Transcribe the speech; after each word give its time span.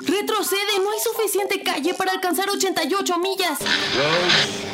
Retrocede, 0.00 0.78
no 0.82 0.90
hay 0.90 0.98
suficiente 1.00 1.62
calle 1.62 1.94
para 1.94 2.12
alcanzar 2.12 2.48
88 2.48 3.18
millas. 3.18 3.58
Roads? 3.60 4.68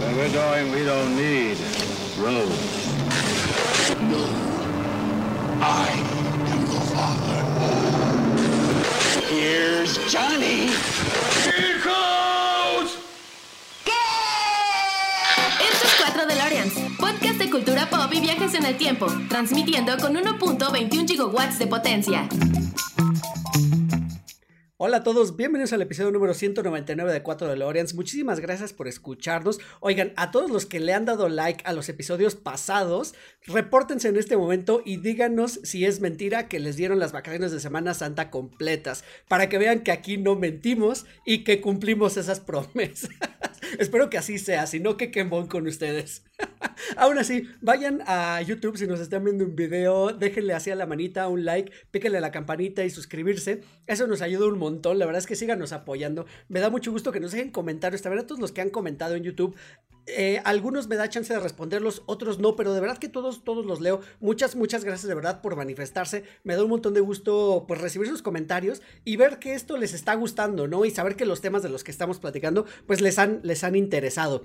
Where 0.00 0.14
we're 0.16 0.32
going, 0.32 0.72
we 0.72 0.84
don't 0.84 1.16
need 1.16 1.56
roads. 2.18 2.84
I 5.60 5.88
am 6.52 6.64
the 6.66 6.80
father. 6.92 7.42
Here's 9.30 9.96
Johnny. 10.12 10.70
Here 11.44 11.80
goes! 11.82 12.98
Esto 15.60 15.86
es 15.86 15.94
4 16.04 16.26
DeLoreans, 16.26 16.74
podcast 16.98 17.38
de 17.38 17.50
cultura 17.50 17.88
pop 17.88 18.12
y 18.12 18.20
viajes 18.20 18.54
en 18.54 18.66
el 18.66 18.76
tiempo, 18.76 19.06
transmitiendo 19.28 19.96
con 19.98 20.14
1.21 20.14 21.08
gigawatts 21.08 21.58
de 21.58 21.66
potencia. 21.66 22.28
Hola 24.76 24.96
a 24.96 25.02
todos, 25.04 25.36
bienvenidos 25.36 25.72
al 25.72 25.82
episodio 25.82 26.10
número 26.10 26.34
199 26.34 27.12
de 27.12 27.22
4 27.22 27.46
de 27.46 27.54
Loreans. 27.54 27.94
Muchísimas 27.94 28.40
gracias 28.40 28.72
por 28.72 28.88
escucharnos. 28.88 29.60
Oigan, 29.78 30.12
a 30.16 30.32
todos 30.32 30.50
los 30.50 30.66
que 30.66 30.80
le 30.80 30.92
han 30.92 31.04
dado 31.04 31.28
like 31.28 31.62
a 31.64 31.72
los 31.72 31.88
episodios 31.88 32.34
pasados, 32.34 33.14
repórtense 33.46 34.08
en 34.08 34.16
este 34.16 34.36
momento 34.36 34.82
y 34.84 34.96
díganos 34.96 35.60
si 35.62 35.84
es 35.84 36.00
mentira 36.00 36.48
que 36.48 36.58
les 36.58 36.74
dieron 36.74 36.98
las 36.98 37.12
vacaciones 37.12 37.52
de 37.52 37.60
Semana 37.60 37.94
Santa 37.94 38.32
completas, 38.32 39.04
para 39.28 39.48
que 39.48 39.58
vean 39.58 39.84
que 39.84 39.92
aquí 39.92 40.16
no 40.16 40.34
mentimos 40.34 41.06
y 41.24 41.44
que 41.44 41.60
cumplimos 41.60 42.16
esas 42.16 42.40
promesas. 42.40 43.10
Espero 43.78 44.10
que 44.10 44.18
así 44.18 44.38
sea, 44.38 44.66
si 44.66 44.80
no 44.80 44.96
que 44.96 45.12
quemón 45.12 45.46
con 45.46 45.68
ustedes. 45.68 46.24
Aún 46.96 47.18
así, 47.18 47.48
vayan 47.60 48.02
a 48.06 48.40
YouTube 48.42 48.76
si 48.76 48.86
nos 48.86 49.00
están 49.00 49.24
viendo 49.24 49.44
un 49.44 49.54
video, 49.54 50.12
déjenle 50.12 50.54
así 50.54 50.70
a 50.70 50.74
la 50.74 50.86
manita 50.86 51.28
un 51.28 51.44
like, 51.44 51.72
píquenle 51.90 52.18
a 52.18 52.20
la 52.20 52.30
campanita 52.30 52.84
y 52.84 52.90
suscribirse. 52.90 53.62
Eso 53.86 54.06
nos 54.06 54.22
ayuda 54.22 54.46
un 54.46 54.58
montón. 54.58 54.98
La 54.98 55.06
verdad 55.06 55.20
es 55.20 55.26
que 55.26 55.36
síganos 55.36 55.72
apoyando. 55.72 56.26
Me 56.48 56.60
da 56.60 56.70
mucho 56.70 56.90
gusto 56.90 57.12
que 57.12 57.20
nos 57.20 57.32
dejen 57.32 57.50
comentarios. 57.50 58.02
También 58.02 58.24
a 58.24 58.26
todos 58.26 58.40
los 58.40 58.52
que 58.52 58.60
han 58.60 58.70
comentado 58.70 59.14
en 59.14 59.22
YouTube. 59.22 59.56
Eh, 60.06 60.42
algunos 60.44 60.86
me 60.86 60.96
da 60.96 61.08
chance 61.08 61.32
de 61.32 61.40
responderlos, 61.40 62.02
otros 62.04 62.38
no, 62.38 62.56
pero 62.56 62.74
de 62.74 62.80
verdad 62.80 62.98
que 62.98 63.08
todos, 63.08 63.42
todos 63.42 63.64
los 63.64 63.80
leo. 63.80 64.00
Muchas, 64.20 64.54
muchas 64.54 64.84
gracias 64.84 65.08
de 65.08 65.14
verdad 65.14 65.40
por 65.40 65.56
manifestarse. 65.56 66.24
Me 66.42 66.56
da 66.56 66.62
un 66.62 66.70
montón 66.70 66.92
de 66.92 67.00
gusto 67.00 67.64
pues 67.66 67.80
recibir 67.80 68.08
sus 68.08 68.20
comentarios 68.20 68.82
y 69.04 69.16
ver 69.16 69.38
que 69.38 69.54
esto 69.54 69.78
les 69.78 69.94
está 69.94 70.14
gustando, 70.14 70.68
¿no? 70.68 70.84
Y 70.84 70.90
saber 70.90 71.16
que 71.16 71.24
los 71.24 71.40
temas 71.40 71.62
de 71.62 71.70
los 71.70 71.84
que 71.84 71.90
estamos 71.90 72.18
platicando 72.18 72.66
pues 72.86 73.00
les 73.00 73.18
han, 73.18 73.40
les 73.42 73.64
han 73.64 73.76
interesado. 73.76 74.44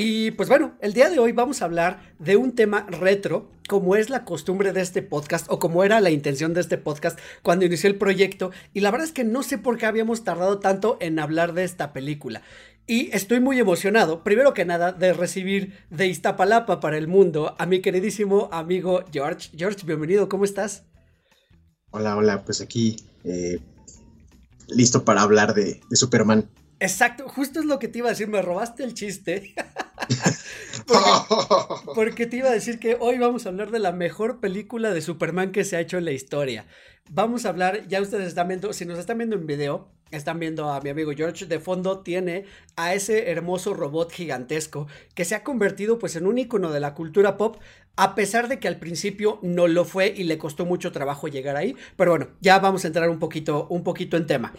Y 0.00 0.30
pues 0.30 0.48
bueno, 0.48 0.76
el 0.80 0.92
día 0.92 1.10
de 1.10 1.18
hoy 1.18 1.32
vamos 1.32 1.60
a 1.60 1.64
hablar 1.64 2.14
de 2.20 2.36
un 2.36 2.52
tema 2.52 2.86
retro, 2.88 3.50
como 3.68 3.96
es 3.96 4.10
la 4.10 4.24
costumbre 4.24 4.72
de 4.72 4.80
este 4.80 5.02
podcast 5.02 5.46
o 5.50 5.58
como 5.58 5.82
era 5.82 6.00
la 6.00 6.10
intención 6.10 6.54
de 6.54 6.60
este 6.60 6.78
podcast 6.78 7.18
cuando 7.42 7.64
inicié 7.64 7.90
el 7.90 7.98
proyecto. 7.98 8.52
Y 8.72 8.78
la 8.78 8.92
verdad 8.92 9.08
es 9.08 9.12
que 9.12 9.24
no 9.24 9.42
sé 9.42 9.58
por 9.58 9.76
qué 9.76 9.86
habíamos 9.86 10.22
tardado 10.22 10.60
tanto 10.60 10.98
en 11.00 11.18
hablar 11.18 11.52
de 11.52 11.64
esta 11.64 11.92
película. 11.92 12.42
Y 12.86 13.10
estoy 13.12 13.40
muy 13.40 13.58
emocionado, 13.58 14.22
primero 14.22 14.54
que 14.54 14.64
nada, 14.64 14.92
de 14.92 15.12
recibir 15.12 15.74
de 15.90 16.06
Iztapalapa 16.06 16.78
para 16.78 16.96
el 16.96 17.08
mundo 17.08 17.56
a 17.58 17.66
mi 17.66 17.80
queridísimo 17.80 18.50
amigo 18.52 19.02
George. 19.12 19.50
George, 19.56 19.84
bienvenido, 19.84 20.28
¿cómo 20.28 20.44
estás? 20.44 20.84
Hola, 21.90 22.16
hola, 22.16 22.44
pues 22.44 22.60
aquí 22.60 22.94
eh, 23.24 23.58
listo 24.68 25.04
para 25.04 25.22
hablar 25.22 25.54
de, 25.54 25.80
de, 25.90 25.96
Superman. 25.96 26.48
Exacto, 26.80 27.28
justo 27.28 27.58
es 27.58 27.66
lo 27.66 27.78
que 27.78 27.88
te 27.88 27.98
iba 27.98 28.08
a 28.08 28.10
decir, 28.10 28.28
me 28.28 28.40
robaste 28.40 28.84
el 28.84 28.94
chiste. 28.94 29.54
porque, 30.86 31.84
porque, 31.94 32.26
te 32.26 32.36
iba 32.36 32.48
a 32.48 32.52
decir 32.52 32.78
que 32.78 32.96
hoy 33.00 33.18
vamos 33.18 33.46
a 33.46 33.48
hablar 33.48 33.70
de 33.70 33.80
la 33.80 33.92
mejor 33.92 34.38
película 34.40 34.92
de 34.92 35.00
Superman 35.00 35.50
que 35.50 35.64
se 35.64 35.76
ha 35.76 35.80
hecho 35.80 35.98
en 35.98 36.04
la 36.04 36.12
historia. 36.12 36.66
Vamos 37.10 37.46
a 37.46 37.48
hablar, 37.48 37.88
ya 37.88 38.00
ustedes 38.00 38.28
están 38.28 38.48
viendo, 38.48 38.72
si 38.72 38.84
nos 38.84 38.98
están 38.98 39.18
viendo 39.18 39.34
en 39.34 39.46
video, 39.46 39.88
están 40.10 40.38
viendo 40.38 40.70
a 40.70 40.80
mi 40.80 40.90
amigo 40.90 41.12
George, 41.16 41.46
de 41.46 41.58
fondo 41.58 42.00
tiene 42.00 42.44
a 42.76 42.94
ese 42.94 43.30
hermoso 43.30 43.74
robot 43.74 44.12
gigantesco 44.12 44.86
que 45.14 45.24
se 45.24 45.34
ha 45.34 45.42
convertido 45.42 45.98
pues 45.98 46.16
en 46.16 46.26
un 46.26 46.38
icono 46.38 46.70
de 46.70 46.80
la 46.80 46.94
cultura 46.94 47.36
pop, 47.36 47.56
a 47.96 48.14
pesar 48.14 48.48
de 48.48 48.58
que 48.58 48.68
al 48.68 48.78
principio 48.78 49.38
no 49.42 49.66
lo 49.66 49.84
fue 49.84 50.14
y 50.16 50.24
le 50.24 50.38
costó 50.38 50.64
mucho 50.64 50.92
trabajo 50.92 51.28
llegar 51.28 51.56
ahí, 51.56 51.74
pero 51.96 52.12
bueno, 52.12 52.28
ya 52.40 52.58
vamos 52.58 52.84
a 52.84 52.88
entrar 52.88 53.10
un 53.10 53.18
poquito, 53.18 53.66
un 53.68 53.82
poquito 53.82 54.16
en 54.16 54.26
tema. 54.26 54.52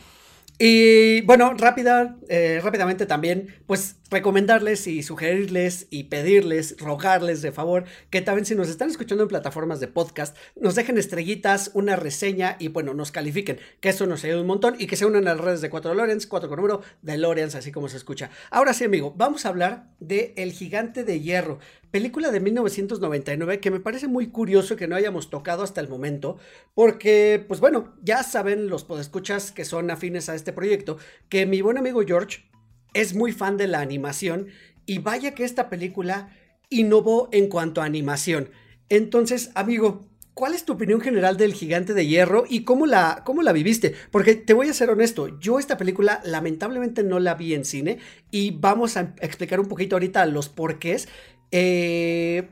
Y 0.62 1.22
bueno, 1.22 1.54
rápida, 1.54 2.18
eh, 2.28 2.60
rápidamente 2.62 3.06
también, 3.06 3.56
pues 3.66 3.96
recomendarles 4.12 4.88
y 4.88 5.04
sugerirles 5.04 5.88
y 5.90 6.06
pedirles, 6.06 6.76
rogarles 6.80 7.42
de 7.42 7.52
favor 7.52 7.86
que 8.10 8.22
también 8.22 8.46
si 8.46 8.56
nos 8.56 8.70
están 8.70 8.90
escuchando 8.90 9.24
en 9.24 9.30
plataformas 9.30 9.80
de 9.80 9.88
podcast, 9.88 10.36
nos 10.60 10.76
dejen 10.76 10.98
estrellitas, 10.98 11.72
una 11.74 11.96
reseña 11.96 12.58
y 12.60 12.70
bueno, 12.70 12.94
nos 12.94 13.12
califiquen, 13.12 13.60
que 13.80 13.90
eso 13.90 14.06
nos 14.08 14.24
ayuda 14.24 14.42
un 14.42 14.48
montón 14.48 14.76
y 14.80 14.88
que 14.88 14.96
se 14.96 15.06
unan 15.06 15.28
a 15.28 15.36
las 15.36 15.44
redes 15.44 15.62
de 15.62 15.70
4 15.70 15.94
Lorenz, 15.94 16.28
4 16.28 16.50
con 16.50 16.58
número 16.58 16.82
de 17.02 17.18
Lorenz, 17.18 17.56
así 17.56 17.72
como 17.72 17.88
se 17.88 17.98
escucha. 17.98 18.30
Ahora 18.50 18.74
sí, 18.74 18.84
amigo, 18.84 19.14
vamos 19.16 19.46
a 19.46 19.50
hablar 19.50 19.88
de 20.00 20.34
El 20.36 20.52
Gigante 20.52 21.04
de 21.04 21.22
Hierro, 21.22 21.60
película 21.92 22.32
de 22.32 22.40
1999 22.40 23.60
que 23.60 23.72
me 23.72 23.80
parece 23.80 24.08
muy 24.08 24.28
curioso 24.28 24.76
que 24.76 24.88
no 24.88 24.96
hayamos 24.96 25.30
tocado 25.30 25.64
hasta 25.64 25.82
el 25.82 25.88
momento, 25.88 26.38
porque, 26.74 27.44
pues 27.48 27.60
bueno, 27.60 27.94
ya 28.04 28.24
saben 28.24 28.70
los 28.70 28.84
podescuchas 28.84 29.52
que 29.52 29.66
son 29.66 29.92
afines 29.92 30.30
a 30.30 30.36
este 30.36 30.49
proyecto, 30.54 30.98
que 31.30 31.46
mi 31.46 31.62
buen 31.62 31.78
amigo 31.78 32.02
George 32.06 32.50
es 32.94 33.14
muy 33.14 33.32
fan 33.32 33.58
de 33.58 33.68
la 33.68 33.80
animación 33.80 34.48
y 34.86 35.00
vaya 35.00 35.36
que 35.36 35.44
esta 35.44 35.70
película 35.70 36.36
innovó 36.70 37.30
en 37.32 37.48
cuanto 37.48 37.82
a 37.82 37.86
animación. 37.86 38.50
Entonces, 38.90 39.52
amigo, 39.56 40.08
¿cuál 40.34 40.54
es 40.54 40.66
tu 40.66 40.74
opinión 40.74 41.02
general 41.02 41.38
del 41.38 41.54
Gigante 41.54 41.94
de 41.94 42.08
Hierro 42.08 42.46
y 42.50 42.64
cómo 42.64 42.86
la, 42.86 43.24
cómo 43.26 43.42
la 43.42 43.52
viviste? 43.52 43.94
Porque 44.12 44.36
te 44.36 44.54
voy 44.54 44.70
a 44.70 44.74
ser 44.74 44.90
honesto, 44.90 45.40
yo 45.40 45.60
esta 45.60 45.78
película 45.78 46.22
lamentablemente 46.24 47.04
no 47.04 47.20
la 47.20 47.36
vi 47.36 47.54
en 47.54 47.66
cine 47.66 48.00
y 48.32 48.52
vamos 48.52 48.98
a 48.98 49.14
explicar 49.22 49.60
un 49.60 49.68
poquito 49.68 49.96
ahorita 49.96 50.26
los 50.26 50.50
porqués. 50.50 51.08
Eh, 51.52 52.48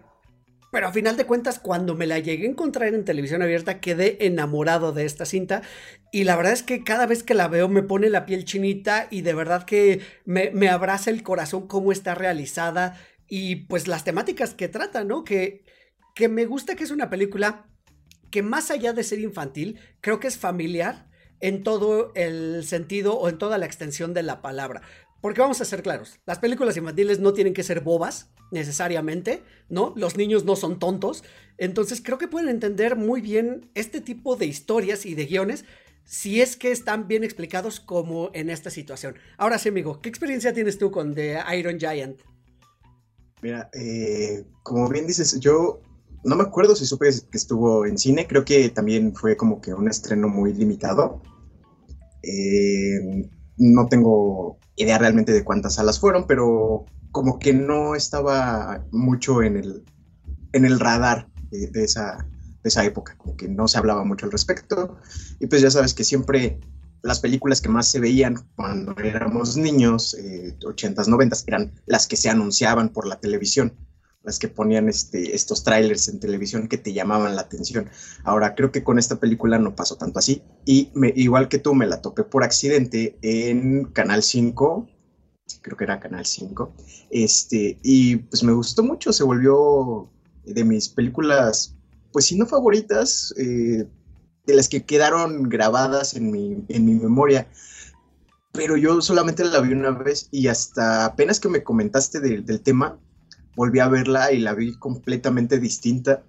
pero 0.72 0.88
a 0.88 0.92
final 0.92 1.16
de 1.18 1.26
cuentas, 1.26 1.60
cuando 1.60 1.96
me 1.96 2.08
la 2.08 2.20
llegué 2.20 2.46
a 2.46 2.50
encontrar 2.50 2.94
en 2.94 3.06
televisión 3.06 3.42
abierta, 3.42 3.80
quedé 3.80 4.26
enamorado 4.26 4.92
de 4.92 5.06
esta 5.06 5.26
cinta. 5.26 5.62
Y 6.12 6.26
la 6.26 6.36
verdad 6.36 6.54
es 6.54 6.64
que 6.64 6.84
cada 6.84 7.06
vez 7.06 7.24
que 7.24 7.34
la 7.34 7.48
veo 7.48 7.70
me 7.70 7.84
pone 7.84 8.10
la 8.10 8.26
piel 8.26 8.46
chinita 8.46 9.08
y 9.10 9.22
de 9.22 9.34
verdad 9.34 9.64
que 9.64 10.02
me, 10.26 10.52
me 10.52 10.70
abraza 10.70 11.10
el 11.10 11.24
corazón 11.24 11.68
cómo 11.68 11.92
está 11.92 12.16
realizada 12.16 12.98
y 13.28 13.68
pues 13.68 13.88
las 13.88 14.04
temáticas 14.04 14.54
que 14.54 14.68
trata, 14.68 15.04
¿no? 15.04 15.24
Que, 15.24 15.64
que 16.16 16.28
me 16.28 16.46
gusta 16.46 16.76
que 16.76 16.84
es 16.84 16.92
una 16.92 17.10
película 17.10 17.66
que 18.32 18.42
más 18.42 18.72
allá 18.72 18.94
de 18.94 19.04
ser 19.04 19.20
infantil, 19.20 19.80
creo 20.02 20.20
que 20.20 20.28
es 20.28 20.38
familiar 20.38 21.08
en 21.40 21.64
todo 21.64 22.12
el 22.16 22.64
sentido 22.66 23.18
o 23.18 23.30
en 23.30 23.38
toda 23.38 23.58
la 23.58 23.66
extensión 23.66 24.14
de 24.14 24.24
la 24.24 24.42
palabra. 24.42 24.82
Porque 25.22 25.42
vamos 25.42 25.62
a 25.62 25.66
ser 25.66 25.82
claros, 25.82 26.20
las 26.26 26.40
películas 26.40 26.78
infantiles 26.78 27.20
no 27.20 27.34
tienen 27.34 27.54
que 27.54 27.64
ser 27.64 27.82
bobas 27.82 28.30
necesariamente, 28.52 29.44
¿no? 29.68 29.94
Los 29.96 30.16
niños 30.16 30.46
no 30.46 30.56
son 30.56 30.80
tontos, 30.80 31.24
entonces 31.58 32.02
creo 32.04 32.18
que 32.18 32.28
pueden 32.28 32.50
entender 32.50 32.96
muy 32.96 33.22
bien 33.22 33.70
este 33.74 34.00
tipo 34.00 34.36
de 34.36 34.46
historias 34.46 35.06
y 35.06 35.16
de 35.16 35.26
guiones 35.26 35.66
si 36.08 36.40
es 36.40 36.56
que 36.56 36.72
están 36.72 37.08
bien 37.08 37.24
explicados 37.24 37.82
como 37.82 38.30
en 38.34 38.50
esta 38.50 38.70
situación. 38.70 39.16
Ahora 39.38 39.58
sí, 39.58 39.70
amigo, 39.70 40.00
¿qué 40.00 40.08
experiencia 40.08 40.54
tienes 40.54 40.78
tú 40.78 40.90
con 40.90 41.14
The 41.14 41.40
Iron 41.58 41.80
Giant? 41.80 42.22
Mira, 43.42 43.70
eh, 43.74 44.46
como 44.64 44.88
bien 44.88 45.06
dices, 45.06 45.38
yo 45.40 45.82
no 46.24 46.36
me 46.36 46.44
acuerdo 46.44 46.76
si 46.76 46.86
supe 46.86 47.10
que 47.30 47.38
estuvo 47.38 47.86
en 47.86 47.98
cine, 47.98 48.26
creo 48.26 48.46
que 48.46 48.70
también 48.70 49.14
fue 49.16 49.36
como 49.36 49.60
que 49.60 49.74
un 49.74 49.90
estreno 49.90 50.30
muy 50.30 50.54
limitado. 50.54 51.22
Eh, 52.24 53.30
no 53.58 53.88
tengo 53.88 54.60
idea 54.76 54.98
realmente 54.98 55.32
de 55.32 55.44
cuántas 55.44 55.76
salas 55.76 56.00
fueron, 56.00 56.28
pero 56.28 56.86
como 57.12 57.40
que 57.40 57.54
no 57.54 57.96
estaba 57.96 58.86
mucho 58.92 59.42
en 59.42 59.58
el, 59.58 59.84
en 60.54 60.66
el 60.66 60.80
radar 60.80 61.28
de, 61.50 61.84
esa, 61.84 62.28
de 62.64 62.70
esa 62.70 62.86
época, 62.86 63.16
como 63.18 63.36
que 63.36 63.48
no 63.48 63.68
se 63.68 63.78
hablaba 63.78 64.04
mucho 64.04 64.26
al 64.26 64.32
respecto. 64.32 64.98
Y 65.40 65.48
pues 65.48 65.62
ya 65.62 65.72
sabes 65.72 65.94
que 65.94 66.04
siempre 66.04 66.60
las 67.02 67.20
películas 67.20 67.62
que 67.62 67.70
más 67.70 67.88
se 67.88 68.00
veían 68.00 68.36
cuando 68.56 68.96
éramos 69.00 69.58
niños, 69.58 70.14
eh, 70.16 70.56
80s, 70.60 71.08
90s, 71.08 71.44
eran 71.48 71.74
las 71.86 72.08
que 72.08 72.18
se 72.18 72.30
anunciaban 72.30 72.90
por 72.90 73.08
la 73.08 73.20
televisión 73.20 73.74
las 74.28 74.40
que 74.40 74.50
ponían 74.50 74.90
este, 74.90 75.34
estos 75.34 75.64
trailers 75.64 76.10
en 76.10 76.20
televisión 76.20 76.68
que 76.68 76.78
te 76.78 76.92
llamaban 76.92 77.38
la 77.38 77.44
atención. 77.44 77.90
Ahora, 78.26 78.56
creo 78.56 78.74
que 78.74 78.84
con 78.84 79.00
esta 79.00 79.22
película 79.22 79.58
no 79.58 79.74
pasó 79.74 79.96
tanto 79.96 80.20
así. 80.20 80.44
Y 80.66 80.92
me, 80.94 81.14
igual 81.16 81.48
que 81.48 81.60
tú, 81.60 81.74
me 81.74 81.88
la 81.88 82.02
topé 82.02 82.26
por 82.26 82.44
accidente 82.44 83.18
en 83.22 83.86
Canal 83.86 84.22
5, 84.22 84.90
creo 85.62 85.78
que 85.78 85.84
era 85.86 86.02
Canal 86.02 86.26
5, 86.26 86.74
este, 87.10 87.80
y 87.82 88.18
pues 88.18 88.44
me 88.44 88.52
gustó 88.52 88.84
mucho, 88.84 89.14
se 89.14 89.24
volvió 89.24 90.12
de 90.44 90.66
mis 90.66 90.90
películas, 90.90 91.78
pues 92.12 92.26
si 92.26 92.38
no 92.38 92.46
favoritas, 92.46 93.34
eh, 93.38 93.88
de 94.46 94.54
las 94.54 94.68
que 94.68 94.84
quedaron 94.84 95.48
grabadas 95.48 96.16
en 96.16 96.32
mi, 96.32 96.66
en 96.68 96.86
mi 96.86 96.96
memoria 96.96 97.48
pero 98.58 98.76
yo 98.76 99.02
solamente 99.02 99.46
la 99.46 99.62
vi 99.62 99.72
una 99.72 99.92
vez 99.92 100.30
y 100.32 100.48
hasta 100.48 101.06
apenas 101.06 101.40
que 101.40 101.48
me 101.48 101.64
comentaste 101.64 102.20
del 102.20 102.62
tema, 102.62 102.98
volví 103.58 103.80
a 103.80 103.88
verla 103.88 104.32
y 104.32 104.38
la 104.38 104.54
vi 104.54 104.78
completamente 104.78 105.60
distinta. 105.60 106.24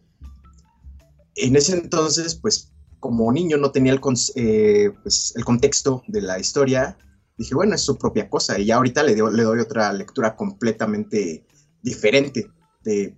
En 1.36 1.56
ese 1.56 1.74
entonces, 1.74 2.34
pues 2.34 2.72
como 3.00 3.30
niño 3.30 3.58
no 3.58 3.70
tenía 3.70 3.92
el, 3.92 4.00
eh, 4.34 4.90
pues, 5.02 5.34
contexto 5.44 6.02
de 6.08 6.22
la 6.22 6.38
historia, 6.38 6.96
dije, 7.36 7.54
bueno, 7.54 7.74
es 7.74 7.82
su 7.82 7.98
propia 7.98 8.30
cosa. 8.30 8.58
Y 8.58 8.64
ya 8.64 8.76
ahorita 8.76 9.02
le, 9.02 9.14
le 9.14 9.42
doy 9.42 9.60
otra 9.60 9.92
lectura 9.92 10.36
completamente 10.36 11.44
diferente 11.82 12.50
de 12.82 13.14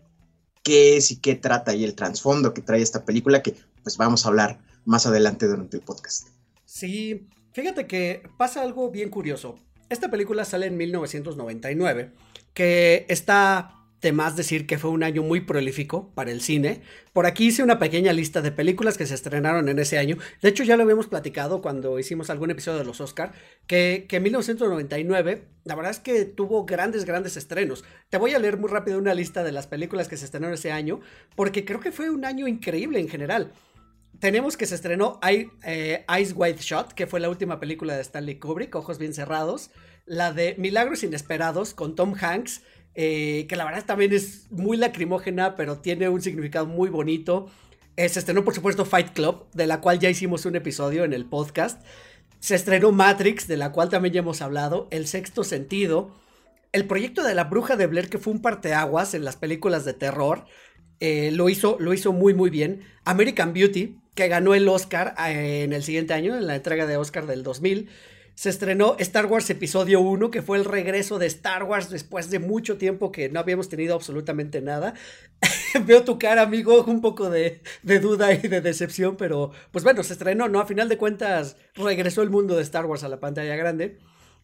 qué 0.65 0.97
es 0.97 1.13
y 1.13 1.21
qué 1.21 1.37
trata 1.37 1.73
y 1.73 1.85
el 1.85 1.95
trasfondo 1.95 2.53
que 2.53 2.63
trae 2.63 2.83
esta 2.83 3.05
película 3.05 3.45
que 3.45 3.55
pues 3.85 3.97
vamos 3.97 4.27
a 4.27 4.31
hablar 4.31 4.61
más 4.85 5.07
adelante 5.07 5.47
durante 5.47 5.77
el 5.77 5.85
podcast. 5.85 6.27
Sí, 6.65 7.29
fíjate 7.53 7.87
que 7.87 8.29
pasa 8.37 8.61
algo 8.63 8.91
bien 8.91 9.09
curioso. 9.09 9.55
Esta 9.89 10.11
película 10.11 10.45
sale 10.45 10.67
en 10.67 10.77
1999, 10.77 12.13
que 12.53 13.07
está 13.09 13.80
de 14.01 14.13
más 14.13 14.37
decir 14.37 14.67
que 14.67 14.79
fue 14.79 14.91
un 14.91 15.03
año 15.03 15.23
muy 15.23 15.41
prolífico 15.41 16.11
para 16.15 16.31
el 16.31 16.41
cine. 16.41 16.81
Por 17.13 17.27
aquí 17.27 17.49
hice 17.49 17.63
una 17.63 17.79
pequeña 17.79 18.13
lista 18.13 18.41
de 18.41 18.53
películas 18.53 18.97
que 18.97 19.07
se 19.07 19.15
estrenaron 19.15 19.69
en 19.69 19.79
ese 19.79 19.99
año. 19.99 20.17
De 20.41 20.49
hecho, 20.49 20.65
ya 20.65 20.77
lo 20.77 20.85
habíamos 20.85 21.07
platicado 21.07 21.61
cuando 21.61 21.99
hicimos 21.99 22.31
algún 22.31 22.51
episodio 22.51 22.79
de 22.79 22.85
los 22.85 23.01
Oscar, 23.01 23.33
que, 23.67 24.07
que 24.09 24.21
1999, 24.21 25.45
la 25.65 25.75
verdad 25.75 25.91
es 25.91 26.01
que 26.01 26.25
tuvo 26.25 26.65
grandes, 26.65 27.05
grandes 27.05 27.37
estrenos. 27.37 27.85
Te 28.09 28.19
voy 28.19 28.35
a 28.35 28.39
leer 28.39 28.57
muy 28.57 28.71
rápido 28.71 28.99
una 28.99 29.15
lista 29.15 29.45
de 29.45 29.53
las 29.53 29.67
películas 29.67 30.09
que 30.09 30.17
se 30.17 30.25
estrenaron 30.25 30.55
ese 30.55 30.73
año, 30.73 31.01
porque 31.37 31.65
creo 31.65 31.81
que 31.81 31.93
fue 31.93 32.11
un 32.11 32.25
año 32.25 32.49
increíble 32.49 33.01
en 33.01 33.09
general. 33.09 33.53
Tenemos 34.19 34.57
que 34.59 34.67
se 34.67 34.75
estrenó 34.75 35.19
eh, 35.27 36.05
Ice 36.21 36.35
White 36.35 36.61
Shot, 36.61 36.93
que 36.93 37.07
fue 37.07 37.21
la 37.21 37.31
última 37.31 37.59
película 37.59 37.95
de 37.95 38.03
Stanley 38.03 38.39
Kubrick, 38.39 38.75
Ojos 38.75 38.99
Bien 38.99 39.15
Cerrados. 39.15 39.71
La 40.05 40.33
de 40.33 40.57
Milagros 40.59 41.05
Inesperados 41.05 41.73
con 41.73 41.95
Tom 41.95 42.15
Hanks 42.21 42.63
eh, 42.95 43.47
que 43.49 43.57
la 43.57 43.65
verdad 43.65 43.85
también 43.85 44.13
es 44.13 44.51
muy 44.51 44.77
lacrimógena, 44.77 45.55
pero 45.55 45.79
tiene 45.79 46.09
un 46.09 46.21
significado 46.21 46.67
muy 46.67 46.91
bonito. 46.91 47.47
Eh, 47.97 48.09
se 48.09 48.19
estrenó, 48.19 48.45
por 48.45 48.55
supuesto, 48.55 48.85
Fight 48.85 49.11
Club, 49.11 49.47
de 49.53 49.67
la 49.67 49.81
cual 49.81 49.99
ya 49.99 50.11
hicimos 50.11 50.45
un 50.47 50.57
episodio 50.57 51.05
en 51.05 51.13
el 51.13 51.27
podcast. 51.27 51.85
Se 52.41 52.55
estrenó 52.55 52.93
Matrix, 52.93 53.47
de 53.47 53.57
la 53.57 53.73
cual 53.73 53.91
también 53.91 54.15
ya 54.15 54.21
hemos 54.21 54.43
hablado. 54.43 54.89
El 54.91 55.07
sexto 55.07 55.45
sentido. 55.45 56.15
El 56.73 56.87
proyecto 56.87 57.23
de 57.25 57.35
la 57.35 57.45
bruja 57.45 57.77
de 57.77 57.87
Blair, 57.87 58.09
que 58.09 58.19
fue 58.19 58.33
un 58.33 58.43
parteaguas 58.43 59.15
en 59.15 59.25
las 59.25 59.37
películas 59.37 59.85
de 59.85 59.93
terror. 59.93 60.47
Eh, 61.01 61.31
lo, 61.33 61.49
hizo, 61.49 61.77
lo 61.81 61.93
hizo 61.93 62.13
muy, 62.13 62.35
muy 62.35 62.51
bien. 62.51 62.83
American 63.05 63.53
Beauty, 63.53 63.99
que 64.15 64.29
ganó 64.29 64.55
el 64.55 64.69
Oscar 64.69 65.15
en 65.19 65.73
el 65.73 65.83
siguiente 65.83 66.15
año, 66.15 66.37
en 66.37 66.47
la 66.47 66.57
entrega 66.57 66.87
de 66.87 66.97
Oscar 66.97 67.27
del 67.27 67.43
2000 67.43 67.89
se 68.41 68.49
estrenó 68.49 68.97
Star 68.99 69.27
Wars 69.27 69.51
Episodio 69.51 70.01
1, 70.01 70.31
que 70.31 70.41
fue 70.41 70.57
el 70.57 70.65
regreso 70.65 71.19
de 71.19 71.27
Star 71.27 71.65
Wars 71.65 71.91
después 71.91 72.31
de 72.31 72.39
mucho 72.39 72.79
tiempo 72.79 73.13
que 73.13 73.29
no 73.29 73.39
habíamos 73.39 73.69
tenido 73.69 73.95
absolutamente 73.95 74.63
nada. 74.63 74.95
Veo 75.85 76.05
tu 76.05 76.19
cara, 76.19 76.41
amigo, 76.41 76.83
un 76.85 77.03
poco 77.03 77.29
de, 77.29 77.61
duda 77.83 78.33
y 78.33 78.39
de 78.39 78.63
decepción, 78.63 79.19
pero 79.19 79.51
pues 79.73 79.85
bueno, 79.85 80.03
se 80.03 80.15
estrenó, 80.15 80.49
¿no? 80.49 80.59
A 80.59 80.65
final 80.65 80.89
de 80.89 80.97
cuentas, 80.97 81.59
regresó 81.75 82.23
el 82.23 82.31
mundo 82.31 82.57
de 82.57 82.63
Star 82.63 82.87
Wars 82.87 83.05
a 83.05 83.11
la 83.11 83.21
pantalla 83.21 83.57
grande. 83.57 83.99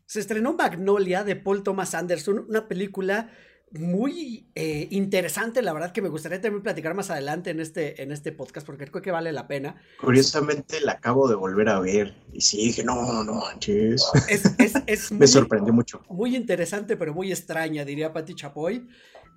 Se 0.05 0.21
estrenó 0.21 0.53
Magnolia 0.53 1.25
de 1.25 1.37
Paul 1.37 1.63
Thomas 1.63 1.95
Anderson, 1.95 2.45
una 2.51 2.69
película 2.69 3.31
muy 3.73 4.49
eh, 4.55 4.87
interesante, 4.91 5.61
la 5.61 5.73
verdad 5.73 5.93
que 5.93 6.01
me 6.01 6.09
gustaría 6.09 6.41
también 6.41 6.63
platicar 6.63 6.95
más 6.95 7.11
adelante 7.11 7.51
en 7.51 7.61
este, 7.61 8.03
en 8.03 8.13
este 8.13 8.33
podcast 8.33 8.65
porque 8.65 8.87
creo 8.87 9.03
que 9.03 9.11
vale 9.11 9.33
la 9.33 9.49
pena. 9.49 9.83
Curiosamente 10.01 10.81
la 10.81 10.93
acabo 10.93 11.29
de 11.29 11.35
volver 11.35 11.69
a 11.69 11.81
ver 11.81 12.15
y 12.33 12.41
sí 12.41 12.59
dije, 12.59 12.85
no, 12.85 13.25
no 13.25 13.35
manches. 13.35 14.05
Es, 14.29 15.11
me 15.13 15.27
sorprendió 15.27 15.73
mucho. 15.73 16.03
Muy 16.09 16.37
interesante, 16.37 16.97
pero 16.97 17.13
muy 17.13 17.33
extraña, 17.33 17.85
diría 17.85 18.13
Patti 18.13 18.35
Chapoy. 18.35 18.87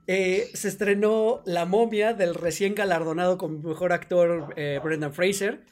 Eh, 0.07 0.49
se 0.53 0.69
estrenó 0.69 1.41
La 1.45 1.65
momia 1.65 2.13
del 2.13 2.33
recién 2.33 2.73
galardonado 2.75 3.37
como 3.37 3.59
mejor 3.59 3.93
actor 3.93 4.53
eh, 4.55 4.79
Brendan 4.83 5.13
Fraser. 5.13 5.65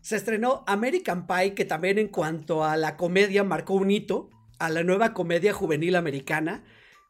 Se 0.00 0.16
estrenó 0.16 0.64
American 0.66 1.26
Pie, 1.26 1.54
que 1.54 1.64
también 1.64 1.98
en 1.98 2.08
cuanto 2.08 2.64
a 2.64 2.76
la 2.76 2.96
comedia 2.96 3.44
marcó 3.44 3.74
un 3.74 3.90
hito 3.90 4.30
a 4.58 4.68
la 4.68 4.82
nueva 4.84 5.14
comedia 5.14 5.52
juvenil 5.52 5.96
americana 5.96 6.64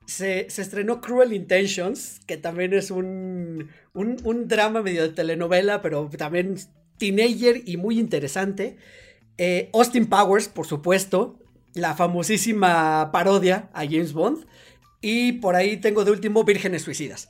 se, 0.06 0.47
estrenó 0.47 1.01
Cruel 1.01 1.33
Intentions, 1.33 2.21
que 2.27 2.37
también 2.37 2.73
es 2.75 2.91
un, 2.91 3.71
drama 4.47 4.83
medio 4.83 5.03
de 5.03 5.09
telenovela, 5.11 5.83
pero 5.83 6.09
también 6.17 6.56
teenager 6.99 7.62
y 7.65 7.77
muy 7.77 7.99
interesante. 7.99 8.77
Eh, 9.39 9.71
Austin 9.73 10.06
Powers, 10.06 10.49
por 10.49 10.67
supuesto, 10.67 11.39
la 11.75 11.95
famosísima 11.95 13.11
parodia 13.12 13.71
a 13.73 13.85
James 13.85 14.12
Bond. 14.12 14.47
Y 15.01 15.33
por 15.33 15.55
ahí 15.55 15.77
tengo 15.77 16.05
de 16.05 16.12
último 16.12 16.45
Vírgenes 16.45 16.83
Suicidas. 16.83 17.29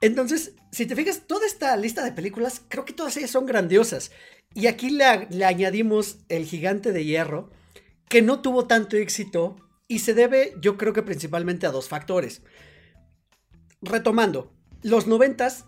Entonces, 0.00 0.54
si 0.70 0.86
te 0.86 0.96
fijas, 0.96 1.22
toda 1.26 1.46
esta 1.46 1.76
lista 1.76 2.04
de 2.04 2.12
películas, 2.12 2.62
creo 2.68 2.84
que 2.84 2.92
todas 2.92 3.16
ellas 3.16 3.30
son 3.30 3.46
grandiosas. 3.46 4.10
Y 4.54 4.68
aquí 4.68 4.90
le 4.90 5.44
añadimos 5.44 6.18
El 6.28 6.44
Gigante 6.44 6.92
de 6.92 7.04
Hierro, 7.04 7.50
que 8.08 8.22
no 8.22 8.40
tuvo 8.40 8.66
tanto 8.66 8.96
éxito 8.96 9.56
y 9.88 10.00
se 10.00 10.14
debe, 10.14 10.54
yo 10.60 10.76
creo 10.76 10.92
que 10.92 11.02
principalmente 11.02 11.66
a 11.66 11.70
dos 11.70 11.88
factores. 11.88 12.42
Retomando, 13.82 14.52
los 14.82 15.06
noventas 15.06 15.66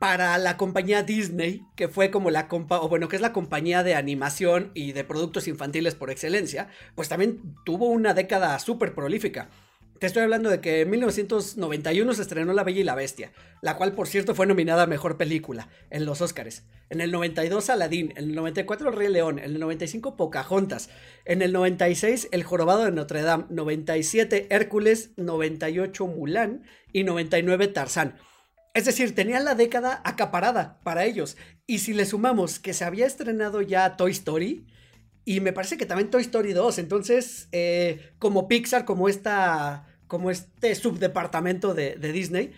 para 0.00 0.38
la 0.38 0.56
compañía 0.56 1.02
Disney, 1.02 1.62
que 1.76 1.88
fue 1.88 2.10
como 2.10 2.30
la 2.30 2.48
compa 2.48 2.80
o 2.80 2.88
bueno, 2.88 3.08
que 3.08 3.16
es 3.16 3.22
la 3.22 3.34
compañía 3.34 3.82
de 3.82 3.94
animación 3.94 4.72
y 4.74 4.92
de 4.92 5.04
productos 5.04 5.46
infantiles 5.46 5.94
por 5.94 6.10
excelencia, 6.10 6.68
pues 6.94 7.10
también 7.10 7.54
tuvo 7.66 7.88
una 7.88 8.14
década 8.14 8.58
súper 8.58 8.94
prolífica. 8.94 9.50
Te 10.00 10.06
estoy 10.06 10.22
hablando 10.22 10.48
de 10.48 10.62
que 10.62 10.80
en 10.80 10.88
1991 10.88 12.14
se 12.14 12.22
estrenó 12.22 12.54
La 12.54 12.64
Bella 12.64 12.80
y 12.80 12.84
la 12.84 12.94
Bestia, 12.94 13.32
la 13.60 13.76
cual 13.76 13.92
por 13.92 14.08
cierto 14.08 14.34
fue 14.34 14.46
nominada 14.46 14.84
a 14.84 14.86
Mejor 14.86 15.18
Película 15.18 15.68
en 15.90 16.06
los 16.06 16.22
Oscars. 16.22 16.62
En 16.88 17.02
el 17.02 17.12
92 17.12 17.68
Aladdin, 17.68 18.14
en 18.16 18.30
el 18.30 18.34
94 18.34 18.88
El 18.88 18.96
Rey 18.96 19.08
León, 19.08 19.38
en 19.38 19.44
el 19.44 19.60
95 19.60 20.16
Pocahontas, 20.16 20.88
en 21.26 21.42
el 21.42 21.52
96 21.52 22.28
El 22.32 22.44
Jorobado 22.44 22.86
de 22.86 22.92
Notre 22.92 23.20
Dame, 23.20 23.44
97 23.50 24.46
Hércules, 24.48 25.10
98 25.18 26.06
Mulan 26.06 26.62
y 26.94 27.04
99 27.04 27.68
Tarzán. 27.68 28.16
Es 28.72 28.86
decir, 28.86 29.14
tenían 29.14 29.44
la 29.44 29.54
década 29.54 30.00
acaparada 30.06 30.80
para 30.82 31.04
ellos. 31.04 31.36
Y 31.66 31.80
si 31.80 31.92
le 31.92 32.06
sumamos 32.06 32.58
que 32.58 32.72
se 32.72 32.86
había 32.86 33.06
estrenado 33.06 33.60
ya 33.60 33.98
Toy 33.98 34.12
Story, 34.12 34.66
y 35.26 35.40
me 35.40 35.52
parece 35.52 35.76
que 35.76 35.84
también 35.84 36.08
Toy 36.08 36.22
Story 36.22 36.54
2, 36.54 36.78
entonces, 36.78 37.48
eh, 37.52 38.14
como 38.18 38.48
Pixar, 38.48 38.86
como 38.86 39.06
esta 39.06 39.89
como 40.10 40.32
este 40.32 40.74
subdepartamento 40.74 41.72
de, 41.72 41.94
Disney. 41.96 42.52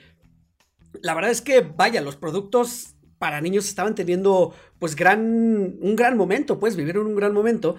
La 1.03 1.15
verdad 1.15 1.31
es 1.31 1.43
que, 1.43 1.61
vaya, 1.61 2.01
los 2.01 2.17
productos 2.17 2.95
para 3.19 3.43
niños 3.43 3.69
estaban 3.69 3.95
teniendo, 3.95 4.55
pues, 4.79 4.97
gran, 4.97 5.21
un 5.21 5.95
gran 5.95 6.17
momento, 6.17 6.59
pues, 6.59 6.77
vivieron 6.77 7.07
un 7.07 7.15
gran 7.15 7.35
momento. 7.35 7.77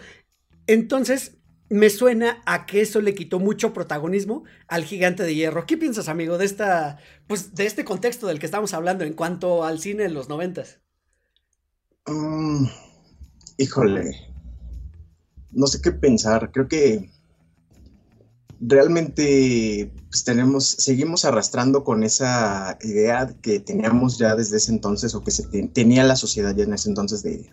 Entonces, 0.67 1.39
me 1.69 1.89
suena 1.89 2.43
a 2.45 2.67
que 2.67 2.81
eso 2.81 3.01
le 3.01 3.15
quitó 3.15 3.39
mucho 3.39 3.73
protagonismo 3.73 4.43
al 4.67 4.83
gigante 4.83 5.23
de 5.23 5.33
hierro. 5.33 5.65
¿Qué 5.65 5.75
piensas, 5.75 6.07
amigo, 6.07 6.37
de 6.37 6.45
esta, 6.45 6.99
pues, 7.25 7.55
de 7.55 7.65
este 7.65 7.83
contexto 7.83 8.27
del 8.27 8.37
que 8.37 8.45
estamos 8.45 8.75
hablando 8.75 9.05
en 9.05 9.13
cuanto 9.13 9.63
al 9.63 9.79
cine 9.79 10.05
en 10.05 10.13
los 10.13 10.29
noventas? 10.29 10.81
Mm, 12.05 12.67
híjole, 13.57 14.11
no 15.49 15.65
sé 15.65 15.81
qué 15.81 15.91
pensar. 15.91 16.51
Creo 16.51 16.67
que 16.67 17.09
realmente 18.65 19.91
pues, 20.09 20.23
tenemos, 20.23 20.65
seguimos 20.65 21.25
arrastrando 21.25 21.83
con 21.83 22.03
esa 22.03 22.77
idea 22.81 23.27
que 23.41 23.59
teníamos 23.59 24.17
ya 24.17 24.35
desde 24.35 24.57
ese 24.57 24.71
entonces 24.71 25.15
o 25.15 25.23
que 25.23 25.31
se 25.31 25.43
tenía 25.67 26.03
la 26.03 26.15
sociedad 26.15 26.55
ya 26.55 26.63
en 26.63 26.73
ese 26.73 26.89
entonces 26.89 27.23
de 27.23 27.51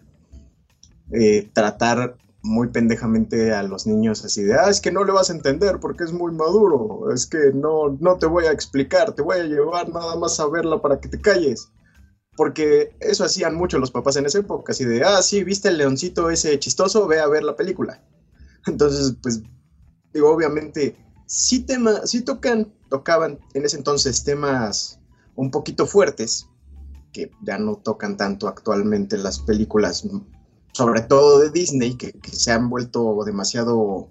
eh, 1.12 1.50
tratar 1.52 2.17
muy 2.43 2.69
pendejamente 2.69 3.52
a 3.52 3.62
los 3.62 3.87
niños 3.87 4.25
así 4.25 4.43
de, 4.43 4.55
ah, 4.55 4.71
es 4.71 4.81
que 4.81 4.93
no 4.93 5.05
le 5.05 5.12
vas 5.12 5.29
a 5.31 5.35
entender 5.35 5.79
porque 5.81 6.05
es 6.05 6.12
muy 6.12 6.33
maduro, 6.33 7.12
es 7.12 7.26
que 7.26 7.52
no, 7.55 7.97
no 8.00 8.17
te 8.17 8.26
voy 8.26 8.47
a 8.47 8.52
explicar, 8.52 9.12
te 9.14 9.23
voy 9.23 9.38
a 9.38 9.45
llevar 9.45 9.90
nada 9.90 10.17
más 10.17 10.40
a 10.40 10.49
verla 10.49 10.81
para 10.81 11.00
que 11.00 11.09
te 11.09 11.21
calles. 11.21 11.71
Porque 12.37 12.97
eso 13.00 13.25
hacían 13.25 13.55
mucho 13.55 13.79
los 13.79 13.90
papás 13.90 14.17
en 14.17 14.25
esa 14.25 14.38
época, 14.38 14.73
así 14.73 14.85
de, 14.85 15.05
ah, 15.05 15.21
sí, 15.21 15.45
viste 15.45 15.69
el 15.69 15.76
leoncito 15.76 16.31
ese 16.31 16.59
chistoso, 16.59 17.07
ve 17.07 17.21
a 17.21 17.26
ver 17.26 17.43
la 17.43 17.57
película. 17.57 18.02
Entonces, 18.67 19.17
pues 19.21 19.43
digo, 20.12 20.31
obviamente, 20.31 20.97
sí, 21.26 21.61
tema, 21.61 22.07
sí 22.07 22.23
tocan, 22.23 22.73
tocaban 22.88 23.38
en 23.55 23.64
ese 23.64 23.76
entonces 23.76 24.25
temas 24.25 25.00
un 25.37 25.50
poquito 25.50 25.87
fuertes, 25.87 26.47
que 27.12 27.31
ya 27.43 27.59
no 27.59 27.76
tocan 27.76 28.17
tanto 28.17 28.49
actualmente 28.49 29.17
las 29.17 29.38
películas, 29.40 30.07
sobre 30.73 31.02
todo 31.02 31.40
de 31.40 31.50
Disney, 31.50 31.97
que, 31.97 32.12
se 32.33 32.52
han 32.52 32.69
vuelto 32.69 33.25
demasiado 33.25 34.11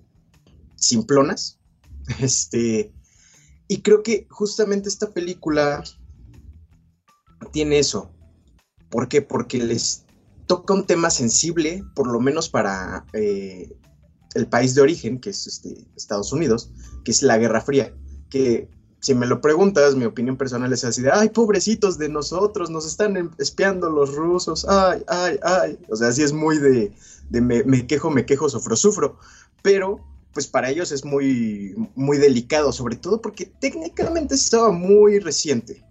simplonas. 0.76 1.58
Este, 2.20 2.92
y 3.68 3.84
creo 3.84 4.02
que 4.02 4.26
justamente 4.32 4.90
esta 4.90 5.12
película 5.12 5.84
tiene 7.52 7.78
eso. 7.78 8.12
¿Por 8.90 9.08
qué? 9.08 9.22
Porque 9.22 9.60
les 9.60 10.06
toca 10.48 10.74
un 10.74 10.88
tema 10.88 11.12
sensible, 11.12 11.84
por 11.94 12.08
lo 12.08 12.20
menos 12.20 12.50
para 12.50 13.06
eh, 13.14 13.78
el 14.36 14.48
país 14.48 14.76
de 14.76 14.82
origen, 14.82 15.20
que 15.20 15.32
es 15.32 15.48
este, 15.48 15.86
Estados 15.96 16.32
Unidos, 16.32 16.72
que 17.04 17.12
es 17.12 17.24
la 17.24 17.38
Guerra 17.38 17.62
Fría, 17.62 17.94
que 18.30 18.70
si 19.02 19.16
me 19.16 19.26
lo 19.26 19.42
preguntas, 19.42 19.96
mi 19.96 20.06
opinión 20.06 20.38
personal 20.38 20.74
es 20.74 20.84
así 20.84 21.02
de, 21.02 21.12
ay, 21.12 21.30
pobrecitos 21.30 21.98
de 21.98 22.10
nosotros, 22.10 22.70
nos 22.70 22.86
están 22.86 23.16
em, 23.16 23.30
espiando 23.38 23.90
los 23.90 24.14
rusos, 24.14 24.66
ay, 24.68 25.04
ay, 25.08 25.40
ay. 25.42 25.80
O 25.90 25.96
sea, 25.96 26.10
así 26.10 26.22
es 26.22 26.34
muy 26.34 26.58
de, 26.58 26.92
de 27.30 27.42
me, 27.42 27.64
me, 27.64 27.88
quejo, 27.88 28.10
me 28.10 28.26
quejo, 28.26 28.50
sufro, 28.50 28.76
sufro. 28.76 29.18
Pero, 29.62 30.00
pues 30.34 30.48
para 30.48 30.70
ellos 30.70 30.92
es 30.92 31.06
muy, 31.06 31.76
muy 31.96 32.18
delicado, 32.18 32.72
sobre 32.72 32.98
todo 32.98 33.22
porque 33.22 33.46
técnicamente 33.46 34.36
estaba 34.36 34.72
muy 34.72 35.20
reciente. 35.20 35.86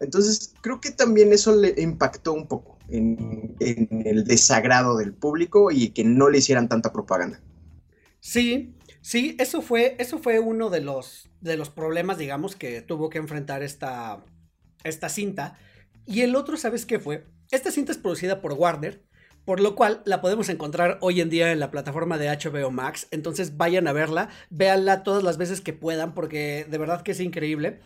Entonces, 0.00 0.54
creo 0.60 0.80
que 0.80 0.90
también 0.90 1.32
eso 1.32 1.54
le 1.54 1.80
impactó 1.80 2.32
un 2.32 2.48
poco 2.48 2.78
en, 2.88 3.54
en 3.60 4.02
el 4.04 4.24
desagrado 4.24 4.96
del 4.96 5.12
público 5.12 5.70
y 5.70 5.90
que 5.90 6.02
no 6.02 6.28
le 6.28 6.38
hicieran 6.38 6.68
tanta 6.68 6.92
propaganda. 6.92 7.40
Sí, 8.26 8.76
Sí, 9.06 9.36
eso 9.38 9.62
fue, 9.62 9.94
eso 10.00 10.18
fue 10.18 10.40
uno 10.40 10.68
de 10.68 10.80
los, 10.80 11.30
de 11.40 11.56
los 11.56 11.70
problemas, 11.70 12.18
digamos, 12.18 12.56
que 12.56 12.82
tuvo 12.82 13.08
que 13.08 13.18
enfrentar 13.18 13.62
esta, 13.62 14.24
esta 14.82 15.08
cinta. 15.08 15.56
Y 16.06 16.22
el 16.22 16.34
otro, 16.34 16.56
¿sabes 16.56 16.86
qué 16.86 16.98
fue? 16.98 17.24
Esta 17.52 17.70
cinta 17.70 17.92
es 17.92 17.98
producida 17.98 18.40
por 18.40 18.54
Warner, 18.54 19.06
por 19.44 19.60
lo 19.60 19.76
cual 19.76 20.02
la 20.06 20.20
podemos 20.20 20.48
encontrar 20.48 20.98
hoy 21.02 21.20
en 21.20 21.30
día 21.30 21.52
en 21.52 21.60
la 21.60 21.70
plataforma 21.70 22.18
de 22.18 22.28
HBO 22.28 22.72
Max. 22.72 23.06
Entonces 23.12 23.56
vayan 23.56 23.86
a 23.86 23.92
verla, 23.92 24.28
véanla 24.50 25.04
todas 25.04 25.22
las 25.22 25.38
veces 25.38 25.60
que 25.60 25.72
puedan, 25.72 26.12
porque 26.12 26.66
de 26.68 26.78
verdad 26.78 27.02
que 27.02 27.12
es 27.12 27.20
increíble. 27.20 27.78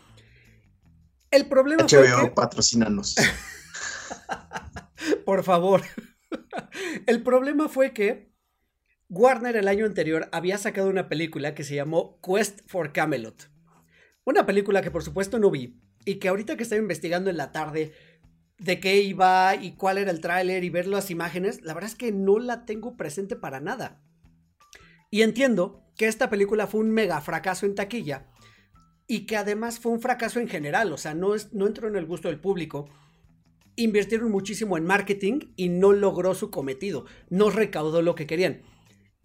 El 1.30 1.48
problema 1.48 1.82
HBO, 1.82 1.88
fue 1.88 2.28
que... 2.28 2.34
patrocínanos. 2.34 3.16
por 5.26 5.44
favor. 5.44 5.82
el 7.06 7.22
problema 7.22 7.68
fue 7.68 7.92
que 7.92 8.29
Warner 9.12 9.56
el 9.56 9.66
año 9.66 9.86
anterior 9.86 10.28
había 10.30 10.56
sacado 10.56 10.88
una 10.88 11.08
película 11.08 11.52
que 11.52 11.64
se 11.64 11.74
llamó 11.74 12.20
Quest 12.22 12.60
for 12.68 12.92
Camelot. 12.92 13.50
Una 14.24 14.46
película 14.46 14.82
que 14.82 14.92
por 14.92 15.02
supuesto 15.02 15.40
no 15.40 15.50
vi 15.50 15.80
y 16.04 16.20
que 16.20 16.28
ahorita 16.28 16.56
que 16.56 16.62
estaba 16.62 16.80
investigando 16.80 17.28
en 17.28 17.36
la 17.36 17.50
tarde 17.50 17.92
de 18.58 18.78
qué 18.78 19.02
iba 19.02 19.56
y 19.56 19.72
cuál 19.72 19.98
era 19.98 20.12
el 20.12 20.20
tráiler 20.20 20.62
y 20.62 20.70
ver 20.70 20.86
las 20.86 21.10
imágenes, 21.10 21.60
la 21.62 21.74
verdad 21.74 21.90
es 21.90 21.96
que 21.96 22.12
no 22.12 22.38
la 22.38 22.64
tengo 22.64 22.96
presente 22.96 23.34
para 23.34 23.58
nada. 23.58 24.00
Y 25.10 25.22
entiendo 25.22 25.82
que 25.96 26.06
esta 26.06 26.30
película 26.30 26.68
fue 26.68 26.78
un 26.78 26.92
mega 26.92 27.20
fracaso 27.20 27.66
en 27.66 27.74
taquilla 27.74 28.28
y 29.08 29.26
que 29.26 29.36
además 29.36 29.80
fue 29.80 29.90
un 29.90 30.00
fracaso 30.00 30.38
en 30.38 30.46
general, 30.46 30.92
o 30.92 30.96
sea, 30.96 31.14
no, 31.14 31.32
no 31.50 31.66
entró 31.66 31.88
en 31.88 31.96
el 31.96 32.06
gusto 32.06 32.28
del 32.28 32.38
público. 32.38 32.88
Invirtieron 33.74 34.30
muchísimo 34.30 34.78
en 34.78 34.84
marketing 34.84 35.52
y 35.56 35.68
no 35.68 35.92
logró 35.92 36.36
su 36.36 36.52
cometido, 36.52 37.06
no 37.28 37.50
recaudó 37.50 38.02
lo 38.02 38.14
que 38.14 38.28
querían. 38.28 38.62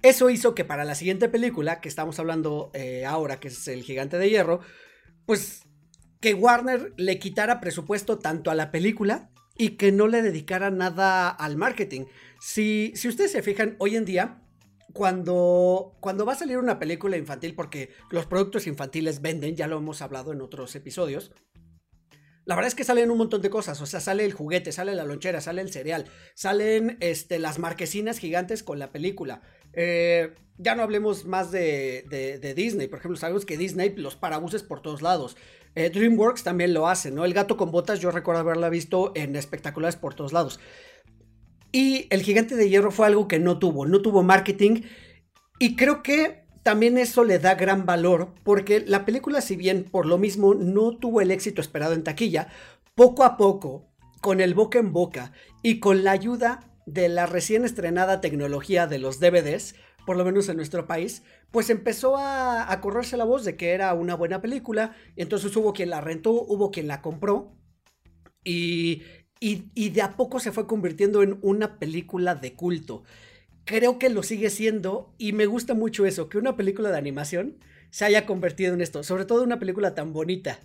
Eso 0.02 0.30
hizo 0.30 0.54
que 0.56 0.66
para 0.66 0.84
la 0.84 0.96
siguiente 0.96 1.30
película, 1.30 1.82
que 1.82 1.90
estamos 1.90 2.20
hablando 2.20 2.72
eh, 2.74 3.06
ahora, 3.06 3.40
que 3.40 3.48
es 3.48 3.68
El 3.68 3.84
Gigante 3.84 4.18
de 4.18 4.30
Hierro, 4.30 4.60
pues 5.26 5.64
que 6.20 6.34
Warner 6.34 6.94
le 6.98 7.20
quitara 7.20 7.60
presupuesto 7.60 8.20
tanto 8.20 8.52
a 8.52 8.56
la 8.56 8.72
película 8.72 9.32
y 9.58 9.72
que 9.78 9.92
no 9.92 10.08
le 10.08 10.22
dedicara 10.22 10.70
nada 10.70 11.30
al 11.30 11.58
marketing. 11.58 12.06
Si, 12.40 12.92
si 12.96 13.08
ustedes 13.08 13.32
se 13.32 13.42
fijan, 13.42 13.76
hoy 13.80 13.96
en 13.96 14.06
día, 14.06 14.42
cuando, 14.94 15.98
cuando 16.00 16.26
va 16.26 16.34
a 16.34 16.38
salir 16.38 16.58
una 16.58 16.80
película 16.80 17.18
infantil, 17.18 17.56
porque 17.56 17.90
los 18.12 18.26
productos 18.26 18.68
infantiles 18.68 19.22
venden, 19.22 19.56
ya 19.56 19.68
lo 19.68 19.78
hemos 19.78 20.02
hablado 20.02 20.32
en 20.32 20.42
otros 20.42 20.76
episodios, 20.76 21.32
la 22.46 22.56
verdad 22.56 22.68
es 22.68 22.76
que 22.76 22.84
salen 22.84 23.10
un 23.10 23.18
montón 23.18 23.42
de 23.42 23.50
cosas, 23.50 23.82
o 23.82 23.88
sea, 23.88 24.00
sale 24.00 24.24
el 24.24 24.34
juguete, 24.34 24.72
sale 24.72 24.94
la 24.94 25.04
lonchera, 25.04 25.42
sale 25.42 25.62
el 25.62 25.72
cereal, 25.72 26.06
salen 26.36 26.98
este, 27.00 27.40
las 27.40 27.58
marquesinas 27.58 28.20
gigantes 28.20 28.62
con 28.62 28.78
la 28.78 28.92
película. 28.92 29.42
Eh, 29.76 30.34
ya 30.58 30.76
no 30.76 30.84
hablemos 30.84 31.26
más 31.26 31.52
de, 31.52 32.54
Disney, 32.56 32.88
por 32.88 33.00
ejemplo, 33.00 33.18
sabemos 33.18 33.46
que 33.46 33.58
Disney 33.58 33.94
los 33.96 34.16
parabuses 34.16 34.64
por 34.64 34.82
todos 34.82 35.02
lados. 35.02 35.36
Eh, 35.76 35.90
DreamWorks 35.90 36.44
también 36.44 36.74
lo 36.74 36.88
hace, 36.88 37.12
¿no? 37.12 37.26
El 37.26 37.34
gato 37.34 37.58
con 37.58 37.72
botas, 37.72 38.00
yo 38.00 38.12
recuerdo 38.12 38.42
haberla 38.42 38.70
visto 38.70 39.12
en 39.16 39.36
espectaculares 39.36 39.98
por 39.98 40.14
todos 40.14 40.32
lados. 40.32 40.60
Y 41.74 42.08
el 42.10 42.22
gigante 42.22 42.56
de 42.56 42.70
hierro 42.70 42.92
fue 42.92 43.08
algo 43.08 43.28
que 43.28 43.40
no 43.40 43.60
tuvo, 43.60 43.86
no 43.86 44.02
tuvo 44.02 44.24
marketing. 44.24 44.84
Y 45.60 45.76
creo 45.76 46.02
que 46.04 46.46
también 46.64 46.98
eso 46.98 47.26
le 47.26 47.38
da 47.38 47.56
gran 47.56 47.86
valor 47.86 48.34
porque 48.44 48.80
la 48.80 49.04
película, 49.04 49.42
si 49.42 49.58
bien 49.58 49.84
por 49.84 50.06
lo 50.06 50.18
mismo 50.18 50.54
no 50.56 50.98
tuvo 50.98 51.20
el 51.20 51.32
éxito 51.32 51.60
esperado 51.60 51.94
en 51.94 52.04
taquilla, 52.04 52.48
poco 52.96 53.26
a 53.26 53.36
poco, 53.36 53.90
con 54.22 54.40
el 54.40 54.54
boca 54.54 54.80
en 54.80 54.94
boca 54.94 55.34
y 55.62 55.80
con 55.80 56.04
la 56.04 56.12
ayuda 56.12 56.62
de 56.86 57.10
la 57.10 57.26
recién 57.26 57.66
estrenada 57.66 58.22
tecnología 58.22 58.88
de 58.88 59.00
los 59.00 59.20
DVDs, 59.20 59.76
por 60.06 60.18
lo 60.18 60.26
menos 60.26 60.50
en 60.50 60.58
nuestro 60.58 60.88
país, 60.88 61.24
pues 61.52 61.70
empezó 61.70 62.16
a, 62.18 62.80
correrse 62.82 63.18
la 63.18 63.24
voz 63.24 63.44
de 63.44 63.56
que 63.56 63.72
era 63.72 63.94
una 63.94 64.16
buena 64.16 64.42
película, 64.42 64.96
y 65.16 65.22
entonces 65.22 65.56
hubo 65.56 65.74
quien 65.74 65.90
la 65.90 66.02
rentó, 66.02 66.32
hubo 66.32 66.72
quien 66.72 66.88
la 66.88 67.02
compró, 67.02 67.58
y, 68.44 69.02
y 69.40 69.90
de 69.90 70.02
a 70.02 70.16
poco 70.16 70.40
se 70.40 70.52
fue 70.52 70.68
convirtiendo 70.68 71.24
en 71.24 71.40
una 71.42 71.80
película 71.80 72.36
de 72.36 72.54
culto 72.54 73.04
creo 73.66 74.00
que 74.00 74.10
lo 74.10 74.24
sigue 74.24 74.50
siendo 74.50 75.14
y 75.18 75.34
me 75.34 75.48
gusta 75.48 75.74
mucho 75.74 76.06
eso, 76.06 76.30
que 76.30 76.38
una 76.38 76.56
película 76.56 76.92
de 76.92 76.98
animación 76.98 77.58
se 77.90 78.06
haya 78.06 78.26
convertido 78.26 78.74
en 78.74 78.82
esto, 78.82 79.04
sobre 79.04 79.26
todo 79.26 79.44
una 79.44 79.60
película 79.60 79.96
tan 79.96 80.14
bonita. 80.14 80.60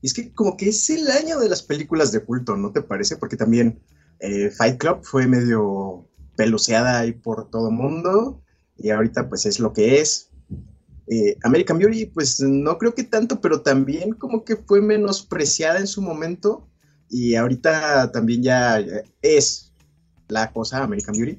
Y 0.00 0.06
es 0.06 0.14
que 0.14 0.32
como 0.32 0.56
que 0.56 0.68
es 0.68 0.90
el 0.90 1.08
año 1.08 1.38
de 1.38 1.48
las 1.48 1.62
películas 1.62 2.12
de 2.12 2.24
culto, 2.24 2.56
¿no 2.56 2.72
te 2.72 2.82
parece? 2.82 3.16
Porque 3.16 3.36
también 3.36 3.80
eh, 4.22 4.50
Fight 4.50 4.78
Club 4.78 5.00
fue 5.02 5.26
medio 5.26 6.08
peluceada 6.36 7.00
ahí 7.00 7.12
por 7.12 7.50
todo 7.50 7.68
el 7.68 7.74
mundo 7.74 8.40
y 8.78 8.90
ahorita 8.90 9.28
pues 9.28 9.46
es 9.46 9.60
lo 9.60 9.72
que 9.72 10.00
es. 10.00 10.30
Eh, 11.08 11.36
American 11.42 11.78
Beauty 11.78 12.06
pues 12.06 12.40
no 12.40 12.78
creo 12.78 12.94
que 12.94 13.04
tanto, 13.04 13.40
pero 13.40 13.60
también 13.62 14.12
como 14.14 14.44
que 14.44 14.56
fue 14.56 14.80
menospreciada 14.80 15.78
en 15.78 15.86
su 15.86 16.00
momento 16.00 16.68
y 17.10 17.34
ahorita 17.34 18.12
también 18.12 18.42
ya 18.42 18.80
es 19.20 19.72
la 20.28 20.52
cosa 20.52 20.82
American 20.82 21.14
Beauty. 21.14 21.38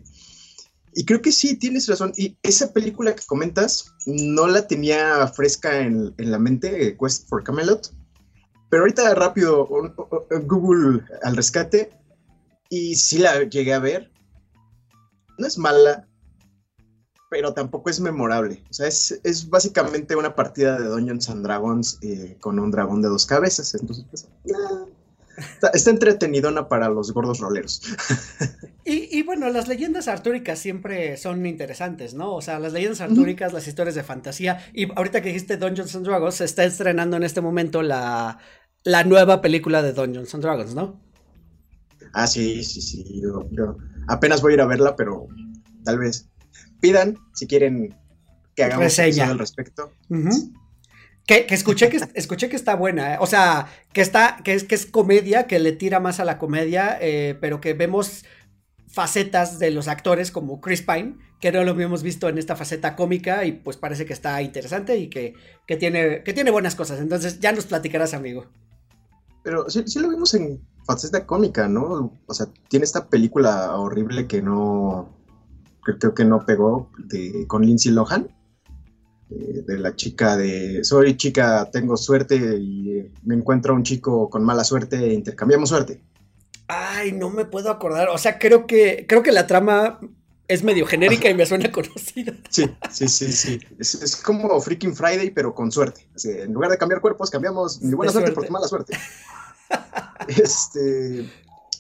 Y 0.95 1.05
creo 1.05 1.21
que 1.21 1.31
sí, 1.31 1.55
tienes 1.55 1.87
razón. 1.87 2.13
Y 2.15 2.37
esa 2.43 2.71
película 2.71 3.15
que 3.15 3.25
comentas 3.25 3.93
no 4.05 4.47
la 4.47 4.67
tenía 4.67 5.27
fresca 5.27 5.79
en, 5.79 6.13
la 6.17 6.37
mente, 6.37 6.95
Quest 6.99 7.27
for 7.27 7.43
Camelot. 7.43 7.91
Pero 8.69 8.83
ahorita 8.83 9.15
rápido, 9.15 9.67
Google 10.45 11.01
al 11.23 11.35
rescate. 11.35 11.89
Y 12.73 12.95
sí 12.95 13.19
la 13.19 13.43
llegué 13.43 13.71
a 13.71 13.77
ver. 13.77 14.09
No 15.37 15.45
es 15.45 15.59
mala, 15.59 16.07
pero 17.29 17.53
tampoco 17.53 17.91
es 17.91 17.99
memorable. 17.99 18.63
O 18.67 18.73
sea, 18.73 18.87
es, 18.87 19.47
básicamente 19.47 20.15
una 20.15 20.33
partida 20.35 20.79
de 20.79 20.87
Dungeons 20.87 21.29
and 21.29 21.43
Dragons 21.45 21.99
eh, 22.01 22.35
con 22.39 22.57
un 22.57 22.71
dragón 22.71 23.03
de 23.03 23.09
dos 23.09 23.27
cabezas. 23.27 23.75
Entonces, 23.75 24.05
pues, 24.09 24.27
Está, 25.61 25.89
entretenidona 25.91 26.67
para 26.67 26.89
los 26.89 27.13
gordos 27.13 27.39
roleros. 27.39 27.81
Y, 28.85 29.23
bueno, 29.23 29.49
las 29.49 29.69
leyendas 29.69 30.09
artúricas 30.09 30.59
siempre 30.59 31.15
son 31.15 31.45
interesantes, 31.45 32.13
¿no? 32.13 32.35
O 32.35 32.41
sea, 32.41 32.59
las 32.59 32.73
leyendas 32.73 32.99
artúricas, 32.99 33.53
las 33.53 33.65
historias 33.65 33.95
de 33.95 34.03
fantasía. 34.03 34.59
Y 34.73 34.91
ahorita 34.93 35.21
que 35.21 35.29
dijiste 35.29 35.55
Dungeons 35.55 35.95
and 35.95 36.05
Dragons, 36.05 36.35
se 36.35 36.43
está 36.43 36.65
estrenando 36.65 37.15
en 37.15 37.23
este 37.23 37.39
momento 37.39 37.81
la, 37.81 38.39
la 38.83 39.05
nueva 39.05 39.41
película 39.41 39.81
de 39.81 39.93
Dungeons 39.93 40.33
and 40.33 40.43
Dragons, 40.43 40.75
¿no? 40.75 40.99
Ah, 42.13 42.27
sí, 42.27 42.63
sí, 42.63 42.81
sí. 42.81 43.21
Yo, 43.21 43.77
apenas 44.07 44.41
voy 44.41 44.53
a 44.53 44.55
ir 44.55 44.61
a 44.61 44.65
verla, 44.65 44.95
pero 44.95 45.27
tal 45.83 45.99
vez 45.99 46.29
pidan 46.79 47.17
si 47.33 47.47
quieren 47.47 47.95
que 48.55 48.63
hagamos 48.63 48.83
Reseña. 48.85 49.29
al 49.29 49.39
respecto. 49.39 49.91
Que, 51.25 51.47
escuché 51.49 51.89
que 51.89 51.99
escuché 52.13 52.49
que 52.49 52.55
está 52.55 52.75
buena, 52.75 53.15
¿eh? 53.15 53.17
o 53.19 53.25
sea, 53.25 53.67
que 53.93 54.01
está, 54.01 54.37
que 54.43 54.53
es, 54.53 54.63
que 54.63 54.75
es 54.75 54.85
comedia, 54.85 55.47
que 55.47 55.59
le 55.59 55.71
tira 55.71 55.99
más 55.99 56.19
a 56.19 56.25
la 56.25 56.37
comedia, 56.37 56.97
eh, 57.01 57.37
pero 57.39 57.61
que 57.61 57.73
vemos 57.73 58.25
facetas 58.87 59.57
de 59.57 59.71
los 59.71 59.87
actores 59.87 60.29
como 60.29 60.61
Chris 60.61 60.83
Pine, 60.83 61.15
que 61.39 61.51
no 61.51 61.63
lo 61.63 61.71
habíamos 61.71 62.03
visto 62.03 62.29
en 62.29 62.37
esta 62.37 62.55
faceta 62.55 62.95
cómica, 62.95 63.43
y 63.43 63.53
pues 63.53 63.75
parece 63.75 64.05
que 64.05 64.13
está 64.13 64.41
interesante 64.41 64.97
y 64.97 65.09
que, 65.09 65.33
tiene, 65.79 66.21
que 66.23 66.33
tiene 66.33 66.51
buenas 66.51 66.75
cosas. 66.75 66.99
Entonces 66.99 67.39
ya 67.39 67.51
nos 67.51 67.65
platicarás, 67.65 68.13
amigo. 68.13 68.45
Pero 69.43 69.67
sí, 69.69 69.83
lo 69.99 70.09
vimos 70.09 70.33
en 70.35 70.61
faceta 70.85 71.25
cómica, 71.25 71.67
¿no? 71.67 72.19
O 72.25 72.33
sea, 72.33 72.47
tiene 72.67 72.85
esta 72.85 73.07
película 73.07 73.75
horrible 73.77 74.27
que 74.27 74.41
no. 74.41 75.09
creo 75.81 76.13
que 76.13 76.25
no 76.25 76.45
pegó 76.45 76.89
de, 76.97 77.45
con 77.47 77.65
Lindsay 77.65 77.91
Lohan 77.91 78.29
de 79.29 79.79
la 79.79 79.95
chica 79.95 80.37
de 80.37 80.83
soy 80.83 81.15
chica, 81.17 81.69
tengo 81.71 81.97
suerte 81.97 82.35
y 82.35 83.11
me 83.23 83.35
encuentro 83.35 83.73
un 83.73 83.83
chico 83.83 84.29
con 84.29 84.43
mala 84.43 84.63
suerte 84.63 84.97
e 84.97 85.13
intercambiamos 85.13 85.69
suerte. 85.69 86.01
Ay, 86.67 87.11
no 87.11 87.29
me 87.29 87.45
puedo 87.45 87.69
acordar. 87.69 88.09
O 88.09 88.17
sea, 88.17 88.39
creo 88.39 88.67
que 88.67 89.05
creo 89.07 89.23
que 89.23 89.31
la 89.31 89.47
trama 89.47 89.99
es 90.47 90.63
medio 90.63 90.85
genérica 90.85 91.29
y 91.29 91.33
me 91.33 91.45
suena 91.45 91.71
conocida. 91.71 92.33
Sí, 92.49 92.65
sí, 92.91 93.07
sí, 93.07 93.31
sí. 93.31 93.59
Es, 93.79 94.15
como 94.17 94.59
Freaking 94.61 94.95
Friday, 94.95 95.31
pero 95.31 95.53
con 95.53 95.71
suerte. 95.71 96.07
en 96.23 96.53
lugar 96.53 96.71
de 96.71 96.77
cambiar 96.77 97.01
cuerpos, 97.01 97.29
cambiamos 97.29 97.81
mi 97.81 97.93
buena 97.93 98.11
suerte. 98.11 98.31
por 98.31 98.45
tu 98.45 98.51
mala 98.51 98.67
suerte. 98.67 98.97
este, 100.27 101.29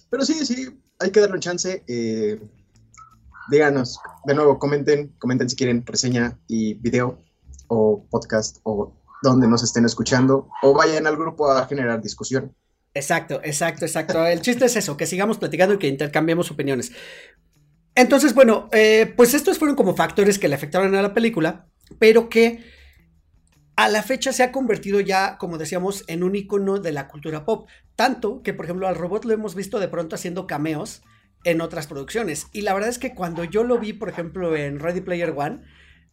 pero 0.09 0.25
sí, 0.25 0.45
sí, 0.45 0.79
hay 0.99 1.11
que 1.11 1.19
darle 1.19 1.35
un 1.35 1.41
chance. 1.41 1.83
Eh, 1.87 2.39
díganos, 3.49 3.99
de 4.25 4.33
nuevo, 4.35 4.59
comenten, 4.59 5.09
comenten 5.19 5.49
si 5.49 5.55
quieren 5.55 5.85
reseña 5.85 6.39
y 6.47 6.75
video 6.75 7.19
o 7.67 8.05
podcast 8.09 8.57
o 8.63 8.93
donde 9.21 9.47
nos 9.47 9.63
estén 9.63 9.85
escuchando 9.85 10.49
o 10.61 10.73
vayan 10.73 11.07
al 11.07 11.17
grupo 11.17 11.51
a 11.51 11.65
generar 11.65 12.01
discusión. 12.01 12.55
Exacto, 12.93 13.41
exacto, 13.43 13.85
exacto. 13.85 14.25
El 14.25 14.41
chiste 14.41 14.65
es 14.65 14.75
eso, 14.75 14.97
que 14.97 15.07
sigamos 15.07 15.37
platicando 15.37 15.75
y 15.75 15.79
que 15.79 15.87
intercambiemos 15.87 16.51
opiniones. 16.51 16.91
Entonces, 17.95 18.33
bueno, 18.33 18.69
eh, 18.71 19.11
pues 19.15 19.33
estos 19.33 19.57
fueron 19.57 19.75
como 19.75 19.95
factores 19.95 20.39
que 20.39 20.47
le 20.47 20.55
afectaron 20.55 20.93
a 20.95 21.01
la 21.01 21.13
película, 21.13 21.67
pero 21.99 22.29
que 22.29 22.63
a 23.75 23.89
la 23.89 24.03
fecha 24.03 24.31
se 24.31 24.43
ha 24.43 24.51
convertido 24.51 24.99
ya, 24.99 25.37
como 25.37 25.57
decíamos, 25.57 26.03
en 26.07 26.23
un 26.23 26.35
icono 26.35 26.79
de 26.79 26.91
la 26.91 27.07
cultura 27.07 27.45
pop. 27.45 27.67
Tanto 27.95 28.41
que, 28.43 28.53
por 28.53 28.65
ejemplo, 28.65 28.87
al 28.87 28.95
robot 28.95 29.25
lo 29.25 29.33
hemos 29.33 29.55
visto 29.55 29.79
de 29.79 29.87
pronto 29.87 30.15
haciendo 30.15 30.47
cameos 30.47 31.01
en 31.43 31.61
otras 31.61 31.87
producciones. 31.87 32.47
Y 32.53 32.61
la 32.61 32.73
verdad 32.73 32.89
es 32.89 32.99
que 32.99 33.13
cuando 33.15 33.43
yo 33.43 33.63
lo 33.63 33.79
vi, 33.79 33.93
por 33.93 34.09
ejemplo, 34.09 34.55
en 34.55 34.79
Ready 34.79 35.01
Player 35.01 35.33
One, 35.35 35.61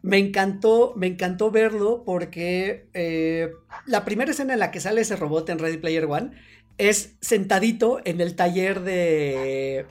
me 0.02 0.18
encantó, 0.18 0.94
me 0.96 1.06
encantó 1.06 1.50
verlo 1.50 2.04
porque 2.04 2.88
eh, 2.94 3.50
la 3.86 4.04
primera 4.04 4.30
escena 4.30 4.54
en 4.54 4.60
la 4.60 4.70
que 4.70 4.80
sale 4.80 5.02
ese 5.02 5.16
robot 5.16 5.48
en 5.50 5.58
Ready 5.58 5.76
Player 5.76 6.06
One 6.06 6.30
es 6.78 7.16
sentadito 7.20 8.00
en 8.06 8.22
el 8.22 8.34
taller 8.36 8.80
de, 8.80 9.84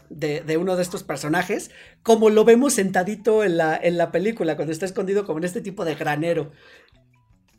uno 0.59 0.75
de 0.75 0.81
estos 0.81 1.03
personajes, 1.03 1.69
como 2.01 2.31
lo 2.31 2.45
vemos 2.45 2.73
sentadito 2.73 3.43
en 3.43 3.57
la, 3.57 3.79
en 3.79 3.99
la 3.99 4.11
película, 4.11 4.55
cuando 4.55 4.71
está 4.71 4.87
escondido 4.87 5.23
como 5.23 5.37
en 5.37 5.43
este 5.43 5.61
tipo 5.61 5.85
de 5.85 5.93
granero. 5.93 6.51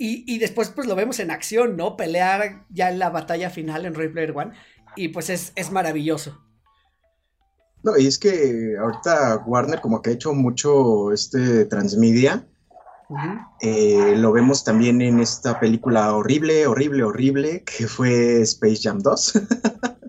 Y, 0.03 0.25
y, 0.27 0.39
después 0.39 0.71
pues 0.71 0.87
lo 0.87 0.97
vemos 0.97 1.21
en 1.21 1.31
acción, 1.31 1.77
¿no? 1.77 1.95
Pelear 1.95 2.65
ya 2.71 2.89
en 2.89 2.99
la 2.99 3.11
batalla 3.11 3.51
final 3.51 3.85
en 3.85 3.95
Ready 3.95 4.09
Player 4.15 4.33
One. 4.35 4.53
Y 4.97 5.09
pues 5.09 5.29
es, 5.29 5.53
es 5.57 5.71
maravilloso. 5.71 6.43
No, 7.83 7.99
y 7.99 8.07
es 8.07 8.19
que 8.19 8.77
ahorita 8.81 9.45
Warner 9.47 9.83
como 9.83 10.01
que 10.01 10.09
ha 10.09 10.13
hecho 10.15 10.33
mucho 10.33 11.13
este 11.13 11.67
transmedia. 11.67 12.47
Eh, 13.61 14.15
lo 14.17 14.33
vemos 14.33 14.65
también 14.65 15.03
en 15.03 15.21
esta 15.21 15.61
película 15.61 16.15
horrible, 16.15 16.67
horrible, 16.67 17.03
horrible, 17.03 17.65
que 17.65 17.87
fue 17.87 18.41
Space 18.41 18.81
Jam 18.83 19.01
2. 19.01 19.33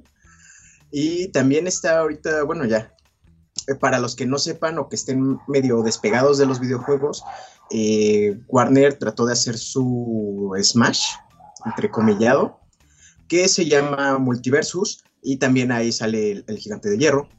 y 0.91 1.27
también 1.33 1.67
está 1.67 1.99
ahorita, 1.99 2.43
bueno, 2.43 2.63
ya, 2.63 2.95
eh, 3.67 3.75
para 3.75 3.99
los 3.99 4.15
que 4.15 4.25
no 4.25 4.37
sepan 4.37 4.77
o 4.77 4.87
que 4.87 4.95
estén 4.95 5.37
medio 5.49 5.81
despegados 5.81 6.37
de 6.37 6.45
los 6.45 6.61
videojuegos, 6.61 7.25
eh, 7.71 8.39
Warner 8.47 8.97
trató 8.97 9.25
de 9.25 9.33
hacer 9.33 9.57
su 9.57 10.53
Smash, 10.61 11.05
entrecomillado, 11.65 12.59
que 13.27 13.47
se 13.47 13.65
llama 13.65 14.17
Multiversus, 14.17 15.03
y 15.21 15.37
también 15.37 15.71
ahí 15.71 15.91
sale 15.91 16.43
el 16.47 16.57
gigante 16.57 16.89
de 16.89 16.97
hierro 16.97 17.29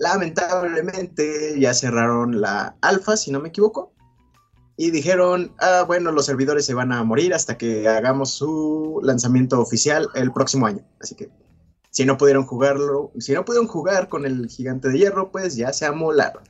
Lamentablemente 0.00 1.60
ya 1.60 1.74
cerraron 1.74 2.40
la 2.40 2.74
alfa, 2.80 3.18
si 3.18 3.30
no 3.30 3.38
me 3.38 3.50
equivoco. 3.50 3.92
Y 4.78 4.90
dijeron, 4.90 5.54
ah, 5.60 5.84
bueno, 5.86 6.10
los 6.10 6.24
servidores 6.24 6.64
se 6.64 6.72
van 6.72 6.90
a 6.90 7.04
morir 7.04 7.34
hasta 7.34 7.58
que 7.58 7.86
hagamos 7.86 8.30
su 8.30 9.00
lanzamiento 9.02 9.60
oficial 9.60 10.08
el 10.14 10.32
próximo 10.32 10.66
año. 10.66 10.88
Así 11.02 11.14
que 11.14 11.28
si 11.90 12.06
no 12.06 12.16
pudieron 12.16 12.46
jugarlo, 12.46 13.12
si 13.18 13.34
no 13.34 13.44
pudieron 13.44 13.68
jugar 13.68 14.08
con 14.08 14.24
el 14.24 14.48
gigante 14.48 14.88
de 14.88 14.96
hierro, 14.96 15.30
pues 15.30 15.54
ya 15.54 15.70
se 15.74 15.84
amolaron. 15.84 16.44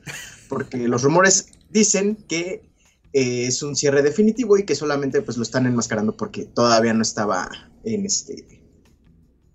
Porque 0.47 0.87
los 0.87 1.03
rumores 1.03 1.47
dicen 1.69 2.15
que 2.29 2.70
eh, 3.13 3.47
es 3.47 3.61
un 3.63 3.75
cierre 3.75 4.01
definitivo 4.01 4.57
y 4.57 4.63
que 4.63 4.75
solamente 4.75 5.21
pues 5.21 5.37
lo 5.37 5.43
están 5.43 5.65
enmascarando 5.65 6.15
porque 6.15 6.45
todavía 6.45 6.93
no 6.93 7.01
estaba 7.01 7.49
en 7.83 8.05
este 8.05 8.61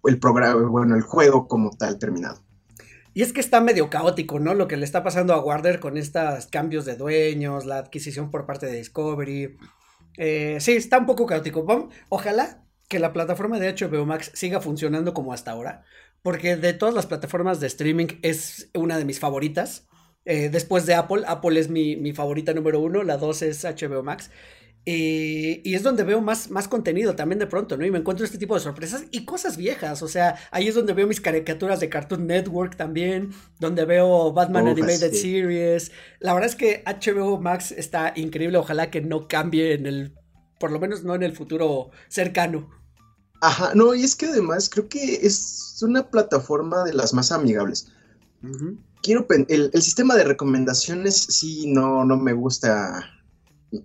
el 0.04 0.18
programa, 0.18 0.66
bueno, 0.68 0.94
el 0.94 1.02
juego 1.02 1.48
como 1.48 1.70
tal 1.70 1.98
terminado. 1.98 2.42
Y 3.12 3.22
es 3.22 3.32
que 3.32 3.40
está 3.40 3.60
medio 3.60 3.88
caótico, 3.88 4.38
¿no? 4.38 4.54
Lo 4.54 4.68
que 4.68 4.76
le 4.76 4.84
está 4.84 5.02
pasando 5.02 5.32
a 5.32 5.40
Warner 5.40 5.80
con 5.80 5.96
estos 5.96 6.46
cambios 6.48 6.84
de 6.84 6.96
dueños, 6.96 7.64
la 7.64 7.78
adquisición 7.78 8.30
por 8.30 8.44
parte 8.44 8.66
de 8.66 8.76
Discovery. 8.76 9.56
Eh, 10.18 10.58
sí, 10.60 10.72
está 10.72 10.98
un 10.98 11.06
poco 11.06 11.26
caótico. 11.26 11.88
ojalá 12.10 12.62
que 12.88 12.98
la 12.98 13.12
plataforma 13.12 13.58
de 13.58 13.74
HBO 13.74 14.06
Max 14.06 14.30
siga 14.34 14.60
funcionando 14.60 15.14
como 15.14 15.32
hasta 15.32 15.50
ahora, 15.50 15.84
porque 16.22 16.56
de 16.56 16.72
todas 16.72 16.94
las 16.94 17.06
plataformas 17.06 17.58
de 17.58 17.66
streaming 17.68 18.18
es 18.22 18.70
una 18.74 18.98
de 18.98 19.04
mis 19.04 19.18
favoritas. 19.18 19.88
Eh, 20.26 20.50
después 20.50 20.84
de 20.86 20.94
Apple, 20.94 21.22
Apple 21.26 21.58
es 21.58 21.70
mi, 21.70 21.96
mi, 21.96 22.12
favorita 22.12 22.52
número 22.52 22.80
uno, 22.80 23.04
la 23.04 23.16
dos 23.16 23.42
es 23.42 23.64
HBO 23.64 24.02
Max. 24.02 24.30
Eh, 24.88 25.62
y 25.64 25.74
es 25.74 25.82
donde 25.82 26.04
veo 26.04 26.20
más, 26.20 26.48
más 26.48 26.68
contenido 26.68 27.16
también 27.16 27.40
de 27.40 27.48
pronto, 27.48 27.76
¿no? 27.76 27.84
Y 27.84 27.90
me 27.90 27.98
encuentro 27.98 28.24
este 28.24 28.38
tipo 28.38 28.54
de 28.54 28.60
sorpresas 28.60 29.04
y 29.10 29.24
cosas 29.24 29.56
viejas. 29.56 30.00
O 30.02 30.08
sea, 30.08 30.36
ahí 30.52 30.68
es 30.68 30.76
donde 30.76 30.92
veo 30.92 31.08
mis 31.08 31.20
caricaturas 31.20 31.80
de 31.80 31.88
Cartoon 31.88 32.26
Network 32.26 32.76
también, 32.76 33.32
donde 33.58 33.84
veo 33.84 34.32
Batman 34.32 34.68
Animated 34.68 35.12
Series. 35.12 35.90
La 36.20 36.34
verdad 36.34 36.50
es 36.50 36.56
que 36.56 36.84
HBO 36.86 37.40
Max 37.40 37.72
está 37.72 38.12
increíble. 38.14 38.58
Ojalá 38.58 38.90
que 38.90 39.00
no 39.00 39.26
cambie 39.26 39.74
en 39.74 39.86
el, 39.86 40.14
por 40.60 40.70
lo 40.70 40.78
menos 40.78 41.02
no 41.02 41.16
en 41.16 41.24
el 41.24 41.34
futuro 41.34 41.90
cercano. 42.08 42.70
Ajá, 43.40 43.72
no, 43.74 43.92
y 43.92 44.04
es 44.04 44.14
que 44.14 44.26
además 44.26 44.70
creo 44.70 44.88
que 44.88 45.26
es 45.26 45.78
una 45.82 46.08
plataforma 46.10 46.84
de 46.84 46.94
las 46.94 47.12
más 47.12 47.32
amigables. 47.32 47.92
Quiero 49.02 49.26
el, 49.28 49.70
el 49.72 49.82
sistema 49.82 50.14
de 50.14 50.24
recomendaciones 50.24 51.16
sí 51.16 51.66
no, 51.72 52.04
no 52.04 52.16
me 52.16 52.32
gusta 52.32 53.16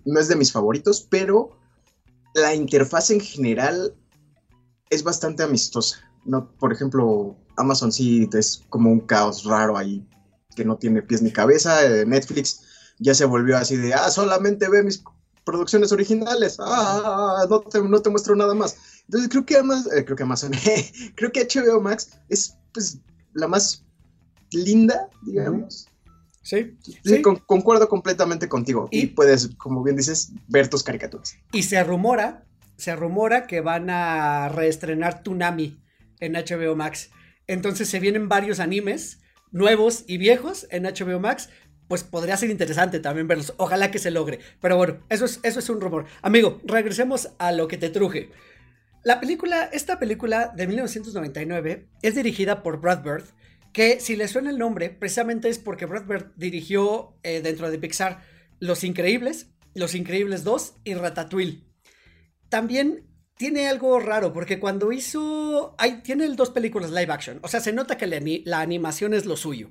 no 0.06 0.20
es 0.20 0.28
de 0.28 0.36
mis 0.36 0.52
favoritos, 0.52 1.08
pero 1.10 1.58
la 2.34 2.54
interfaz 2.54 3.10
en 3.12 3.20
general 3.20 3.96
es 4.90 5.04
bastante 5.04 5.44
amistosa. 5.44 5.98
No, 6.26 6.52
por 6.58 6.72
ejemplo, 6.72 7.36
Amazon 7.58 7.92
sí 7.92 8.30
es 8.34 8.64
como 8.70 8.92
un 8.92 9.02
caos 9.02 9.44
raro 9.44 9.78
ahí 9.78 10.08
que 10.56 10.66
no 10.66 10.78
tiene 10.78 11.02
pies 11.02 11.22
ni 11.22 11.32
cabeza. 11.32 11.86
Eh, 11.86 12.06
Netflix 12.06 12.62
ya 13.00 13.14
se 13.14 13.26
volvió 13.26 13.58
así 13.58 13.78
de, 13.78 13.94
ah, 13.94 14.10
solamente 14.10 14.70
ve 14.70 14.84
mis 14.84 15.04
producciones 15.44 15.92
originales, 15.92 16.58
ah, 16.60 17.46
no 17.50 17.62
te, 17.62 17.82
no 17.82 18.02
te 18.02 18.10
muestro 18.12 18.36
nada 18.36 18.54
más. 18.54 18.78
Entonces 19.06 19.30
creo 19.30 19.46
que 19.46 19.58
Amazon, 19.58 19.92
eh, 19.98 20.06
creo 20.06 20.16
que 20.16 20.24
Amazon, 20.24 20.52
creo 21.16 21.32
que 21.32 21.48
HBO 21.48 21.82
Max 21.82 22.12
es 22.30 22.56
pues 22.74 23.00
la 23.34 23.48
más 23.48 23.84
linda, 24.52 25.10
digamos. 25.22 25.88
Sí, 26.44 26.76
sí, 27.04 27.22
concuerdo 27.22 27.88
completamente 27.88 28.50
contigo. 28.50 28.88
Y, 28.92 29.08
puedes, 29.08 29.50
como 29.58 29.84
bien 29.84 29.96
dices, 29.96 30.32
ver 30.48 30.70
tus 30.70 30.84
caricaturas. 30.84 31.38
Y 31.52 31.64
se 31.64 31.84
rumora, 31.84 32.46
se 32.78 32.96
rumora 32.96 33.46
que 33.46 33.62
van 33.62 33.90
a 33.90 34.50
reestrenar 34.50 35.22
Tunami 35.22 35.80
en 36.20 36.34
HBO 36.34 36.76
Max. 36.76 37.12
Entonces 37.46 37.90
se 37.90 38.00
vienen 38.00 38.28
varios 38.28 38.60
animes 38.60 39.20
nuevos 39.52 40.04
y 40.08 40.18
viejos 40.18 40.68
en 40.72 40.84
HBO 40.84 41.20
Max. 41.20 41.50
Pues 41.88 42.04
podría 42.04 42.38
ser 42.38 42.50
interesante 42.50 43.00
también 43.00 43.28
verlos. 43.28 43.54
Ojalá 43.58 43.92
que 43.92 44.00
se 44.00 44.12
logre. 44.12 44.40
Pero 44.62 44.78
bueno, 44.78 45.00
eso 45.10 45.26
es, 45.26 45.40
eso 45.44 45.60
es 45.60 45.70
un 45.70 45.80
rumor. 45.80 46.06
Amigo, 46.24 46.60
regresemos 46.64 47.30
a 47.38 47.52
lo 47.52 47.68
que 47.68 47.78
te 47.78 47.90
truje. 47.90 48.32
La 49.04 49.20
película, 49.20 49.66
esta 49.66 50.00
película 50.00 50.54
de 50.56 50.68
1999 50.68 51.88
es 52.02 52.16
dirigida 52.16 52.64
por 52.64 52.80
Brad 52.80 53.04
Bird 53.04 53.26
que 53.74 54.00
si 54.00 54.16
le 54.16 54.28
suena 54.28 54.50
el 54.50 54.58
nombre, 54.58 54.90
precisamente 54.90 55.50
es 55.50 55.60
porque 55.60 55.86
Brad 55.86 56.06
Bird 56.06 56.32
dirigió 56.36 57.18
eh, 57.24 57.42
dentro 57.42 57.72
de 57.72 57.80
Pixar 57.80 58.22
Los 58.60 58.84
Increíbles, 58.84 59.52
Los 59.74 59.96
Increíbles 59.96 60.44
2 60.44 60.76
y 60.84 60.94
Ratatouille. 60.94 61.64
También 62.50 63.08
tiene 63.38 63.68
algo 63.68 64.00
raro, 64.00 64.34
porque 64.34 64.60
cuando 64.60 64.92
hizo... 64.92 65.76
Hay, 65.78 66.02
tiene 66.02 66.28
dos 66.28 66.50
películas 66.50 66.92
live 66.92 67.12
action, 67.12 67.40
o 67.42 67.48
sea, 67.48 67.60
se 67.60 67.74
nota 67.74 67.98
que 67.98 68.44
la 68.46 68.60
animación 68.60 69.14
es 69.14 69.26
lo 69.26 69.38
suyo. 69.38 69.70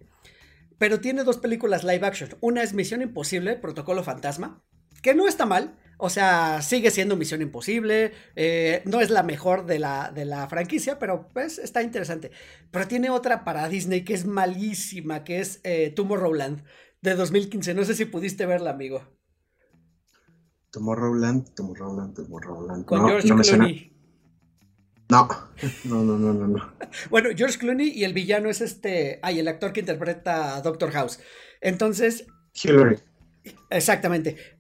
Pero 0.79 1.01
tiene 1.01 1.25
dos 1.25 1.37
películas 1.37 1.85
live 1.85 2.07
action. 2.07 2.31
Una 2.41 2.63
es 2.63 2.73
Misión 2.73 3.03
Imposible, 3.03 3.57
Protocolo 3.57 4.03
Fantasma, 4.03 4.65
que 5.03 5.15
no 5.15 5.29
está 5.29 5.45
mal, 5.45 5.79
o 6.01 6.09
sea, 6.09 6.63
sigue 6.63 6.91
siendo 6.91 7.17
Misión 7.17 7.43
Imposible. 7.43 8.13
Eh, 8.35 8.83
no 8.87 9.01
es 9.01 9.11
la 9.11 9.23
mejor 9.23 9.67
de 9.67 9.79
la, 9.79 10.11
de 10.15 10.25
la 10.25 10.49
franquicia, 10.49 10.99
pero 10.99 11.29
pues 11.29 11.59
está 11.59 11.83
interesante. 11.83 12.31
Pero 12.71 12.89
tiene 12.89 13.11
otra 13.11 13.45
para 13.45 13.69
Disney 13.69 14.03
que 14.03 14.15
es 14.15 14.25
malísima, 14.25 15.25
que 15.25 15.41
es 15.41 15.61
eh, 15.63 15.93
Tomorrowland 15.95 16.65
de 17.03 17.15
2015. 17.15 17.75
No 17.75 17.85
sé 17.85 17.95
si 17.95 18.07
pudiste 18.07 18.47
verla, 18.47 18.71
amigo. 18.71 19.03
Tomorrowland, 20.73 21.55
Tomorrowland, 21.55 22.15
Tomorrowland. 22.15 22.85
Con 22.87 23.07
George 23.07 23.29
Clooney. 23.29 23.91
No, 25.11 25.27
no, 25.83 26.05
no, 26.05 26.17
no, 26.17 26.47
no. 26.47 26.73
bueno, 27.11 27.31
George 27.35 27.59
Clooney 27.59 27.89
y 27.89 28.05
el 28.05 28.13
villano 28.13 28.49
es 28.49 28.61
este. 28.61 29.19
Ay, 29.23 29.41
el 29.41 29.49
actor 29.49 29.73
que 29.73 29.81
interpreta 29.81 30.55
a 30.55 30.63
Doctor 30.63 30.93
House. 30.93 31.19
Entonces. 31.61 32.27
Hillary. 32.55 32.97
Exactamente 33.71 34.60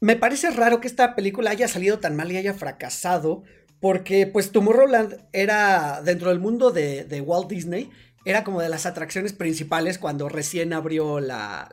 me 0.00 0.16
parece 0.16 0.50
raro 0.50 0.80
que 0.80 0.88
esta 0.88 1.14
película 1.14 1.50
haya 1.50 1.68
salido 1.68 1.98
tan 1.98 2.16
mal 2.16 2.30
y 2.30 2.36
haya 2.36 2.54
fracasado, 2.54 3.42
porque 3.80 4.26
pues 4.26 4.52
Tomorrowland 4.52 5.18
era 5.32 6.02
dentro 6.02 6.30
del 6.30 6.40
mundo 6.40 6.70
de, 6.70 7.22
Walt 7.24 7.48
Disney, 7.48 7.90
era 8.24 8.44
como 8.44 8.60
de 8.60 8.68
las 8.68 8.86
atracciones 8.86 9.32
principales 9.32 9.98
cuando 9.98 10.28
recién 10.28 10.72
abrió 10.72 11.20
la, 11.20 11.70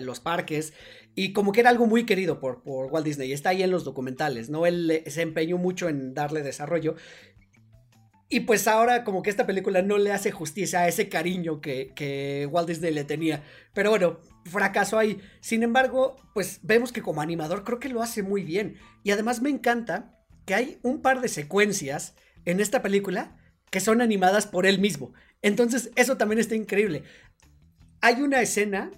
los 0.00 0.20
parques 0.20 0.72
y 1.14 1.32
como 1.32 1.52
que 1.52 1.60
era 1.60 1.70
algo 1.70 1.86
muy 1.86 2.06
querido 2.06 2.40
por, 2.40 2.62
por 2.62 2.86
Walt 2.86 3.04
Disney, 3.04 3.32
está 3.32 3.50
ahí 3.50 3.62
en 3.62 3.70
los 3.70 3.84
documentales, 3.84 4.48
¿no? 4.48 4.64
Él 4.64 5.02
se 5.06 5.22
empeñó 5.22 5.58
mucho 5.58 5.88
en 5.88 6.14
darle 6.14 6.42
desarrollo 6.42 6.94
y 8.30 8.40
pues 8.40 8.68
ahora 8.68 9.02
como 9.02 9.22
que 9.22 9.30
esta 9.30 9.46
película 9.46 9.82
no 9.82 9.98
le 9.98 10.12
hace 10.12 10.30
justicia 10.30 10.80
a 10.80 10.88
ese 10.88 11.08
cariño 11.08 11.60
que, 11.60 11.92
que 11.96 12.48
Walt 12.50 12.68
Disney 12.68 12.94
le 12.94 13.02
tenía. 13.02 13.42
Pero 13.74 13.90
bueno, 13.90 14.20
fracaso 14.44 14.98
ahí. 14.98 15.20
Sin 15.40 15.64
embargo, 15.64 16.16
pues 16.32 16.60
vemos 16.62 16.92
que 16.92 17.02
como 17.02 17.20
animador 17.20 17.64
creo 17.64 17.80
que 17.80 17.88
lo 17.88 18.02
hace 18.02 18.22
muy 18.22 18.44
bien. 18.44 18.76
Y 19.02 19.10
además 19.10 19.42
me 19.42 19.50
encanta 19.50 20.16
que 20.46 20.54
hay 20.54 20.78
un 20.82 21.02
par 21.02 21.20
de 21.20 21.28
secuencias 21.28 22.14
en 22.44 22.60
esta 22.60 22.82
película 22.82 23.36
que 23.70 23.80
son 23.80 24.00
animadas 24.00 24.46
por 24.46 24.64
él 24.64 24.78
mismo. 24.78 25.12
Entonces, 25.42 25.90
eso 25.96 26.16
también 26.16 26.38
está 26.38 26.54
increíble. 26.54 27.02
Hay 28.00 28.22
una 28.22 28.40
escena 28.40 28.92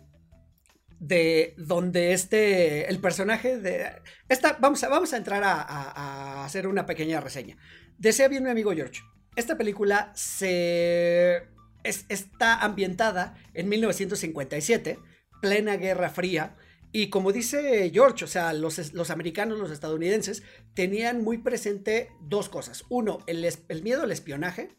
de 0.99 1.55
donde 1.57 2.13
este, 2.13 2.89
el 2.89 3.01
personaje 3.01 3.59
de... 3.59 4.03
Esta, 4.29 4.57
vamos, 4.61 4.85
a, 4.85 4.89
vamos 4.89 5.13
a 5.13 5.17
entrar 5.17 5.43
a, 5.45 6.45
hacer 6.45 6.67
una 6.67 6.87
pequeña 6.87 7.21
reseña. 7.21 7.57
Desea 7.99 8.29
bien 8.29 8.45
mi 8.45 8.51
amigo 8.51 8.73
George. 8.73 9.01
Esta 9.37 9.57
película 9.57 10.13
se... 10.15 11.49
está 11.85 12.61
ambientada 12.61 13.37
en 13.55 13.69
1957, 13.69 14.99
plena 15.41 15.77
Guerra 15.77 16.11
Fría, 16.11 16.57
y 16.93 17.09
como 17.09 17.33
dice 17.33 17.91
George, 17.93 18.27
o 18.27 18.29
sea, 18.29 18.53
los, 18.53 18.93
los, 18.93 19.11
americanos, 19.11 19.59
los 19.59 19.71
estadounidenses, 19.71 20.43
tenían 20.75 21.25
muy 21.25 21.39
presente 21.39 22.11
dos 22.21 22.51
cosas. 22.51 22.85
Uno, 22.91 23.21
el, 23.27 23.51
miedo 23.83 24.03
al 24.03 24.13
espionaje 24.13 24.77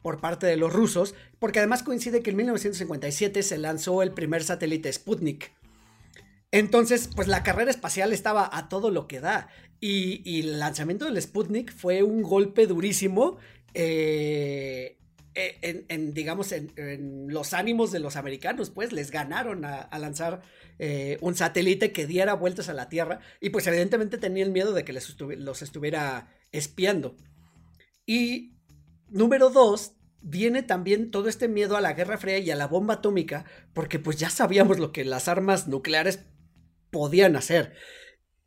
por 0.00 0.20
parte 0.20 0.46
de 0.46 0.56
los 0.56 0.72
rusos, 0.72 1.16
porque 1.40 1.58
además 1.58 1.82
coincide 1.82 2.22
que 2.22 2.30
en 2.30 2.36
1957 2.36 3.42
se 3.42 3.58
lanzó 3.58 4.02
el 4.04 4.12
primer 4.12 4.44
satélite 4.44 4.92
Sputnik. 4.92 5.52
Entonces, 6.52 7.10
pues 7.14 7.26
la 7.26 7.42
carrera 7.42 7.72
espacial 7.72 8.12
estaba 8.12 8.48
a 8.52 8.68
todo 8.68 8.92
lo 8.92 9.08
que 9.08 9.18
da. 9.18 9.48
Y, 9.80 10.40
el 10.40 10.60
lanzamiento 10.60 11.06
del 11.06 11.20
Sputnik 11.20 11.74
fue 11.74 12.04
un 12.04 12.22
golpe 12.22 12.68
durísimo. 12.68 13.38
Eh, 13.78 14.96
eh, 15.34 15.84
en, 15.90 16.14
digamos, 16.14 16.50
en, 16.52 17.26
los 17.28 17.52
ánimos 17.52 17.92
de 17.92 18.00
los 18.00 18.16
americanos, 18.16 18.70
pues 18.70 18.90
les 18.90 19.10
ganaron 19.10 19.66
a, 19.66 19.90
lanzar 19.98 20.40
eh, 20.78 21.18
un 21.20 21.34
satélite 21.34 21.92
que 21.92 22.06
diera 22.06 22.32
vueltas 22.32 22.70
a 22.70 22.74
la 22.74 22.88
Tierra 22.88 23.20
y 23.38 23.50
pues 23.50 23.66
evidentemente 23.66 24.16
tenían 24.16 24.52
miedo 24.52 24.72
de 24.72 24.82
que 24.86 24.94
les 24.94 25.14
los 25.20 25.60
estuviera 25.60 26.32
espiando. 26.52 27.16
Y 28.06 28.56
número 29.10 29.50
dos, 29.50 29.92
viene 30.22 30.62
también 30.62 31.10
todo 31.10 31.28
este 31.28 31.48
miedo 31.48 31.76
a 31.76 31.82
la 31.82 31.92
Guerra 31.92 32.16
Fría 32.16 32.38
y 32.38 32.50
a 32.50 32.56
la 32.56 32.66
bomba 32.66 32.94
atómica, 32.94 33.44
porque 33.74 33.98
pues 33.98 34.16
ya 34.16 34.30
sabíamos 34.30 34.78
lo 34.78 34.90
que 34.90 35.04
las 35.04 35.28
armas 35.28 35.68
nucleares 35.68 36.20
podían 36.90 37.36
hacer. 37.36 37.74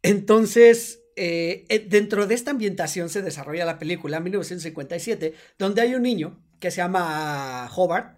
Entonces, 0.01 0.98
eh, 1.21 1.65
eh, 1.67 1.85
dentro 1.89 2.27
de 2.27 2.33
esta 2.33 2.51
ambientación 2.51 3.09
se 3.09 3.21
desarrolla 3.21 3.65
la 3.65 3.77
película 3.77 4.21
1957, 4.21 5.33
donde 5.57 5.81
hay 5.81 5.93
un 5.93 6.03
niño 6.03 6.41
que 6.61 6.71
se 6.71 6.77
llama 6.77 7.69
Hobart, 7.75 8.17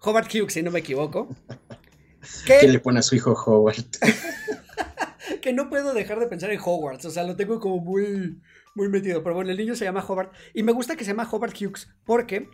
Hobart 0.00 0.34
Hughes, 0.34 0.54
si 0.54 0.62
no 0.62 0.70
me 0.70 0.78
equivoco. 0.80 1.28
Que, 2.44 2.58
¿Quién 2.58 2.72
le 2.72 2.80
pone 2.80 2.98
a 2.98 3.02
su 3.02 3.14
hijo 3.14 3.32
Hobart? 3.32 3.96
que 5.40 5.52
no 5.52 5.70
puedo 5.70 5.94
dejar 5.94 6.18
de 6.18 6.26
pensar 6.26 6.50
en 6.50 6.58
Hogwarts, 6.58 7.04
o 7.04 7.10
sea, 7.10 7.22
lo 7.22 7.36
tengo 7.36 7.60
como 7.60 7.78
muy, 7.78 8.40
muy 8.74 8.88
metido. 8.88 9.22
Pero 9.22 9.36
bueno, 9.36 9.50
el 9.50 9.56
niño 9.56 9.76
se 9.76 9.84
llama 9.84 10.04
Hobart 10.06 10.34
y 10.52 10.64
me 10.64 10.72
gusta 10.72 10.96
que 10.96 11.04
se 11.04 11.12
llama 11.12 11.28
Hobart 11.30 11.54
Hughes 11.54 11.88
porque 12.04 12.50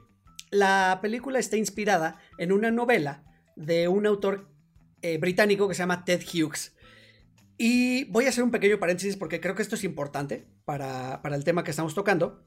la 0.51 0.99
película 1.01 1.39
está 1.39 1.57
inspirada 1.57 2.19
en 2.37 2.53
una 2.53 2.71
novela 2.71 3.25
de 3.57 3.89
un 3.89 4.07
autor 4.07 4.49
eh, 5.03 5.19
británico 5.19 5.67
que 5.67 5.75
se 5.75 5.83
llama 5.83 6.05
Ted 6.05 6.23
Hughes. 6.23 6.77
Y 7.57 8.05
voy 8.05 8.27
a 8.27 8.31
hacer 8.31 8.43
un 8.43 8.51
pequeño 8.51 8.79
paréntesis 8.79 9.17
porque 9.17 9.41
creo 9.41 9.55
que 9.55 9.63
esto 9.63 9.77
es 9.77 9.85
importante 9.85 10.47
para, 10.65 11.21
el 11.25 11.45
tema 11.45 11.65
que 11.65 11.71
estamos 11.71 11.95
tocando. 11.95 12.45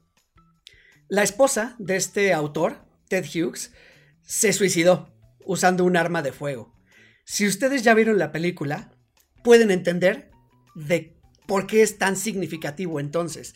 La 1.08 1.22
esposa 1.22 1.74
de 1.78 1.96
este 1.96 2.34
autor, 2.34 2.84
Ted 3.08 3.24
Hughes, 3.24 3.72
se 4.22 4.52
suicidó 4.52 5.14
usando 5.44 5.84
un 5.84 5.96
arma 5.96 6.22
de 6.22 6.32
fuego. 6.32 6.74
Si 7.24 7.46
ustedes 7.46 7.82
ya 7.82 7.94
vieron 7.94 8.18
la 8.18 8.32
película, 8.32 8.92
pueden 9.42 9.70
entender 9.70 10.30
de 10.74 11.18
por 11.46 11.66
qué 11.66 11.82
es 11.82 11.96
tan 11.96 12.16
significativo 12.16 13.00
entonces. 13.00 13.54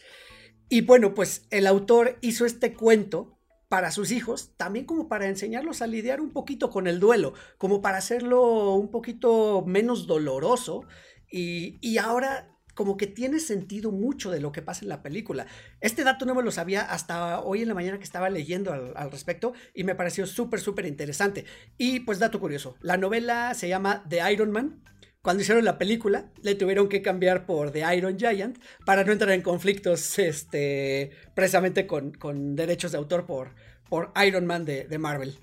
Y 0.70 0.80
bueno, 0.80 1.12
pues 1.12 1.46
el 1.50 1.66
autor 1.66 2.16
hizo 2.22 2.46
este 2.46 2.72
cuento 2.72 3.38
para 3.68 3.90
sus 3.90 4.10
hijos, 4.10 4.52
también 4.56 4.84
como 4.84 5.08
para 5.08 5.28
enseñarlos 5.28 5.80
a 5.80 5.86
lidiar 5.86 6.20
un 6.20 6.30
poquito 6.30 6.70
con 6.70 6.86
el 6.86 7.00
duelo, 7.00 7.34
como 7.56 7.80
para 7.80 7.98
hacerlo 7.98 8.74
un 8.74 8.90
poquito 8.90 9.64
menos 9.66 10.06
doloroso 10.06 10.84
y, 11.32 11.98
ahora 11.98 12.48
como 12.74 12.96
que 12.96 13.06
tiene 13.06 13.38
sentido 13.38 13.90
mucho 13.90 14.30
de 14.30 14.40
lo 14.40 14.50
que 14.52 14.62
pasa 14.62 14.84
en 14.84 14.88
la 14.88 15.02
película. 15.02 15.46
Este 15.80 16.04
dato 16.04 16.24
no 16.24 16.34
me 16.34 16.42
lo 16.42 16.50
sabía 16.50 16.82
hasta 16.82 17.40
hoy 17.40 17.62
en 17.62 17.68
la 17.68 17.74
mañana 17.74 17.98
que 17.98 18.04
estaba 18.04 18.30
leyendo 18.30 18.72
al, 18.72 19.10
respecto 19.10 19.52
y 19.74 19.84
me 19.84 19.94
pareció 19.94 20.26
súper, 20.26 20.60
súper 20.60 20.86
interesante. 20.86 21.44
Y 21.76 22.00
pues 22.00 22.18
dato 22.18 22.40
curioso, 22.40 22.76
la 22.80 22.96
novela 22.96 23.54
se 23.54 23.68
llama 23.68 24.04
The 24.08 24.32
Iron 24.32 24.52
Man. 24.52 24.82
Cuando 25.20 25.42
hicieron 25.42 25.64
la 25.64 25.78
película, 25.78 26.32
le 26.42 26.54
tuvieron 26.54 26.88
que 26.88 27.02
cambiar 27.02 27.46
por 27.46 27.70
The 27.70 27.94
Iron 27.94 28.18
Giant 28.18 28.58
para 28.84 29.04
no 29.04 29.12
entrar 29.12 29.30
en 29.30 29.42
conflictos 29.42 30.18
este, 30.18 31.12
precisamente 31.34 31.86
con, 31.86 32.56
derechos 32.56 32.92
de 32.92 32.98
autor 32.98 33.26
por, 33.26 33.54
por 33.88 34.12
Iron 34.26 34.46
Man 34.46 34.64
de, 34.64 34.98
Marvel. 34.98 35.38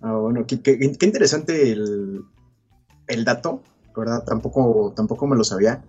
Ah, 0.00 0.16
bueno, 0.16 0.44
qué, 0.46 0.78
interesante 0.80 1.70
el, 1.70 2.22
el 3.06 3.24
dato 3.24 3.62
Tampoco, 4.26 4.92
tampoco 4.94 5.26
me 5.26 5.36
lo 5.36 5.44
sabía. 5.44 5.82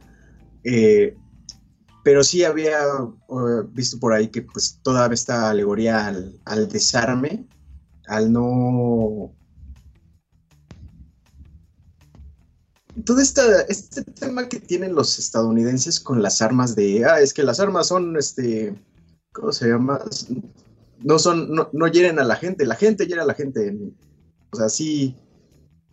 Eh, 0.63 1.15
pero 2.03 2.23
sí 2.23 2.43
había 2.43 2.79
visto 3.71 3.99
por 3.99 4.13
ahí 4.13 4.29
que 4.29 4.41
pues 4.41 4.79
toda 4.81 5.11
esta 5.13 5.49
alegoría 5.49 6.07
al, 6.07 6.67
desarme, 6.69 7.47
al 8.07 8.31
no... 8.31 9.33
Todo 13.05 13.19
este 13.19 14.03
tema 14.19 14.49
que 14.49 14.59
tienen 14.59 14.95
los 14.95 15.19
estadounidenses 15.19 15.99
con 15.99 16.23
las 16.23 16.41
armas 16.41 16.75
de, 16.75 17.05
ah, 17.05 17.19
es 17.19 17.33
que 17.33 17.43
las 17.43 17.59
armas 17.59 17.87
son, 17.87 18.17
este, 18.17 18.73
¿cómo 19.33 19.51
se 19.51 19.69
llama? 19.69 19.99
No 21.03 21.19
son, 21.19 21.53
no, 21.53 21.69
no 21.73 21.87
hieren 21.87 22.17
a 22.17 22.23
la 22.23 22.37
gente, 22.37 22.65
la 22.65 22.75
gente 22.75 23.05
hiere 23.05 23.21
a 23.21 23.25
la 23.25 23.35
gente. 23.35 23.77
O 24.51 24.57
sea, 24.57 24.67
sí 24.69 25.15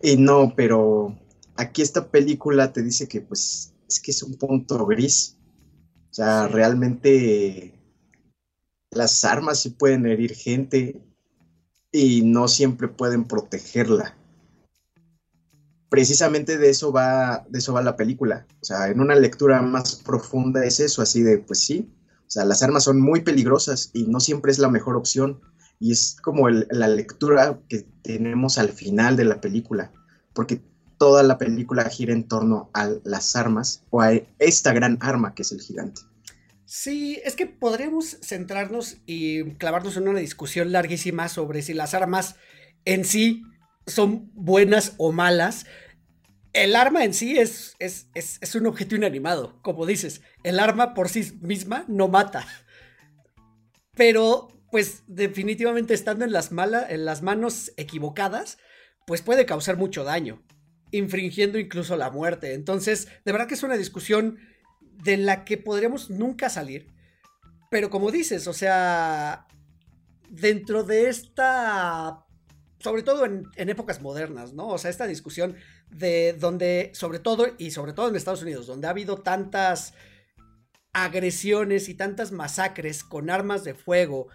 y 0.05 0.19
no, 0.19 0.53
pero 0.55 1.19
aquí 1.57 1.83
esta 1.83 2.11
película 2.11 2.73
te 2.73 2.83
dice 2.83 3.09
que 3.09 3.21
pues 3.21 3.75
es 3.89 4.01
que 4.01 4.11
es 4.11 4.23
un 4.23 4.35
punto 4.35 4.85
gris. 4.87 5.37
O 6.11 6.15
sea, 6.15 6.49
realmente 6.49 7.75
las 8.91 9.25
armas 9.25 9.61
sí 9.61 9.71
pueden 9.71 10.07
herir 10.07 10.35
gente 10.35 11.03
y 11.91 12.23
no 12.23 12.49
siempre 12.49 12.89
pueden 12.89 13.25
protegerla. 13.25 14.17
Precisamente 15.89 16.59
de 16.59 16.71
eso 16.71 16.93
va, 16.93 17.45
de 17.49 17.59
eso 17.59 17.73
va 17.73 17.83
la 17.83 17.97
película. 17.97 18.47
O 18.61 18.65
sea, 18.65 18.89
en 18.89 19.01
una 19.01 19.15
lectura 19.15 19.63
más 19.63 19.97
profunda 19.97 20.65
es 20.65 20.81
eso, 20.81 21.03
así 21.03 21.23
de, 21.23 21.39
pues 21.39 21.61
sí, 21.61 21.93
o 22.27 22.31
sea, 22.31 22.45
las 22.45 22.63
armas 22.63 22.85
son 22.85 23.01
muy 23.01 23.21
peligrosas 23.21 23.91
y 23.93 24.05
no 24.05 24.19
siempre 24.19 24.51
es 24.51 24.59
la 24.59 24.71
mejor 24.71 24.97
opción. 24.97 25.41
Y 25.79 25.93
es 25.93 26.17
como 26.23 26.49
la 26.49 26.89
lectura 26.89 27.61
que 27.69 27.87
tenemos 28.03 28.59
al 28.59 28.71
final 28.71 29.17
de 29.17 29.25
la 29.25 29.41
película. 29.41 29.93
Porque 30.33 30.63
toda 31.05 31.23
la 31.23 31.37
película 31.37 31.85
gira 31.91 32.15
en 32.15 32.27
torno 32.27 32.71
a 32.73 32.89
las 33.05 33.37
armas 33.37 33.85
o 33.91 34.01
a 34.01 34.15
esta 34.39 34.73
gran 34.73 34.97
arma 35.03 35.35
que 35.35 35.43
es 35.43 35.53
el 35.53 35.61
gigante. 35.61 36.01
Sí, 36.65 37.21
es 37.27 37.37
que 37.37 37.45
podríamos 37.45 38.17
centrarnos 38.23 38.97
y 39.05 39.45
clavarnos 39.57 39.99
en 39.99 40.09
una 40.09 40.21
discusión 40.21 40.73
larguísima 40.73 41.29
sobre 41.29 41.61
si 41.61 41.75
las 41.75 41.93
armas 41.93 42.37
en 42.87 43.05
sí 43.05 43.43
son 43.87 44.31
buenas 44.33 44.95
o 44.97 45.13
malas. 45.13 45.67
El 46.55 46.75
arma 46.75 47.05
en 47.05 47.13
sí 47.13 47.37
es, 47.37 47.75
es, 47.81 48.09
es, 48.15 48.55
un 48.55 48.67
objeto 48.67 48.97
inanimado, 48.97 49.61
como 49.61 49.85
dices. 49.85 50.23
El 50.43 50.59
arma 50.59 50.95
por 50.95 51.11
sí 51.11 51.39
misma 51.43 51.85
no 51.87 52.09
mata. 52.09 52.47
Pero, 53.95 54.49
pues, 54.71 55.03
definitivamente 55.07 55.93
estando 55.93 56.25
en 56.25 56.33
las, 56.33 56.51
en 56.51 57.05
las 57.05 57.21
manos 57.21 57.73
equivocadas, 57.77 58.57
pues 59.07 59.21
puede 59.21 59.45
causar 59.45 59.77
mucho 59.77 60.03
daño 60.03 60.43
infringiendo 60.97 61.59
incluso 61.59 61.97
la 61.97 62.11
muerte. 62.11 62.55
Entonces, 62.55 63.09
de 63.25 63.33
verdad 63.33 63.49
que 63.49 63.55
es 63.55 63.63
una 63.63 63.77
discusión 63.77 64.39
de 64.81 65.17
la 65.17 65.45
que 65.45 65.59
podríamos 65.59 66.11
nunca 66.11 66.49
salir. 66.49 66.93
Pero 67.71 67.91
como 67.91 68.11
dices, 68.11 68.47
o 68.47 68.53
sea, 68.53 69.47
dentro 70.31 70.85
de 70.85 71.09
esta, 71.09 72.25
sobre 72.79 73.03
todo 73.03 73.25
en, 73.25 73.49
épocas 73.57 74.01
modernas, 74.01 74.53
¿no? 74.53 74.69
O 74.69 74.79
sea, 74.79 74.91
esta 74.91 75.07
discusión 75.07 75.57
de 75.91 76.35
donde, 76.35 76.93
sobre 76.95 77.19
todo, 77.19 77.49
y 77.59 77.73
sobre 77.73 77.93
todo 77.93 78.09
en 78.09 78.17
Estados 78.17 78.43
Unidos, 78.43 78.67
donde 78.67 78.87
ha 78.87 78.91
habido 78.91 79.19
tantas 79.19 79.95
agresiones 80.93 81.89
y 81.89 81.95
tantas 81.95 82.31
masacres 82.31 83.03
con 83.03 83.29
armas 83.29 83.65
de 83.65 83.75
fuego, 83.75 84.29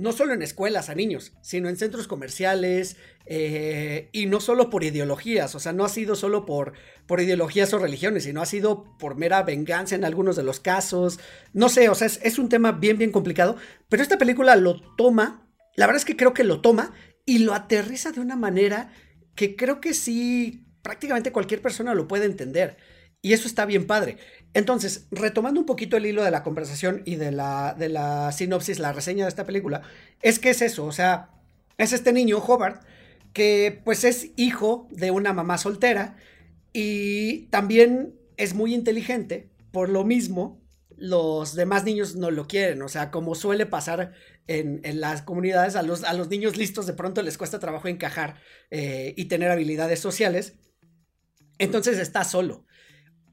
no 0.00 0.12
solo 0.12 0.32
en 0.32 0.42
escuelas 0.42 0.88
a 0.88 0.94
niños, 0.94 1.32
sino 1.42 1.68
en 1.68 1.76
centros 1.76 2.08
comerciales 2.08 2.96
eh, 3.26 4.08
y 4.12 4.26
no 4.26 4.40
solo 4.40 4.70
por 4.70 4.82
ideologías, 4.82 5.54
o 5.54 5.60
sea, 5.60 5.72
no 5.72 5.84
ha 5.84 5.88
sido 5.88 6.14
solo 6.14 6.46
por, 6.46 6.72
por 7.06 7.20
ideologías 7.20 7.72
o 7.74 7.78
religiones, 7.78 8.24
sino 8.24 8.40
ha 8.40 8.46
sido 8.46 8.96
por 8.98 9.16
mera 9.16 9.42
venganza 9.42 9.94
en 9.94 10.04
algunos 10.04 10.36
de 10.36 10.42
los 10.42 10.58
casos, 10.58 11.20
no 11.52 11.68
sé, 11.68 11.88
o 11.88 11.94
sea, 11.94 12.06
es, 12.06 12.38
un 12.38 12.48
tema 12.48 12.72
bien, 12.72 12.98
bien 12.98 13.12
complicado, 13.12 13.56
pero 13.88 14.02
esta 14.02 14.18
película 14.18 14.56
lo 14.56 14.80
toma, 14.96 15.46
la 15.76 15.86
verdad 15.86 16.00
es 16.00 16.06
que 16.06 16.16
creo 16.16 16.34
que 16.34 16.44
lo 16.44 16.60
toma 16.60 16.92
y 17.26 17.38
lo 17.38 17.54
aterriza 17.54 18.10
de 18.10 18.20
una 18.20 18.36
manera 18.36 18.92
que 19.34 19.54
creo 19.54 19.80
que 19.80 19.94
sí, 19.94 20.66
prácticamente 20.82 21.32
cualquier 21.32 21.60
persona 21.60 21.94
lo 21.94 22.08
puede 22.08 22.24
entender. 22.24 22.78
Y 23.22 23.34
eso 23.34 23.46
está 23.46 23.66
bien 23.66 23.86
padre. 23.86 24.16
Entonces, 24.52 25.06
retomando 25.10 25.60
un 25.60 25.66
poquito 25.66 25.96
el 25.96 26.06
hilo 26.06 26.24
de 26.24 26.30
la 26.30 26.42
conversación 26.42 27.02
y 27.04 27.16
de 27.16 27.30
la, 27.30 27.74
de 27.78 27.88
la 27.88 28.32
sinopsis, 28.32 28.78
la 28.78 28.92
reseña 28.92 29.24
de 29.24 29.28
esta 29.28 29.46
película, 29.46 29.82
es 30.22 30.38
que 30.38 30.50
es 30.50 30.60
eso, 30.60 30.84
o 30.86 30.92
sea, 30.92 31.30
es 31.78 31.92
este 31.92 32.12
niño, 32.12 32.38
Hobart, 32.38 32.82
que 33.32 33.80
pues 33.84 34.04
es 34.04 34.30
hijo 34.36 34.88
de 34.90 35.10
una 35.10 35.32
mamá 35.32 35.56
soltera 35.56 36.16
y 36.72 37.46
también 37.46 38.14
es 38.36 38.54
muy 38.54 38.74
inteligente, 38.74 39.50
por 39.70 39.88
lo 39.88 40.04
mismo 40.04 40.60
los 40.96 41.54
demás 41.54 41.84
niños 41.84 42.16
no 42.16 42.30
lo 42.30 42.46
quieren, 42.46 42.82
o 42.82 42.88
sea, 42.88 43.10
como 43.10 43.34
suele 43.34 43.66
pasar 43.66 44.12
en, 44.46 45.00
las 45.00 45.22
comunidades, 45.22 45.76
a 45.76 45.82
los, 45.82 46.04
a 46.04 46.12
los, 46.12 46.28
niños 46.28 46.56
listos 46.56 46.86
de 46.86 46.92
pronto 46.92 47.22
les 47.22 47.38
cuesta 47.38 47.60
trabajo 47.60 47.88
encajar 47.88 48.36
eh, 48.70 49.14
y 49.16 49.26
tener 49.26 49.50
habilidades 49.50 50.00
sociales, 50.00 50.54
entonces 51.58 51.98
está 51.98 52.24
solo. 52.24 52.66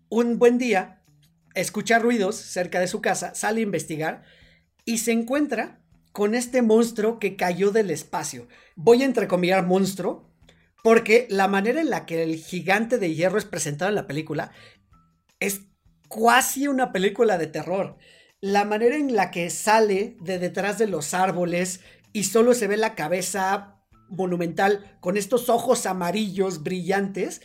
Un 0.09 0.37
buen 0.37 0.57
día, 0.57 0.96
escucha 1.59 1.99
ruidos 1.99 2.35
cerca 2.35 2.79
de 2.79 2.87
su 2.87 3.01
casa, 3.01 3.35
sale 3.35 3.59
a 3.59 3.63
investigar 3.63 4.23
y 4.85 4.99
se 4.99 5.11
encuentra 5.11 5.81
con 6.11 6.33
este 6.33 6.61
monstruo 6.61 7.19
que 7.19 7.35
cayó 7.35 7.71
del 7.71 7.91
espacio. 7.91 8.47
Voy 8.75 9.03
a 9.03 9.05
entrecomillar 9.05 9.65
monstruo 9.65 10.33
porque 10.83 11.27
la 11.29 11.47
manera 11.47 11.81
en 11.81 11.89
la 11.89 12.05
que 12.05 12.23
el 12.23 12.37
gigante 12.37 12.97
de 12.97 13.13
hierro 13.13 13.37
es 13.37 13.45
presentado 13.45 13.89
en 13.89 13.95
la 13.95 14.07
película 14.07 14.51
es 15.39 15.61
casi 16.09 16.67
una 16.67 16.91
película 16.91 17.37
de 17.37 17.47
terror. 17.47 17.97
La 18.39 18.65
manera 18.65 18.95
en 18.95 19.15
la 19.15 19.31
que 19.31 19.49
sale 19.49 20.17
de 20.21 20.39
detrás 20.39 20.77
de 20.77 20.87
los 20.87 21.13
árboles 21.13 21.81
y 22.13 22.23
solo 22.23 22.53
se 22.53 22.67
ve 22.67 22.77
la 22.77 22.95
cabeza 22.95 23.83
monumental 24.09 24.97
con 24.99 25.17
estos 25.17 25.49
ojos 25.49 25.85
amarillos 25.85 26.63
brillantes, 26.63 27.41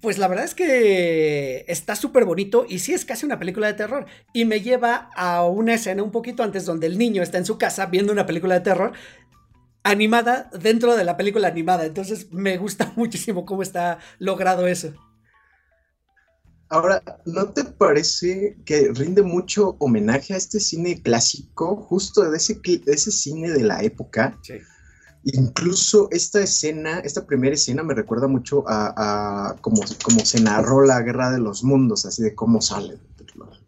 pues 0.00 0.18
la 0.18 0.28
verdad 0.28 0.44
es 0.44 0.54
que 0.54 1.64
está 1.68 1.94
súper 1.94 2.24
bonito 2.24 2.64
y 2.68 2.78
sí 2.78 2.94
es 2.94 3.04
casi 3.04 3.26
una 3.26 3.38
película 3.38 3.66
de 3.66 3.74
terror. 3.74 4.06
Y 4.32 4.44
me 4.44 4.60
lleva 4.60 5.10
a 5.14 5.44
una 5.44 5.74
escena 5.74 6.02
un 6.02 6.10
poquito 6.10 6.42
antes 6.42 6.64
donde 6.64 6.86
el 6.86 6.98
niño 6.98 7.22
está 7.22 7.38
en 7.38 7.44
su 7.44 7.58
casa 7.58 7.86
viendo 7.86 8.12
una 8.12 8.26
película 8.26 8.54
de 8.54 8.60
terror 8.60 8.92
animada 9.82 10.50
dentro 10.58 10.96
de 10.96 11.04
la 11.04 11.16
película 11.16 11.48
animada. 11.48 11.84
Entonces 11.84 12.32
me 12.32 12.56
gusta 12.56 12.92
muchísimo 12.96 13.44
cómo 13.44 13.62
está 13.62 13.98
logrado 14.18 14.66
eso. 14.66 14.94
Ahora, 16.70 17.02
¿no 17.26 17.52
te 17.52 17.64
parece 17.64 18.56
que 18.64 18.92
rinde 18.94 19.22
mucho 19.22 19.76
homenaje 19.80 20.34
a 20.34 20.36
este 20.36 20.60
cine 20.60 21.02
clásico, 21.02 21.74
justo 21.74 22.30
de 22.30 22.36
ese, 22.36 22.60
de 22.62 22.92
ese 22.92 23.10
cine 23.10 23.50
de 23.50 23.64
la 23.64 23.82
época? 23.82 24.38
Sí 24.42 24.54
Incluso 25.24 26.08
esta 26.10 26.40
escena, 26.40 27.00
esta 27.00 27.26
primera 27.26 27.54
escena 27.54 27.82
me 27.82 27.94
recuerda 27.94 28.26
mucho 28.26 28.64
a, 28.66 29.56
cómo, 29.60 29.84
se 30.24 30.40
narró 30.40 30.84
la 30.84 31.02
guerra 31.02 31.30
de 31.30 31.38
los 31.38 31.62
mundos, 31.62 32.06
así 32.06 32.22
de 32.22 32.34
cómo 32.34 32.62
sale 32.62 32.98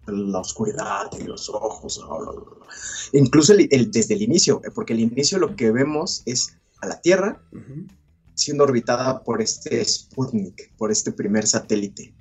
la, 0.06 0.38
oscuridad 0.38 1.10
y 1.18 1.24
los 1.24 1.50
ojos. 1.50 2.00
Incluso 3.12 3.54
desde 3.54 4.14
el 4.14 4.22
inicio, 4.22 4.62
porque 4.74 4.94
el 4.94 5.00
inicio 5.00 5.38
lo 5.38 5.54
que 5.54 5.70
vemos 5.70 6.22
es 6.24 6.56
a 6.80 6.86
la 6.86 7.00
Tierra 7.00 7.42
siendo 8.34 8.64
orbitada 8.64 9.22
por 9.22 9.42
este 9.42 9.84
Sputnik, 9.84 10.74
por 10.76 10.90
este 10.90 11.12
primer 11.12 11.46
satélite. 11.46 12.14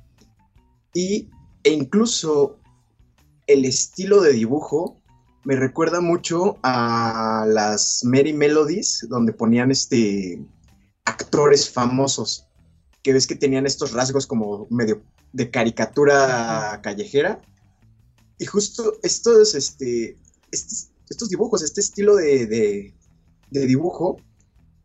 Y, 0.93 1.29
e 1.63 1.71
incluso 1.71 2.59
el 3.47 3.65
estilo 3.65 4.21
de 4.21 4.33
dibujo 4.33 5.00
me 5.43 5.55
recuerda 5.55 6.01
mucho 6.01 6.57
a 6.63 7.45
las 7.47 8.01
Merry 8.03 8.33
Melodies, 8.33 9.05
donde 9.09 9.33
ponían 9.33 9.71
este 9.71 10.39
actores 11.05 11.69
famosos, 11.69 12.45
que 13.01 13.13
ves 13.13 13.25
que 13.25 13.35
tenían 13.35 13.65
estos 13.65 13.91
rasgos 13.93 14.27
como 14.27 14.67
medio 14.69 15.01
de 15.33 15.49
caricatura 15.49 16.79
callejera. 16.83 17.41
Y 18.37 18.45
justo 18.45 18.97
estos, 19.03 19.55
este, 19.55 20.17
estos, 20.51 21.29
dibujos, 21.29 21.63
este 21.63 21.81
estilo 21.81 22.15
de, 22.15 22.93
de 23.49 23.65
dibujo, 23.65 24.17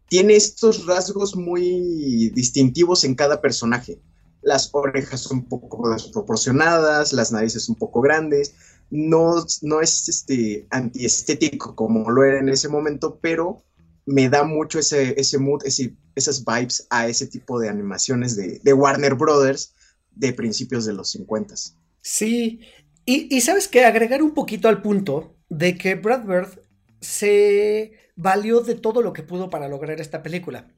tiene 0.08 0.36
estos 0.36 0.86
rasgos 0.86 1.36
muy 1.36 2.30
distintivos 2.30 3.04
en 3.04 3.14
cada 3.14 3.40
personaje. 3.40 4.00
Las 4.42 4.70
orejas 4.72 5.20
son 5.20 5.38
un 5.38 5.48
poco 5.48 5.90
desproporcionadas, 5.90 7.12
las 7.12 7.32
narices 7.32 7.68
un 7.68 7.74
poco 7.74 8.00
grandes, 8.00 8.54
no, 8.90 9.44
no 9.62 9.80
es 9.80 10.08
este, 10.08 10.66
antiestético 10.70 11.74
como 11.74 12.10
lo 12.10 12.24
era 12.24 12.38
en 12.38 12.48
ese 12.48 12.68
momento, 12.68 13.18
pero 13.20 13.62
me 14.06 14.28
da 14.28 14.44
mucho 14.44 14.78
ese, 14.78 15.20
ese 15.20 15.38
mood, 15.38 15.62
esas 15.64 16.44
vibes 16.44 16.86
a 16.90 17.08
ese 17.08 17.26
tipo 17.26 17.58
de 17.58 17.68
animaciones 17.68 18.36
de, 18.36 18.72
Warner 18.72 19.14
Brothers 19.14 19.74
de 20.12 20.32
principios 20.32 20.86
de 20.86 20.92
los 20.92 21.10
50. 21.10 21.54
Sí, 22.00 22.60
y, 23.04 23.40
sabes 23.40 23.68
que 23.68 23.84
agregar 23.84 24.22
un 24.22 24.32
poquito 24.32 24.68
al 24.68 24.82
punto 24.82 25.36
de 25.48 25.76
que 25.76 25.94
Brad 25.94 26.24
Bird 26.24 26.60
se 27.00 27.92
valió 28.16 28.60
de 28.60 28.74
todo 28.74 29.02
lo 29.02 29.12
que 29.12 29.22
pudo 29.22 29.50
para 29.50 29.68
lograr 29.68 30.00
esta 30.00 30.22
película. 30.22 30.68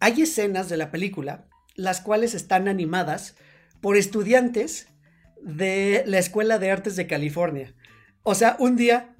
Hay 0.00 0.22
escenas 0.22 0.68
de 0.68 0.76
la 0.76 0.90
película 0.90 1.46
las 1.74 2.00
cuales 2.00 2.34
están 2.34 2.68
animadas 2.68 3.34
por 3.80 3.96
estudiantes 3.96 4.88
de 5.42 6.02
la 6.06 6.18
Escuela 6.18 6.58
de 6.58 6.70
Artes 6.70 6.96
de 6.96 7.06
California. 7.06 7.74
O 8.22 8.34
sea, 8.34 8.56
un 8.58 8.76
día, 8.76 9.16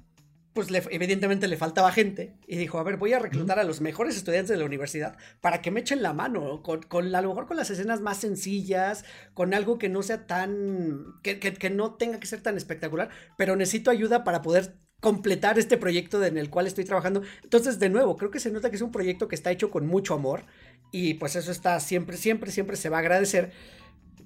pues 0.53 0.67
evidentemente 0.91 1.47
le 1.47 1.57
faltaba 1.57 1.91
gente 1.91 2.37
y 2.47 2.57
dijo, 2.57 2.79
a 2.79 2.83
ver, 2.83 2.97
voy 2.97 3.13
a 3.13 3.19
reclutar 3.19 3.59
a 3.59 3.63
los 3.63 3.81
mejores 3.81 4.15
estudiantes 4.15 4.49
de 4.49 4.57
la 4.57 4.65
universidad 4.65 5.17
para 5.41 5.61
que 5.61 5.71
me 5.71 5.79
echen 5.79 6.01
la 6.01 6.13
mano, 6.13 6.61
con, 6.63 6.83
con 6.83 7.13
a 7.15 7.21
lo 7.21 7.29
mejor 7.29 7.47
con 7.47 7.57
las 7.57 7.69
escenas 7.69 8.01
más 8.01 8.17
sencillas, 8.17 9.05
con 9.33 9.53
algo 9.53 9.77
que 9.77 9.89
no 9.89 10.01
sea 10.03 10.27
tan, 10.27 11.05
que, 11.23 11.39
que, 11.39 11.69
no 11.69 11.95
tenga 11.95 12.19
que 12.19 12.27
ser 12.27 12.41
tan 12.41 12.57
espectacular, 12.57 13.09
pero 13.37 13.55
necesito 13.55 13.91
ayuda 13.91 14.23
para 14.23 14.41
poder 14.41 14.75
completar 14.99 15.57
este 15.57 15.77
proyecto 15.77 16.23
en 16.23 16.37
el 16.37 16.49
cual 16.49 16.67
estoy 16.67 16.83
trabajando. 16.83 17.21
Entonces, 17.43 17.79
de 17.79 17.89
nuevo, 17.89 18.17
creo 18.17 18.31
que 18.31 18.39
se 18.39 18.51
nota 18.51 18.69
que 18.69 18.75
es 18.75 18.81
un 18.81 18.91
proyecto 18.91 19.27
que 19.27 19.35
está 19.35 19.51
hecho 19.51 19.71
con 19.71 19.87
mucho 19.87 20.13
amor 20.13 20.43
y 20.91 21.15
pues 21.15 21.35
eso 21.35 21.51
está 21.51 21.79
siempre, 21.79 22.17
siempre, 22.17 22.51
siempre 22.51 22.75
se 22.75 22.89
va 22.89 22.97
a 22.97 23.01
agradecer. 23.01 23.51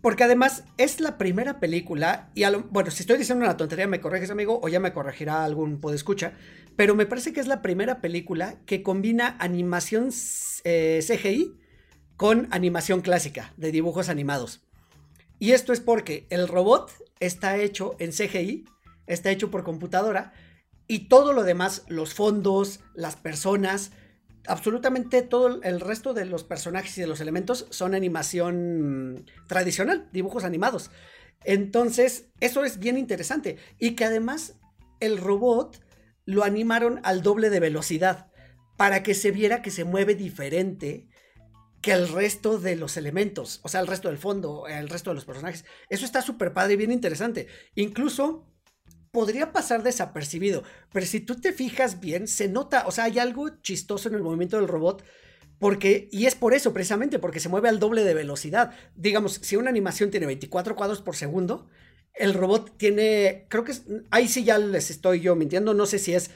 Porque 0.03 0.25
además 0.25 0.65
es 0.77 0.99
la 0.99 1.17
primera 1.17 1.61
película, 1.61 2.29
y 2.35 2.43
bueno, 2.71 2.91
si 2.91 3.03
estoy 3.03 3.17
diciendo 3.17 3.45
una 3.45 3.55
tontería, 3.55 3.87
me 3.87 4.01
corriges, 4.01 4.31
amigo, 4.31 4.59
o 4.61 4.67
ya 4.67 4.81
me 4.81 4.91
corregirá 4.91 5.45
algún 5.45 5.79
podescucha, 5.79 6.33
pero 6.75 6.93
me 6.93 7.05
parece 7.05 7.31
que 7.31 7.39
es 7.39 7.47
la 7.47 7.61
primera 7.61 8.01
película 8.01 8.57
que 8.65 8.83
combina 8.83 9.37
animación 9.39 10.09
eh, 10.65 10.99
CGI 11.07 11.57
con 12.17 12.49
animación 12.51 12.99
clásica 12.99 13.53
de 13.55 13.71
dibujos 13.71 14.09
animados. 14.09 14.65
Y 15.39 15.51
esto 15.51 15.71
es 15.71 15.79
porque 15.79 16.27
el 16.29 16.49
robot 16.49 16.91
está 17.21 17.55
hecho 17.55 17.95
en 17.99 18.11
CGI, 18.11 18.65
está 19.07 19.31
hecho 19.31 19.51
por 19.51 19.63
computadora, 19.63 20.33
y 20.85 21.07
todo 21.07 21.31
lo 21.31 21.43
demás, 21.43 21.85
los 21.87 22.13
fondos, 22.13 22.81
las 22.93 23.15
personas, 23.15 23.93
absolutamente 24.47 25.21
todo 25.21 25.61
el 25.61 25.79
resto 25.79 26.13
de 26.13 26.25
los 26.25 26.43
personajes 26.43 26.97
y 26.97 27.01
de 27.01 27.07
los 27.07 27.21
elementos 27.21 27.67
son 27.69 27.93
animación 27.95 29.25
tradicional, 29.47 30.09
dibujos 30.11 30.43
animados. 30.43 30.91
Entonces, 31.43 32.29
eso 32.39 32.63
es 32.63 32.79
bien 32.79 32.97
interesante. 32.97 33.57
Y 33.79 33.95
que 33.95 34.05
además 34.05 34.59
el 34.99 35.17
robot 35.17 35.81
lo 36.25 36.43
animaron 36.43 36.99
al 37.03 37.21
doble 37.21 37.49
de 37.49 37.59
velocidad 37.59 38.31
para 38.77 39.03
que 39.03 39.13
se 39.13 39.31
viera 39.31 39.61
que 39.61 39.71
se 39.71 39.83
mueve 39.83 40.15
diferente 40.15 41.09
que 41.81 41.91
el 41.91 42.07
resto 42.07 42.59
de 42.59 42.77
los 42.77 42.95
elementos, 42.95 43.59
o 43.63 43.67
sea, 43.67 43.81
el 43.81 43.87
resto 43.87 44.07
del 44.07 44.17
fondo, 44.17 44.67
el 44.67 44.87
resto 44.87 45.09
de 45.09 45.15
los 45.15 45.25
personajes. 45.25 45.65
Eso 45.89 46.05
está 46.05 46.21
súper 46.21 46.53
padre 46.53 46.73
y 46.73 46.77
bien 46.77 46.93
interesante. 46.93 47.47
Incluso 47.75 48.47
podría 49.13 49.51
pasar 49.51 49.83
desapercibido, 49.83 50.63
pero 50.91 51.05
si 51.05 51.19
tú 51.19 51.35
te 51.35 51.53
fijas 51.53 51.99
bien, 51.99 52.27
se 52.27 52.47
nota, 52.47 52.87
o 52.87 52.91
sea, 52.91 53.03
hay 53.03 53.19
algo 53.19 53.61
chistoso 53.61 54.09
en 54.09 54.15
el 54.15 54.23
movimiento 54.23 54.57
del 54.57 54.67
robot. 54.67 55.05
Porque, 55.59 56.09
y 56.11 56.25
es 56.25 56.35
por 56.35 56.53
eso, 56.53 56.73
precisamente, 56.73 57.19
porque 57.19 57.39
se 57.39 57.47
mueve 57.47 57.69
al 57.69 57.79
doble 57.79 58.03
de 58.03 58.15
velocidad. 58.15 58.73
Digamos, 58.95 59.39
si 59.43 59.55
una 59.55 59.69
animación 59.69 60.09
tiene 60.09 60.25
24 60.25 60.75
cuadros 60.75 61.01
por 61.01 61.15
segundo, 61.15 61.69
el 62.15 62.33
robot 62.33 62.75
tiene, 62.75 63.45
creo 63.49 63.63
que 63.63 63.73
es, 63.73 63.83
ahí 64.09 64.27
sí 64.27 64.43
ya 64.43 64.57
les 64.57 64.89
estoy 64.89 65.21
yo 65.21 65.35
mintiendo, 65.35 65.73
no 65.75 65.85
sé 65.85 65.99
si 65.99 66.15
es 66.15 66.31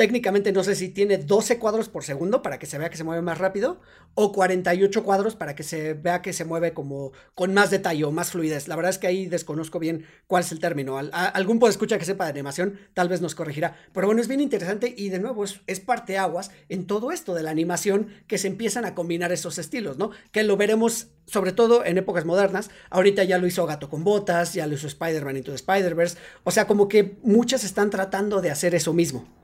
Técnicamente 0.00 0.50
no 0.50 0.64
sé 0.64 0.76
si 0.76 0.88
tiene 0.88 1.18
12 1.18 1.58
cuadros 1.58 1.90
por 1.90 2.04
segundo 2.04 2.40
para 2.40 2.58
que 2.58 2.64
se 2.64 2.78
vea 2.78 2.88
que 2.88 2.96
se 2.96 3.04
mueve 3.04 3.20
más 3.20 3.36
rápido 3.36 3.82
o 4.14 4.32
48 4.32 5.04
cuadros 5.04 5.36
para 5.36 5.54
que 5.54 5.62
se 5.62 5.92
vea 5.92 6.22
que 6.22 6.32
se 6.32 6.46
mueve 6.46 6.72
como 6.72 7.12
con 7.34 7.52
más 7.52 7.68
detalle 7.68 8.04
o 8.04 8.10
más 8.10 8.30
fluidez. 8.30 8.66
La 8.66 8.76
verdad 8.76 8.88
es 8.88 8.96
que 8.96 9.08
ahí 9.08 9.26
desconozco 9.26 9.78
bien 9.78 10.06
cuál 10.26 10.42
es 10.42 10.52
el 10.52 10.58
término. 10.58 10.96
algún 10.96 11.58
puede 11.58 11.72
escuchar 11.72 11.98
que 11.98 12.06
sepa 12.06 12.24
de 12.24 12.30
animación 12.30 12.78
tal 12.94 13.10
vez 13.10 13.20
nos 13.20 13.34
corregirá. 13.34 13.76
Pero 13.92 14.06
bueno, 14.06 14.22
es 14.22 14.28
bien 14.28 14.40
interesante 14.40 14.94
y 14.96 15.10
de 15.10 15.18
nuevo 15.18 15.44
es, 15.44 15.60
es 15.66 15.80
parteaguas 15.80 16.50
en 16.70 16.86
todo 16.86 17.12
esto 17.12 17.34
de 17.34 17.42
la 17.42 17.50
animación 17.50 18.08
que 18.26 18.38
se 18.38 18.48
empiezan 18.48 18.86
a 18.86 18.94
combinar 18.94 19.32
esos 19.32 19.58
estilos, 19.58 19.98
¿no? 19.98 20.12
Que 20.32 20.44
lo 20.44 20.56
veremos 20.56 21.08
sobre 21.26 21.52
todo 21.52 21.84
en 21.84 21.98
épocas 21.98 22.24
modernas. 22.24 22.70
Ahorita 22.88 23.24
ya 23.24 23.36
lo 23.36 23.46
hizo 23.46 23.66
Gato 23.66 23.90
con 23.90 24.02
Botas, 24.02 24.54
ya 24.54 24.66
lo 24.66 24.76
hizo 24.76 24.86
Spider-Man 24.86 25.36
into 25.36 25.50
the 25.50 25.56
Spider-Verse. 25.56 26.16
O 26.44 26.50
sea, 26.50 26.66
como 26.66 26.88
que 26.88 27.18
muchas 27.22 27.64
están 27.64 27.90
tratando 27.90 28.40
de 28.40 28.50
hacer 28.50 28.74
eso 28.74 28.94
mismo. 28.94 29.39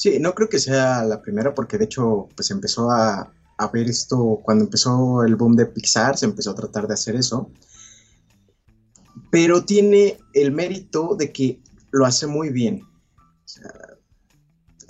Sí, 0.00 0.18
no 0.18 0.34
creo 0.34 0.48
que 0.48 0.58
sea 0.58 1.04
la 1.04 1.20
primera 1.20 1.54
porque 1.54 1.76
de 1.76 1.84
hecho 1.84 2.26
pues 2.34 2.50
empezó 2.50 2.90
a, 2.90 3.30
ver 3.70 3.86
esto 3.86 4.40
cuando 4.42 4.64
empezó 4.64 5.22
el 5.24 5.36
boom 5.36 5.54
de 5.56 5.66
Pixar, 5.66 6.16
se 6.16 6.24
empezó 6.24 6.52
a 6.52 6.54
tratar 6.54 6.88
de 6.88 6.94
hacer 6.94 7.16
eso. 7.16 7.50
pero 9.30 9.62
tiene 9.62 10.16
el 10.32 10.52
mérito 10.52 11.16
de 11.16 11.30
que 11.30 11.60
lo 11.90 12.06
hace 12.06 12.26
muy 12.26 12.48
bien. 12.48 12.80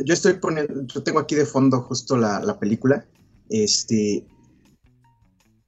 yo 0.05 0.14
estoy 0.14 0.35
poniendo, 0.35 0.87
yo 0.87 1.03
tengo 1.03 1.18
aquí 1.18 1.35
de 1.35 1.44
fondo 1.44 1.81
justo 1.81 2.16
la, 2.16 2.57
película, 2.61 3.05
este, 3.49 4.25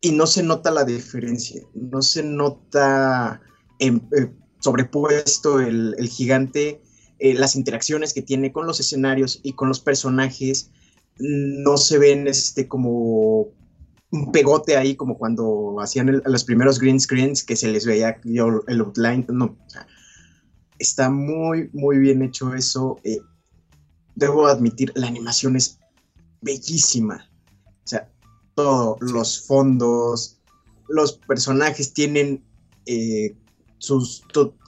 y 0.01 0.13
no 0.13 0.29
se 0.29 0.45
nota 0.45 0.71
la 0.71 0.85
diferencia, 0.85 1.63
no 1.75 2.01
se 2.01 2.23
nota 2.23 3.41
eh, 3.81 4.01
sobrepuesto 4.61 5.59
el, 5.59 5.97
gigante, 6.09 6.81
eh, 7.23 7.35
las 7.35 7.55
interacciones 7.55 8.13
que 8.13 8.21
tiene 8.21 8.51
con 8.51 8.67
los 8.67 8.81
escenarios 8.81 9.39
y 9.45 9.53
con 9.53 9.69
los 9.69 9.79
personajes, 9.79 10.73
no 11.19 11.77
se 11.77 11.97
ven 11.99 12.27
este 12.27 12.67
como 12.67 13.47
un 14.11 14.33
pegote 14.33 14.77
ahí 14.77 14.97
como 14.97 15.17
cuando 15.17 15.77
hacían 15.79 16.21
los 16.25 16.43
primeros 16.43 16.81
green 16.81 16.99
screens 16.99 17.45
que 17.45 17.55
se 17.55 17.69
les 17.69 17.87
veía 17.87 18.21
el 18.25 18.81
outline, 18.81 19.25
no, 19.29 19.57
está 20.81 21.11
muy, 21.11 21.71
muy 21.73 21.99
bien 21.99 22.23
hecho 22.23 22.55
eso. 22.55 22.99
Eh, 23.05 23.21
debo 24.17 24.49
admitir, 24.49 24.91
la 24.97 25.07
animación 25.07 25.55
es 25.55 25.79
bellísima. 26.41 27.31
O 27.85 27.87
sea, 27.87 28.11
todos 28.57 29.01
los 29.01 29.47
fondos, 29.47 30.41
los 30.89 31.13
personajes 31.19 31.95
tienen 31.95 32.43
eh, 32.87 33.37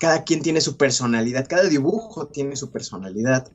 cada 0.00 0.24
quien 0.24 0.42
tiene 0.42 0.60
su 0.60 0.76
personalidad, 0.76 1.46
cada 1.48 1.68
dibujo 1.68 2.28
tiene 2.28 2.56
su 2.56 2.70
personalidad. 2.70 3.50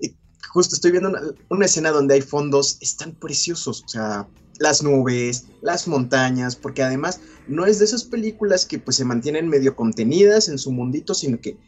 Y 0.00 0.16
justo 0.48 0.74
estoy 0.74 0.92
viendo 0.92 1.12
una, 1.48 1.66
escena 1.66 1.90
donde 1.90 2.14
hay 2.14 2.22
fondos, 2.22 2.78
están 2.80 3.12
preciosos. 3.12 3.82
O 3.84 3.88
sea, 3.88 4.28
las 4.58 4.82
nubes, 4.82 5.46
las 5.62 5.86
montañas, 5.86 6.56
porque 6.56 6.82
además 6.82 7.20
no 7.46 7.66
es 7.66 7.78
de 7.78 7.84
esas 7.84 8.04
películas 8.04 8.64
que 8.64 8.78
pues 8.78 8.96
se 8.96 9.04
mantienen 9.04 9.48
medio 9.48 9.76
contenidas 9.76 10.48
en 10.48 10.58
su 10.58 10.72
mundito, 10.72 11.14
sino 11.14 11.40
que 11.40 11.58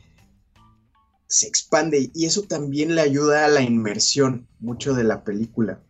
se 1.29 1.47
expande 1.47 2.11
y 2.15 2.25
eso 2.25 2.43
también 2.43 2.95
le 2.95 3.03
ayuda 3.03 3.45
a 3.45 3.49
la 3.49 3.61
inmersión 3.61 4.49
mucho 4.61 4.95
de 4.95 5.05
la 5.05 5.25
película. 5.25 5.83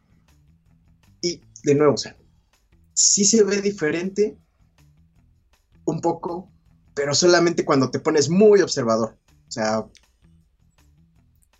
Y 1.22 1.40
de 1.62 1.74
nuevo, 1.76 1.94
o 1.94 1.98
sea, 1.98 2.16
sí 2.92 3.24
se 3.24 3.44
ve 3.44 3.60
diferente 3.62 4.36
un 5.84 6.00
poco, 6.00 6.50
pero 6.98 7.14
solamente 7.14 7.64
cuando 7.64 7.92
te 7.92 8.00
pones 8.00 8.28
muy 8.28 8.60
observador. 8.60 9.16
O 9.46 9.50
sea, 9.52 9.84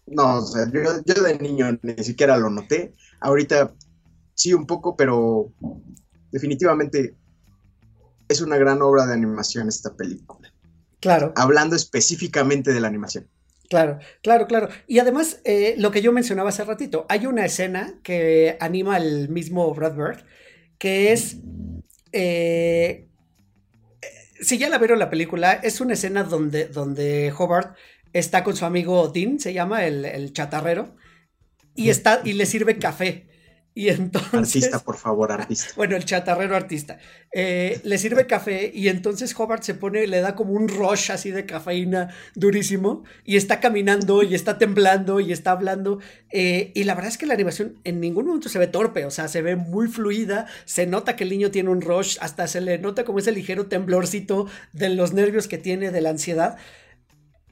no, 0.06 0.38
o 0.38 0.42
sea, 0.44 0.68
yo, 0.72 1.22
de 1.22 1.38
niño 1.38 1.78
ni 1.80 2.02
siquiera 2.02 2.36
lo 2.36 2.50
noté. 2.50 2.92
Ahorita 3.20 3.72
sí 4.34 4.52
un 4.52 4.66
poco, 4.66 4.96
pero 4.96 5.52
definitivamente 6.32 7.14
es 8.28 8.40
una 8.40 8.56
gran 8.56 8.82
obra 8.82 9.06
de 9.06 9.12
animación 9.12 9.68
esta 9.68 9.94
película. 9.94 10.52
Claro. 10.98 11.32
Hablando 11.36 11.76
específicamente 11.76 12.72
de 12.72 12.80
la 12.80 12.88
animación. 12.88 13.28
Claro, 13.70 14.00
claro, 14.24 14.48
claro. 14.48 14.68
Y 14.88 14.98
además, 14.98 15.40
eh, 15.44 15.76
lo 15.78 15.92
que 15.92 16.02
yo 16.02 16.12
mencionaba 16.12 16.48
hace 16.48 16.64
ratito, 16.64 17.06
hay 17.08 17.26
una 17.26 17.44
escena 17.46 18.00
que 18.02 18.56
anima 18.58 18.96
el 18.96 19.28
mismo 19.28 19.72
Brad 19.72 19.94
Bird, 19.94 20.24
que 20.78 21.12
es... 21.12 21.36
Eh, 22.10 23.07
si 24.40 24.58
ya 24.58 24.68
la 24.68 24.78
vieron 24.78 24.98
la 24.98 25.10
película, 25.10 25.52
es 25.52 25.80
una 25.80 25.94
escena 25.94 26.24
donde, 26.24 26.66
donde 26.66 27.32
Hobart 27.36 27.76
está 28.12 28.44
con 28.44 28.56
su 28.56 28.64
amigo 28.64 29.08
Dean, 29.08 29.38
se 29.38 29.52
llama 29.52 29.84
el, 29.84 30.04
el 30.04 30.32
chatarrero, 30.32 30.96
y, 31.74 31.90
está, 31.90 32.22
y 32.24 32.32
le 32.32 32.46
sirve 32.46 32.78
café. 32.78 33.27
Y 33.78 33.90
entonces. 33.90 34.34
Artista, 34.34 34.80
por 34.80 34.96
favor, 34.96 35.30
artista. 35.30 35.70
Bueno, 35.76 35.94
el 35.94 36.04
chatarrero 36.04 36.56
artista. 36.56 36.98
Eh, 37.32 37.80
le 37.84 37.96
sirve 37.96 38.26
café 38.26 38.72
y 38.74 38.88
entonces 38.88 39.32
Hobart 39.38 39.62
se 39.62 39.74
pone, 39.74 40.08
le 40.08 40.20
da 40.20 40.34
como 40.34 40.54
un 40.54 40.66
rush 40.66 41.12
así 41.12 41.30
de 41.30 41.46
cafeína 41.46 42.12
durísimo 42.34 43.04
y 43.24 43.36
está 43.36 43.60
caminando 43.60 44.24
y 44.24 44.34
está 44.34 44.58
temblando 44.58 45.20
y 45.20 45.30
está 45.30 45.52
hablando. 45.52 46.00
Eh, 46.32 46.72
y 46.74 46.82
la 46.82 46.96
verdad 46.96 47.12
es 47.12 47.18
que 47.18 47.26
la 47.26 47.34
animación 47.34 47.78
en 47.84 48.00
ningún 48.00 48.26
momento 48.26 48.48
se 48.48 48.58
ve 48.58 48.66
torpe, 48.66 49.04
o 49.04 49.12
sea, 49.12 49.28
se 49.28 49.42
ve 49.42 49.54
muy 49.54 49.86
fluida. 49.86 50.46
Se 50.64 50.84
nota 50.88 51.14
que 51.14 51.22
el 51.22 51.30
niño 51.30 51.52
tiene 51.52 51.70
un 51.70 51.80
rush, 51.80 52.18
hasta 52.20 52.48
se 52.48 52.60
le 52.60 52.78
nota 52.78 53.04
como 53.04 53.20
ese 53.20 53.30
ligero 53.30 53.66
temblorcito 53.66 54.48
de 54.72 54.88
los 54.88 55.12
nervios 55.12 55.46
que 55.46 55.58
tiene, 55.58 55.92
de 55.92 56.00
la 56.00 56.10
ansiedad. 56.10 56.56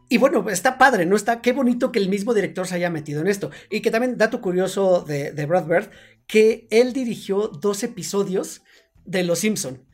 Y 0.08 0.18
bueno, 0.18 0.48
está 0.50 0.78
padre, 0.78 1.04
¿no? 1.04 1.16
Está, 1.16 1.40
qué 1.40 1.52
bonito 1.52 1.90
que 1.90 1.98
el 1.98 2.08
mismo 2.08 2.32
director 2.32 2.66
se 2.66 2.76
haya 2.76 2.90
metido 2.90 3.20
en 3.20 3.26
esto. 3.26 3.50
Y 3.70 3.80
que 3.80 3.90
también, 3.90 4.16
dato 4.16 4.40
curioso 4.40 5.00
de, 5.02 5.32
de 5.32 5.46
Brad 5.46 5.66
Bird, 5.66 5.90
que 6.26 6.66
él 6.70 6.92
dirigió 6.92 7.48
dos 7.48 7.82
episodios 7.82 8.62
de 9.04 9.22
Los 9.22 9.40
Simpson. 9.40 9.86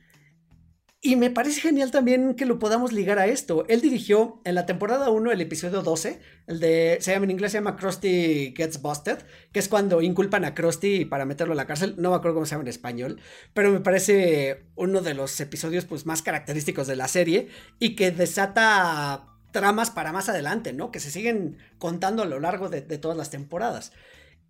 Y 1.04 1.16
me 1.16 1.30
parece 1.30 1.60
genial 1.60 1.90
también 1.90 2.36
que 2.36 2.46
lo 2.46 2.60
podamos 2.60 2.92
ligar 2.92 3.18
a 3.18 3.26
esto. 3.26 3.64
Él 3.68 3.80
dirigió 3.80 4.40
en 4.44 4.54
la 4.54 4.66
temporada 4.66 5.10
1 5.10 5.32
el 5.32 5.40
episodio 5.40 5.82
12, 5.82 6.20
el 6.46 6.60
de, 6.60 6.98
se 7.00 7.10
llama 7.10 7.24
en 7.24 7.32
inglés, 7.32 7.50
se 7.50 7.58
llama 7.58 7.74
Krusty 7.74 8.54
Gets 8.56 8.80
Busted, 8.80 9.18
que 9.50 9.58
es 9.58 9.68
cuando 9.68 10.00
inculpan 10.00 10.44
a 10.44 10.54
Krusty 10.54 11.04
para 11.04 11.24
meterlo 11.24 11.54
a 11.54 11.56
la 11.56 11.66
cárcel. 11.66 11.96
No 11.98 12.10
me 12.10 12.16
acuerdo 12.16 12.36
cómo 12.36 12.46
se 12.46 12.52
llama 12.52 12.62
en 12.62 12.68
español, 12.68 13.18
pero 13.52 13.72
me 13.72 13.80
parece 13.80 14.62
uno 14.76 15.00
de 15.00 15.14
los 15.14 15.40
episodios 15.40 15.86
pues, 15.86 16.06
más 16.06 16.22
característicos 16.22 16.86
de 16.86 16.94
la 16.94 17.08
serie 17.08 17.48
y 17.80 17.96
que 17.96 18.12
desata 18.12 19.26
tramas 19.50 19.90
para 19.90 20.12
más 20.12 20.28
adelante, 20.28 20.72
¿no? 20.72 20.92
Que 20.92 21.00
se 21.00 21.10
siguen 21.10 21.58
contando 21.78 22.22
a 22.22 22.26
lo 22.26 22.38
largo 22.38 22.68
de, 22.68 22.80
de 22.80 22.98
todas 22.98 23.16
las 23.16 23.28
temporadas. 23.28 23.90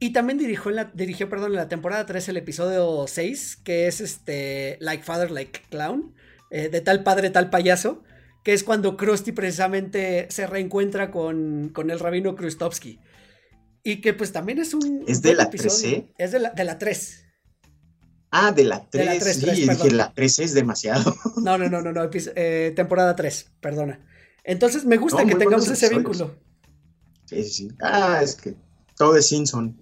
Y 0.02 0.10
también 0.10 0.36
dirigió 0.36 0.70
en 0.70 0.74
la, 0.74 0.90
dirigió, 0.92 1.28
perdón, 1.28 1.52
en 1.52 1.58
la 1.58 1.68
temporada 1.68 2.04
3 2.04 2.30
el 2.30 2.36
episodio 2.36 3.04
6, 3.06 3.60
que 3.62 3.86
es 3.86 4.00
este 4.00 4.76
Like 4.80 5.04
Father, 5.04 5.30
Like 5.30 5.60
Clown, 5.70 6.12
eh, 6.50 6.68
de 6.68 6.80
tal 6.80 7.04
padre, 7.04 7.30
tal 7.30 7.50
payaso, 7.50 8.02
que 8.42 8.52
es 8.52 8.64
cuando 8.64 8.96
Krusty 8.96 9.30
precisamente 9.30 10.26
se 10.28 10.48
reencuentra 10.48 11.12
con, 11.12 11.68
con 11.68 11.88
el 11.88 12.00
rabino 12.00 12.34
Krustovsky. 12.34 12.98
Y 13.84 14.00
que 14.00 14.12
pues 14.12 14.32
también 14.32 14.58
es 14.58 14.74
un... 14.74 15.04
¿Es 15.06 15.22
de 15.22 15.36
la 15.36 15.48
3, 15.48 15.84
Es 16.18 16.32
de 16.32 16.40
la, 16.40 16.50
de 16.50 16.64
la 16.64 16.78
3. 16.78 17.24
Ah, 18.32 18.50
de 18.50 18.64
la 18.64 18.84
3. 18.90 19.06
De 19.06 19.12
la 19.12 19.20
3, 19.20 19.36
sí, 19.36 19.40
3, 19.42 19.56
dije, 19.56 19.90
la 19.92 20.12
3 20.12 20.38
es 20.40 20.54
demasiado. 20.54 21.14
No, 21.44 21.56
no, 21.56 21.68
no, 21.68 21.80
no, 21.80 21.92
no 21.92 22.10
eh, 22.12 22.72
temporada 22.74 23.14
3, 23.14 23.52
perdona. 23.60 24.04
Entonces 24.42 24.84
me 24.84 24.96
gusta 24.96 25.24
que 25.24 25.36
tengamos 25.36 25.68
ese 25.68 25.90
vínculo. 25.90 26.34
Sí, 27.26 27.44
sí, 27.44 27.50
sí. 27.50 27.68
Ah, 27.80 28.18
es 28.20 28.34
que 28.34 28.56
todo 29.02 29.14
de 29.14 29.22
Simpson. 29.22 29.76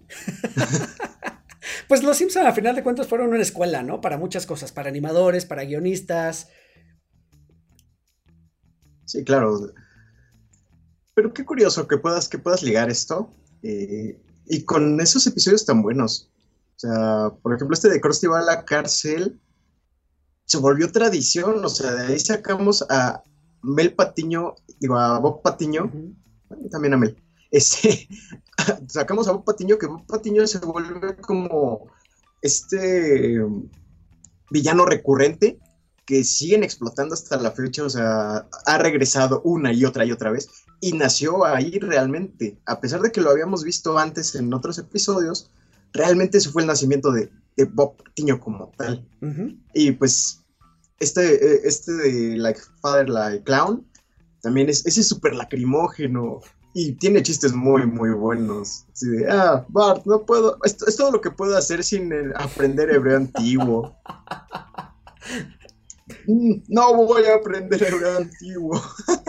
pues 1.88 2.02
los 2.02 2.16
Simpson 2.16 2.46
a 2.46 2.54
final 2.54 2.74
de 2.74 2.82
cuentas 2.82 3.06
fueron 3.06 3.28
una 3.28 3.42
escuela, 3.42 3.82
¿no? 3.82 4.00
Para 4.00 4.16
muchas 4.16 4.46
cosas, 4.46 4.72
para 4.72 4.88
animadores, 4.88 5.44
para 5.44 5.64
guionistas. 5.64 6.48
Sí, 9.04 9.22
claro. 9.22 9.60
Pero 11.12 11.34
qué 11.34 11.44
curioso 11.44 11.86
que 11.86 11.98
puedas, 11.98 12.30
que 12.30 12.38
puedas 12.38 12.62
ligar 12.62 12.88
esto. 12.88 13.30
Eh, 13.62 14.18
y 14.46 14.64
con 14.64 14.98
esos 15.00 15.26
episodios 15.26 15.66
tan 15.66 15.82
buenos. 15.82 16.30
O 16.76 16.78
sea, 16.78 17.30
por 17.42 17.54
ejemplo, 17.54 17.74
este 17.74 17.90
de 17.90 18.00
Krusty 18.00 18.26
va 18.26 18.38
a 18.38 18.44
la 18.44 18.64
cárcel. 18.64 19.38
Se 20.46 20.56
volvió 20.56 20.90
tradición. 20.90 21.62
O 21.62 21.68
sea, 21.68 21.92
de 21.92 22.06
ahí 22.14 22.18
sacamos 22.18 22.86
a 22.88 23.22
Mel 23.62 23.92
Patiño, 23.92 24.54
digo, 24.78 24.96
a 24.96 25.18
Bob 25.18 25.42
Patiño. 25.42 25.92
También 26.70 26.94
a 26.94 26.96
Mel 26.96 27.22
este, 27.50 28.08
sacamos 28.88 29.28
a 29.28 29.32
Bob 29.32 29.44
Patiño, 29.44 29.78
que 29.78 29.86
Bob 29.86 30.06
Patiño 30.06 30.46
se 30.46 30.58
vuelve 30.58 31.16
como 31.16 31.86
este 32.42 33.40
villano 34.50 34.86
recurrente 34.86 35.58
que 36.04 36.24
siguen 36.24 36.64
explotando 36.64 37.14
hasta 37.14 37.36
la 37.36 37.52
fecha, 37.52 37.84
o 37.84 37.90
sea, 37.90 38.48
ha 38.66 38.78
regresado 38.78 39.42
una 39.44 39.72
y 39.72 39.84
otra 39.84 40.04
y 40.04 40.10
otra 40.10 40.30
vez 40.30 40.48
y 40.80 40.92
nació 40.92 41.44
ahí 41.44 41.78
realmente, 41.78 42.58
a 42.66 42.80
pesar 42.80 43.00
de 43.00 43.12
que 43.12 43.20
lo 43.20 43.30
habíamos 43.30 43.62
visto 43.62 43.98
antes 43.98 44.34
en 44.34 44.52
otros 44.52 44.78
episodios, 44.78 45.50
realmente 45.92 46.38
ese 46.38 46.50
fue 46.50 46.62
el 46.62 46.68
nacimiento 46.68 47.12
de, 47.12 47.30
Bob 47.72 48.02
Patiño 48.02 48.40
como 48.40 48.72
tal. 48.78 49.06
Y 49.74 49.92
pues 49.92 50.40
este, 50.98 51.34
eh, 51.34 51.60
este 51.64 51.92
de 51.92 52.38
Like 52.38 52.60
Father, 52.80 53.10
Like 53.10 53.44
Clown, 53.44 53.86
también 54.40 54.70
es 54.70 54.86
ese 54.86 55.02
súper 55.02 55.34
lacrimógeno, 55.34 56.40
y 56.72 56.92
tiene 56.92 57.22
chistes 57.22 57.52
muy, 57.52 57.86
muy 57.86 58.10
buenos. 58.10 58.86
Así 58.92 59.08
de, 59.08 59.30
ah, 59.30 59.64
Bart, 59.68 60.04
no 60.06 60.24
puedo. 60.24 60.58
Es, 60.64 60.76
es 60.86 60.96
todo 60.96 61.10
lo 61.10 61.20
que 61.20 61.30
puedo 61.30 61.56
hacer 61.56 61.82
sin 61.82 62.12
aprender 62.36 62.90
hebreo 62.90 63.16
antiguo. 63.16 63.96
Mm, 66.26 66.62
no 66.68 66.94
voy 66.94 67.24
a 67.24 67.34
aprender 67.36 67.82
hebreo 67.82 68.18
antiguo. 68.18 68.80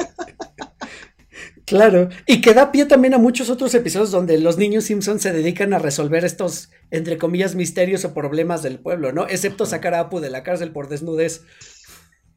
Claro, 1.65 2.09
y 2.27 2.41
que 2.41 2.53
da 2.53 2.69
pie 2.73 2.85
también 2.85 3.13
a 3.13 3.17
muchos 3.17 3.49
otros 3.49 3.73
episodios 3.75 4.11
donde 4.11 4.37
los 4.37 4.57
niños 4.57 4.83
Simpson 4.83 5.21
se 5.21 5.31
dedican 5.31 5.73
a 5.73 5.79
resolver 5.79 6.25
estos, 6.25 6.69
entre 6.89 7.17
comillas, 7.17 7.55
misterios 7.55 8.03
o 8.03 8.13
problemas 8.13 8.61
del 8.61 8.77
pueblo, 8.77 9.13
¿no? 9.13 9.25
Excepto 9.29 9.65
sacar 9.65 9.93
a 9.93 10.01
Apu 10.01 10.19
de 10.19 10.29
la 10.29 10.43
cárcel 10.43 10.73
por 10.73 10.89
desnudez. 10.89 11.45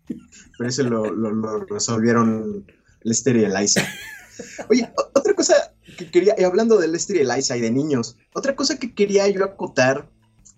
Pero 0.06 0.68
ese 0.68 0.84
lo, 0.84 1.06
lo, 1.06 1.32
lo 1.32 1.64
resolvieron 1.64 2.64
Lester 3.02 3.36
y 3.36 3.44
Eliza. 3.44 3.84
Oye, 4.68 4.92
otra 5.14 5.34
cosa 5.34 5.54
que 5.96 6.10
quería, 6.10 6.34
y 6.38 6.44
hablando 6.44 6.78
de 6.78 6.88
Lester 6.88 7.16
y 7.16 7.20
Eliza 7.20 7.56
y 7.56 7.60
de 7.60 7.70
niños, 7.70 8.16
otra 8.34 8.56
cosa 8.56 8.78
que 8.78 8.94
quería 8.94 9.28
yo 9.28 9.44
acotar 9.44 10.10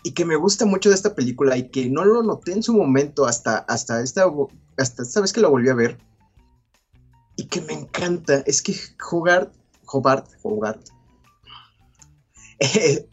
y 0.02 0.12
que 0.12 0.24
me 0.24 0.36
gusta 0.36 0.66
mucho 0.66 0.88
de 0.88 0.94
esta 0.94 1.14
película 1.14 1.56
y 1.56 1.68
que 1.70 1.88
no 1.90 2.04
lo 2.04 2.22
noté 2.22 2.52
en 2.52 2.62
su 2.62 2.72
momento 2.72 3.26
hasta, 3.26 3.58
hasta, 3.58 4.02
esta, 4.02 4.24
hasta 4.76 5.02
esta 5.02 5.20
vez 5.20 5.32
que 5.32 5.40
la 5.40 5.48
volví 5.48 5.68
a 5.68 5.74
ver, 5.74 5.98
y 7.36 7.46
que 7.46 7.60
me 7.60 7.74
encanta 7.74 8.42
es 8.46 8.62
que 8.62 8.74
Hogart, 9.10 9.54
Hobart, 9.86 10.26
Hogart, 10.42 10.80
eh, 12.58 13.06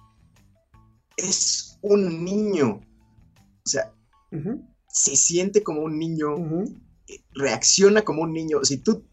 es 1.17 1.77
un 1.81 2.23
niño. 2.23 2.79
O 3.65 3.69
sea, 3.69 3.93
se 4.87 5.15
siente 5.15 5.63
como 5.63 5.81
un 5.81 5.99
niño, 5.99 6.35
reacciona 7.33 8.03
como 8.03 8.23
un 8.23 8.33
niño. 8.33 8.63
Si 8.63 8.77
tú 8.77 9.05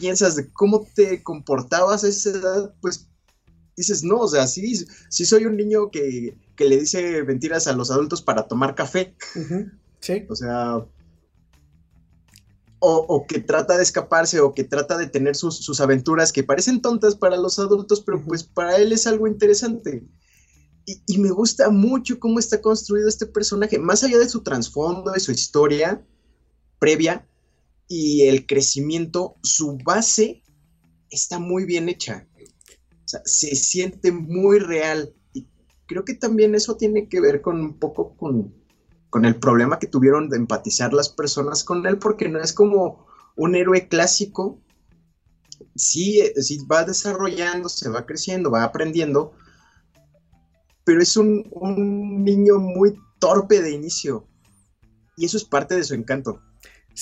piensas 0.00 0.34
de 0.34 0.50
cómo 0.52 0.86
te 0.94 1.22
comportabas 1.22 2.02
a 2.02 2.08
esa 2.08 2.30
edad, 2.30 2.74
pues 2.80 3.06
dices, 3.76 4.02
no, 4.02 4.18
o 4.18 4.28
sea, 4.28 4.46
sí, 4.46 4.86
sí 5.08 5.24
soy 5.24 5.44
un 5.44 5.56
niño 5.56 5.90
que, 5.90 6.36
le 6.58 6.78
dice 6.78 7.22
mentiras 7.24 7.66
a 7.66 7.72
los 7.72 7.90
adultos 7.90 8.20
para 8.20 8.46
tomar 8.46 8.74
café. 8.74 9.14
Sí. 10.00 10.26
O 10.28 10.36
sea, 10.36 10.84
o, 12.80 13.26
que 13.26 13.40
trata 13.40 13.76
de 13.76 13.82
escaparse 13.82 14.40
o 14.40 14.54
que 14.54 14.64
trata 14.64 14.96
de 14.96 15.06
tener 15.06 15.36
sus, 15.36 15.80
aventuras 15.80 16.32
que 16.32 16.42
parecen 16.42 16.80
tontas 16.80 17.14
para 17.14 17.36
los 17.36 17.58
adultos, 17.58 18.00
pero 18.00 18.22
pues 18.24 18.42
para 18.42 18.76
él 18.76 18.92
es 18.92 19.06
algo 19.06 19.26
interesante. 19.26 20.06
Y, 21.06 21.18
me 21.18 21.30
gusta 21.30 21.70
mucho 21.70 22.18
cómo 22.18 22.38
está 22.38 22.60
construido 22.60 23.08
este 23.08 23.26
personaje, 23.26 23.78
más 23.78 24.02
allá 24.02 24.18
de 24.18 24.28
su 24.28 24.42
trasfondo, 24.42 25.12
de 25.12 25.20
su 25.20 25.30
historia 25.30 26.04
previa 26.78 27.26
y 27.92 28.28
el 28.28 28.46
crecimiento, 28.46 29.34
su 29.42 29.76
base 29.84 30.44
está 31.10 31.40
muy 31.40 31.64
bien 31.64 31.88
hecha. 31.88 32.28
O 33.04 33.08
sea, 33.08 33.20
se 33.24 33.56
siente 33.56 34.12
muy 34.12 34.60
real. 34.60 35.12
Y 35.34 35.48
creo 35.86 36.04
que 36.04 36.14
también 36.14 36.54
eso 36.54 36.76
tiene 36.76 37.08
que 37.08 37.20
ver 37.20 37.40
con 37.40 37.60
un 37.60 37.80
poco 37.80 38.16
con, 38.16 38.54
con 39.10 39.24
el 39.24 39.40
problema 39.40 39.80
que 39.80 39.88
tuvieron 39.88 40.28
de 40.28 40.36
empatizar 40.36 40.92
las 40.92 41.08
personas 41.08 41.64
con 41.64 41.84
él, 41.84 41.98
porque 41.98 42.28
no 42.28 42.40
es 42.40 42.52
como 42.52 43.08
un 43.34 43.56
héroe 43.56 43.88
clásico. 43.88 44.62
Sí, 45.74 46.20
eh, 46.20 46.32
sí 46.40 46.64
va 46.70 46.84
desarrollando, 46.84 47.68
se 47.68 47.88
va 47.88 48.06
creciendo, 48.06 48.52
va 48.52 48.62
aprendiendo, 48.62 49.32
pero 50.84 51.02
es 51.02 51.16
un, 51.16 51.42
niño 52.22 52.60
muy 52.60 52.96
torpe 53.18 53.60
de 53.60 53.72
inicio. 53.72 54.28
Y 55.16 55.24
eso 55.24 55.38
es 55.38 55.44
parte 55.44 55.74
de 55.74 55.82
su 55.82 55.94
encanto. 55.94 56.40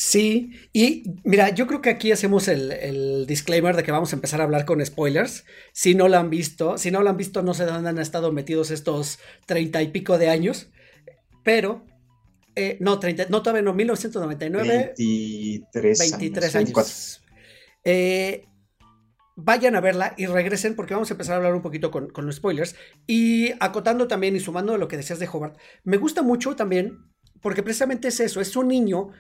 Sí, 0.01 0.53
y 0.73 1.03
mira, 1.25 1.49
yo 1.49 1.67
creo 1.67 1.83
que 1.83 1.91
aquí 1.91 2.13
hacemos 2.13 2.47
el, 2.47 3.27
disclaimer 3.27 3.75
de 3.75 3.83
que 3.83 3.91
vamos 3.91 4.13
a 4.13 4.15
empezar 4.15 4.41
a 4.41 4.45
hablar 4.45 4.65
con 4.65 4.85
spoilers. 4.87 5.45
Si 5.73 5.97
no 5.97 6.07
lo 6.07 6.19
han 6.19 6.31
visto, 6.31 6.79
si 6.79 6.93
no 6.93 7.03
lo 7.03 7.11
han 7.11 7.17
visto, 7.17 7.43
no 7.43 7.53
sé 7.53 7.65
dónde 7.65 7.89
han 7.89 7.99
estado 7.99 8.31
metidos 8.31 8.71
estos 8.71 9.19
treinta 9.45 9.83
y 9.83 9.89
pico 9.89 10.17
de 10.17 10.29
años. 10.29 10.71
Pero, 11.43 11.85
eh, 12.55 12.77
no, 12.79 13.01
30, 13.01 13.27
no, 13.29 13.43
todavía 13.43 13.63
no, 13.63 13.75
1999. 13.75 14.95
23, 14.97 15.99
23 15.99 16.55
años. 16.55 17.21
Eh, 17.83 18.47
vayan 19.35 19.75
a 19.75 19.81
verla 19.81 20.15
y 20.17 20.27
regresen 20.27 20.77
porque 20.77 20.95
vamos 20.95 21.11
a 21.11 21.15
empezar 21.15 21.33
a 21.33 21.37
hablar 21.39 21.57
un 21.57 21.63
poquito 21.63 21.91
con, 21.91 22.13
los 22.15 22.37
spoilers. 22.37 22.77
Y 23.09 23.51
acotando 23.59 24.07
también 24.07 24.37
y 24.37 24.39
sumando 24.39 24.79
lo 24.79 24.87
que 24.87 24.97
decías 24.97 25.19
de 25.19 25.27
Hobart, 25.27 25.59
me 25.83 25.97
gusta 25.97 26.23
mucho 26.23 26.55
también 26.55 26.99
porque 27.41 27.65
precisamente 27.65 28.09
es 28.09 28.21
eso, 28.21 28.41
es 28.41 28.55
un 28.55 28.69
niño 28.69 29.11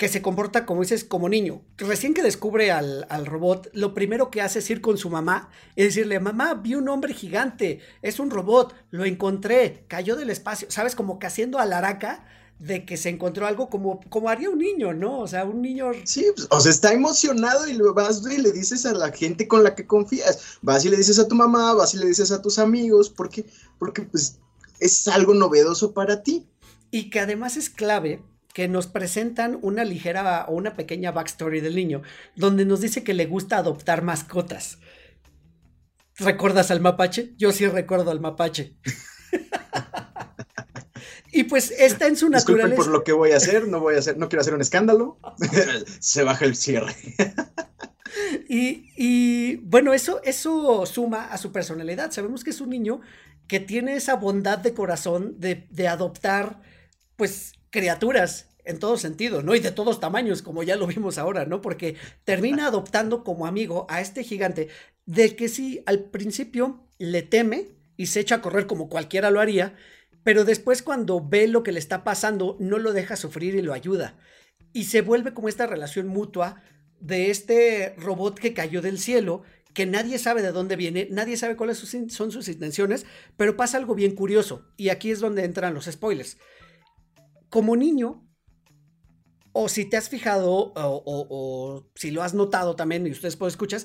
que 0.00 0.08
se 0.08 0.22
comporta, 0.22 0.64
como 0.64 0.80
dices, 0.80 1.04
como 1.04 1.28
niño. 1.28 1.60
Recién 1.76 2.14
que 2.14 2.22
descubre 2.22 2.72
al, 2.72 3.06
al, 3.10 3.26
robot, 3.26 3.68
lo 3.74 3.92
primero 3.92 4.30
que 4.30 4.40
hace 4.40 4.60
es 4.60 4.70
ir 4.70 4.80
con 4.80 4.96
su 4.96 5.10
mamá 5.10 5.50
y 5.76 5.82
decirle, 5.82 6.18
mamá, 6.20 6.54
vi 6.54 6.74
un 6.74 6.88
hombre 6.88 7.12
gigante, 7.12 7.80
es 8.00 8.18
un 8.18 8.30
robot, 8.30 8.74
lo 8.92 9.04
encontré, 9.04 9.84
cayó 9.88 10.16
del 10.16 10.30
espacio, 10.30 10.70
¿sabes? 10.70 10.94
Como 10.94 11.18
que 11.18 11.26
haciendo 11.26 11.58
alaraca 11.58 12.24
de 12.58 12.86
que 12.86 12.96
se 12.96 13.10
encontró 13.10 13.46
algo 13.46 13.68
como, 13.68 14.00
como 14.08 14.30
haría 14.30 14.48
un 14.48 14.60
niño, 14.60 14.94
¿no? 14.94 15.18
O 15.18 15.28
sea, 15.28 15.44
un 15.44 15.60
niño... 15.60 15.90
Sí, 16.04 16.24
pues, 16.34 16.48
o 16.50 16.58
sea, 16.60 16.70
está 16.70 16.94
emocionado 16.94 17.68
y 17.68 17.74
lo 17.74 17.92
vas 17.92 18.22
y 18.24 18.38
le 18.38 18.52
dices 18.52 18.86
a 18.86 18.94
la 18.94 19.12
gente 19.12 19.46
con 19.46 19.62
la 19.62 19.74
que 19.74 19.86
confías, 19.86 20.56
vas 20.62 20.82
y 20.86 20.88
le 20.88 20.96
dices 20.96 21.18
a 21.18 21.28
tu 21.28 21.34
mamá, 21.34 21.74
vas 21.74 21.92
y 21.92 21.98
le 21.98 22.06
dices 22.06 22.32
a 22.32 22.40
tus 22.40 22.58
amigos, 22.58 23.10
porque, 23.10 23.44
porque 23.78 24.00
pues 24.00 24.38
es 24.78 25.08
algo 25.08 25.34
novedoso 25.34 25.92
para 25.92 26.22
ti. 26.22 26.46
Y 26.90 27.10
que 27.10 27.20
además 27.20 27.58
es 27.58 27.68
clave 27.68 28.22
que 28.52 28.68
nos 28.68 28.86
presentan 28.86 29.58
una 29.62 29.84
ligera 29.84 30.44
o 30.48 30.54
una 30.54 30.74
pequeña 30.74 31.12
backstory 31.12 31.60
del 31.60 31.76
niño, 31.76 32.02
donde 32.36 32.64
nos 32.64 32.80
dice 32.80 33.04
que 33.04 33.14
le 33.14 33.26
gusta 33.26 33.58
adoptar 33.58 34.02
mascotas. 34.02 34.78
¿Recuerdas 36.16 36.70
al 36.70 36.80
mapache? 36.80 37.34
Yo 37.38 37.52
sí 37.52 37.66
recuerdo 37.66 38.10
al 38.10 38.20
mapache. 38.20 38.76
Y 41.32 41.44
pues 41.44 41.70
está 41.70 42.06
en 42.06 42.16
su 42.16 42.28
naturaleza. 42.28 42.76
por 42.76 42.88
lo 42.88 43.04
que 43.04 43.12
voy 43.12 43.32
a 43.32 43.36
hacer, 43.36 43.68
no 43.68 43.80
voy 43.80 43.94
a 43.94 43.98
hacer, 43.98 44.18
no 44.18 44.28
quiero 44.28 44.40
hacer 44.40 44.54
un 44.54 44.60
escándalo. 44.60 45.18
Se 46.00 46.24
baja 46.24 46.44
el 46.44 46.56
cierre. 46.56 46.94
y, 48.48 49.56
bueno, 49.58 49.94
eso, 49.94 50.20
eso 50.24 50.84
suma 50.86 51.26
a 51.26 51.38
su 51.38 51.52
personalidad. 51.52 52.10
Sabemos 52.10 52.42
que 52.42 52.50
es 52.50 52.60
un 52.60 52.70
niño 52.70 53.00
que 53.46 53.60
tiene 53.60 53.94
esa 53.94 54.16
bondad 54.16 54.58
de 54.58 54.74
corazón 54.74 55.38
de, 55.38 55.66
de 55.70 55.88
adoptar, 55.88 56.60
pues, 57.16 57.52
criaturas 57.70 58.48
en 58.64 58.78
todo 58.78 58.98
sentido, 58.98 59.42
¿no? 59.42 59.54
Y 59.54 59.60
de 59.60 59.72
todos 59.72 60.00
tamaños, 60.00 60.42
como 60.42 60.62
ya 60.62 60.76
lo 60.76 60.86
vimos 60.86 61.18
ahora, 61.18 61.46
¿no? 61.46 61.60
Porque 61.60 61.96
termina 62.24 62.66
adoptando 62.66 63.24
como 63.24 63.46
amigo 63.46 63.86
a 63.88 64.00
este 64.00 64.22
gigante, 64.22 64.68
de 65.06 65.34
que 65.34 65.48
sí, 65.48 65.82
al 65.86 66.04
principio 66.04 66.86
le 66.98 67.22
teme 67.22 67.68
y 67.96 68.06
se 68.06 68.20
echa 68.20 68.36
a 68.36 68.42
correr 68.42 68.66
como 68.66 68.88
cualquiera 68.88 69.30
lo 69.30 69.40
haría, 69.40 69.74
pero 70.22 70.44
después 70.44 70.82
cuando 70.82 71.26
ve 71.26 71.48
lo 71.48 71.62
que 71.62 71.72
le 71.72 71.78
está 71.78 72.04
pasando, 72.04 72.56
no 72.60 72.78
lo 72.78 72.92
deja 72.92 73.16
sufrir 73.16 73.54
y 73.54 73.62
lo 73.62 73.72
ayuda. 73.72 74.18
Y 74.72 74.84
se 74.84 75.00
vuelve 75.00 75.32
como 75.32 75.48
esta 75.48 75.66
relación 75.66 76.06
mutua 76.06 76.62
de 77.00 77.30
este 77.30 77.94
robot 77.96 78.38
que 78.38 78.52
cayó 78.52 78.82
del 78.82 78.98
cielo, 78.98 79.42
que 79.72 79.86
nadie 79.86 80.18
sabe 80.18 80.42
de 80.42 80.52
dónde 80.52 80.76
viene, 80.76 81.08
nadie 81.10 81.36
sabe 81.36 81.56
cuáles 81.56 81.78
son 81.78 82.30
sus 82.30 82.48
intenciones, 82.48 83.06
pero 83.36 83.56
pasa 83.56 83.78
algo 83.78 83.94
bien 83.94 84.14
curioso, 84.14 84.70
y 84.76 84.90
aquí 84.90 85.10
es 85.10 85.20
donde 85.20 85.44
entran 85.44 85.74
los 85.74 85.86
spoilers. 85.86 86.36
Como 87.50 87.76
niño, 87.76 88.26
o 89.52 89.68
si 89.68 89.84
te 89.84 89.96
has 89.96 90.08
fijado, 90.08 90.72
o, 90.74 91.90
si 91.94 92.10
lo 92.10 92.22
has 92.22 92.34
notado 92.34 92.76
también, 92.76 93.06
y 93.06 93.10
ustedes 93.10 93.36
pueden 93.36 93.50
escuchar, 93.50 93.82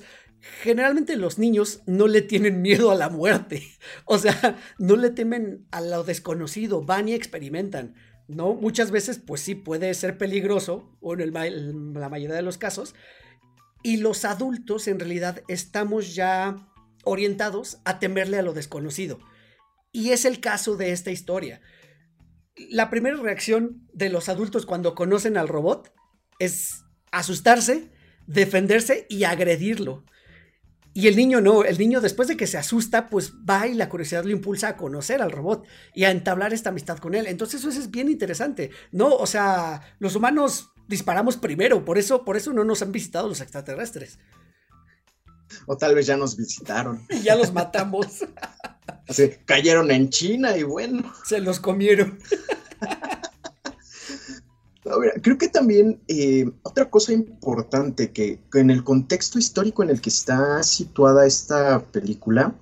generalmente 0.62 1.16
los 1.16 1.38
niños 1.38 1.82
no 1.86 2.06
le 2.06 2.22
tienen 2.22 2.62
miedo 2.62 2.90
a 2.90 2.94
la 2.94 3.08
muerte. 3.08 3.62
O 4.04 4.18
sea, 4.18 4.58
no 4.78 4.96
le 4.96 5.10
temen 5.10 5.66
a 5.70 5.80
lo 5.80 6.04
desconocido, 6.04 6.82
van 6.82 7.08
y 7.08 7.14
experimentan. 7.14 7.94
¿No? 8.28 8.54
Muchas 8.54 8.90
veces, 8.90 9.20
pues 9.24 9.40
sí, 9.40 9.54
puede 9.54 9.94
ser 9.94 10.18
peligroso, 10.18 10.96
o 11.00 11.14
en, 11.14 11.32
la 11.94 12.08
mayoría 12.08 12.34
de 12.34 12.42
los 12.42 12.58
casos. 12.58 12.94
Y 13.82 13.98
los 13.98 14.24
adultos, 14.24 14.88
en 14.88 14.98
realidad, 14.98 15.42
estamos 15.46 16.14
ya 16.14 16.56
orientados 17.04 17.78
a 17.84 18.00
temerle 18.00 18.38
a 18.38 18.42
lo 18.42 18.52
desconocido. 18.52 19.20
Y 19.92 20.10
es 20.10 20.24
el 20.24 20.40
caso 20.40 20.76
de 20.76 20.90
esta 20.90 21.12
historia. 21.12 21.60
La 22.70 22.90
primera 22.90 23.16
reacción 23.16 23.86
de 23.92 24.08
los 24.08 24.28
adultos 24.28 24.66
cuando 24.66 24.94
conocen 24.94 25.36
al 25.36 25.48
robot 25.48 25.92
es 26.38 26.84
asustarse, 27.12 27.90
defenderse 28.26 29.06
y 29.08 29.24
agredirlo. 29.24 30.04
Y 30.96 31.08
el 31.08 31.16
niño 31.16 31.42
no, 31.42 31.62
el 31.62 31.76
niño 31.76 32.00
después 32.00 32.26
de 32.26 32.38
que 32.38 32.46
se 32.46 32.56
asusta, 32.56 33.08
pues 33.08 33.34
va 33.48 33.66
y 33.66 33.74
la 33.74 33.90
curiosidad 33.90 34.24
lo 34.24 34.30
impulsa 34.30 34.68
a 34.68 34.76
conocer 34.78 35.20
al 35.20 35.30
robot 35.30 35.66
y 35.94 36.04
a 36.04 36.10
entablar 36.10 36.54
esta 36.54 36.70
amistad 36.70 36.96
con 36.96 37.14
él. 37.14 37.26
Entonces 37.26 37.60
eso 37.60 37.68
es 37.68 37.90
bien 37.90 38.08
interesante, 38.08 38.70
¿no? 38.92 39.14
O 39.14 39.26
sea, 39.26 39.82
los 39.98 40.16
humanos 40.16 40.70
disparamos 40.88 41.36
primero, 41.36 41.84
por 41.84 41.98
eso, 41.98 42.24
por 42.24 42.38
eso 42.38 42.54
no 42.54 42.64
nos 42.64 42.80
han 42.80 42.92
visitado 42.92 43.28
los 43.28 43.42
extraterrestres. 43.42 44.18
O 45.66 45.76
tal 45.76 45.94
vez 45.94 46.06
ya 46.06 46.16
nos 46.16 46.36
visitaron. 46.36 47.04
Y 47.10 47.20
ya 47.22 47.36
los 47.36 47.52
matamos. 47.52 48.24
Así, 49.08 49.30
cayeron 49.44 49.90
en 49.90 50.10
China 50.10 50.56
y 50.56 50.62
bueno. 50.62 51.12
Se 51.24 51.40
los 51.40 51.60
comieron 51.60 52.18
creo 55.22 55.38
que 55.38 55.48
también 55.48 56.00
eh, 56.08 56.50
otra 56.62 56.88
cosa 56.90 57.12
importante 57.12 58.12
que, 58.12 58.40
en 58.54 58.70
el 58.70 58.84
contexto 58.84 59.38
histórico 59.38 59.82
en 59.82 59.90
el 59.90 60.00
que 60.00 60.10
está 60.10 60.62
situada 60.62 61.26
esta 61.26 61.82
película 61.84 62.54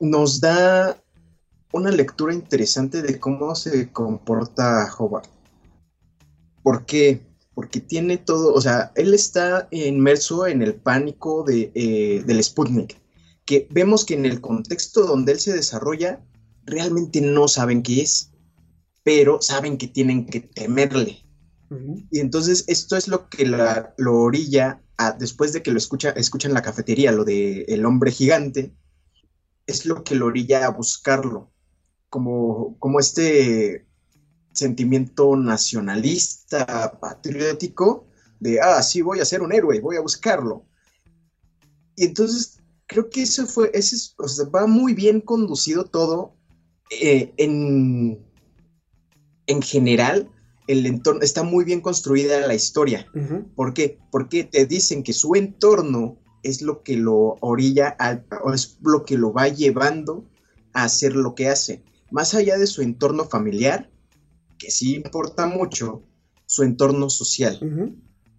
nos 0.00 0.40
da 0.40 1.00
una 1.72 1.90
lectura 1.90 2.34
interesante 2.34 3.02
de 3.02 3.18
cómo 3.18 3.54
se 3.54 3.90
comporta 3.90 4.88
Howard. 4.98 5.26
¿Por 6.62 6.84
qué? 6.84 7.20
Porque 7.54 7.80
tiene 7.80 8.16
todo, 8.18 8.52
o 8.52 8.60
sea, 8.60 8.92
él 8.94 9.14
está 9.14 9.68
inmerso 9.70 10.46
en 10.46 10.62
el 10.62 10.74
pánico 10.74 11.42
de, 11.42 11.72
eh, 11.74 12.22
del 12.26 12.42
Sputnik, 12.42 13.00
que 13.44 13.68
vemos 13.70 14.04
que 14.04 14.14
en 14.14 14.26
el 14.26 14.40
contexto 14.40 15.06
donde 15.06 15.32
él 15.32 15.40
se 15.40 15.52
desarrolla, 15.52 16.24
realmente 16.64 17.20
no 17.20 17.48
saben 17.48 17.82
qué 17.82 18.02
es 18.02 18.30
pero 19.04 19.40
saben 19.40 19.78
que 19.78 19.86
tienen 19.86 20.26
que 20.26 20.40
temerle. 20.40 21.20
Y 22.10 22.20
entonces 22.20 22.64
esto 22.68 22.96
es 22.96 23.08
lo 23.08 23.28
que 23.28 23.46
lo 23.46 24.14
orilla, 24.14 24.80
después 25.18 25.52
de 25.52 25.62
que 25.62 25.72
lo 25.72 25.78
escucha, 25.78 26.10
escuchan 26.10 26.52
en 26.52 26.54
la 26.54 26.62
cafetería, 26.62 27.10
lo 27.10 27.24
de 27.24 27.62
el 27.62 27.84
hombre 27.84 28.12
gigante, 28.12 28.74
es 29.66 29.84
lo 29.84 30.04
que 30.04 30.14
lo 30.14 30.26
orilla 30.26 30.66
a 30.66 30.70
buscarlo, 30.70 31.52
como, 32.08 32.78
como 32.78 33.00
este 33.00 33.86
sentimiento 34.52 35.36
nacionalista, 35.36 36.98
patriótico, 37.00 38.06
de, 38.38 38.60
ah, 38.60 38.82
sí, 38.82 39.02
voy 39.02 39.18
a 39.18 39.24
ser 39.24 39.42
un 39.42 39.52
héroe, 39.52 39.80
voy 39.80 39.96
a 39.96 40.00
buscarlo. 40.00 40.64
Y 41.96 42.04
entonces 42.04 42.60
creo 42.86 43.10
que 43.10 43.22
eso 43.22 43.46
fue, 43.46 43.70
ese, 43.74 43.96
o 44.18 44.28
sea, 44.28 44.46
va 44.46 44.66
muy 44.66 44.94
bien 44.94 45.20
conducido 45.20 45.84
todo 45.84 46.34
eh, 46.90 47.32
en, 47.36 48.18
en 49.46 49.62
general. 49.62 50.30
El 50.66 50.86
entorno 50.86 51.22
está 51.22 51.42
muy 51.42 51.64
bien 51.64 51.80
construida 51.80 52.46
la 52.46 52.54
historia. 52.54 53.06
¿Por 53.54 53.74
qué? 53.74 53.98
Porque 54.10 54.44
te 54.44 54.64
dicen 54.64 55.02
que 55.02 55.12
su 55.12 55.34
entorno 55.34 56.18
es 56.42 56.62
lo 56.62 56.82
que 56.82 56.96
lo 56.96 57.36
orilla, 57.40 57.96
o 58.42 58.52
es 58.52 58.78
lo 58.82 59.04
que 59.04 59.18
lo 59.18 59.32
va 59.32 59.48
llevando 59.48 60.24
a 60.72 60.84
hacer 60.84 61.14
lo 61.14 61.34
que 61.34 61.48
hace. 61.48 61.82
Más 62.10 62.34
allá 62.34 62.56
de 62.56 62.66
su 62.66 62.80
entorno 62.80 63.24
familiar, 63.26 63.90
que 64.58 64.70
sí 64.70 64.94
importa 64.94 65.46
mucho, 65.46 66.02
su 66.46 66.62
entorno 66.62 67.10
social. 67.10 67.58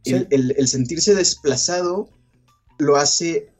el, 0.04 0.68
sentirse 0.68 1.14
desplazado 1.14 2.10
lo 2.80 2.96
hace 2.96 3.52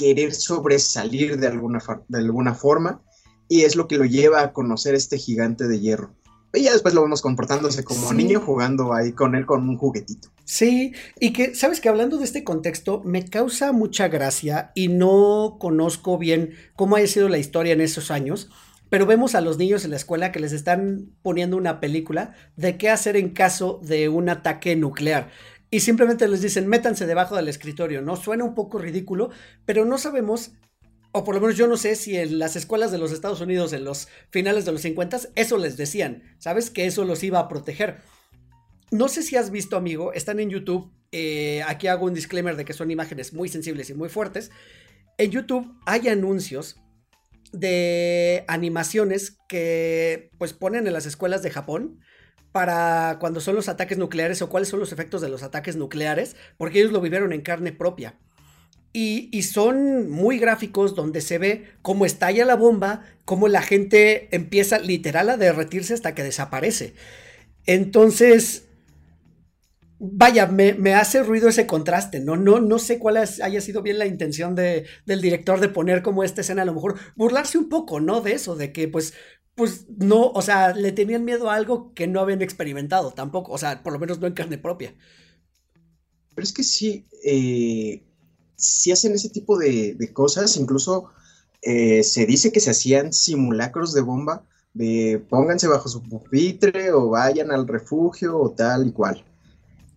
querer 0.00 0.34
sobresalir 0.34 1.38
de 1.38 1.46
alguna, 1.46 1.78
de 2.08 2.18
alguna 2.18 2.54
forma 2.54 3.02
y 3.48 3.62
es 3.62 3.76
lo 3.76 3.86
que 3.86 3.98
lo 3.98 4.06
lleva 4.06 4.40
a 4.40 4.54
conocer 4.54 4.94
este 4.94 5.18
gigante 5.18 5.68
de 5.68 5.78
hierro. 5.78 6.14
Y 6.54 6.62
ya 6.62 6.72
después 6.72 6.94
lo 6.94 7.02
vemos 7.02 7.20
comportándose 7.20 7.84
como 7.84 8.12
niño 8.14 8.40
jugando 8.40 8.94
ahí 8.94 9.12
con 9.12 9.34
él 9.34 9.44
con 9.44 9.68
un 9.68 9.76
juguetito. 9.76 10.30
Sí, 10.44 10.94
y 11.20 11.32
que, 11.32 11.54
sabes 11.54 11.80
que 11.80 11.90
hablando 11.90 12.16
de 12.16 12.24
este 12.24 12.44
contexto, 12.44 13.02
me 13.04 13.26
causa 13.26 13.72
mucha 13.72 14.08
gracia 14.08 14.72
y 14.74 14.88
no 14.88 15.58
conozco 15.60 16.16
bien 16.16 16.54
cómo 16.76 16.96
haya 16.96 17.06
sido 17.06 17.28
la 17.28 17.38
historia 17.38 17.74
en 17.74 17.82
esos 17.82 18.10
años, 18.10 18.48
pero 18.88 19.06
vemos 19.06 19.34
a 19.34 19.42
los 19.42 19.58
niños 19.58 19.84
en 19.84 19.90
la 19.90 19.96
escuela 19.96 20.32
que 20.32 20.40
les 20.40 20.52
están 20.52 21.10
poniendo 21.22 21.56
una 21.56 21.78
película 21.78 22.34
de 22.56 22.78
qué 22.78 22.88
hacer 22.88 23.16
en 23.16 23.30
caso 23.30 23.80
de 23.84 24.08
un 24.08 24.28
ataque 24.28 24.74
nuclear. 24.74 25.30
Y 25.70 25.80
simplemente 25.80 26.26
les 26.26 26.42
dicen, 26.42 26.66
métanse 26.66 27.06
debajo 27.06 27.36
del 27.36 27.48
escritorio, 27.48 28.02
¿no? 28.02 28.16
Suena 28.16 28.44
un 28.44 28.54
poco 28.54 28.78
ridículo, 28.78 29.30
pero 29.64 29.84
no 29.84 29.98
sabemos 29.98 30.52
o 31.12 31.24
por 31.24 31.34
lo 31.34 31.40
menos 31.40 31.56
yo 31.56 31.66
no 31.66 31.76
sé 31.76 31.96
si 31.96 32.16
en 32.16 32.38
las 32.38 32.54
escuelas 32.56 32.92
de 32.92 32.98
los 32.98 33.12
Estados 33.12 33.40
Unidos 33.40 33.72
en 33.72 33.84
los 33.84 34.08
finales 34.30 34.64
de 34.64 34.72
los 34.72 34.82
50 34.82 35.18
eso 35.34 35.58
les 35.58 35.76
decían, 35.76 36.22
¿sabes? 36.38 36.70
Que 36.70 36.86
eso 36.86 37.04
los 37.04 37.22
iba 37.24 37.40
a 37.40 37.48
proteger. 37.48 37.98
No 38.90 39.08
sé 39.08 39.22
si 39.22 39.36
has 39.36 39.50
visto, 39.50 39.76
amigo, 39.76 40.12
están 40.12 40.40
en 40.40 40.50
YouTube. 40.50 40.92
Eh, 41.12 41.62
aquí 41.66 41.88
hago 41.88 42.06
un 42.06 42.14
disclaimer 42.14 42.56
de 42.56 42.64
que 42.64 42.72
son 42.72 42.90
imágenes 42.90 43.32
muy 43.32 43.48
sensibles 43.48 43.90
y 43.90 43.94
muy 43.94 44.08
fuertes. 44.08 44.50
En 45.18 45.30
YouTube 45.30 45.74
hay 45.84 46.08
anuncios 46.08 46.76
de 47.52 48.44
animaciones 48.46 49.38
que 49.48 50.30
pues 50.38 50.52
ponen 50.52 50.86
en 50.86 50.92
las 50.92 51.06
escuelas 51.06 51.42
de 51.42 51.50
Japón 51.50 52.00
para 52.52 53.18
cuando 53.20 53.40
son 53.40 53.54
los 53.54 53.68
ataques 53.68 53.98
nucleares 53.98 54.42
o 54.42 54.48
cuáles 54.48 54.68
son 54.68 54.80
los 54.80 54.92
efectos 54.92 55.20
de 55.20 55.28
los 55.28 55.42
ataques 55.42 55.76
nucleares, 55.76 56.36
porque 56.56 56.80
ellos 56.80 56.92
lo 56.92 57.00
vivieron 57.00 57.32
en 57.32 57.42
carne 57.42 57.72
propia. 57.72 58.14
Y, 58.92 59.28
y, 59.30 59.42
son 59.44 60.10
muy 60.10 60.40
gráficos 60.40 60.96
donde 60.96 61.20
se 61.20 61.38
ve 61.38 61.68
cómo 61.80 62.04
estalla 62.04 62.44
la 62.44 62.56
bomba, 62.56 63.04
cómo 63.24 63.46
la 63.46 63.62
gente 63.62 64.34
empieza 64.34 64.80
literal 64.80 65.30
a 65.30 65.36
derretirse 65.36 65.94
hasta 65.94 66.12
que 66.12 66.24
desaparece. 66.24 66.94
Entonces, 67.66 68.64
vaya, 70.00 70.46
me, 70.46 70.94
hace 70.94 71.22
ruido 71.22 71.48
ese 71.48 71.66
contraste, 71.66 72.20
¿no? 72.20 72.36
No, 72.36 72.58
no 72.60 72.78
sé 72.78 72.98
cuál 72.98 73.18
haya 73.18 73.60
sido 73.60 73.82
bien 73.82 73.98
la 73.98 74.06
intención 74.06 74.54
de, 74.54 74.86
del 75.04 75.20
director 75.20 75.60
de 75.60 75.68
poner 75.68 76.02
como 76.02 76.24
esta 76.24 76.40
escena, 76.40 76.62
a 76.62 76.64
lo 76.64 76.74
mejor 76.74 76.98
burlarse 77.16 77.58
un 77.58 77.68
poco, 77.68 78.00
¿no? 78.00 78.22
De 78.22 78.32
eso, 78.32 78.56
de 78.56 78.72
que 78.72 78.88
pues, 78.88 79.12
pues 79.60 79.84
no, 79.90 80.30
o 80.30 80.40
sea, 80.40 80.74
le 80.74 80.90
tenían 80.90 81.22
miedo 81.22 81.50
a 81.50 81.54
algo 81.54 81.92
que 81.92 82.06
no 82.06 82.20
habían 82.20 82.40
experimentado 82.40 83.10
tampoco, 83.10 83.52
o 83.52 83.58
sea, 83.58 83.82
por 83.82 83.92
lo 83.92 83.98
menos 83.98 84.18
no 84.18 84.26
en 84.26 84.32
carne 84.32 84.56
propia. 84.56 84.94
Pero 86.34 86.42
es 86.42 86.54
que 86.54 86.64
sí, 86.64 87.06
eh, 87.22 88.02
si 88.56 88.90
hacen 88.90 89.12
ese 89.12 89.28
tipo 89.28 89.58
de, 89.58 90.10
cosas, 90.14 90.56
incluso 90.56 91.10
eh, 91.60 92.02
se 92.02 92.24
dice 92.24 92.52
que 92.52 92.60
se 92.60 92.70
hacían 92.70 93.12
simulacros 93.12 93.92
de 93.92 94.00
bomba, 94.00 94.46
de 94.72 95.22
pónganse 95.28 95.68
bajo 95.68 95.90
su 95.90 96.02
pupitre 96.04 96.90
o 96.92 97.10
vayan 97.10 97.50
al 97.50 97.68
refugio 97.68 98.38
o 98.38 98.52
tal 98.52 98.88
y 98.88 98.92
cual. 98.92 99.22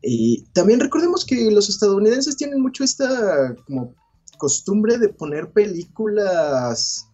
Y 0.02 0.44
también 0.52 0.82
recordemos 0.82 1.24
que 1.24 1.50
los 1.52 1.70
estadounidenses 1.70 2.36
tienen 2.36 2.60
mucho 2.60 2.84
esta 2.84 3.56
como 3.66 3.96
costumbre 4.38 4.98
de 4.98 5.08
poner 5.08 5.54
películas 5.54 7.08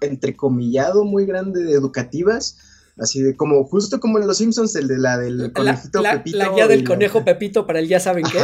entrecomillado 0.00 1.04
muy 1.04 1.26
grande 1.26 1.62
de 1.62 1.72
educativas, 1.72 2.58
así 2.98 3.22
de 3.22 3.36
como 3.36 3.64
justo 3.64 4.00
como 4.00 4.18
en 4.18 4.26
Los 4.26 4.38
Simpsons, 4.38 4.74
el 4.76 4.88
de 4.88 4.98
la 4.98 5.18
del 5.18 5.52
conejito 5.52 6.02
la, 6.02 6.12
Pepito. 6.12 6.38
La 6.38 6.48
guía 6.50 6.66
del 6.66 6.84
conejo 6.84 7.24
Pepito 7.24 7.66
para 7.66 7.78
el 7.78 7.88
ya 7.88 8.00
saben 8.00 8.24
qué. 8.24 8.40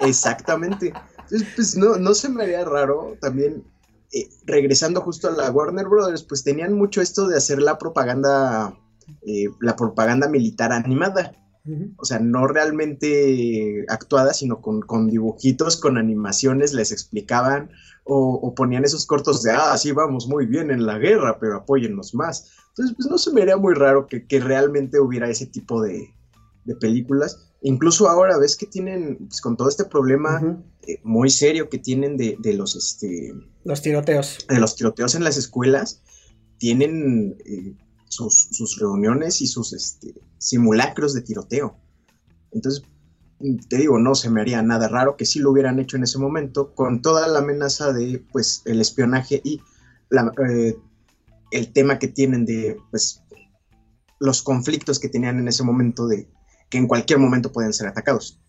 Exactamente. 0.00 0.92
Entonces, 1.22 1.48
pues 1.54 1.76
no, 1.76 1.96
no 1.96 2.14
se 2.14 2.28
me 2.28 2.44
haría 2.44 2.64
raro 2.64 3.16
también, 3.20 3.64
eh, 4.12 4.28
regresando 4.44 5.00
justo 5.00 5.28
a 5.28 5.32
la 5.32 5.50
Warner 5.50 5.86
Brothers, 5.86 6.22
pues 6.22 6.44
tenían 6.44 6.74
mucho 6.74 7.00
esto 7.00 7.26
de 7.26 7.36
hacer 7.36 7.60
la 7.60 7.78
propaganda, 7.78 8.78
eh, 9.26 9.46
la 9.60 9.74
propaganda 9.76 10.28
militar 10.28 10.72
animada. 10.72 11.32
O 11.96 12.04
sea, 12.04 12.18
no 12.18 12.46
realmente 12.46 13.86
actuada, 13.88 14.34
sino 14.34 14.60
con, 14.60 15.08
dibujitos, 15.08 15.78
con 15.78 15.96
animaciones, 15.96 16.74
les 16.74 16.92
explicaban 16.92 17.70
o, 18.04 18.54
ponían 18.54 18.84
esos 18.84 19.06
cortos 19.06 19.42
de, 19.42 19.50
ah, 19.50 19.76
sí, 19.78 19.92
vamos 19.92 20.26
muy 20.26 20.46
bien 20.46 20.70
en 20.70 20.84
la 20.84 20.98
guerra, 20.98 21.38
pero 21.38 21.56
apóyennos 21.56 22.14
más. 22.14 22.50
Entonces, 22.68 22.94
pues 22.96 23.08
no 23.08 23.18
se 23.18 23.32
me 23.32 23.42
haría 23.42 23.56
muy 23.56 23.74
raro 23.74 24.06
que, 24.06 24.26
realmente 24.40 25.00
hubiera 25.00 25.28
ese 25.28 25.46
tipo 25.46 25.82
de, 25.82 26.12
películas. 26.80 27.50
Incluso 27.62 28.08
ahora 28.08 28.36
ves 28.38 28.56
que 28.56 28.66
tienen, 28.66 29.26
pues, 29.28 29.40
con 29.40 29.56
todo 29.56 29.68
este 29.68 29.84
problema 29.84 30.62
eh, 30.86 31.00
muy 31.02 31.30
serio 31.30 31.68
que 31.68 31.78
tienen 31.78 32.16
de, 32.16 32.36
los, 32.54 32.76
este... 32.76 33.34
Los 33.64 33.80
tiroteos. 33.80 34.46
De 34.48 34.60
los 34.60 34.76
tiroteos 34.76 35.14
en 35.14 35.24
las 35.24 35.36
escuelas, 35.36 36.02
tienen... 36.58 37.36
Eh, 37.46 37.74
sus, 38.14 38.78
reuniones 38.78 39.40
y 39.40 39.46
sus 39.46 39.72
este, 39.72 40.14
simulacros 40.38 41.14
de 41.14 41.22
tiroteo. 41.22 41.76
Entonces, 42.52 42.84
te 43.68 43.76
digo, 43.76 43.98
no 43.98 44.14
se 44.14 44.30
me 44.30 44.40
haría 44.40 44.62
nada 44.62 44.88
raro 44.88 45.16
que 45.16 45.26
sí 45.26 45.38
lo 45.38 45.50
hubieran 45.50 45.78
hecho 45.78 45.96
en 45.96 46.04
ese 46.04 46.18
momento, 46.18 46.74
con 46.74 47.02
toda 47.02 47.28
la 47.28 47.40
amenaza 47.40 47.92
de, 47.92 48.24
pues, 48.32 48.62
el 48.64 48.80
espionaje 48.80 49.40
y 49.44 49.60
eh, 50.48 50.76
el 51.50 51.72
tema 51.72 51.98
que 51.98 52.08
tienen 52.08 52.46
de, 52.46 52.76
pues, 52.90 53.22
los 54.18 54.42
conflictos 54.42 54.98
que 54.98 55.08
tenían 55.08 55.38
en 55.38 55.48
ese 55.48 55.62
momento 55.62 56.06
de 56.06 56.28
que 56.70 56.78
en 56.78 56.86
cualquier 56.86 57.18
momento 57.18 57.52
pueden 57.52 57.72
ser 57.72 57.86
atacados. 57.86 58.40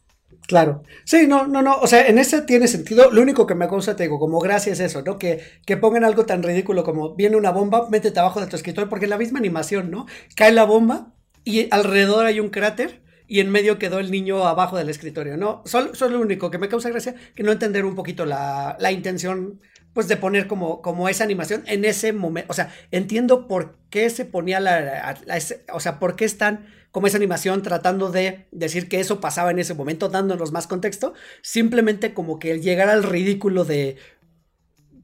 Claro. 0.47 0.83
Sí, 1.05 1.25
no, 1.27 1.47
no, 1.47 1.61
no. 1.61 1.77
O 1.77 1.87
sea, 1.87 2.07
en 2.07 2.19
ese 2.19 2.41
tiene 2.43 2.67
sentido. 2.67 3.11
Lo 3.11 3.21
único 3.21 3.47
que 3.47 3.55
me 3.55 3.67
causa, 3.67 3.95
te 3.95 4.03
digo, 4.03 4.19
como 4.19 4.39
gracia 4.39 4.73
es 4.73 4.79
eso, 4.79 5.01
¿no? 5.01 5.17
Que, 5.17 5.41
que 5.65 5.75
pongan 5.75 6.03
algo 6.03 6.25
tan 6.25 6.43
ridículo 6.43 6.83
como 6.83 7.15
viene 7.15 7.35
una 7.35 7.51
bomba, 7.51 7.89
métete 7.89 8.19
abajo 8.19 8.39
de 8.39 8.47
tu 8.47 8.55
escritorio, 8.55 8.89
porque 8.89 9.05
en 9.05 9.11
la 9.11 9.17
misma 9.17 9.39
animación, 9.39 9.89
¿no? 9.89 10.05
Cae 10.35 10.51
la 10.51 10.63
bomba 10.63 11.13
y 11.43 11.67
alrededor 11.71 12.25
hay 12.25 12.39
un 12.39 12.49
cráter 12.49 13.04
y 13.27 13.39
en 13.39 13.49
medio 13.49 13.79
quedó 13.79 13.99
el 13.99 14.11
niño 14.11 14.45
abajo 14.45 14.77
del 14.77 14.89
escritorio, 14.89 15.37
¿no? 15.37 15.63
Solo, 15.65 15.91
lo 16.09 16.19
único 16.19 16.51
que 16.51 16.57
me 16.57 16.69
causa 16.69 16.89
gracia, 16.89 17.15
que 17.35 17.43
no 17.43 17.51
entender 17.51 17.85
un 17.85 17.95
poquito 17.95 18.25
la, 18.25 18.77
la 18.79 18.91
intención, 18.91 19.61
pues, 19.93 20.07
de 20.07 20.17
poner 20.17 20.47
como, 20.47 20.81
como 20.81 21.09
esa 21.09 21.23
animación 21.23 21.63
en 21.67 21.85
ese 21.85 22.13
momento. 22.13 22.51
O 22.51 22.53
sea, 22.53 22.73
entiendo 22.91 23.47
por 23.47 23.77
qué 23.89 24.09
se 24.09 24.25
ponía 24.25 24.59
la, 24.59 25.17
la 25.25 25.39
o 25.73 25.79
sea, 25.79 25.99
por 25.99 26.15
qué 26.15 26.25
están 26.25 26.67
como 26.91 27.07
esa 27.07 27.17
animación 27.17 27.61
tratando 27.61 28.09
de 28.09 28.47
decir 28.51 28.87
que 28.87 29.01
eso 29.01 29.19
pasaba 29.19 29.51
en 29.51 29.59
ese 29.59 29.73
momento, 29.73 30.07
dándonos 30.07 30.53
más 30.53 30.65
contexto, 30.65 31.13
simplemente 31.41 32.13
como 32.13 32.39
que 32.39 32.51
el 32.51 32.61
llegar 32.61 32.87
al 32.87 33.03
ridículo 33.03 33.65
de, 33.65 33.97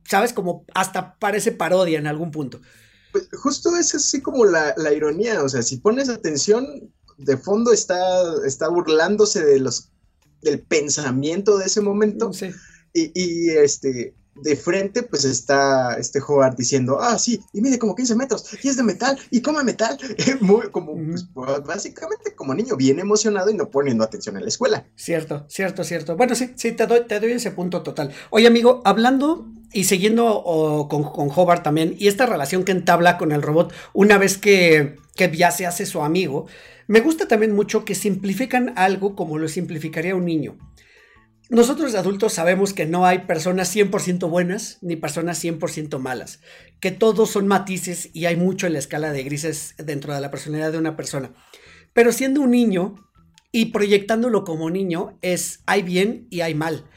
¿sabes? 0.05 0.31
Como 0.31 0.65
hasta 0.73 1.17
parece 1.19 1.51
parodia 1.51 1.99
en 1.99 2.07
algún 2.07 2.31
punto. 2.31 2.61
Pues 3.11 3.27
justo 3.33 3.75
es 3.75 3.93
así 3.93 4.21
como 4.21 4.45
la, 4.45 4.73
ironía, 4.95 5.43
o 5.43 5.49
sea, 5.49 5.61
si 5.61 5.77
pones 5.77 6.07
atención, 6.07 6.65
de 7.21 7.37
fondo 7.37 7.71
está, 7.71 7.97
está 8.45 8.67
burlándose 8.67 9.43
de 9.43 9.59
los, 9.59 9.89
del 10.41 10.61
pensamiento 10.61 11.57
de 11.57 11.65
ese 11.65 11.81
momento. 11.81 12.31
Y, 12.93 13.11
y, 13.13 13.49
este, 13.51 14.13
de 14.35 14.55
frente, 14.55 15.03
pues 15.03 15.25
está 15.25 15.95
este 15.95 16.19
Howard 16.19 16.55
diciendo, 16.55 16.97
ah, 16.99 17.17
sí, 17.17 17.41
y 17.53 17.61
mide 17.61 17.77
como 17.77 17.95
15 17.95 18.15
metros, 18.15 18.45
y 18.63 18.69
es 18.69 18.77
de 18.77 18.83
metal, 18.83 19.17
y 19.29 19.41
come 19.41 19.63
metal, 19.63 19.97
muy, 20.41 20.69
como, 20.71 20.95
pues, 20.95 21.25
pues, 21.33 21.63
básicamente 21.63 22.33
como 22.35 22.53
niño, 22.53 22.75
bien 22.75 22.99
emocionado 22.99 23.49
y 23.49 23.53
no 23.53 23.69
poniendo 23.69 24.03
atención 24.03 24.37
en 24.37 24.43
la 24.43 24.49
escuela. 24.49 24.85
Cierto, 24.95 25.45
cierto, 25.49 25.83
cierto. 25.83 26.15
Bueno, 26.15 26.35
sí, 26.35 26.51
sí, 26.55 26.71
te 26.71 26.87
doy, 26.87 27.01
te 27.07 27.19
doy 27.19 27.33
ese 27.33 27.51
punto 27.51 27.83
total. 27.83 28.13
Oye, 28.29 28.47
amigo, 28.47 28.81
hablando 28.85 29.47
y 29.73 29.85
siguiendo 29.85 30.87
con, 30.89 31.03
con 31.03 31.29
Hobart 31.29 31.63
también, 31.63 31.95
y 31.97 32.07
esta 32.07 32.25
relación 32.25 32.63
que 32.63 32.71
entabla 32.71 33.17
con 33.17 33.31
el 33.31 33.41
robot 33.41 33.73
una 33.93 34.17
vez 34.17 34.37
que, 34.37 34.97
que 35.15 35.35
ya 35.35 35.51
se 35.51 35.65
hace 35.65 35.85
su 35.85 36.01
amigo, 36.01 36.47
me 36.91 36.99
gusta 36.99 37.25
también 37.25 37.55
mucho 37.55 37.85
que 37.85 37.95
simplifican 37.95 38.73
algo 38.75 39.15
como 39.15 39.37
lo 39.37 39.47
simplificaría 39.47 40.13
un 40.13 40.25
niño. 40.25 40.57
Nosotros 41.49 41.95
adultos 41.95 42.33
sabemos 42.33 42.73
que 42.73 42.85
no 42.85 43.05
hay 43.05 43.19
personas 43.19 43.73
100% 43.73 44.29
buenas 44.29 44.77
ni 44.81 44.97
personas 44.97 45.41
100% 45.41 45.99
malas, 45.99 46.41
que 46.81 46.91
todos 46.91 47.29
son 47.29 47.47
matices 47.47 48.09
y 48.11 48.25
hay 48.25 48.35
mucho 48.35 48.67
en 48.67 48.73
la 48.73 48.79
escala 48.79 49.13
de 49.13 49.23
grises 49.23 49.73
dentro 49.77 50.13
de 50.13 50.19
la 50.19 50.31
personalidad 50.31 50.73
de 50.73 50.79
una 50.79 50.97
persona. 50.97 51.31
Pero 51.93 52.11
siendo 52.11 52.41
un 52.41 52.51
niño, 52.51 52.95
y 53.53 53.67
proyectándolo 53.67 54.43
como 54.43 54.69
niño 54.69 55.17
es 55.21 55.61
hay 55.67 55.83
bien 55.83 56.27
y 56.29 56.41
hay 56.41 56.55
mal. 56.55 56.89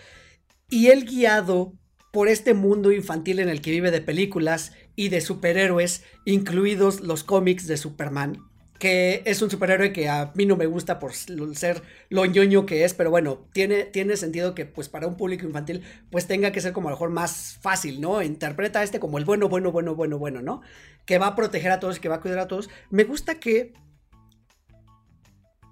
Y 0.71 0.89
él 0.89 1.05
guiado 1.05 1.73
por 2.13 2.27
este 2.27 2.53
mundo 2.53 2.91
infantil 2.91 3.39
en 3.39 3.49
el 3.49 3.61
que 3.61 3.71
vive 3.71 3.93
de 3.93 4.01
películas 4.01 4.73
y 4.97 5.11
de 5.11 5.21
superhéroes, 5.21 6.03
incluidos 6.25 7.01
los 7.01 7.23
cómics 7.23 7.69
de 7.69 7.77
Superman, 7.77 8.43
que 8.85 9.23
es 9.25 9.41
un 9.41 9.51
superhéroe 9.51 9.95
que 9.95 10.11
a 10.11 10.31
mí 10.35 10.45
no 10.45 10.59
me 10.59 10.67
gusta 10.67 10.99
por 10.99 11.15
ser 11.15 11.83
lo 12.11 12.27
ñoño 12.27 12.67
que 12.67 12.85
es, 12.85 12.93
pero 12.93 13.09
bueno, 13.09 13.49
tiene, 13.55 13.85
tiene 13.85 14.15
sentido 14.19 14.55
que 14.55 14.67
pues 14.67 14.91
para 14.91 15.07
un 15.07 15.17
público 15.17 15.47
infantil 15.47 15.83
pues 16.11 16.27
tenga 16.27 16.53
que 16.53 16.61
ser 16.61 16.75
como 16.75 16.89
a 16.89 16.91
lo 16.91 16.97
mejor 16.99 17.09
más 17.09 17.57
fácil, 17.63 18.03
¿no? 18.03 18.21
Interpreta 18.21 18.81
a 18.81 18.83
este 18.83 19.01
como 19.01 19.17
el 19.17 19.25
bueno, 19.25 19.49
bueno, 19.49 19.73
bueno, 19.73 19.95
bueno, 19.95 20.19
bueno, 20.19 20.43
¿no? 20.43 20.61
Que 21.07 21.17
va 21.17 21.29
a 21.29 21.35
proteger 21.35 21.73
a 21.73 21.81
todos, 21.81 21.99
que 21.99 22.11
va 22.11 22.17
a 22.17 22.21
cuidar 22.21 22.41
a 22.41 22.47
todos. 22.47 22.69
Me 22.91 23.05
gusta 23.05 23.37
que... 23.37 23.73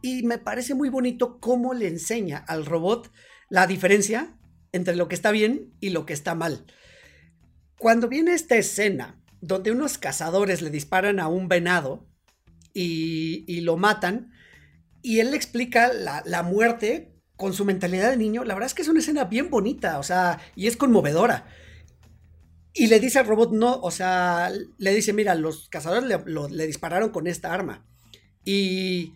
Y 0.00 0.22
me 0.22 0.38
parece 0.38 0.74
muy 0.74 0.88
bonito 0.88 1.38
cómo 1.38 1.74
le 1.74 1.88
enseña 1.88 2.38
al 2.38 2.64
robot 2.64 3.12
la 3.50 3.66
diferencia 3.66 4.38
entre 4.72 4.96
lo 4.96 5.08
que 5.08 5.16
está 5.16 5.32
bien 5.32 5.74
y 5.80 5.90
lo 5.90 6.06
que 6.06 6.14
está 6.14 6.34
mal. 6.34 6.64
Cuando 7.78 8.08
viene 8.08 8.32
esta 8.32 8.56
escena 8.56 9.22
donde 9.42 9.70
unos 9.70 9.98
cazadores 9.98 10.62
le 10.62 10.70
disparan 10.70 11.20
a 11.20 11.28
un 11.28 11.48
venado, 11.48 12.08
y, 12.74 13.60
lo 13.60 13.76
matan. 13.76 14.32
Y 15.02 15.20
él 15.20 15.30
le 15.30 15.36
explica 15.36 15.92
la, 15.92 16.42
muerte 16.42 17.14
con 17.36 17.52
su 17.52 17.64
mentalidad 17.64 18.10
de 18.10 18.16
niño. 18.16 18.44
La 18.44 18.54
verdad 18.54 18.68
es 18.68 18.74
que 18.74 18.82
es 18.82 18.88
una 18.88 19.00
escena 19.00 19.24
bien 19.24 19.50
bonita, 19.50 19.98
o 19.98 20.02
sea, 20.02 20.40
y 20.54 20.66
es 20.66 20.76
conmovedora. 20.76 21.46
Y 22.74 22.86
le 22.86 23.00
dice 23.00 23.18
al 23.18 23.26
robot, 23.26 23.52
no, 23.52 23.80
o 23.80 23.90
sea, 23.90 24.50
le 24.78 24.94
dice, 24.94 25.12
mira, 25.12 25.34
los 25.34 25.68
cazadores 25.68 26.04
le, 26.24 26.66
dispararon 26.66 27.10
con 27.10 27.26
esta 27.26 27.52
arma. 27.52 27.86
Y, 28.44 29.14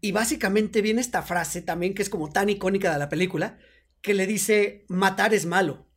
y 0.00 0.12
básicamente 0.12 0.82
viene 0.82 1.00
esta 1.00 1.22
frase 1.22 1.62
también 1.62 1.94
que 1.94 2.02
es 2.02 2.10
como 2.10 2.30
tan 2.30 2.48
icónica 2.48 2.92
de 2.92 2.98
la 2.98 3.08
película, 3.08 3.58
que 4.02 4.14
le 4.14 4.26
dice, 4.26 4.84
matar 4.88 5.34
es 5.34 5.46
malo, 5.46 5.88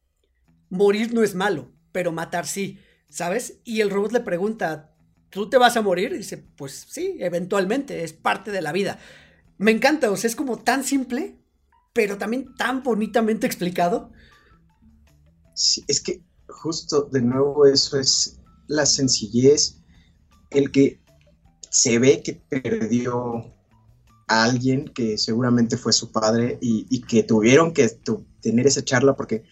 morir 0.69 1.13
no 1.13 1.21
es 1.23 1.35
malo, 1.35 1.71
pero 1.91 2.11
matar 2.11 2.47
sí, 2.47 2.79
¿sabes? 3.09 3.61
Y 3.63 3.81
el 3.81 3.89
robot 3.89 4.13
le 4.13 4.19
pregunta, 4.21 4.88
¿tú 5.29 5.49
te 5.49 5.57
vas 5.57 5.77
a 5.77 5.81
morir? 5.81 6.15
Dice, 6.15 6.37
pues 6.37 6.87
sí, 6.89 7.17
eventualmente, 7.19 8.03
es 8.03 8.13
parte 8.13 8.51
de 8.51 8.61
la 8.61 8.71
vida. 8.71 8.99
Me 9.57 9.71
encanta, 9.71 10.11
o 10.11 10.17
sea, 10.17 10.27
es 10.27 10.35
como 10.35 10.59
tan 10.59 10.83
simple, 10.83 11.37
pero 11.93 12.17
también 12.17 12.55
tan 12.55 12.83
bonitamente 12.83 13.45
explicado. 13.47 14.11
Es 15.87 16.01
que 16.01 16.23
justo 16.47 17.09
de 17.11 17.21
nuevo 17.21 17.65
eso 17.65 17.99
es 17.99 18.39
la 18.67 18.85
sencillez, 18.85 19.81
el 20.51 20.71
que 20.71 21.01
se 21.69 21.99
ve 21.99 22.23
que 22.23 22.33
perdió 22.33 23.53
a 24.27 24.43
alguien 24.43 24.87
que 24.87 25.17
seguramente 25.17 25.77
fue 25.77 25.91
su 25.91 26.11
padre 26.11 26.57
y, 26.61 27.01
que 27.01 27.23
tuvieron 27.23 27.73
que 27.73 27.89
tener 28.41 28.67
esa 28.67 28.83
charla 28.83 29.15
porque 29.15 29.43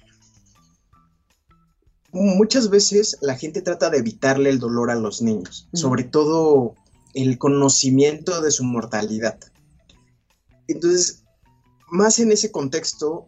muchas 2.11 2.69
veces 2.69 3.17
la 3.21 3.35
gente 3.35 3.61
trata 3.61 3.89
de 3.89 3.99
evitarle 3.99 4.49
el 4.49 4.59
dolor 4.59 4.89
a 4.91 4.95
los 4.95 5.21
niños, 5.21 5.67
sobre 5.73 6.03
todo 6.03 6.75
el 7.13 7.37
conocimiento 7.37 8.41
de 8.41 8.51
su 8.51 8.63
mortalidad. 8.63 9.39
Entonces, 10.67 11.23
más 11.89 12.19
en 12.19 12.31
ese 12.31 12.51
contexto, 12.51 13.27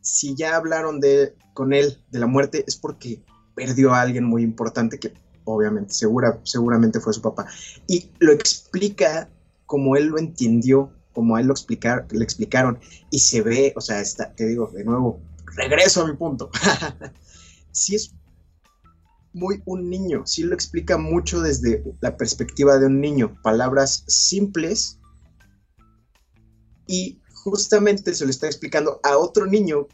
si 0.00 0.34
ya 0.34 0.56
hablaron 0.56 1.00
de, 1.00 1.34
con 1.54 1.72
él 1.72 1.98
de 2.10 2.18
la 2.18 2.26
muerte, 2.26 2.64
es 2.66 2.76
porque 2.76 3.22
perdió 3.54 3.92
a 3.92 4.00
alguien 4.00 4.24
muy 4.24 4.42
importante 4.42 4.98
que 4.98 5.12
obviamente, 5.44 5.94
segura, 5.94 6.38
seguramente 6.44 7.00
fue 7.00 7.12
su 7.12 7.22
papá. 7.22 7.46
Y 7.86 8.10
lo 8.18 8.32
explica 8.32 9.28
como 9.66 9.96
él 9.96 10.06
lo 10.06 10.18
entendió, 10.18 10.92
como 11.12 11.36
a 11.36 11.40
él 11.40 11.46
lo 11.46 11.52
explicar, 11.52 12.06
le 12.10 12.22
explicaron, 12.22 12.78
y 13.10 13.20
se 13.20 13.42
ve, 13.42 13.72
o 13.76 13.80
sea, 13.80 14.00
está, 14.00 14.32
te 14.34 14.46
digo, 14.46 14.70
de 14.72 14.84
nuevo, 14.84 15.20
regreso 15.56 16.02
a 16.02 16.06
mi 16.06 16.16
punto. 16.16 16.50
sí 17.72 17.96
es 17.96 18.14
muy 19.34 19.62
un 19.64 19.88
niño, 19.88 20.22
sí 20.26 20.42
lo 20.42 20.54
explica 20.54 20.98
mucho 20.98 21.40
desde 21.40 21.82
la 22.00 22.16
perspectiva 22.16 22.78
de 22.78 22.86
un 22.86 23.00
niño, 23.00 23.38
palabras 23.42 24.04
simples 24.06 24.98
y 26.86 27.20
justamente 27.32 28.14
se 28.14 28.24
lo 28.24 28.30
está 28.30 28.46
explicando 28.46 29.00
a 29.02 29.16
otro 29.16 29.46
niño, 29.46 29.88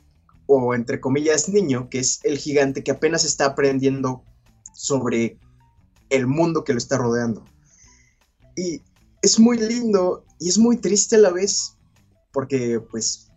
o 0.46 0.74
entre 0.74 1.00
comillas 1.00 1.48
niño, 1.48 1.88
que 1.90 2.00
es 2.00 2.20
el 2.24 2.38
gigante 2.38 2.82
que 2.82 2.90
apenas 2.90 3.24
está 3.24 3.46
aprendiendo 3.46 4.24
sobre 4.74 5.38
el 6.10 6.26
mundo 6.26 6.64
que 6.64 6.72
lo 6.72 6.78
está 6.78 6.96
rodeando. 6.96 7.44
Y 8.56 8.82
es 9.22 9.38
muy 9.38 9.58
lindo 9.58 10.24
y 10.40 10.48
es 10.48 10.58
muy 10.58 10.78
triste 10.78 11.16
a 11.16 11.20
la 11.20 11.30
vez, 11.30 11.76
porque 12.32 12.80
pues 12.80 13.27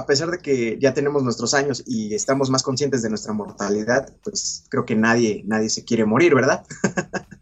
a 0.00 0.06
pesar 0.06 0.30
de 0.30 0.38
que 0.38 0.78
ya 0.80 0.94
tenemos 0.94 1.22
nuestros 1.22 1.52
años 1.52 1.82
y 1.86 2.14
estamos 2.14 2.48
más 2.48 2.62
conscientes 2.62 3.02
de 3.02 3.10
nuestra 3.10 3.34
mortalidad, 3.34 4.16
pues 4.22 4.64
creo 4.70 4.86
que 4.86 4.96
nadie, 4.96 5.42
nadie 5.46 5.68
se 5.68 5.84
quiere 5.84 6.06
morir, 6.06 6.34
¿verdad? 6.34 6.64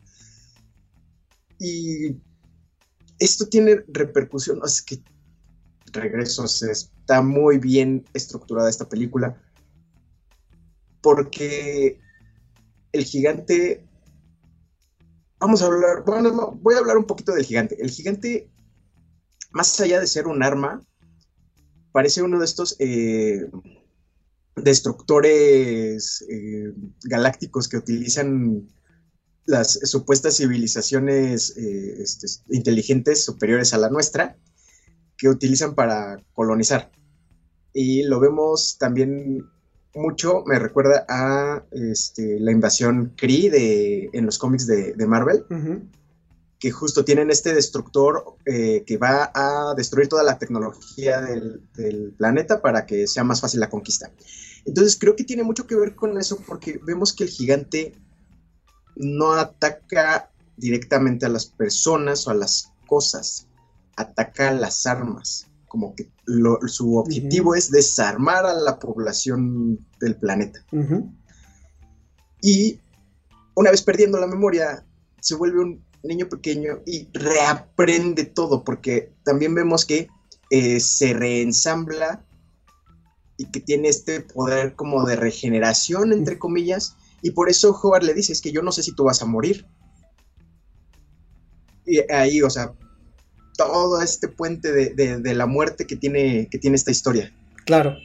y 1.60 2.16
esto 3.20 3.48
tiene 3.48 3.84
repercusión, 3.86 4.60
es 4.64 4.82
que 4.82 5.00
regresos, 5.92 6.62
está 6.64 7.22
muy 7.22 7.58
bien 7.58 8.04
estructurada 8.12 8.68
esta 8.68 8.88
película, 8.88 9.40
porque 11.00 12.00
el 12.90 13.04
gigante, 13.04 13.86
vamos 15.38 15.62
a 15.62 15.66
hablar, 15.66 16.02
bueno, 16.04 16.58
voy 16.60 16.74
a 16.74 16.78
hablar 16.78 16.98
un 16.98 17.06
poquito 17.06 17.32
del 17.32 17.44
gigante. 17.44 17.80
El 17.80 17.90
gigante, 17.90 18.50
más 19.52 19.78
allá 19.78 20.00
de 20.00 20.08
ser 20.08 20.26
un 20.26 20.42
arma, 20.42 20.84
parece 21.92 22.22
uno 22.22 22.38
de 22.38 22.44
estos 22.44 22.76
eh, 22.78 23.48
destructores 24.56 26.24
eh, 26.28 26.72
galácticos 27.04 27.68
que 27.68 27.76
utilizan 27.76 28.68
las 29.46 29.80
supuestas 29.84 30.36
civilizaciones 30.36 31.56
eh, 31.56 32.02
este, 32.02 32.26
inteligentes 32.50 33.24
superiores 33.24 33.72
a 33.72 33.78
la 33.78 33.88
nuestra, 33.88 34.36
que 35.16 35.28
utilizan 35.28 35.74
para 35.74 36.22
colonizar. 36.34 36.90
Y 37.72 38.02
lo 38.02 38.20
vemos 38.20 38.76
también 38.78 39.46
mucho, 39.94 40.44
me 40.46 40.58
recuerda 40.58 41.06
a 41.08 41.64
este, 41.72 42.38
la 42.40 42.52
invasión 42.52 43.14
Kree 43.16 43.50
de, 43.50 44.10
en 44.12 44.26
los 44.26 44.38
cómics 44.38 44.66
de, 44.66 44.94
Marvel 45.06 45.44
que 46.58 46.70
justo 46.72 47.04
tienen 47.04 47.30
este 47.30 47.54
destructor 47.54 48.36
eh, 48.44 48.82
que 48.86 48.96
va 48.96 49.30
a 49.32 49.74
destruir 49.76 50.08
toda 50.08 50.24
la 50.24 50.38
tecnología 50.38 51.20
del, 51.20 51.62
planeta 52.16 52.60
para 52.60 52.84
que 52.84 53.06
sea 53.06 53.22
más 53.22 53.40
fácil 53.40 53.60
la 53.60 53.70
conquista. 53.70 54.10
Entonces 54.64 54.98
creo 54.98 55.14
que 55.14 55.24
tiene 55.24 55.44
mucho 55.44 55.66
que 55.66 55.76
ver 55.76 55.94
con 55.94 56.18
eso 56.18 56.38
porque 56.46 56.80
vemos 56.84 57.12
que 57.12 57.24
el 57.24 57.30
gigante 57.30 57.94
no 58.96 59.32
ataca 59.32 60.30
directamente 60.56 61.26
a 61.26 61.28
las 61.28 61.46
personas 61.46 62.26
o 62.26 62.30
a 62.30 62.34
las 62.34 62.72
cosas, 62.86 63.46
ataca 63.96 64.48
a 64.48 64.52
las 64.52 64.84
armas, 64.86 65.46
como 65.68 65.94
que 65.94 66.10
su 66.66 66.96
objetivo 66.96 67.54
es 67.54 67.70
desarmar 67.70 68.44
a 68.44 68.54
la 68.54 68.78
población 68.80 69.86
del 70.00 70.16
planeta. 70.16 70.64
Y 72.42 72.80
una 73.54 73.70
vez 73.70 73.82
perdiendo 73.82 74.18
la 74.18 74.26
memoria, 74.26 74.84
se 75.20 75.36
vuelve 75.36 75.60
un 75.60 75.87
niño 76.02 76.28
pequeño 76.28 76.80
y 76.86 77.08
reaprende 77.12 78.24
todo, 78.24 78.64
porque 78.64 79.12
también 79.24 79.54
vemos 79.54 79.84
que 79.84 80.08
eh, 80.50 80.80
se 80.80 81.12
reensambla 81.12 82.24
y 83.36 83.46
que 83.50 83.60
tiene 83.60 83.88
este 83.88 84.20
poder 84.20 84.74
como 84.74 85.04
de 85.04 85.16
regeneración, 85.16 86.12
entre 86.12 86.38
comillas, 86.38 86.96
y 87.22 87.32
por 87.32 87.48
eso 87.48 87.70
Howard 87.70 88.04
le 88.04 88.14
dice, 88.14 88.32
es 88.32 88.40
que 88.40 88.52
yo 88.52 88.62
no 88.62 88.72
sé 88.72 88.82
si 88.82 88.92
tú 88.92 89.04
vas 89.04 89.22
a 89.22 89.26
morir. 89.26 89.66
Y 91.84 92.00
ahí, 92.12 92.42
o 92.42 92.50
sea, 92.50 92.74
todo 93.56 94.02
este 94.02 94.28
puente 94.28 94.72
de, 94.72 95.20
de 95.20 95.34
la 95.34 95.46
muerte 95.46 95.86
que 95.86 95.96
tiene, 95.96 96.48
que 96.50 96.58
tiene 96.58 96.76
esta 96.76 96.90
historia. 96.90 97.32
Claro. 97.64 97.96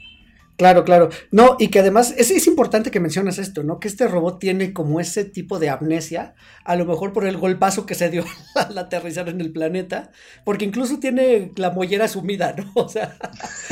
Claro, 0.56 0.84
claro. 0.84 1.08
No, 1.32 1.56
y 1.58 1.68
que 1.68 1.80
además 1.80 2.14
es, 2.16 2.46
importante 2.46 2.92
que 2.92 3.00
mencionas 3.00 3.38
esto, 3.38 3.64
¿no? 3.64 3.80
Que 3.80 3.88
este 3.88 4.06
robot 4.06 4.38
tiene 4.38 4.72
como 4.72 5.00
ese 5.00 5.24
tipo 5.24 5.58
de 5.58 5.68
amnesia, 5.68 6.34
a 6.64 6.76
lo 6.76 6.84
mejor 6.84 7.12
por 7.12 7.26
el 7.26 7.36
golpazo 7.36 7.86
que 7.86 7.96
se 7.96 8.08
dio 8.08 8.24
al 8.54 8.78
aterrizar 8.78 9.28
en 9.28 9.40
el 9.40 9.52
planeta, 9.52 10.12
porque 10.44 10.64
incluso 10.64 11.00
tiene 11.00 11.50
la 11.56 11.70
mollera 11.70 12.06
sumida, 12.06 12.54
¿no? 12.56 12.72
O 12.84 12.88
sea, 12.88 13.16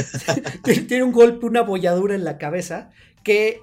tiene 0.65 1.05
un 1.05 1.13
golpe, 1.13 1.47
una 1.47 1.63
bolladura 1.63 2.15
en 2.15 2.25
la 2.25 2.39
cabeza 2.39 2.91
que 3.23 3.61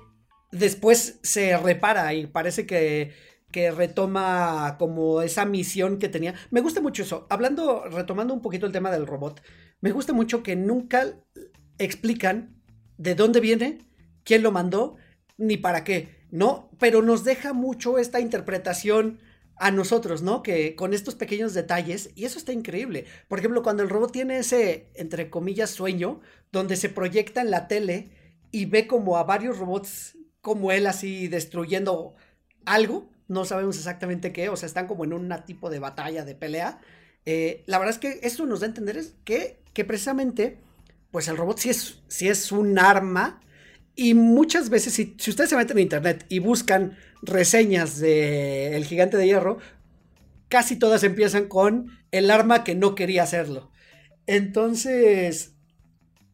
después 0.52 1.20
se 1.22 1.58
repara 1.58 2.14
y 2.14 2.28
parece 2.28 2.66
que, 2.66 3.12
que 3.52 3.72
retoma 3.72 4.78
como 4.80 5.22
esa 5.22 5.44
misión 5.44 6.00
que 6.00 6.08
tenía. 6.08 6.36
Me 6.52 6.62
gusta 6.62 6.80
mucho 6.82 7.04
eso. 7.04 7.28
Hablando, 7.30 7.84
retomando 7.90 8.34
un 8.34 8.42
poquito 8.42 8.66
el 8.66 8.72
tema 8.72 8.92
del 8.92 9.08
robot, 9.08 9.42
me 9.82 9.92
gusta 9.92 10.14
mucho 10.14 10.42
que 10.44 10.56
nunca 10.56 11.06
explican 11.78 12.59
de 13.00 13.16
dónde 13.16 13.40
viene, 13.40 13.80
quién 14.24 14.44
lo 14.44 14.52
mandó, 14.52 14.98
ni 15.38 15.58
para 15.58 15.84
qué, 15.84 16.26
¿no? 16.30 16.70
Pero 16.78 17.02
nos 17.02 17.24
deja 17.24 17.54
mucho 17.54 17.98
esta 17.98 18.20
interpretación 18.20 19.20
a 19.56 19.72
nosotros, 19.72 20.22
¿no? 20.22 20.44
Que 20.44 20.76
con 20.76 20.94
estos 20.94 21.16
pequeños 21.16 21.54
detalles, 21.54 22.12
y 22.16 22.26
eso 22.26 22.38
está 22.38 22.52
increíble. 22.52 23.06
Por 23.28 23.40
ejemplo, 23.40 23.64
cuando 23.64 23.84
el 23.84 23.90
robot 23.90 24.12
tiene 24.12 24.38
ese, 24.38 24.92
entre 24.96 25.30
comillas, 25.30 25.70
sueño, 25.70 26.20
donde 26.52 26.76
se 26.76 26.90
proyecta 26.90 27.42
en 27.42 27.52
la 27.52 27.68
tele 27.68 28.12
y 28.52 28.66
ve 28.66 28.86
como 28.86 29.18
a 29.18 29.24
varios 29.24 29.58
robots 29.58 30.18
como 30.42 30.72
él 30.72 30.86
así 30.86 31.28
destruyendo 31.28 32.16
algo, 32.66 33.10
no 33.28 33.46
sabemos 33.46 33.78
exactamente 33.78 34.34
qué, 34.34 34.50
o 34.50 34.58
sea, 34.58 34.68
están 34.68 34.88
como 34.88 35.06
en 35.06 35.14
un 35.14 35.34
tipo 35.46 35.70
de 35.70 35.80
batalla, 35.80 36.26
de 36.26 36.36
pelea. 36.36 36.82
Eh, 37.26 37.64
la 37.66 37.80
verdad 37.80 37.96
es 37.96 38.00
que 38.00 38.28
eso 38.28 38.46
nos 38.46 38.60
da 38.60 38.66
a 38.66 38.70
entender 38.70 38.98
es 38.98 39.16
que, 39.24 39.62
que 39.74 39.86
precisamente, 39.86 40.58
pues 41.12 41.28
el 41.28 41.38
robot 41.38 41.60
sí 41.60 41.70
es, 41.70 42.02
sí 42.08 42.28
es 42.28 42.52
un 42.52 42.78
arma 42.80 43.42
y 43.96 44.14
muchas 44.14 44.70
veces, 44.70 44.94
si, 44.94 45.16
si 45.18 45.30
ustedes 45.30 45.50
se 45.50 45.58
meten 45.58 45.78
en 45.78 45.84
internet 45.84 46.26
y 46.30 46.40
buscan 46.40 46.98
reseñas 47.22 48.00
de 48.00 48.78
El 48.78 48.86
Gigante 48.86 49.18
de 49.18 49.26
Hierro, 49.26 49.58
casi 50.48 50.78
todas 50.78 51.04
empiezan 51.04 51.48
con 51.48 51.88
el 52.12 52.32
arma 52.32 52.64
que 52.64 52.76
no 52.76 52.96
quería 52.96 53.24
hacerlo. 53.24 53.72
Entonces, 54.26 55.54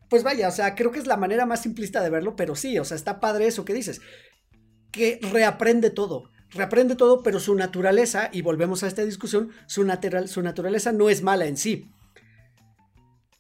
pues 0.10 0.24
vaya, 0.24 0.48
o 0.48 0.52
sea, 0.52 0.76
creo 0.76 0.92
que 0.92 1.00
es 1.00 1.08
la 1.08 1.18
manera 1.18 1.46
más 1.46 1.62
simplista 1.62 2.02
de 2.02 2.10
verlo, 2.10 2.36
pero 2.36 2.56
sí, 2.56 2.78
o 2.78 2.86
sea, 2.86 2.96
está 2.96 3.20
padre 3.20 3.48
eso 3.48 3.66
que 3.66 3.74
dices, 3.74 4.02
que 4.92 5.20
reaprende 5.32 5.90
todo, 5.90 6.30
reaprende 6.52 6.96
todo, 6.96 7.24
pero 7.24 7.40
su 7.40 7.56
naturaleza, 7.56 8.30
y 8.32 8.42
volvemos 8.42 8.84
a 8.84 8.88
esta 8.88 9.04
discusión, 9.04 9.50
su, 9.68 9.84
natural, 9.84 10.28
su 10.30 10.42
naturaleza 10.42 10.92
no 10.92 11.10
es 11.10 11.22
mala 11.22 11.46
en 11.48 11.58
sí. 11.58 11.90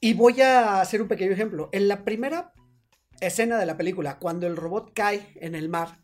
Y 0.05 0.13
voy 0.13 0.39
a 0.39 0.81
hacer 0.81 1.01
un 1.01 1.07
pequeño 1.07 1.31
ejemplo. 1.31 1.67
En 1.71 1.87
la 1.87 2.03
primera 2.05 2.53
escena 3.21 3.57
de 3.57 3.65
la 3.65 3.75
película, 3.75 4.19
cuando 4.19 4.45
el 4.45 4.55
robot 4.55 4.91
cae 4.93 5.33
en 5.41 5.55
el 5.55 5.67
mar, 5.67 5.97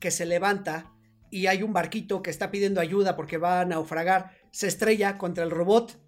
que 0.00 0.10
se 0.10 0.24
levanta 0.24 0.94
y 1.30 1.46
hay 1.46 1.62
un 1.62 1.74
barquito 1.74 2.22
que 2.22 2.30
está 2.30 2.50
pidiendo 2.50 2.80
ayuda 2.80 3.16
porque 3.16 3.36
va 3.36 3.60
a 3.60 3.66
naufragar, 3.66 4.30
se 4.50 4.66
estrella 4.66 5.18
contra 5.18 5.44
el 5.44 5.50
robot 5.50 6.00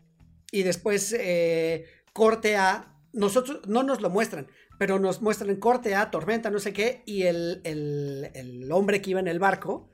y 0.51 0.63
después 0.63 1.13
eh, 1.13 1.85
corte 2.15 2.57
a... 2.57 2.97
Nosotros 3.13 3.69
no 3.69 3.83
nos 3.83 4.01
lo 4.01 4.09
muestran, 4.09 4.47
pero 4.79 4.99
nos 4.99 5.21
muestran 5.21 5.55
corte 5.57 5.95
a 5.95 6.11
tormenta, 6.11 6.49
no 6.49 6.59
sé 6.59 6.73
qué, 6.73 7.03
y 7.05 7.25
el, 7.25 7.61
el, 7.65 8.31
el 8.33 8.73
hombre 8.73 9.03
que 9.03 9.11
iba 9.11 9.21
en 9.21 9.29
el 9.29 9.41
barco, 9.41 9.91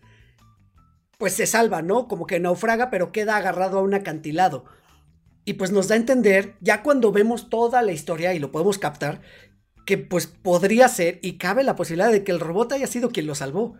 pues 1.18 1.32
se 1.32 1.46
salva, 1.48 1.82
¿no? 1.82 2.06
Como 2.06 2.24
que 2.24 2.38
naufraga, 2.38 2.88
pero 2.88 3.10
queda 3.10 3.36
agarrado 3.36 3.80
a 3.80 3.82
un 3.82 3.94
acantilado. 3.94 4.66
Y 5.46 5.54
pues 5.54 5.70
nos 5.70 5.86
da 5.86 5.94
a 5.94 5.98
entender, 5.98 6.56
ya 6.60 6.82
cuando 6.82 7.12
vemos 7.12 7.48
toda 7.48 7.80
la 7.80 7.92
historia 7.92 8.34
y 8.34 8.40
lo 8.40 8.50
podemos 8.50 8.78
captar, 8.78 9.22
que 9.86 9.96
pues 9.96 10.26
podría 10.26 10.88
ser 10.88 11.20
y 11.22 11.38
cabe 11.38 11.62
la 11.62 11.76
posibilidad 11.76 12.10
de 12.10 12.24
que 12.24 12.32
el 12.32 12.40
robot 12.40 12.72
haya 12.72 12.88
sido 12.88 13.10
quien 13.10 13.28
lo 13.28 13.36
salvó, 13.36 13.76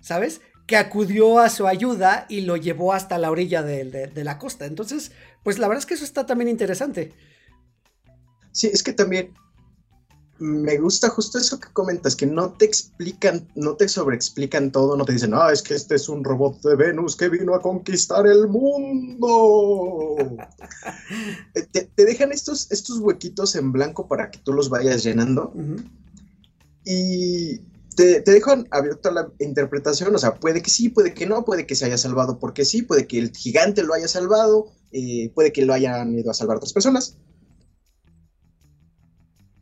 ¿sabes? 0.00 0.40
Que 0.68 0.76
acudió 0.76 1.40
a 1.40 1.50
su 1.50 1.66
ayuda 1.66 2.24
y 2.28 2.42
lo 2.42 2.56
llevó 2.56 2.92
hasta 2.92 3.18
la 3.18 3.32
orilla 3.32 3.64
de, 3.64 4.12
la 4.14 4.38
costa. 4.38 4.64
Entonces, 4.64 5.10
pues 5.42 5.58
la 5.58 5.66
verdad 5.66 5.80
es 5.80 5.86
que 5.86 5.94
eso 5.94 6.04
está 6.04 6.24
también 6.24 6.48
interesante. 6.48 7.12
Sí, 8.52 8.68
es 8.72 8.84
que 8.84 8.92
también 8.92 9.34
me 10.38 10.76
gusta 10.78 11.08
justo 11.08 11.38
eso 11.38 11.58
que 11.58 11.68
comentas, 11.72 12.14
que 12.14 12.26
no 12.26 12.52
te 12.52 12.64
explican, 12.64 13.48
no 13.56 13.74
te 13.74 13.88
sobreexplican 13.88 14.70
todo, 14.70 14.96
no 14.96 15.04
te 15.04 15.12
dicen, 15.12 15.34
ah, 15.34 15.50
es 15.52 15.62
que 15.62 15.74
este 15.74 15.96
es 15.96 16.08
un 16.08 16.22
robot 16.22 16.62
de 16.62 16.76
Venus 16.76 17.16
que 17.16 17.28
vino 17.28 17.54
a 17.54 17.62
conquistar 17.62 18.26
el 18.26 18.48
mundo. 18.48 20.16
Eh, 21.54 21.62
te, 21.72 22.04
dejan 22.04 22.32
estos, 22.32 22.70
estos 22.70 22.98
huequitos 22.98 23.56
en 23.56 23.72
blanco 23.72 24.06
para 24.06 24.30
que 24.30 24.38
tú 24.38 24.52
los 24.52 24.68
vayas 24.68 25.02
llenando. 25.02 25.52
Y 26.84 27.60
te, 27.96 28.20
dejan 28.20 28.68
abierta 28.70 29.10
la 29.10 29.30
interpretación, 29.38 30.14
o 30.14 30.18
sea, 30.18 30.34
puede 30.34 30.62
que 30.62 30.70
sí, 30.70 30.88
puede 30.90 31.14
que 31.14 31.26
no, 31.26 31.44
puede 31.44 31.66
que 31.66 31.74
se 31.74 31.86
haya 31.86 31.98
salvado 31.98 32.38
porque 32.38 32.64
sí, 32.64 32.82
puede 32.82 33.06
que 33.06 33.18
el 33.18 33.34
gigante 33.34 33.82
lo 33.82 33.94
haya 33.94 34.08
salvado, 34.08 34.66
eh, 34.92 35.30
puede 35.34 35.52
que 35.52 35.64
lo 35.64 35.72
hayan 35.72 36.18
ido 36.18 36.30
a 36.30 36.34
salvar 36.34 36.58
otras 36.58 36.72
personas 36.72 37.16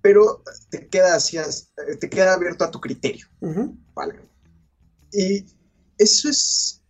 pero 0.07 0.41
te 0.71 0.87
queda, 0.87 1.17
así, 1.17 1.37
te 1.99 2.09
queda 2.09 2.35
abierto 2.35 2.63
a 2.63 2.71
tu 2.71 2.81
criterio. 2.81 3.27
Vale. 3.93 4.15
Y 5.13 5.45
eso 5.99 6.29
es 6.29 6.81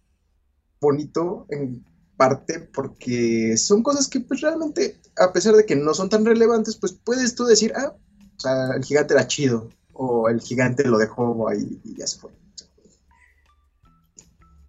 bonito 0.78 1.46
en 1.48 1.82
parte 2.18 2.60
porque 2.60 3.56
son 3.56 3.82
cosas 3.82 4.06
que 4.06 4.20
pues 4.20 4.42
realmente, 4.42 5.00
a 5.16 5.32
pesar 5.32 5.54
de 5.54 5.64
que 5.64 5.74
no 5.74 5.94
son 5.94 6.10
tan 6.10 6.26
relevantes, 6.26 6.76
pues 6.76 6.92
puedes 6.92 7.34
tú 7.34 7.46
decir, 7.46 7.72
ah, 7.74 7.96
o 8.36 8.38
sea, 8.38 8.72
el 8.76 8.84
gigante 8.84 9.14
era 9.14 9.26
chido, 9.26 9.70
o 9.94 10.28
el 10.28 10.42
gigante 10.42 10.84
lo 10.84 10.98
dejó 10.98 11.48
ahí 11.48 11.80
y 11.84 11.96
ya 11.96 12.06
se 12.06 12.18
fue. 12.18 12.32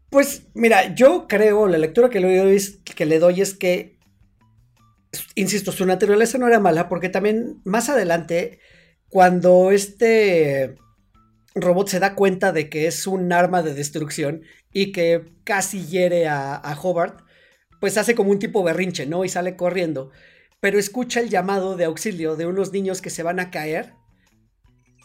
Pues 0.09 0.43
mira, 0.53 0.95
yo 0.95 1.27
creo, 1.27 1.67
la 1.67 1.77
lectura 1.77 2.09
que 2.09 2.21
le 2.21 2.37
doy 2.37 2.79
que 2.95 3.05
le 3.05 3.19
doy 3.19 3.41
es 3.41 3.53
que 3.53 3.96
insisto, 5.37 5.71
su 5.71 5.85
naturaleza 5.85 6.37
no 6.37 6.47
era 6.47 6.59
mala 6.59 6.89
porque 6.89 7.09
también 7.09 7.61
más 7.63 7.89
adelante, 7.89 8.59
cuando 9.07 9.71
este 9.71 10.75
robot 11.53 11.89
se 11.89 11.99
da 11.99 12.15
cuenta 12.15 12.51
de 12.51 12.69
que 12.69 12.87
es 12.87 13.07
un 13.07 13.31
arma 13.31 13.61
de 13.61 13.73
destrucción 13.73 14.41
y 14.73 14.91
que 14.91 15.23
casi 15.43 15.85
hiere 15.85 16.27
a, 16.27 16.77
Hobart, 16.81 17.21
pues 17.79 17.97
hace 17.97 18.15
como 18.15 18.31
un 18.31 18.39
tipo 18.39 18.63
berrinche, 18.63 19.05
¿no? 19.05 19.23
Y 19.23 19.29
sale 19.29 19.55
corriendo, 19.55 20.11
pero 20.59 20.79
escucha 20.79 21.19
el 21.19 21.29
llamado 21.29 21.77
de 21.77 21.85
auxilio 21.85 22.35
de 22.35 22.47
unos 22.47 22.73
niños 22.73 23.01
que 23.01 23.11
se 23.11 23.23
van 23.23 23.39
a 23.39 23.51
caer 23.51 23.93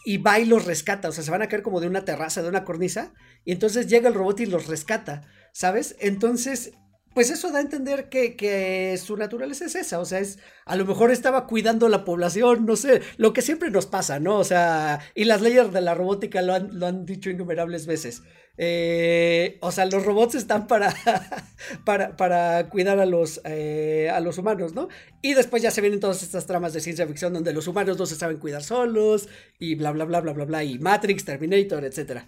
y 0.05 0.17
va 0.17 0.39
y 0.39 0.45
los 0.45 0.65
rescata, 0.65 1.09
o 1.09 1.11
sea, 1.11 1.23
se 1.23 1.31
van 1.31 1.43
a 1.43 1.47
caer 1.47 1.61
como 1.61 1.79
de 1.79 1.87
una 1.87 2.05
terraza, 2.05 2.41
de 2.41 2.49
una 2.49 2.65
cornisa, 2.65 3.13
y 3.45 3.51
entonces 3.51 3.87
llega 3.87 4.09
el 4.09 4.15
robot 4.15 4.39
y 4.41 4.45
los 4.47 4.65
rescata, 4.65 5.21
¿sabes? 5.53 5.95
Entonces 5.99 6.73
pues 7.13 7.29
eso 7.29 7.51
da 7.51 7.59
a 7.59 7.61
entender 7.61 8.09
que, 8.09 8.99
su 9.03 9.17
naturaleza 9.17 9.65
es 9.65 9.75
esa, 9.75 9.99
o 9.99 10.05
sea, 10.05 10.19
es, 10.19 10.39
a 10.65 10.75
lo 10.75 10.85
mejor 10.85 11.11
estaba 11.11 11.47
cuidando 11.47 11.89
la 11.89 12.05
población, 12.05 12.65
no 12.65 12.75
sé, 12.75 13.01
lo 13.17 13.33
que 13.33 13.41
siempre 13.41 13.69
nos 13.69 13.85
pasa, 13.85 14.19
¿no? 14.19 14.37
O 14.37 14.43
sea, 14.43 14.99
y 15.15 15.25
las 15.25 15.41
leyes 15.41 15.71
de 15.71 15.81
la 15.81 15.95
robótica 15.95 16.41
lo 16.41 16.53
han, 16.53 16.79
lo 16.79 16.87
han 16.87 17.05
dicho 17.05 17.29
innumerables 17.29 17.85
veces. 17.85 18.23
Eh, 18.57 19.57
o 19.61 19.71
sea, 19.71 19.85
los 19.85 20.05
robots 20.05 20.35
están 20.35 20.67
para, 20.67 20.93
para, 21.85 22.15
para 22.15 22.69
cuidar 22.69 22.99
a 22.99 23.05
los, 23.05 23.41
eh, 23.45 24.11
a 24.13 24.19
los 24.19 24.37
humanos, 24.37 24.73
¿no? 24.73 24.89
Y 25.21 25.33
después 25.33 25.63
ya 25.63 25.71
se 25.71 25.81
vienen 25.81 25.99
todas 25.99 26.21
estas 26.21 26.45
tramas 26.45 26.73
de 26.73 26.81
ciencia 26.81 27.07
ficción 27.07 27.33
donde 27.33 27.53
los 27.53 27.67
humanos 27.67 27.97
no 27.97 28.05
se 28.05 28.15
saben 28.15 28.37
cuidar 28.37 28.63
solos 28.63 29.27
y 29.59 29.75
bla, 29.75 29.91
bla, 29.91 30.05
bla, 30.05 30.21
bla, 30.21 30.33
bla, 30.33 30.45
bla, 30.45 30.63
y 30.63 30.77
Matrix, 30.79 31.25
Terminator, 31.25 31.83
etcétera. 31.83 32.27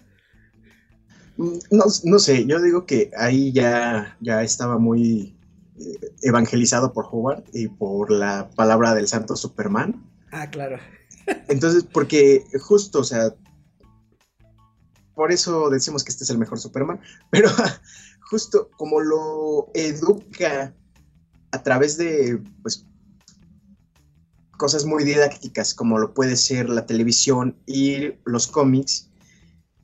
No, 1.36 1.84
no, 2.04 2.18
sé, 2.18 2.46
yo 2.46 2.60
digo 2.60 2.86
que 2.86 3.10
ahí 3.16 3.52
ya, 3.52 4.16
ya 4.20 4.42
estaba 4.42 4.78
muy 4.78 5.36
eh, 5.78 6.14
evangelizado 6.22 6.92
por 6.92 7.06
Howard 7.10 7.44
y 7.52 7.68
por 7.68 8.10
la 8.10 8.48
palabra 8.56 8.94
del 8.94 9.06
santo 9.06 9.36
Superman. 9.36 10.02
Ah, 10.32 10.48
claro. 10.48 10.78
Entonces, 11.48 11.84
porque 11.84 12.44
justo, 12.60 13.00
o 13.00 13.04
sea, 13.04 13.34
por 15.14 15.32
eso 15.32 15.70
decimos 15.70 16.04
que 16.04 16.10
este 16.10 16.24
es 16.24 16.30
el 16.30 16.38
mejor 16.38 16.58
Superman, 16.58 17.00
pero 17.30 17.50
justo 18.30 18.70
como 18.76 19.00
lo 19.00 19.70
educa 19.74 20.74
a 21.50 21.62
través 21.62 21.96
de, 21.96 22.42
pues, 22.62 22.86
cosas 24.56 24.84
muy 24.84 25.04
didácticas, 25.04 25.74
como 25.74 25.98
lo 25.98 26.14
puede 26.14 26.36
ser 26.36 26.68
la 26.68 26.86
televisión 26.86 27.56
y 27.66 28.12
los 28.24 28.46
cómics, 28.46 29.10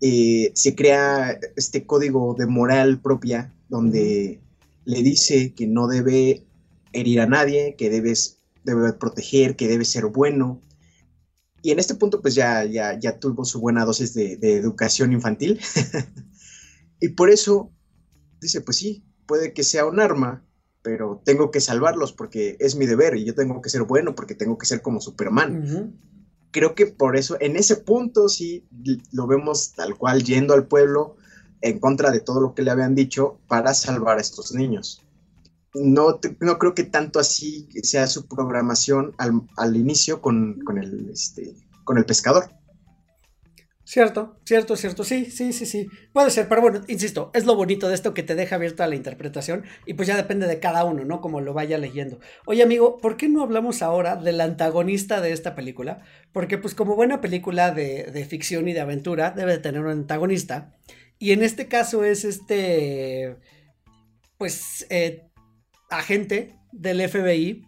eh, 0.05 0.51
se 0.57 0.75
crea 0.75 1.39
este 1.55 1.87
código 1.87 2.35
de 2.37 2.49
moral 2.49 3.01
propia 3.01 3.55
donde 3.69 4.41
le 4.85 5.03
dice 5.05 5.55
que 5.55 5.69
no 5.69 5.87
debe 5.87 6.45
herir 6.93 7.21
a 7.21 7.27
nadie, 7.27 7.77
que 7.79 7.89
debes, 7.89 8.39
debe 8.65 8.93
proteger, 8.95 9.55
que 9.55 9.69
debe 9.69 9.85
ser 9.85 10.07
bueno. 10.07 10.61
Y 11.63 11.71
en 11.71 11.79
este 11.79 11.95
punto 11.95 12.21
pues 12.21 12.35
ya, 12.35 12.65
ya, 12.65 12.99
ya 12.99 13.21
tuvo 13.21 13.45
su 13.45 13.61
buena 13.61 13.85
dosis 13.85 14.13
de, 14.13 14.37
de 14.39 14.57
educación 14.57 15.13
infantil. 15.13 15.61
y 17.01 17.11
por 17.11 17.31
eso 17.31 17.71
dice, 18.41 18.61
pues 18.61 18.79
sí, 18.79 19.05
puede 19.27 19.53
que 19.53 19.63
sea 19.63 19.87
un 19.87 20.01
arma, 20.01 20.45
pero 20.83 21.23
tengo 21.25 21.53
que 21.53 21.61
salvarlos 21.61 22.13
porque 22.13 22.57
es 22.59 22.75
mi 22.75 22.87
deber 22.87 23.17
y 23.17 23.25
yo 23.25 23.37
tengo 23.37 23.63
que 23.63 23.71
ser 23.71 23.85
bueno 23.85 24.17
porque 24.17 24.35
tengo 24.35 24.59
que 24.59 24.67
ser 24.67 24.83
como 24.83 25.01
Superman 25.01 25.95
creo 26.53 26.75
que 26.75 26.87
por 26.87 27.17
eso, 27.17 27.37
en 27.41 27.57
ese 27.57 27.77
punto 27.77 28.29
sí 28.29 28.65
lo 29.11 29.27
vemos 29.27 29.73
tal 29.73 29.97
cual 29.97 30.23
yendo 30.23 30.55
al 30.55 30.67
pueblo 30.67 31.17
en 31.61 31.81
contra 31.81 32.11
de 32.11 32.21
todo 32.21 32.41
lo 32.41 32.55
que 32.55 32.63
le 32.63 32.71
habían 32.71 32.95
dicho 32.95 33.39
para 33.49 33.75
salvar 33.75 34.19
a 34.19 34.21
estos 34.21 34.53
niños. 34.53 35.03
No, 35.75 36.21
no 36.41 36.59
creo 36.59 36.75
que 36.75 36.85
tanto 36.85 37.19
así 37.19 37.69
sea 37.83 38.07
su 38.07 38.27
programación 38.27 39.15
al, 39.19 39.77
inicio 39.77 40.21
con, 40.21 40.63
este, 41.11 41.57
con 41.85 41.97
el 41.97 42.05
pescador. 42.05 42.51
Cierto, 43.85 44.37
cierto, 44.45 44.77
cierto, 44.77 45.03
sí, 45.03 45.25
sí, 45.25 45.53
sí, 45.53 45.67
sí. 45.67 45.89
Puede 46.13 46.31
ser, 46.31 46.49
pero 46.49 46.61
bueno, 46.61 46.83
insisto, 46.87 47.33
es 47.35 47.47
lo 47.47 47.57
bonito 47.57 47.89
de 47.89 47.95
esto 47.95 48.15
que 48.15 48.23
te 48.23 48.37
deja 48.37 48.57
abierta 48.57 48.87
la 48.87 48.95
interpretación 48.95 49.65
y 49.87 49.95
pues 49.95 50.07
ya 50.07 50.17
depende 50.17 50.47
de 50.47 50.61
cada 50.61 50.85
uno, 50.85 51.05
¿no? 51.05 51.21
Como 51.21 51.41
lo 51.41 51.53
vaya 51.53 51.79
leyendo. 51.79 52.21
Oye, 52.47 52.63
amigo, 52.63 52.99
¿por 52.99 53.17
qué 53.17 53.29
no 53.29 53.43
hablamos 53.43 53.83
ahora 53.83 54.15
del 54.15 54.41
antagonista 54.41 55.21
de 55.21 55.33
esta 55.33 55.57
película? 55.57 56.03
Porque 56.33 56.59
pues 56.59 56.75
como 56.77 56.95
buena 56.95 57.21
película 57.21 57.73
de, 57.73 58.05
de 58.05 58.25
ficción 58.25 58.69
y 58.69 58.73
de 58.73 58.81
aventura 58.81 59.33
debe 59.33 59.53
de 59.53 59.59
tener 59.59 59.81
un 59.81 59.91
antagonista. 59.91 60.73
Y 61.19 61.33
en 61.33 61.43
este 61.43 61.69
caso 61.69 62.05
es 62.05 62.25
este, 62.25 63.37
pues, 64.39 64.87
eh, 64.91 65.29
agente 65.89 66.57
del 66.73 67.09
FBI 67.09 67.65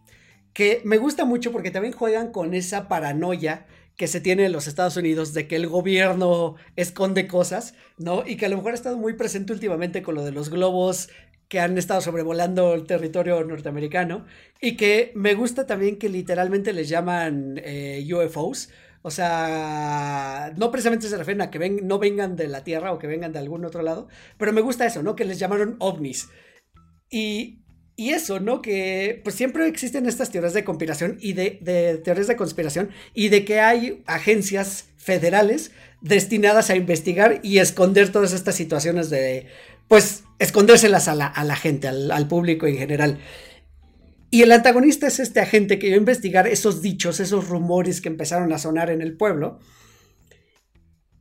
que 0.53 0.81
me 0.85 0.97
gusta 0.97 1.25
mucho 1.25 1.53
porque 1.53 1.71
también 1.71 1.95
juegan 1.95 2.33
con 2.33 2.55
esa 2.55 2.89
paranoia 2.89 3.67
que 3.97 4.07
se 4.09 4.20
tiene 4.20 4.47
en 4.47 4.53
los 4.53 4.66
Estados 4.66 4.97
Unidos 4.97 5.34
de 5.34 5.47
que 5.47 5.57
el 5.57 5.68
gobierno 5.68 6.57
esconde 6.76 7.26
cosas, 7.28 7.74
¿no? 7.99 8.24
Y 8.26 8.36
que 8.36 8.47
a 8.47 8.49
lo 8.49 8.57
mejor 8.57 8.72
ha 8.72 8.74
estado 8.74 8.97
muy 8.97 9.14
presente 9.14 9.53
últimamente 9.53 10.03
con 10.03 10.14
lo 10.14 10.24
de 10.24 10.32
los 10.32 10.51
globos 10.51 11.09
que 11.49 11.61
han 11.61 11.78
estado 11.78 12.01
sobrevolando 12.01 12.74
el 12.74 12.86
territorio 12.86 13.45
norteamericano 13.45 14.24
y 14.61 14.76
que 14.76 15.12
me 15.14 15.34
gusta 15.34 15.66
también 15.66 15.99
que 15.99 16.09
literalmente 16.09 16.72
les 16.72 16.88
llaman 16.88 17.61
eh, 17.62 18.05
UFOs. 18.12 18.70
O 19.03 19.11
sea, 19.11 20.53
no 20.57 20.70
precisamente 20.70 21.09
se 21.09 21.18
refieren 21.18 21.42
a 21.42 21.51
que 21.51 21.59
ven, 21.59 21.86
no 21.86 21.99
vengan 21.99 22.36
de 22.36 22.49
la 22.49 22.64
Tierra 22.64 22.92
o 22.92 22.99
que 22.99 23.07
vengan 23.07 23.32
de 23.32 23.38
algún 23.38 23.64
otro 23.64 23.82
lado, 23.82 24.09
pero 24.38 24.53
me 24.53 24.62
gusta 24.62 24.86
eso, 24.86 25.03
¿no? 25.03 25.14
Que 25.14 25.26
les 25.26 25.38
llamaron 25.38 25.76
ovnis. 25.78 26.30
Y, 27.11 27.64
y 27.97 28.11
eso, 28.11 28.40
¿no? 28.40 28.61
Que 28.61 29.20
pues 29.22 29.36
siempre 29.36 29.68
existen 29.68 30.07
estas 30.07 30.30
teorías 30.30 30.55
de 30.55 30.64
conspiración 30.64 31.16
y 31.20 31.34
de, 31.34 32.01
teorías 32.03 32.26
de 32.26 32.36
conspiración 32.36 32.90
y 33.14 33.28
de 33.28 33.45
que 33.45 33.61
hay 33.61 34.03
agencias 34.07 34.86
federales 34.97 35.70
destinadas 36.01 36.70
a 36.70 36.76
investigar 36.76 37.40
y 37.42 37.59
esconder 37.59 38.11
todas 38.11 38.32
estas 38.32 38.57
situaciones 38.57 39.11
de, 39.11 39.47
pues, 39.86 40.24
escondérselas 40.38 41.09
a 41.09 41.14
la, 41.14 41.26
a 41.26 41.45
la 41.45 41.57
gente, 41.57 41.86
al, 41.88 42.11
al, 42.11 42.26
público 42.26 42.66
en 42.66 42.76
general. 42.76 43.20
Y 44.30 44.42
el 44.42 44.51
antagonista 44.51 45.07
es 45.07 45.20
este 45.20 45.40
agente 45.40 45.78
que 45.78 45.86
iba 45.86 45.95
a 45.95 45.99
investigar 45.99 46.49
esos 46.49 46.82
dichos, 46.82 47.20
esos 47.20 47.49
rumores 47.49 48.01
que 48.01 48.09
empezaron 48.09 48.53
a 48.53 48.59
sonar 48.59 48.90
en 48.90 49.03
el 49.03 49.16
pueblo. 49.16 49.61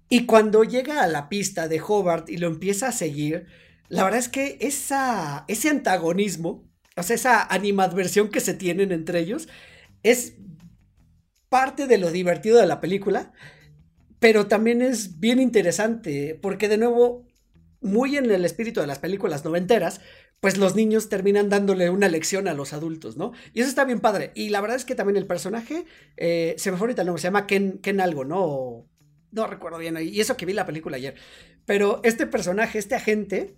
Y 0.09 0.26
cuando 0.26 0.63
llega 0.63 1.03
a 1.03 1.07
la 1.07 1.30
pista 1.30 1.67
de 1.67 1.80
Hobart 1.80 2.30
y 2.30 2.38
lo 2.38 2.47
empieza 2.47 2.88
a 2.88 2.91
seguir, 2.91 3.45
la 3.94 4.04
verdad 4.04 4.20
es 4.20 4.30
que 4.30 4.58
ese 4.60 5.70
antagonismo, 5.70 6.68
o 6.98 7.04
sea, 7.04 7.16
esa 7.16 7.44
animadversión 7.44 8.30
que 8.30 8.39
se 8.39 8.56
tienen 8.56 8.91
entre 8.91 9.20
ellos, 9.20 9.48
es 10.02 10.34
parte 11.48 11.86
de 11.86 12.00
lo 12.00 12.12
divertido 12.12 12.60
de 12.60 12.66
la 12.66 12.82
película, 12.82 13.34
pero 14.20 14.48
también 14.48 14.82
es 14.82 15.20
bien 15.20 15.39
interesante, 15.39 16.39
porque 16.41 16.68
de 16.70 16.80
nuevo, 16.80 17.28
muy 17.82 18.18
en 18.18 18.32
el 18.32 18.46
espíritu 18.46 18.82
de 18.82 18.88
las 18.88 18.98
películas 18.98 19.46
noventeras, 19.46 20.02
pues 20.39 20.58
los 20.58 20.76
niños 20.76 21.08
terminan 21.08 21.50
dándole 21.50 21.91
una 21.91 22.10
lección 22.10 22.48
a 22.48 22.56
los 22.56 22.74
adultos, 22.74 23.16
¿no? 23.16 23.32
Y 23.54 23.62
eso 23.62 23.70
está 23.70 23.86
bien 23.86 24.00
padre. 24.00 24.32
Y 24.34 24.50
la 24.50 24.60
verdad 24.60 24.78
es 24.78 24.86
que 24.86 24.96
también 24.96 25.18
el 25.18 25.28
personaje, 25.28 25.86
eh, 26.18 26.56
se 26.58 26.72
me 26.72 26.78
fue 26.78 26.86
ahorita 26.86 27.04
el 27.04 27.06
nombre, 27.06 27.22
se 27.22 27.28
llama 27.28 27.46
Ken, 27.46 27.78
Ken 27.78 28.02
algo, 28.02 28.26
¿no? 28.26 28.89
No 29.32 29.46
recuerdo 29.46 29.78
bien, 29.78 29.98
y 30.02 30.20
eso 30.20 30.36
que 30.36 30.48
vi 30.48 30.54
la 30.54 30.66
película 30.66 30.98
ayer. 30.98 31.14
Pero 31.66 32.02
este 32.04 32.26
personaje, 32.26 32.80
este 32.80 32.96
agente, 32.96 33.56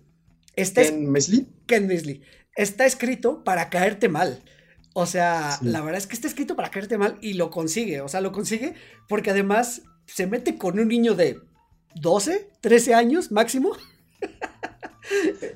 Está 0.56 0.82
Ken 0.82 1.10
Mesley. 1.10 1.46
Ken 1.66 1.86
Mesley. 1.86 2.22
Está 2.54 2.86
escrito 2.86 3.44
para 3.44 3.70
caerte 3.70 4.08
mal. 4.08 4.42
O 4.94 5.06
sea, 5.06 5.58
sí. 5.60 5.66
la 5.66 5.82
verdad 5.82 5.98
es 5.98 6.06
que 6.06 6.14
está 6.14 6.26
escrito 6.26 6.56
para 6.56 6.70
caerte 6.70 6.98
mal 6.98 7.18
y 7.20 7.34
lo 7.34 7.50
consigue. 7.50 8.00
O 8.00 8.08
sea, 8.08 8.20
lo 8.20 8.32
consigue 8.32 8.74
porque 9.08 9.30
además 9.30 9.82
se 10.06 10.26
mete 10.26 10.56
con 10.56 10.78
un 10.80 10.88
niño 10.88 11.14
de 11.14 11.38
12, 11.96 12.50
13 12.60 12.94
años 12.94 13.30
máximo. 13.30 13.76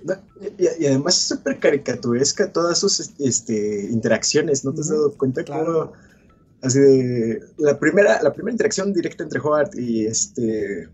No, 0.04 0.14
y, 0.58 0.84
y, 0.84 0.86
además 0.86 1.16
es 1.16 1.22
súper 1.22 1.58
caricaturesca 1.58 2.52
todas 2.52 2.78
sus 2.78 3.12
este, 3.18 3.88
interacciones, 3.90 4.64
¿no 4.64 4.74
te 4.74 4.82
has 4.82 4.90
dado 4.90 5.16
cuenta? 5.16 5.42
Claro. 5.42 5.92
Cómo, 5.92 6.10
así 6.62 6.78
de, 6.78 7.40
la 7.58 7.78
primera, 7.78 8.22
la 8.22 8.32
primera 8.32 8.52
interacción 8.52 8.92
directa 8.92 9.24
entre 9.24 9.40
Howard 9.40 9.70
y 9.78 10.06
este, 10.06 10.88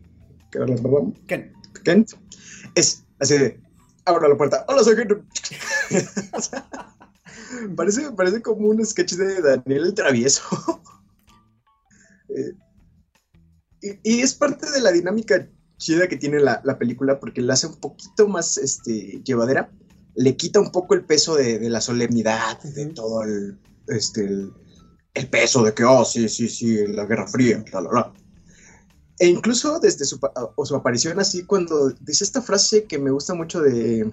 Ken. 1.27 1.53
Ken 1.85 2.07
es 2.75 3.05
así 3.19 3.39
de, 3.39 3.61
abro 4.07 4.29
la 4.29 4.37
puerta. 4.37 4.65
Hola, 4.69 4.83
soy 4.83 4.95
Henry. 4.99 5.17
o 6.33 6.41
sea, 6.41 6.67
parece, 7.77 8.11
parece 8.13 8.41
como 8.41 8.69
un 8.69 8.85
sketch 8.85 9.15
de 9.15 9.43
Daniel 9.43 9.87
el 9.87 9.95
Travieso. 9.95 10.43
eh, 12.31 12.53
y, 13.83 14.15
y, 14.15 14.21
es 14.23 14.35
parte 14.35 14.71
de 14.71 14.81
la 14.81 14.93
dinámica 14.93 15.49
chida 15.77 16.09
que 16.09 16.17
tiene 16.17 16.41
la, 16.41 16.63
la, 16.65 16.79
película 16.79 17.21
porque 17.21 17.43
la 17.43 17.53
hace 17.55 17.67
un 17.67 17.79
poquito 17.79 18.29
más 18.29 18.57
este, 18.57 19.21
llevadera. 19.25 19.71
Le 20.15 20.37
quita 20.37 20.61
un 20.61 20.73
poco 20.73 20.95
el 20.95 21.05
peso 21.05 21.35
de, 21.37 21.59
de 21.59 21.69
la 21.69 21.83
solemnidad, 21.83 22.59
uh 22.65 22.69
-huh. 22.69 22.73
de 22.73 22.87
todo 22.87 23.23
el, 23.23 23.59
este, 23.89 24.25
el, 24.25 24.53
el, 25.13 25.29
peso 25.29 25.63
de 25.63 25.75
que, 25.75 25.85
oh, 25.85 26.05
sí, 26.05 26.29
sí, 26.29 26.49
sí, 26.49 26.87
la 26.87 27.05
Guerra 27.05 27.27
Fría, 27.27 27.63
la, 27.73 27.81
la, 27.83 27.91
la. 27.93 28.13
E 29.19 29.27
incluso 29.29 29.81
desde 29.81 30.05
su, 30.05 30.19
o 30.57 30.67
su, 30.67 30.77
aparición 30.77 31.19
así, 31.19 31.45
cuando 31.45 31.91
dice 32.01 32.25
esta 32.25 32.43
frase 32.43 32.85
que 32.85 32.99
me 32.99 33.11
gusta 33.11 33.35
mucho 33.35 33.61
de... 33.61 34.11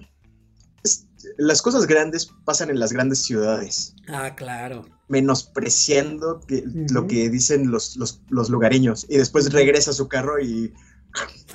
Es, 0.82 1.06
las 1.36 1.62
cosas 1.62 1.86
grandes 1.86 2.30
pasan 2.44 2.70
en 2.70 2.78
las 2.78 2.92
grandes 2.92 3.20
ciudades. 3.22 3.94
Ah, 4.08 4.34
claro. 4.34 4.86
Menospreciando 5.08 6.40
que, 6.46 6.56
uh 6.56 6.64
-huh. 6.64 6.90
lo 6.90 7.06
que 7.06 7.28
dicen 7.28 7.70
los, 7.70 7.96
los, 7.96 8.20
los, 8.28 8.48
lugareños. 8.50 9.06
Y 9.08 9.18
después 9.18 9.52
regresa 9.52 9.90
a 9.90 9.94
su 9.94 10.08
carro 10.08 10.40
y... 10.40 10.72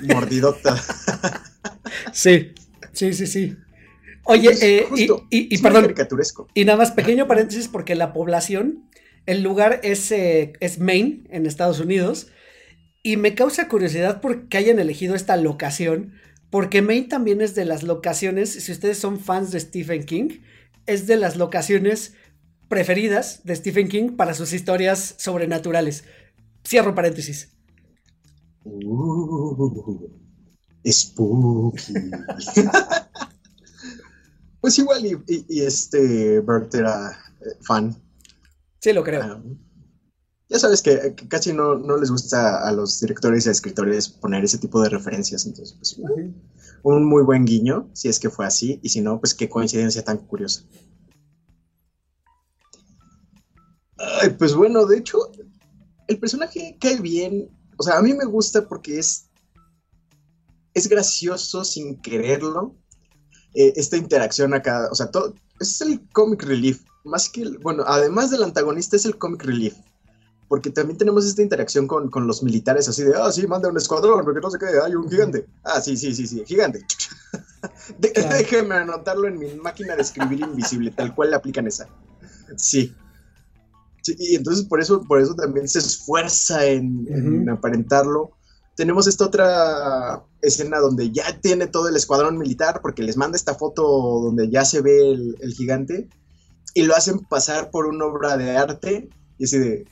Mordidota. 0.00 0.76
sí, 2.12 2.52
sí, 2.92 3.12
sí, 3.12 3.26
sí. 3.26 3.56
Oye, 4.24 4.50
eh, 4.60 4.86
justo, 4.88 5.26
y, 5.30 5.38
y, 5.38 5.54
y 5.56 5.58
perdón. 5.58 5.94
Y 6.54 6.64
nada 6.64 6.78
más, 6.78 6.92
pequeño 6.92 7.26
paréntesis, 7.26 7.68
porque 7.68 7.94
la 7.94 8.12
población, 8.12 8.88
el 9.26 9.42
lugar 9.42 9.80
es, 9.82 10.10
eh, 10.12 10.52
es 10.60 10.78
Maine, 10.78 11.24
en 11.30 11.46
Estados 11.46 11.80
Unidos. 11.80 12.28
Y 13.02 13.16
me 13.16 13.34
causa 13.34 13.68
curiosidad 13.68 14.20
porque 14.20 14.58
hayan 14.58 14.78
elegido 14.78 15.14
esta 15.14 15.36
locación, 15.36 16.12
porque 16.50 16.82
Maine 16.82 17.08
también 17.08 17.40
es 17.40 17.54
de 17.54 17.64
las 17.64 17.82
locaciones, 17.82 18.52
si 18.52 18.72
ustedes 18.72 18.98
son 18.98 19.18
fans 19.18 19.52
de 19.52 19.60
Stephen 19.60 20.04
King, 20.04 20.40
es 20.86 21.06
de 21.06 21.16
las 21.16 21.36
locaciones 21.36 22.14
preferidas 22.68 23.40
de 23.44 23.56
Stephen 23.56 23.88
King 23.88 24.16
para 24.16 24.34
sus 24.34 24.52
historias 24.52 25.14
sobrenaturales. 25.18 26.04
Cierro 26.66 26.94
paréntesis. 26.94 27.52
Uh, 28.64 30.08
spooky. 30.86 31.94
pues 34.60 34.78
igual, 34.78 35.06
y, 35.06 35.12
y, 35.26 35.46
y, 35.48 35.60
este 35.62 36.40
Bert 36.40 36.74
era 36.74 37.12
eh, 37.40 37.56
fan. 37.62 37.96
Sí, 38.78 38.92
lo 38.92 39.02
creo. 39.02 39.36
Um, 39.36 39.58
ya 40.50 40.58
sabes 40.58 40.82
que, 40.82 41.14
que 41.14 41.28
casi 41.28 41.52
no, 41.52 41.76
no, 41.76 41.96
les 41.96 42.10
gusta 42.10 42.66
a 42.66 42.72
los 42.72 43.00
directores 43.00 43.46
y 43.46 43.48
a 43.48 43.52
escritores 43.52 44.08
poner 44.08 44.42
ese 44.42 44.58
tipo 44.58 44.82
de 44.82 44.88
referencias, 44.88 45.46
entonces, 45.46 45.76
pues, 45.76 45.96
uh 45.96 46.02
-huh. 46.02 46.34
un 46.82 47.04
muy 47.04 47.22
buen 47.22 47.44
guiño, 47.44 47.88
si 47.92 48.08
es 48.08 48.18
que 48.18 48.30
fue 48.30 48.46
así, 48.46 48.80
y 48.82 48.88
si 48.88 49.00
no, 49.00 49.20
pues 49.20 49.32
qué 49.32 49.48
coincidencia 49.48 50.02
tan 50.02 50.18
curiosa. 50.18 50.64
Ay, 53.96 54.30
pues 54.30 54.54
bueno, 54.54 54.86
de 54.86 54.98
hecho, 54.98 55.18
el 56.08 56.18
personaje 56.18 56.76
cae 56.80 57.00
bien, 57.00 57.48
o 57.78 57.84
sea, 57.84 57.98
a 57.98 58.02
mí 58.02 58.12
me 58.12 58.24
gusta 58.24 58.66
porque 58.66 58.98
es, 58.98 59.30
es 60.74 60.88
gracioso 60.88 61.62
sin 61.62 62.02
quererlo, 62.02 62.74
eh, 63.54 63.72
esta 63.76 63.96
interacción 63.96 64.52
acá, 64.52 64.88
o 64.90 64.96
sea, 64.96 65.12
todo, 65.12 65.32
es 65.60 65.80
el 65.80 66.08
comic 66.08 66.42
relief, 66.42 66.82
más 67.04 67.28
que, 67.28 67.42
el, 67.42 67.58
bueno, 67.58 67.84
además 67.86 68.32
del 68.32 68.42
antagonista 68.42 68.96
es 68.96 69.04
el 69.04 69.16
comic 69.16 69.44
relief 69.44 69.76
porque 70.50 70.70
también 70.70 70.98
tenemos 70.98 71.24
esta 71.24 71.42
interacción 71.42 71.86
con, 71.86 72.10
con, 72.10 72.26
los 72.26 72.42
militares, 72.42 72.88
así 72.88 73.04
de, 73.04 73.14
ah, 73.16 73.30
sí, 73.30 73.46
manda 73.46 73.68
un 73.68 73.76
escuadrón, 73.76 74.24
porque 74.24 74.40
no 74.40 74.50
sé 74.50 74.58
qué, 74.58 74.66
hay 74.84 74.96
un 74.96 75.08
gigante. 75.08 75.46
Ah, 75.62 75.80
sí, 75.80 75.96
sí, 75.96 76.12
sí, 76.12 76.26
sí, 76.26 76.42
gigante. 76.44 76.84
de, 77.98 78.10
claro. 78.10 78.36
Déjeme 78.36 78.74
anotarlo 78.74 79.28
en 79.28 79.38
mi 79.38 79.54
máquina 79.54 79.94
de 79.94 80.02
escribir 80.02 80.40
invisible, 80.40 80.90
tal 80.90 81.14
cual 81.14 81.30
le 81.30 81.36
aplican 81.36 81.68
esa. 81.68 81.86
Sí. 82.56 82.92
sí. 84.02 84.16
y 84.18 84.34
entonces 84.34 84.64
por 84.64 84.80
eso, 84.80 85.04
por 85.06 85.20
eso 85.20 85.36
también 85.36 85.68
se 85.68 85.78
esfuerza 85.78 86.66
en, 86.66 87.02
uh 87.02 87.12
-huh. 87.12 87.42
en 87.42 87.50
aparentarlo. 87.50 88.32
Tenemos 88.74 89.06
esta 89.06 89.26
otra 89.26 90.24
escena 90.42 90.80
donde 90.80 91.12
ya 91.12 91.40
tiene 91.40 91.68
todo 91.68 91.88
el 91.88 91.94
escuadrón 91.94 92.38
militar, 92.38 92.80
porque 92.82 93.04
les 93.04 93.16
manda 93.16 93.36
esta 93.36 93.54
foto 93.54 93.84
donde 93.84 94.50
ya 94.50 94.64
se 94.64 94.80
ve 94.80 95.12
el, 95.12 95.36
el 95.42 95.52
gigante, 95.52 96.08
y 96.74 96.82
lo 96.82 96.96
hacen 96.96 97.20
pasar 97.20 97.70
por 97.70 97.86
una 97.86 98.06
obra 98.06 98.36
de 98.36 98.56
arte, 98.56 99.10
y 99.38 99.44
así 99.44 99.56
de, 99.56 99.86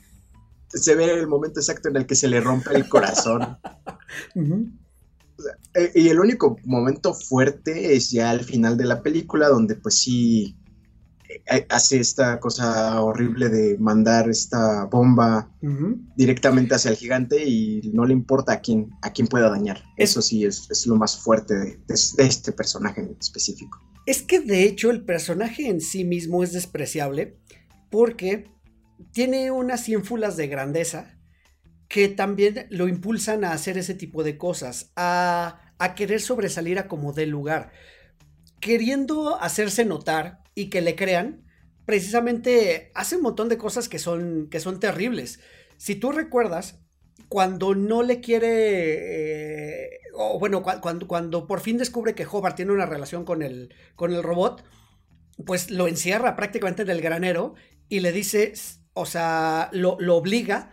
se 0.73 0.95
ve 0.95 1.11
el 1.11 1.27
momento 1.27 1.59
exacto 1.59 1.89
en 1.89 1.97
el 1.97 2.05
que 2.05 2.15
se 2.15 2.27
le 2.27 2.41
rompe 2.41 2.75
el 2.75 2.87
corazón. 2.87 3.41
uh 4.35 4.41
-huh. 4.41 4.71
o 5.37 5.41
sea, 5.41 5.89
y 5.95 6.09
el 6.09 6.19
único 6.19 6.57
momento 6.63 7.13
fuerte 7.13 7.95
es 7.95 8.11
ya 8.11 8.29
al 8.29 8.43
final 8.43 8.77
de 8.77 8.85
la 8.85 9.01
película, 9.01 9.47
donde 9.47 9.75
pues 9.75 9.95
sí 9.95 10.55
eh, 11.29 11.65
hace 11.69 11.99
esta 11.99 12.39
cosa 12.39 13.01
horrible 13.01 13.49
de 13.49 13.77
mandar 13.77 14.29
esta 14.29 14.85
bomba 14.85 15.51
uh 15.61 15.67
-huh. 15.67 15.95
directamente 16.15 16.75
hacia 16.75 16.91
el 16.91 16.97
gigante 16.97 17.43
y 17.43 17.91
no 17.93 18.05
le 18.05 18.13
importa 18.13 18.53
a 18.53 18.61
quién, 18.61 18.89
a 19.01 19.11
quién 19.11 19.27
pueda 19.27 19.49
dañar. 19.49 19.83
Es, 19.97 20.11
Eso 20.11 20.21
sí 20.21 20.45
es, 20.45 20.67
es, 20.71 20.87
lo 20.87 20.95
más 20.95 21.17
fuerte 21.17 21.53
de, 21.55 21.65
de, 21.87 21.95
de 22.17 22.25
este 22.25 22.51
personaje 22.51 23.01
en 23.01 23.15
específico. 23.19 23.79
Es 24.05 24.23
que 24.23 24.39
de 24.39 24.63
hecho 24.63 24.89
el 24.89 25.05
personaje 25.05 25.67
en 25.67 25.81
sí 25.81 26.03
mismo 26.03 26.43
es 26.43 26.51
despreciable 26.51 27.37
porque 27.91 28.45
tiene 29.11 29.51
unas 29.51 29.87
ínfulas 29.89 30.37
de 30.37 30.47
grandeza 30.47 31.19
que 31.87 32.07
también 32.09 32.67
lo 32.71 32.87
impulsan 32.87 33.43
a 33.45 33.53
hacer 33.53 33.77
ese 33.77 33.95
tipo 33.95 34.23
de 34.23 34.37
cosas, 34.37 34.91
a, 34.95 35.73
a 35.79 35.95
querer 35.95 36.21
sobresalir 36.21 36.79
a 36.79 36.87
como 36.87 37.13
dé 37.13 37.25
lugar. 37.27 37.71
queriendo 38.59 39.39
hacerse 39.41 39.85
notar 39.85 40.39
y 40.55 40.69
que 40.69 40.81
le 40.81 40.95
crean, 40.95 41.45
precisamente 41.85 42.91
hace 42.95 43.15
un 43.17 43.23
montón 43.23 43.49
de 43.49 43.57
cosas 43.57 43.89
que 43.89 43.99
son, 43.99 44.49
que 44.49 44.59
son 44.59 44.79
terribles. 44.79 45.39
Si 45.77 45.95
tú 45.95 46.11
recuerdas, 46.11 46.81
cuando 47.29 47.75
no 47.75 48.03
le 48.03 48.19
quiere, 48.21 49.85
eh, 49.85 49.99
o 50.13 50.39
bueno, 50.39 50.63
cuando, 50.63 51.07
cuando 51.07 51.47
por 51.47 51.61
fin 51.61 51.77
descubre 51.77 52.15
que 52.15 52.25
Hobart 52.25 52.55
tiene 52.55 52.73
una 52.73 52.85
relación 52.85 53.23
con 53.25 53.41
el, 53.41 53.73
con 53.95 54.13
el 54.13 54.23
robot, 54.23 54.63
pues 55.45 55.71
lo 55.71 55.87
encierra 55.87 56.35
prácticamente 56.35 56.83
en 56.83 56.89
el 56.89 57.01
granero 57.01 57.55
y 57.89 58.01
le 58.01 58.11
dice, 58.11 58.53
o 58.99 59.05
sea, 59.05 59.69
lo, 59.71 59.95
lo 59.99 60.17
obliga 60.17 60.71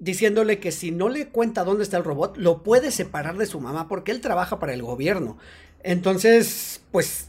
diciéndole 0.00 0.58
que 0.58 0.72
si 0.72 0.90
no 0.90 1.08
le 1.08 1.28
cuenta 1.28 1.62
dónde 1.62 1.84
está 1.84 1.96
el 1.96 2.02
robot, 2.02 2.36
lo 2.36 2.64
puede 2.64 2.90
separar 2.90 3.36
de 3.36 3.46
su 3.46 3.60
mamá 3.60 3.86
porque 3.86 4.10
él 4.10 4.20
trabaja 4.20 4.58
para 4.58 4.74
el 4.74 4.82
gobierno. 4.82 5.38
Entonces, 5.84 6.82
pues, 6.90 7.28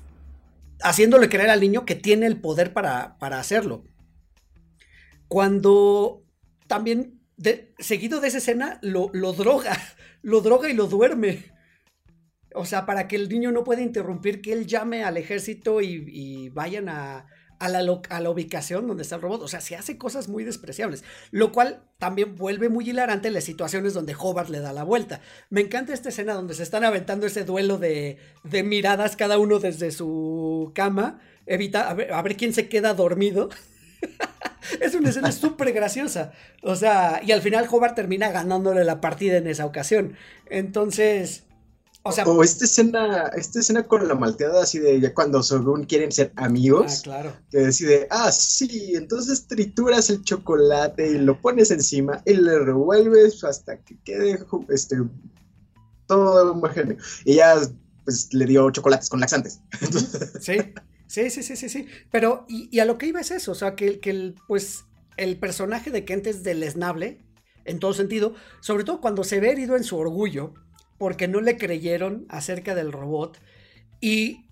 haciéndole 0.81 1.29
creer 1.29 1.51
al 1.51 1.61
niño 1.61 1.85
que 1.85 1.93
tiene 1.93 2.25
el 2.25 2.41
poder 2.41 2.73
para, 2.73 3.19
para 3.19 3.39
hacerlo. 3.39 3.83
Cuando 5.27 6.23
también, 6.65 7.21
seguido 7.77 8.19
de 8.19 8.29
esa 8.29 8.39
escena, 8.39 8.79
lo, 8.81 9.11
lo 9.13 9.33
droga, 9.33 9.77
lo 10.23 10.41
droga 10.41 10.67
y 10.67 10.73
lo 10.73 10.87
duerme. 10.87 11.45
O 12.55 12.65
sea, 12.65 12.87
para 12.87 13.07
que 13.07 13.15
el 13.15 13.29
niño 13.29 13.51
no 13.51 13.63
pueda 13.63 13.83
interrumpir 13.83 14.41
que 14.41 14.53
él 14.53 14.65
llame 14.65 15.03
al 15.03 15.17
ejército 15.17 15.79
y 15.81 16.49
vayan 16.49 16.89
a, 16.89 17.27
a 17.59 17.67
la, 17.67 18.29
ubicación 18.29 18.87
donde 18.87 19.03
está 19.03 19.15
el 19.15 19.21
robot. 19.21 19.41
O 19.41 19.47
sea, 19.47 19.61
se 19.61 19.75
hace 19.75 19.97
cosas 19.97 20.29
muy 20.29 20.43
despreciables. 20.43 21.03
Lo 21.31 21.51
cual 21.51 21.83
también 21.97 22.35
vuelve 22.35 22.69
muy 22.69 22.89
hilarante 22.89 23.29
las 23.29 23.43
situaciones 23.43 23.93
donde 23.93 24.15
Hobart 24.17 24.49
le 24.49 24.61
da 24.61 24.73
la 24.73 24.83
vuelta. 24.83 25.21
Me 25.49 25.61
encanta 25.61 25.93
esta 25.93 26.09
escena 26.09 26.33
donde 26.33 26.53
se 26.53 26.63
están 26.63 26.83
aventando 26.83 27.27
ese 27.27 27.43
duelo 27.43 27.77
de, 27.77 28.17
miradas, 28.63 29.15
cada 29.15 29.37
uno 29.37 29.59
desde 29.59 29.91
su 29.91 30.71
cama. 30.73 31.19
Evita, 31.45 31.89
a 31.89 32.21
ver, 32.21 32.37
quién 32.37 32.53
se 32.53 32.69
queda 32.69 32.93
dormido. 32.93 33.49
es 34.79 34.95
una 34.95 35.09
escena 35.09 35.31
súper 35.31 35.73
graciosa. 35.73 36.31
O 36.63 36.75
sea, 36.75 37.21
y 37.23 37.33
al 37.33 37.41
final 37.41 37.67
Hobart 37.69 37.95
termina 37.95 38.31
ganándole 38.31 38.85
la 38.85 39.01
partida 39.01 39.37
en 39.37 39.47
esa 39.47 39.65
ocasión. 39.65 40.15
Entonces, 40.49 41.43
o 42.03 42.43
esta 42.43 42.65
escena, 42.65 43.31
esta 43.35 43.59
escena 43.59 43.83
con 43.83 44.07
la 44.07 44.15
malteada 44.15 44.63
así 44.63 44.79
de 44.79 44.99
ya 44.99 45.13
cuando 45.13 45.43
según 45.43 45.83
quieren 45.83 46.11
ser 46.11 46.31
amigos. 46.37 46.99
Ah, 46.99 47.01
claro. 47.03 47.33
Que 47.51 47.57
decide, 47.59 48.07
ah, 48.09 48.31
sí, 48.31 48.93
entonces 48.95 49.47
trituras 49.47 50.09
el 50.09 50.23
chocolate 50.23 51.11
y 51.11 51.17
lo 51.17 51.39
pones 51.41 51.71
encima 51.71 52.21
y 52.25 52.33
le 52.35 52.59
revuelves 52.59 53.43
hasta 53.43 53.77
que 53.77 53.97
quede 54.03 54.39
este 54.69 54.97
todo 56.07 56.53
homogéneo. 56.53 56.97
Y 57.25 57.35
ya 57.35 57.55
pues 58.05 58.33
le 58.33 58.45
dio 58.45 58.71
chocolates 58.71 59.09
con 59.09 59.19
laxantes. 59.19 59.59
Sí, 60.39 60.57
sí, 61.07 61.29
sí, 61.29 61.43
sí, 61.43 61.55
sí, 61.55 61.69
sí. 61.69 61.87
Pero, 62.11 62.45
y, 62.47 62.79
a 62.79 62.85
lo 62.85 62.97
que 62.97 63.07
iba 63.07 63.19
es 63.19 63.31
eso, 63.31 63.51
o 63.51 63.55
sea, 63.55 63.75
que, 63.75 63.99
que 63.99 64.09
el, 64.09 64.35
pues 64.47 64.85
el 65.17 65.37
personaje 65.37 65.91
de 65.91 66.05
Kent 66.05 66.27
es 66.27 66.43
deleznable 66.43 67.19
en 67.65 67.79
todo 67.79 67.93
sentido, 67.93 68.33
sobre 68.61 68.83
todo 68.83 69.01
cuando 69.01 69.23
se 69.23 69.39
ve 69.39 69.51
herido 69.51 69.75
en 69.75 69.83
su 69.83 69.97
orgullo 69.97 70.53
porque 70.99 71.27
no 71.27 71.41
le 71.41 71.57
creyeron 71.57 72.27
acerca 72.29 72.75
del 72.75 72.91
robot 72.91 73.39
y 73.99 74.45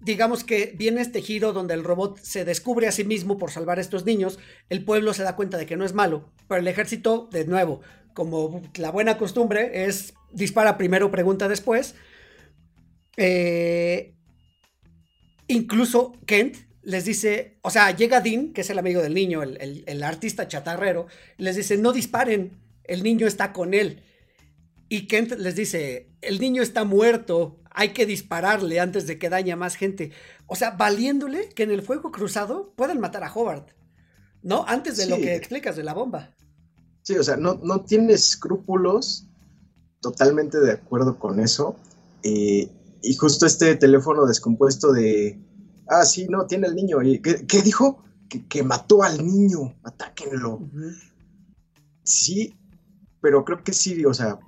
digamos 0.00 0.42
que 0.42 0.74
viene 0.76 1.00
este 1.00 1.22
giro 1.22 1.52
donde 1.52 1.74
el 1.74 1.84
robot 1.84 2.18
se 2.18 2.44
descubre 2.44 2.88
a 2.88 2.92
sí 2.92 3.04
mismo 3.04 3.38
por 3.38 3.50
salvar 3.50 3.78
a 3.78 3.80
estos 3.80 4.04
niños, 4.04 4.38
el 4.68 4.84
pueblo 4.84 5.14
se 5.14 5.22
da 5.22 5.36
cuenta 5.36 5.58
de 5.58 5.66
que 5.66 5.76
no 5.76 5.84
es 5.84 5.94
malo, 5.94 6.32
pero 6.48 6.60
el 6.60 6.68
ejército, 6.68 7.28
de 7.30 7.44
nuevo, 7.44 7.82
como 8.14 8.62
la 8.76 8.90
buena 8.90 9.18
costumbre, 9.18 9.86
es 9.86 10.14
dispara 10.32 10.78
primero, 10.78 11.10
pregunta 11.10 11.48
después. 11.48 11.94
Eh, 13.16 14.14
incluso 15.48 16.14
Kent 16.26 16.56
les 16.82 17.04
dice, 17.04 17.58
o 17.62 17.70
sea, 17.70 17.90
llega 17.94 18.20
Dean, 18.20 18.52
que 18.52 18.60
es 18.60 18.70
el 18.70 18.78
amigo 18.78 19.02
del 19.02 19.14
niño, 19.14 19.42
el, 19.42 19.84
el 19.86 20.02
artista 20.02 20.46
chatarrero, 20.46 21.08
les 21.36 21.56
dice, 21.56 21.76
no 21.76 21.92
disparen, 21.92 22.52
el 22.84 23.02
niño 23.02 23.26
está 23.26 23.52
con 23.52 23.74
él. 23.74 24.02
Y 24.88 25.06
Kent 25.08 25.32
les 25.32 25.56
dice, 25.56 26.10
el 26.20 26.40
niño 26.40 26.62
está 26.62 26.84
muerto, 26.84 27.60
hay 27.70 27.92
que 27.92 28.06
dispararle 28.06 28.80
antes 28.80 29.06
de 29.06 29.18
que 29.18 29.28
dañe 29.28 29.52
a 29.52 29.56
más 29.56 29.74
gente. 29.74 30.12
O 30.46 30.54
sea, 30.54 30.70
valiéndole 30.70 31.48
que 31.50 31.64
en 31.64 31.70
el 31.70 31.82
fuego 31.82 32.12
cruzado 32.12 32.72
puedan 32.76 33.00
matar 33.00 33.24
a 33.24 33.32
Hobart, 33.32 33.70
¿no? 34.42 34.64
Antes 34.66 34.96
de 34.96 35.06
lo 35.06 35.16
que 35.16 35.34
explicas 35.34 35.76
de 35.76 35.82
la 35.82 35.92
bomba. 35.92 36.34
Sí, 37.02 37.16
o 37.16 37.22
sea, 37.22 37.36
no, 37.36 37.54
no 37.62 37.84
tiene 37.84 38.12
escrúpulos, 38.12 39.26
totalmente 40.00 40.58
de 40.58 40.72
acuerdo 40.72 41.18
con 41.18 41.40
eso. 41.40 41.76
Eh, 42.22 42.68
y 43.02 43.14
justo 43.14 43.46
este 43.46 43.76
teléfono 43.76 44.26
descompuesto 44.26 44.92
de, 44.92 45.38
ah, 45.88 46.04
sí, 46.04 46.26
no, 46.28 46.46
tiene 46.46 46.66
el 46.68 46.74
niño. 46.74 47.02
¿Y 47.02 47.20
qué, 47.20 47.62
dijo? 47.62 48.02
Que, 48.48 48.62
mató 48.62 49.02
al 49.02 49.24
niño, 49.24 49.76
atáquenlo. 49.84 50.60
Sí, 52.02 52.56
pero 53.20 53.44
creo 53.44 53.62
que 53.62 53.72
sí, 53.72 54.04
o 54.04 54.14
sea, 54.14 54.38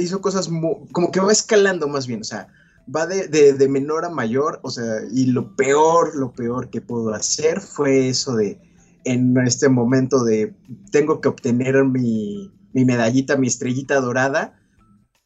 hizo 0.00 0.20
cosas 0.20 0.48
como 0.92 1.10
que 1.10 1.20
va 1.20 1.32
escalando 1.32 1.88
más 1.88 2.06
bien, 2.06 2.20
o 2.20 2.24
sea, 2.24 2.48
va 2.94 3.06
de, 3.06 3.68
menor 3.68 4.04
a 4.04 4.10
mayor, 4.10 4.60
o 4.62 4.70
sea, 4.70 5.00
y 5.12 5.26
lo 5.26 5.54
peor, 5.56 6.16
lo 6.16 6.32
peor 6.32 6.70
que 6.70 6.80
puedo 6.80 7.12
hacer 7.14 7.60
fue 7.60 8.08
eso 8.08 8.34
de, 8.36 8.58
en 9.04 9.36
este 9.38 9.68
momento 9.68 10.24
de, 10.24 10.54
tengo 10.90 11.20
que 11.20 11.28
obtener 11.28 11.84
mi, 11.84 12.50
medallita, 12.72 13.36
mi 13.36 13.46
estrellita 13.46 14.00
dorada, 14.00 14.58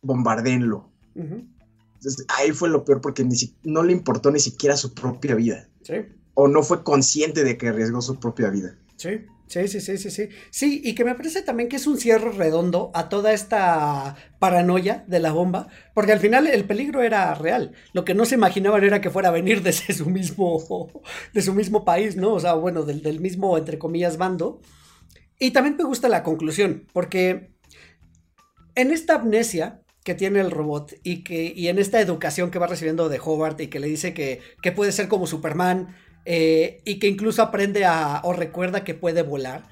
bombardeenlo. 0.03 0.91
Entonces, 1.15 2.27
ahí 2.37 2.53
fue 2.53 2.69
lo 2.69 2.85
peor 2.85 3.01
porque 3.01 3.25
ni 3.25 3.37
no 3.63 3.83
le 3.83 3.93
importó 3.93 4.31
ni 4.31 4.41
siquiera 4.41 4.77
su 4.77 4.93
propia 4.93 5.35
vida. 5.35 5.69
Sí. 5.83 5.95
O 6.35 6.49
no 6.49 6.63
fue 6.63 6.83
consciente 6.83 7.45
de 7.45 7.57
que 7.57 7.69
arriesgó 7.69 8.03
su 8.03 8.19
propia 8.19 8.51
vida. 8.51 8.77
Sí. 8.97 9.27
Sí, 9.47 9.69
sí, 9.69 9.81
sí, 9.81 9.99
sí, 9.99 10.11
sí. 10.11 10.29
Sí, 10.51 10.81
y 10.83 10.95
que 10.95 11.05
me 11.05 11.15
parece 11.15 11.43
también 11.43 11.69
que 11.69 11.77
es 11.77 11.87
un 11.87 11.99
cierre 11.99 12.33
redondo 12.33 12.91
a 12.95 13.09
toda 13.09 13.33
esta 13.33 14.17
paranoia 14.39 15.05
de 15.07 15.21
la 15.21 15.33
bomba, 15.33 15.69
porque 15.95 16.13
al 16.13 16.19
final 16.19 16.47
el 16.47 16.65
peligro 16.65 17.03
era 17.03 17.35
real. 17.35 17.73
Lo 17.93 18.05
que 18.05 18.15
no 18.15 18.25
se 18.25 18.37
imaginaban 18.37 18.83
era 18.85 19.01
que 19.01 19.11
fuera 19.11 19.29
a 19.29 19.33
venir 19.33 19.63
desde 19.63 19.93
su 19.95 20.07
mismo, 20.11 20.91
de 21.35 21.43
su 21.43 21.53
mismo 21.55 21.85
país, 21.85 22.17
¿no? 22.17 22.33
O 22.35 22.41
sea, 22.41 22.55
bueno, 22.55 22.83
del, 22.85 23.03
del 23.03 23.21
mismo, 23.21 23.57
entre 23.59 23.79
comillas, 23.79 24.17
bando. 24.17 24.61
Y 25.39 25.53
también 25.53 25.77
me 25.77 25.85
gusta 25.85 26.09
la 26.09 26.23
conclusión, 26.23 26.87
porque 26.93 27.53
en 28.75 28.91
esta 28.91 29.15
amnesia 29.17 29.81
que 30.05 30.15
tiene 30.15 30.41
el 30.41 30.51
robot 30.51 30.95
y 31.03 31.25
que 31.25 31.53
y 31.57 31.69
en 31.69 31.79
esta 31.79 32.01
educación 32.01 32.51
que 32.51 32.59
va 32.59 32.67
recibiendo 32.67 33.09
de 33.09 33.21
Hobart 33.25 33.59
y 33.61 33.69
que 33.69 33.81
le 33.81 33.87
dice 33.87 34.13
que, 34.13 34.41
que 34.63 34.73
puede 34.73 34.93
ser 34.93 35.09
como 35.09 35.27
Superman, 35.27 35.97
eh, 36.25 36.81
y 36.85 36.99
que 36.99 37.09
incluso 37.09 37.43
aprende 37.43 37.85
a, 37.85 38.21
o 38.25 38.33
recuerda 38.33 38.85
que 38.85 38.95
puede 38.95 39.23
volar. 39.23 39.69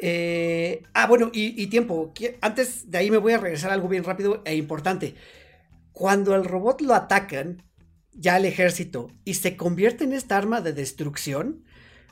Eh, 0.00 0.82
ah, 0.92 1.06
bueno, 1.06 1.30
y, 1.32 1.66
tiempo. 1.68 2.12
Antes 2.40 2.90
de 2.90 2.98
ahí 2.98 3.10
me 3.10 3.18
voy 3.18 3.32
a 3.32 3.38
regresar 3.38 3.70
a 3.70 3.74
algo 3.74 3.88
bien 3.88 4.04
rápido 4.04 4.42
e 4.44 4.56
importante. 4.56 5.14
Cuando 5.92 6.34
el 6.34 6.44
robot 6.44 6.80
lo 6.80 6.94
atacan, 6.94 7.62
ya 8.12 8.34
al 8.34 8.44
ejército, 8.44 9.10
y 9.24 9.34
se 9.34 9.56
convierte 9.56 10.04
en 10.04 10.12
esta 10.12 10.36
arma 10.36 10.60
de 10.60 10.72
destrucción, 10.72 11.64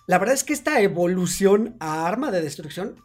la 0.07 0.19
verdad 0.19 0.35
es 0.35 0.45
que 0.45 0.53
esta 0.53 0.81
evolución 0.81 1.77
a 1.81 2.07
arma 2.07 2.31
de 2.31 2.43
destrucción 2.43 2.97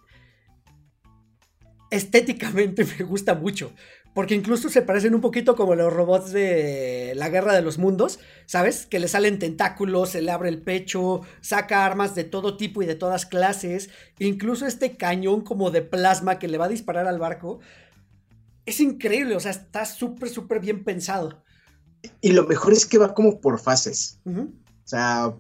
estéticamente 1.90 2.86
me 3.00 3.06
gusta 3.06 3.34
mucho. 3.34 3.74
Porque 4.18 4.34
incluso 4.34 4.70
se 4.70 4.82
parecen 4.82 5.14
un 5.14 5.22
poquito 5.22 5.56
como 5.56 5.76
los 5.76 5.94
robots 5.94 6.32
de 6.32 7.14
la 7.16 7.30
Guerra 7.30 7.54
de 7.54 7.62
los 7.62 7.78
Mundos, 7.78 8.18
¿sabes? 8.48 8.88
Que 8.88 8.98
le 8.98 9.08
salen 9.08 9.38
tentáculos, 9.38 10.10
se 10.10 10.24
le 10.24 10.32
abre 10.32 10.50
el 10.50 10.60
pecho, 10.64 11.22
saca 11.42 11.86
armas 11.86 12.16
de 12.16 12.24
todo 12.24 12.58
tipo 12.58 12.82
y 12.82 12.88
de 12.88 12.96
todas 12.96 13.28
clases. 13.28 13.92
Incluso 14.18 14.66
este 14.66 14.98
cañón 14.98 15.42
como 15.42 15.70
de 15.70 15.84
plasma 15.84 16.40
que 16.40 16.48
le 16.48 16.58
va 16.58 16.66
a 16.66 16.70
disparar 16.70 17.06
al 17.06 17.20
barco. 17.20 17.60
Es 18.66 18.80
increíble, 18.80 19.36
o 19.36 19.40
sea, 19.40 19.52
está 19.52 19.86
súper, 19.86 20.30
súper 20.30 20.62
bien 20.62 20.84
pensado. 20.84 21.44
Y 22.20 22.32
lo 22.32 22.48
mejor 22.48 22.74
es 22.74 22.88
que 22.88 22.98
va 22.98 23.14
como 23.14 23.40
por 23.40 23.60
fases. 23.60 24.20
O 24.26 24.48
sea, 24.84 25.36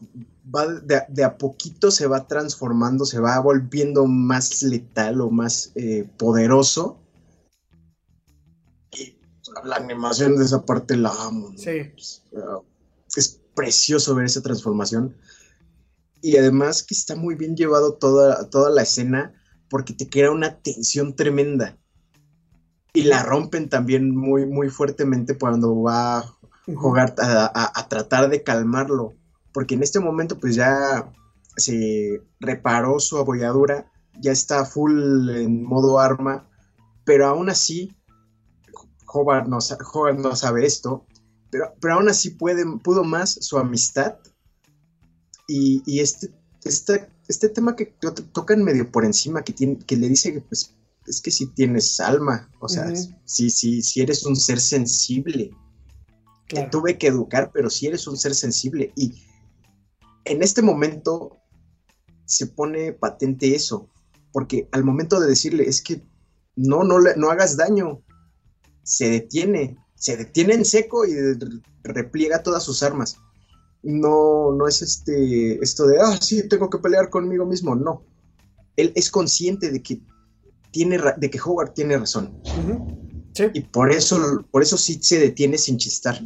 va 0.55 0.67
de, 0.67 1.23
a 1.23 1.37
poquito 1.39 1.89
se 1.89 2.05
va 2.05 2.27
transformando, 2.27 3.05
se 3.05 3.19
va 3.19 3.39
volviendo 3.39 4.05
más 4.05 4.61
letal 4.61 5.19
o 5.21 5.31
más 5.31 5.71
eh, 5.73 6.07
poderoso 6.19 7.01
la 9.63 9.75
animación 9.77 10.37
de 10.37 10.45
esa 10.45 10.65
parte 10.65 10.97
la 10.97 11.11
amo. 11.11 11.53
Sí. 11.57 11.93
Es 13.15 13.41
precioso 13.55 14.15
ver 14.15 14.25
esa 14.25 14.41
transformación. 14.41 15.15
Y 16.21 16.37
además 16.37 16.83
que 16.83 16.93
está 16.93 17.15
muy 17.15 17.35
bien 17.35 17.55
llevado 17.55 17.93
toda, 17.93 18.49
toda 18.49 18.69
la 18.69 18.81
escena 18.81 19.33
porque 19.69 19.93
te 19.93 20.09
crea 20.09 20.31
una 20.31 20.57
tensión 20.59 21.15
tremenda. 21.15 21.77
Y 22.93 23.03
la 23.03 23.23
rompen 23.23 23.69
también 23.69 24.15
muy, 24.15 24.45
muy 24.45 24.69
fuertemente 24.69 25.37
cuando 25.37 25.81
va 25.81 26.19
a 26.19 26.33
jugar, 26.75 27.15
a, 27.19 27.87
tratar 27.89 28.29
de 28.29 28.43
calmarlo. 28.43 29.13
Porque 29.53 29.75
en 29.75 29.83
este 29.83 29.99
momento 29.99 30.37
pues 30.37 30.55
ya 30.55 31.11
se 31.55 32.21
reparó 32.39 32.99
su 32.99 33.17
abolladura, 33.17 33.91
ya 34.19 34.31
está 34.31 34.65
full 34.65 35.29
en 35.29 35.63
modo 35.63 35.99
arma, 35.99 36.49
pero 37.05 37.27
aún 37.27 37.49
así 37.49 37.96
Howard 39.17 39.47
no, 39.47 40.35
sabe 40.35 40.65
esto 40.65 41.05
pero, 41.49 41.73
pero 41.79 41.93
aún 41.95 42.09
así 42.09 42.31
puede, 42.31 42.65
pudo 42.83 43.03
más 43.03 43.37
su 43.41 43.57
amistad 43.57 44.15
y, 45.47 45.81
y 45.85 45.99
este, 46.01 46.29
este, 46.63 47.09
este 47.27 47.49
tema 47.49 47.75
que 47.75 47.85
to- 47.85 48.13
tocan 48.13 48.63
medio 48.63 48.91
por 48.91 49.05
encima, 49.05 49.43
que, 49.43 49.53
tiene, 49.53 49.77
que 49.79 49.95
le 49.95 50.09
dice 50.09 50.33
que 50.33 50.41
pues, 50.41 50.75
es 51.05 51.21
que 51.21 51.31
si 51.31 51.47
tienes 51.53 51.99
alma, 52.01 52.49
o 52.59 52.67
sea, 52.67 52.93
si, 53.23 53.49
si, 53.49 53.81
si 53.81 54.01
eres 54.01 54.25
un 54.25 54.35
ser 54.35 54.59
sensible, 54.59 55.51
te 56.49 56.55
Claro. 56.55 56.69
tuve 56.69 56.97
que 56.97 57.07
educar, 57.07 57.51
pero 57.53 57.69
si 57.69 57.87
eres 57.87 58.07
un 58.07 58.17
ser 58.17 58.35
sensible. 58.35 58.91
Y 58.95 59.23
en 60.25 60.43
este 60.43 60.61
momento 60.61 61.37
se 62.25 62.47
pone 62.47 62.91
patente 62.93 63.55
eso, 63.55 63.89
porque 64.33 64.67
al 64.73 64.83
momento 64.83 65.19
de 65.19 65.27
decirle, 65.27 65.63
es 65.67 65.81
que 65.81 66.05
no, 66.57 66.83
no, 66.83 66.99
no 67.15 67.29
hagas 67.29 67.55
daño, 67.55 68.01
se 68.87 69.09
detiene, 69.09 69.77
se 69.95 70.15
detiene 70.15 70.53
en 70.53 70.63
seco 70.63 71.05
y 71.05 71.13
re- 71.13 71.61
repliega 71.83 72.41
todas 72.41 72.63
sus 72.63 72.81
armas. 72.83 73.17
No, 73.83 74.53
no 74.53 74.67
es 74.67 74.81
este, 74.81 75.61
esto 75.61 75.85
de, 75.87 75.99
ah, 75.99 76.17
sí, 76.21 76.47
tengo 76.47 76.69
que 76.69 76.77
pelear 76.77 77.09
conmigo 77.09 77.45
mismo, 77.45 77.75
no. 77.75 78.01
Él 78.77 78.93
es 78.95 79.11
consciente 79.11 79.71
de 79.71 79.83
que 79.83 80.01
tiene, 80.71 80.99
de 81.17 81.29
que 81.29 81.39
Howard 81.39 81.73
tiene 81.73 81.97
razón. 81.97 82.33
Sí. 83.33 83.43
Y 83.53 83.61
por 83.61 83.91
eso, 83.91 84.45
por 84.51 84.63
eso 84.63 84.77
sí 84.77 84.99
se 85.01 85.19
detiene 85.19 85.57
sin 85.57 85.77
chistar. 85.77 86.19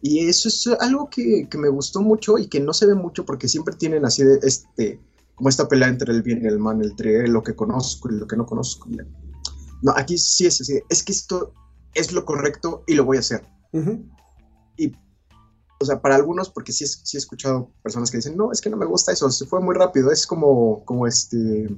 Y 0.00 0.26
eso 0.26 0.48
es 0.48 0.66
algo 0.80 1.10
que, 1.10 1.46
que 1.50 1.58
me 1.58 1.68
gustó 1.68 2.00
mucho 2.00 2.38
y 2.38 2.48
que 2.48 2.60
no 2.60 2.72
se 2.72 2.86
ve 2.86 2.94
mucho 2.94 3.24
porque 3.24 3.46
siempre 3.46 3.76
tienen 3.76 4.04
así 4.04 4.24
de 4.24 4.38
este, 4.42 5.00
como 5.34 5.48
esta 5.50 5.68
pelea 5.68 5.88
entre 5.88 6.12
el 6.12 6.22
bien 6.22 6.42
y 6.42 6.46
el 6.46 6.58
mal, 6.58 6.82
entre 6.82 7.28
lo 7.28 7.42
que 7.42 7.54
conozco 7.54 8.10
y 8.10 8.16
lo 8.16 8.26
que 8.26 8.36
no 8.36 8.46
conozco. 8.46 8.88
No, 9.82 9.92
aquí 9.94 10.16
sí 10.16 10.46
es 10.46 10.60
así, 10.60 10.80
es 10.88 11.02
que 11.02 11.12
esto 11.12 11.52
es 11.96 12.12
lo 12.12 12.24
correcto 12.24 12.84
y 12.86 12.94
lo 12.94 13.04
voy 13.04 13.16
a 13.16 13.20
hacer. 13.20 13.42
Ujú. 13.72 14.04
O 15.78 15.84
sea, 15.84 16.00
para 16.00 16.14
algunos, 16.16 16.48
porque 16.48 16.72
sí, 16.72 16.84
he 16.84 17.18
escuchado 17.18 17.70
personas 17.82 18.10
que 18.10 18.16
dicen, 18.16 18.34
no, 18.34 18.50
es 18.50 18.62
que 18.62 18.70
no 18.70 18.78
me 18.78 18.86
gusta 18.86 19.12
eso, 19.12 19.30
se 19.30 19.44
fue 19.44 19.60
muy 19.60 19.74
rápido, 19.74 20.10
es 20.10 20.26
como, 20.26 20.82
como 20.86 21.06
este, 21.06 21.68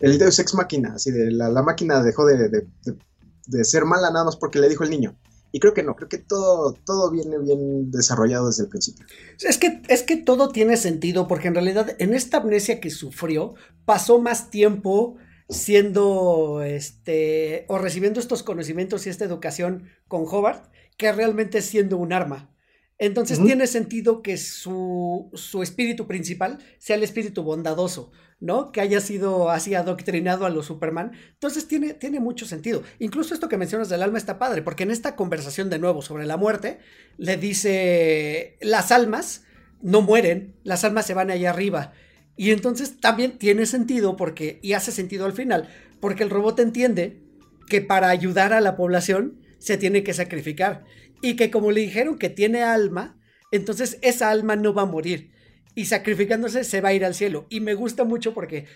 el 0.00 0.18
Deus 0.18 0.38
Ex 0.40 0.54
Máquina, 0.54 0.94
así 0.94 1.12
de 1.12 1.30
la, 1.30 1.48
la 1.50 1.62
máquina 1.62 2.02
dejó 2.02 2.26
de, 2.26 2.36
de- 2.36 2.66
de- 2.84 2.98
de 3.46 3.64
ser 3.64 3.84
mala 3.84 4.10
nada 4.10 4.24
más 4.24 4.36
porque 4.36 4.58
le 4.58 4.68
dijo 4.68 4.82
el 4.84 4.90
niño. 4.90 5.16
Y 5.52 5.60
creo 5.60 5.72
que 5.72 5.82
no, 5.84 5.94
creo 5.96 6.08
que 6.08 6.18
todo, 6.18 6.74
todo 6.84 7.10
viene 7.10 7.38
bien 7.38 7.90
desarrollado 7.90 8.48
desde 8.48 8.64
el 8.64 8.68
principio. 8.68 9.06
Es 9.40 9.56
que, 9.56 9.80
es 9.88 10.02
que 10.02 10.16
todo 10.16 10.50
tiene 10.50 10.76
sentido, 10.76 11.26
porque 11.28 11.48
en 11.48 11.54
realidad 11.54 11.94
en 12.00 12.12
esta 12.12 12.38
amnesia 12.38 12.80
que 12.80 12.90
sufrió, 12.90 13.54
pasó 13.86 14.20
más 14.20 14.50
tiempo 14.50 15.16
siendo 15.48 16.62
este 16.62 17.64
o 17.68 17.78
recibiendo 17.78 18.20
estos 18.20 18.42
conocimientos 18.42 19.06
y 19.06 19.10
esta 19.10 19.24
educación 19.24 19.88
con 20.06 20.24
Hobart 20.26 20.70
que 20.96 21.12
realmente 21.12 21.62
siendo 21.62 21.96
un 21.96 22.12
arma. 22.12 22.54
Entonces 22.98 23.40
tiene 23.40 23.68
sentido 23.68 24.22
que 24.22 24.36
su, 24.36 25.30
su 25.34 25.62
espíritu 25.62 26.08
principal 26.08 26.58
sea 26.78 26.96
el 26.96 27.04
espíritu 27.04 27.44
bondadoso, 27.44 28.10
¿no? 28.40 28.72
Que 28.72 28.80
haya 28.80 29.00
sido 29.00 29.50
así 29.50 29.76
adoctrinado 29.76 30.44
a 30.44 30.50
los 30.50 30.66
Superman. 30.66 31.12
Entonces 31.34 31.68
tiene, 31.68 31.94
tiene 31.94 32.18
mucho 32.18 32.44
sentido. 32.44 32.82
Incluso 32.98 33.34
esto 33.34 33.48
que 33.48 33.56
mencionas 33.56 33.88
del 33.88 34.02
alma 34.02 34.18
está 34.18 34.40
padre, 34.40 34.62
porque 34.62 34.82
en 34.82 34.90
esta 34.90 35.14
conversación 35.14 35.70
de 35.70 35.78
nuevo 35.78 36.02
sobre 36.02 36.26
la 36.26 36.36
muerte, 36.36 36.80
le 37.18 37.36
dice, 37.36 38.58
las 38.60 38.90
almas 38.90 39.44
no 39.80 40.02
mueren, 40.02 40.56
las 40.64 40.82
almas 40.82 41.06
se 41.06 41.14
van 41.14 41.30
allá 41.30 41.50
arriba. 41.50 41.92
Y 42.38 42.52
entonces 42.52 43.00
también 43.00 43.36
tiene 43.36 43.66
sentido 43.66 44.16
porque, 44.16 44.60
y 44.62 44.72
hace 44.74 44.92
sentido 44.92 45.26
al 45.26 45.32
final, 45.32 45.68
porque 46.00 46.22
el 46.22 46.30
robot 46.30 46.60
entiende 46.60 47.20
que 47.68 47.82
para 47.82 48.08
ayudar 48.08 48.52
a 48.52 48.60
la 48.60 48.76
población 48.76 49.40
se 49.58 49.76
tiene 49.76 50.04
que 50.04 50.14
sacrificar. 50.14 50.84
Y 51.20 51.34
que 51.34 51.50
como 51.50 51.72
le 51.72 51.80
dijeron 51.80 52.16
que 52.16 52.30
tiene 52.30 52.62
alma, 52.62 53.20
entonces 53.50 53.98
esa 54.02 54.30
alma 54.30 54.54
no 54.54 54.72
va 54.72 54.82
a 54.82 54.86
morir. 54.86 55.32
Y 55.74 55.86
sacrificándose 55.86 56.62
se 56.62 56.80
va 56.80 56.90
a 56.90 56.94
ir 56.94 57.04
al 57.04 57.16
cielo. 57.16 57.46
Y 57.50 57.58
me 57.58 57.74
gusta 57.74 58.04
mucho 58.04 58.34
porque 58.34 58.66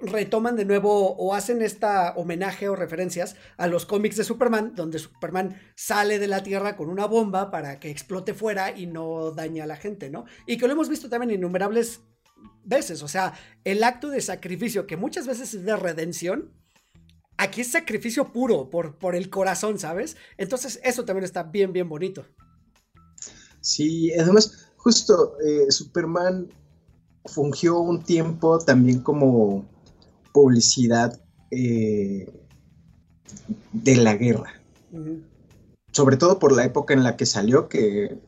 retoman 0.00 0.56
de 0.56 0.64
nuevo 0.64 1.14
o 1.14 1.32
hacen 1.32 1.62
esta 1.62 2.14
homenaje 2.16 2.68
o 2.68 2.74
referencias 2.74 3.36
a 3.56 3.68
los 3.68 3.86
cómics 3.86 4.16
de 4.16 4.24
Superman, 4.24 4.74
donde 4.74 4.98
Superman 4.98 5.60
sale 5.76 6.18
de 6.18 6.26
la 6.26 6.42
Tierra 6.42 6.76
con 6.76 6.88
una 6.88 7.06
bomba 7.06 7.52
para 7.52 7.78
que 7.78 7.88
explote 7.88 8.34
fuera 8.34 8.76
y 8.76 8.86
no 8.86 9.30
dañe 9.30 9.62
a 9.62 9.66
la 9.66 9.76
gente, 9.76 10.10
¿no? 10.10 10.24
Y 10.44 10.56
que 10.56 10.66
lo 10.66 10.72
hemos 10.72 10.88
visto 10.88 11.08
también 11.08 11.30
innumerables 11.30 12.00
veces, 12.64 13.02
o 13.02 13.08
sea, 13.08 13.34
el 13.64 13.82
acto 13.84 14.08
de 14.08 14.20
sacrificio 14.20 14.86
que 14.86 14.96
muchas 14.96 15.26
veces 15.26 15.54
es 15.54 15.64
de 15.64 15.76
redención, 15.76 16.52
aquí 17.36 17.62
es 17.62 17.70
sacrificio 17.72 18.32
puro 18.32 18.70
por, 18.70 18.98
por 18.98 19.14
el 19.14 19.30
corazón, 19.30 19.78
¿sabes? 19.78 20.16
Entonces 20.36 20.80
eso 20.84 21.04
también 21.04 21.24
está 21.24 21.42
bien, 21.42 21.72
bien 21.72 21.88
bonito. 21.88 22.24
Sí, 23.60 24.12
además, 24.18 24.68
justo 24.76 25.36
eh, 25.44 25.70
Superman 25.70 26.48
fungió 27.24 27.78
un 27.78 28.02
tiempo 28.02 28.58
también 28.58 29.00
como 29.00 29.64
publicidad 30.32 31.20
eh, 31.50 32.26
de 33.72 33.96
la 33.96 34.16
guerra. 34.16 34.60
Sobre 35.92 36.16
todo 36.16 36.38
por 36.38 36.52
la 36.52 36.64
época 36.64 36.94
en 36.94 37.04
la 37.04 37.16
que 37.16 37.26
salió, 37.26 37.68
que 37.68 38.18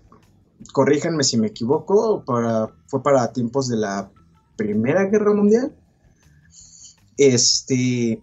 corríjanme 0.73 1.25
si 1.25 1.37
me 1.37 1.49
equivoco, 1.49 2.25
para, 2.25 2.73
fue 2.95 3.03
para 3.03 3.33
tiempos 3.33 3.67
de 3.67 3.77
la 3.77 4.09
Primera 4.57 5.07
Guerra 5.07 5.35
Mundial. 5.35 5.75
Este. 7.17 8.23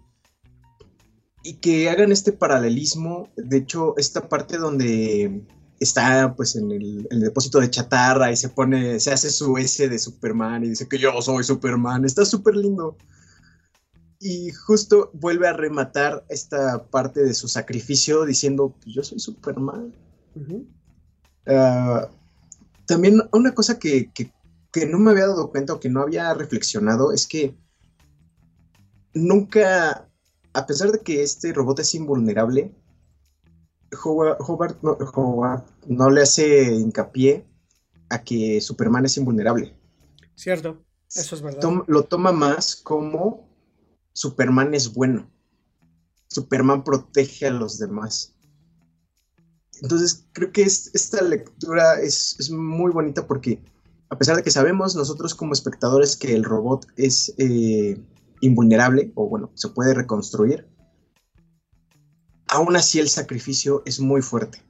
Y 1.44 1.54
que 1.60 1.90
hagan 1.90 2.14
este 2.14 2.32
paralelismo. 2.32 3.28
De 3.36 3.58
hecho, 3.58 3.98
esta 3.98 4.30
parte 4.30 4.58
donde 4.58 5.44
está 5.82 6.34
pues 6.38 6.56
en 6.56 6.72
el, 6.72 7.06
el 7.12 7.20
depósito 7.20 7.60
de 7.60 7.70
chatarra 7.70 8.32
y 8.32 8.38
se 8.38 8.48
pone, 8.48 8.98
se 9.02 9.12
hace 9.12 9.30
su 9.30 9.58
S 9.58 9.90
de 9.90 10.00
Superman 10.00 10.64
y 10.64 10.70
dice 10.70 10.88
que 10.88 10.98
yo 10.98 11.22
soy 11.22 11.44
Superman. 11.44 12.06
Está 12.06 12.24
súper 12.24 12.56
lindo. 12.56 12.96
Y 14.22 14.52
justo 14.52 15.12
vuelve 15.14 15.50
a 15.50 15.54
rematar 15.54 16.24
esta 16.30 16.86
parte 16.86 17.22
de 17.26 17.34
su 17.34 17.50
sacrificio 17.50 18.24
diciendo, 18.24 18.74
"Pues 18.82 18.96
yo 18.96 19.04
soy 19.04 19.20
Superman. 19.20 19.94
Ah, 21.46 22.08
también 22.86 23.22
una 23.34 23.54
cosa 23.54 23.78
que, 23.78 24.10
que- 24.14 24.32
que 24.72 24.86
no 24.86 25.00
me 25.00 25.12
había 25.12 25.28
dado 25.28 25.50
cuenta 25.52 25.74
o 25.74 25.80
que 25.80 25.90
no 25.90 26.02
había 26.02 26.34
reflexionado 26.34 27.12
es 27.12 27.28
que 27.28 27.56
nunca, 29.14 30.08
a 30.54 30.66
pesar 30.66 30.92
de 30.92 31.00
que 31.00 31.24
este 31.24 31.54
robot 31.54 31.80
es 31.80 31.94
invulnerable, 31.96 32.74
Howard, 34.04 34.38
Howard 34.40 34.78
no, 34.82 34.92
Howard 35.14 35.64
no 35.88 36.10
le 36.10 36.22
hace 36.22 36.74
hincapié 36.76 37.46
a 38.10 38.24
que 38.24 38.62
Superman 38.62 39.06
es 39.06 39.18
invulnerable. 39.18 39.76
Cierto, 40.36 40.82
eso 41.14 41.36
es 41.36 41.42
verdad. 41.42 41.60
Tom- 41.60 41.84
lo 41.88 42.04
toma 42.04 42.32
más 42.32 42.78
como 42.78 43.50
Superman 44.14 44.74
es 44.74 44.94
bueno. 44.94 45.30
Superman 46.28 46.84
protege 46.86 47.48
a 47.48 47.52
los 47.52 47.78
demás. 47.80 48.34
Entonces, 49.82 50.26
creo 50.32 50.52
que 50.52 50.62
es- 50.62 50.90
esta 50.94 51.22
lectura 51.22 52.00
es, 52.00 52.38
es 52.40 52.50
muy 52.50 52.92
bonita 52.92 53.28
porque, 53.28 53.62
a 54.12 54.18
pesar 54.18 54.36
de 54.36 54.44
que 54.44 54.52
sabemos 54.52 54.94
nosotros 54.94 55.34
como 55.34 55.54
espectadores 55.54 56.18
que 56.18 56.36
el 56.36 56.44
robot 56.44 56.86
es 56.98 57.34
eh, 57.38 57.98
invulnerable, 58.42 59.14
o 59.16 59.30
bueno, 59.30 59.52
se 59.56 59.70
puede 59.70 59.94
reconstruir, 59.94 60.68
aún 62.50 62.76
así 62.76 63.00
el 63.00 63.08
sacrificio 63.08 63.84
es 63.86 64.02
muy 64.02 64.22
fuerte. 64.22 64.62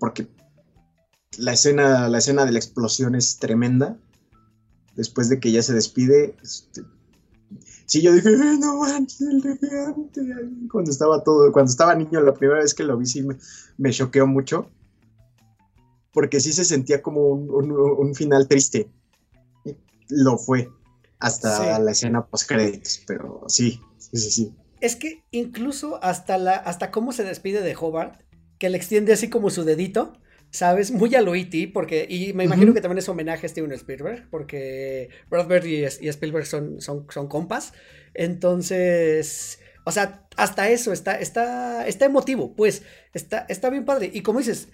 Porque 0.00 0.26
la 1.36 1.52
escena, 1.52 2.08
la 2.08 2.18
escena 2.18 2.46
de 2.46 2.52
la 2.52 2.58
explosión 2.58 3.14
es 3.14 3.38
tremenda. 3.38 3.98
Después 4.96 5.28
de 5.28 5.38
que 5.38 5.52
ya 5.52 5.62
se 5.62 5.74
despide, 5.74 6.34
este, 6.42 6.82
Sí, 7.84 8.02
yo 8.02 8.12
dije, 8.12 8.28
"Ay, 8.28 8.58
no 8.58 8.76
manches, 8.76 9.20
el 9.22 9.40
gigante. 9.42 10.20
Cuando 10.70 10.90
estaba 10.90 11.22
todo, 11.24 11.50
cuando 11.52 11.70
estaba 11.70 11.94
niño, 11.94 12.20
la 12.20 12.34
primera 12.34 12.60
vez 12.60 12.74
que 12.74 12.84
lo 12.84 12.98
vi, 12.98 13.06
sí 13.06 13.22
me, 13.22 13.36
me 13.78 13.90
choqueó 13.92 14.26
mucho. 14.26 14.70
Porque 16.12 16.40
sí 16.40 16.52
se 16.52 16.64
sentía 16.64 17.02
como 17.02 17.28
un, 17.28 17.50
un- 17.50 17.72
un 17.72 18.14
final 18.14 18.48
triste. 18.48 18.88
Lo 20.08 20.38
fue. 20.38 20.68
Hasta 21.18 21.76
Sí. 21.76 21.82
la 21.82 21.90
escena 21.90 22.26
post 22.26 22.48
créditos, 22.48 23.02
pero 23.06 23.44
sí, 23.48 23.80
sí, 23.98 24.16
sí, 24.16 24.30
sí. 24.30 24.52
Es 24.80 24.94
que 24.96 25.24
incluso 25.32 26.02
hasta 26.02 26.38
la, 26.38 26.54
hasta 26.54 26.90
cómo 26.92 27.12
se 27.12 27.24
despide 27.24 27.60
de 27.62 27.74
Hobart, 27.74 28.20
que 28.58 28.70
le 28.70 28.76
extiende 28.76 29.12
así 29.12 29.28
como 29.28 29.50
su 29.50 29.64
dedito, 29.64 30.12
¿sabes? 30.50 30.92
Muy 30.92 31.14
a 31.16 31.20
lo 31.20 31.34
E.T., 31.34 31.72
porque, 31.74 32.06
y 32.08 32.32
me 32.32 32.44
imagino 32.44 32.66
Ujú. 32.68 32.74
que 32.74 32.80
también 32.80 32.98
es 32.98 33.08
homenaje 33.08 33.46
a 33.46 33.48
Steven 33.48 33.72
Spielberg, 33.72 34.28
porque 34.30 35.10
Broadbird 35.28 35.64
y, 35.64 35.84
y 35.84 36.08
Spielberg 36.08 36.46
son, 36.46 36.80
son, 36.80 37.06
son 37.10 37.26
compas. 37.28 37.72
Entonces, 38.14 39.58
o 39.84 39.90
sea, 39.90 40.26
hasta 40.36 40.70
eso 40.70 40.92
está, 40.92 41.18
está, 41.18 41.86
está 41.88 42.04
emotivo, 42.06 42.54
pues, 42.54 42.82
está, 43.12 43.44
está 43.48 43.70
bien 43.70 43.84
padre. 43.84 44.10
Y 44.14 44.22
como 44.22 44.38
dices, 44.38 44.68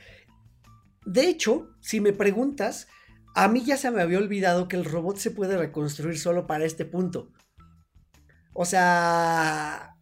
de 1.04 1.28
hecho, 1.28 1.70
si 1.80 2.00
me 2.00 2.12
preguntas, 2.12 2.88
a 3.34 3.48
mí 3.48 3.64
ya 3.64 3.76
se 3.76 3.90
me 3.90 4.02
había 4.02 4.18
olvidado 4.18 4.68
que 4.68 4.76
el 4.76 4.84
robot 4.84 5.16
se 5.16 5.30
puede 5.30 5.56
reconstruir 5.56 6.18
solo 6.18 6.46
para 6.46 6.64
este 6.64 6.84
punto. 6.84 7.32
O 8.52 8.64
sea, 8.64 9.96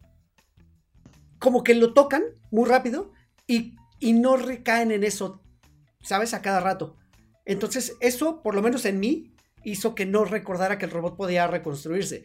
como 1.39 1.63
que 1.63 1.73
lo 1.73 1.93
tocan 1.93 2.23
muy 2.51 2.69
rápido 2.69 3.11
y, 3.47 3.75
y 3.99 4.13
no 4.13 4.37
recaen 4.37 4.91
en 4.91 5.03
eso, 5.03 5.41
¿sabes? 6.01 6.33
A 6.33 6.41
cada 6.41 6.59
rato. 6.59 6.97
Entonces, 7.45 7.97
eso, 7.99 8.41
por 8.41 8.55
lo 8.55 8.61
menos 8.61 8.85
en 8.85 8.99
mí, 8.99 9.35
hizo 9.63 9.95
que 9.95 10.05
no 10.05 10.25
recordara 10.25 10.77
que 10.77 10.85
el 10.85 10.91
robot 10.91 11.17
podía 11.17 11.47
reconstruirse. 11.47 12.23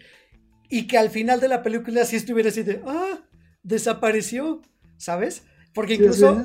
Y 0.69 0.87
que 0.87 0.99
al 0.99 1.11
final 1.11 1.41
de 1.41 1.49
la 1.49 1.63
película 1.63 2.05
sí 2.05 2.17
estuviera 2.17 2.51
así 2.51 2.63
de, 2.63 2.83
ah, 2.87 3.27
desapareció, 3.63 4.61
¿sabes? 4.99 5.45
Porque 5.73 5.95
incluso... 5.95 6.45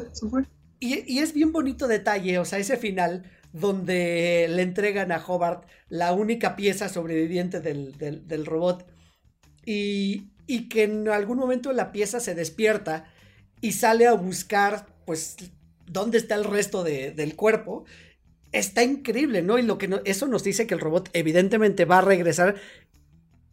y, 0.84 1.04
y, 1.08 1.20
es 1.20 1.34
bien 1.34 1.54
bonito 1.54 1.88
detalle, 1.88 2.40
o 2.40 2.46
sea, 2.46 2.60
ese 2.60 2.76
final 2.76 3.24
donde 3.54 4.48
le 4.50 4.64
entregan 4.64 5.14
a 5.14 5.24
Hobart 5.26 5.66
la 5.88 6.12
única 6.12 6.58
pieza 6.58 6.90
sobreviviente 6.90 7.62
del, 7.62 8.46
robot 8.46 8.86
y, 9.66 10.32
y, 10.46 10.68
que 10.68 10.84
en 10.84 11.08
algún 11.08 11.38
momento 11.38 11.72
la 11.72 11.94
pieza 11.94 12.20
se 12.20 12.36
despierta 12.36 13.06
y 13.62 13.72
sale 13.72 14.08
a 14.08 14.14
buscar, 14.14 14.88
pues, 15.06 15.38
dónde 15.86 16.18
está 16.18 16.36
el 16.36 16.44
resto 16.44 16.84
del 16.84 17.36
cuerpo. 17.38 17.86
Está 18.52 18.84
increíble, 18.84 19.42
¿no? 19.42 19.58
Y 19.58 19.62
lo 19.62 19.78
que 19.78 20.02
eso 20.04 20.28
nos 20.28 20.44
dice 20.44 20.68
que 20.68 20.74
el 20.74 20.82
robot 20.82 21.10
evidentemente 21.14 21.86
va 21.86 22.00
a 22.00 22.02
regresar 22.02 22.56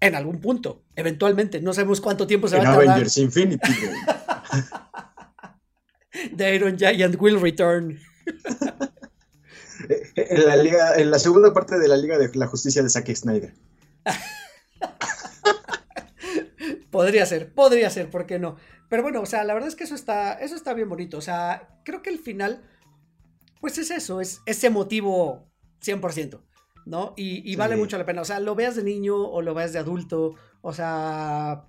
en 0.00 0.14
algún 0.16 0.40
punto, 0.40 0.82
eventualmente. 0.96 1.60
No 1.60 1.74
sabemos 1.74 2.00
cuánto 2.00 2.26
tiempo 2.26 2.48
se 2.48 2.56
va 2.56 2.62
a 2.62 2.64
tardar. 2.64 2.88
Avengers 2.88 3.18
Infinity. 3.18 3.70
The 6.36 6.54
Iron 6.54 6.76
Giant 6.76 7.20
will 7.20 7.40
return. 7.40 7.98
en 10.14 10.46
la 10.46 10.56
liga, 10.56 10.94
en 10.96 11.10
la 11.10 11.18
segunda 11.18 11.52
parte 11.52 11.78
de 11.78 11.88
la 11.88 11.96
Liga 11.96 12.18
de 12.18 12.30
la 12.34 12.46
Justicia 12.46 12.82
de 12.82 12.90
Zack 12.90 13.14
Snyder. 13.14 13.54
podría 16.90 17.26
ser, 17.26 17.52
podría 17.52 17.90
ser, 17.90 18.10
¿por 18.10 18.26
qué 18.26 18.38
no? 18.38 18.56
Pero 18.88 19.02
bueno, 19.02 19.20
o 19.20 19.26
sea, 19.26 19.44
la 19.44 19.54
verdad 19.54 19.68
es 19.68 19.76
que 19.76 19.84
eso 19.84 19.94
está, 19.94 20.34
eso 20.34 20.56
está 20.56 20.74
bien 20.74 20.88
bonito. 20.88 21.18
O 21.18 21.22
sea, 21.22 21.80
creo 21.84 22.02
que 22.02 22.10
el 22.10 22.18
final, 22.18 22.62
pues 23.60 23.78
es 23.78 23.90
eso, 23.90 24.20
es, 24.20 24.40
es 24.46 24.62
emotivo 24.64 25.48
100%, 25.82 26.40
¿no? 26.86 27.14
Y, 27.16 27.54
vale 27.56 27.76
mucho 27.76 27.98
la 27.98 28.04
pena. 28.04 28.22
O 28.22 28.24
sea, 28.24 28.40
lo 28.40 28.54
veas 28.54 28.76
de 28.76 28.82
niño 28.82 29.16
o 29.16 29.42
lo 29.42 29.54
veas 29.54 29.72
de 29.72 29.78
adulto, 29.78 30.34
o 30.60 30.72
sea, 30.72 31.64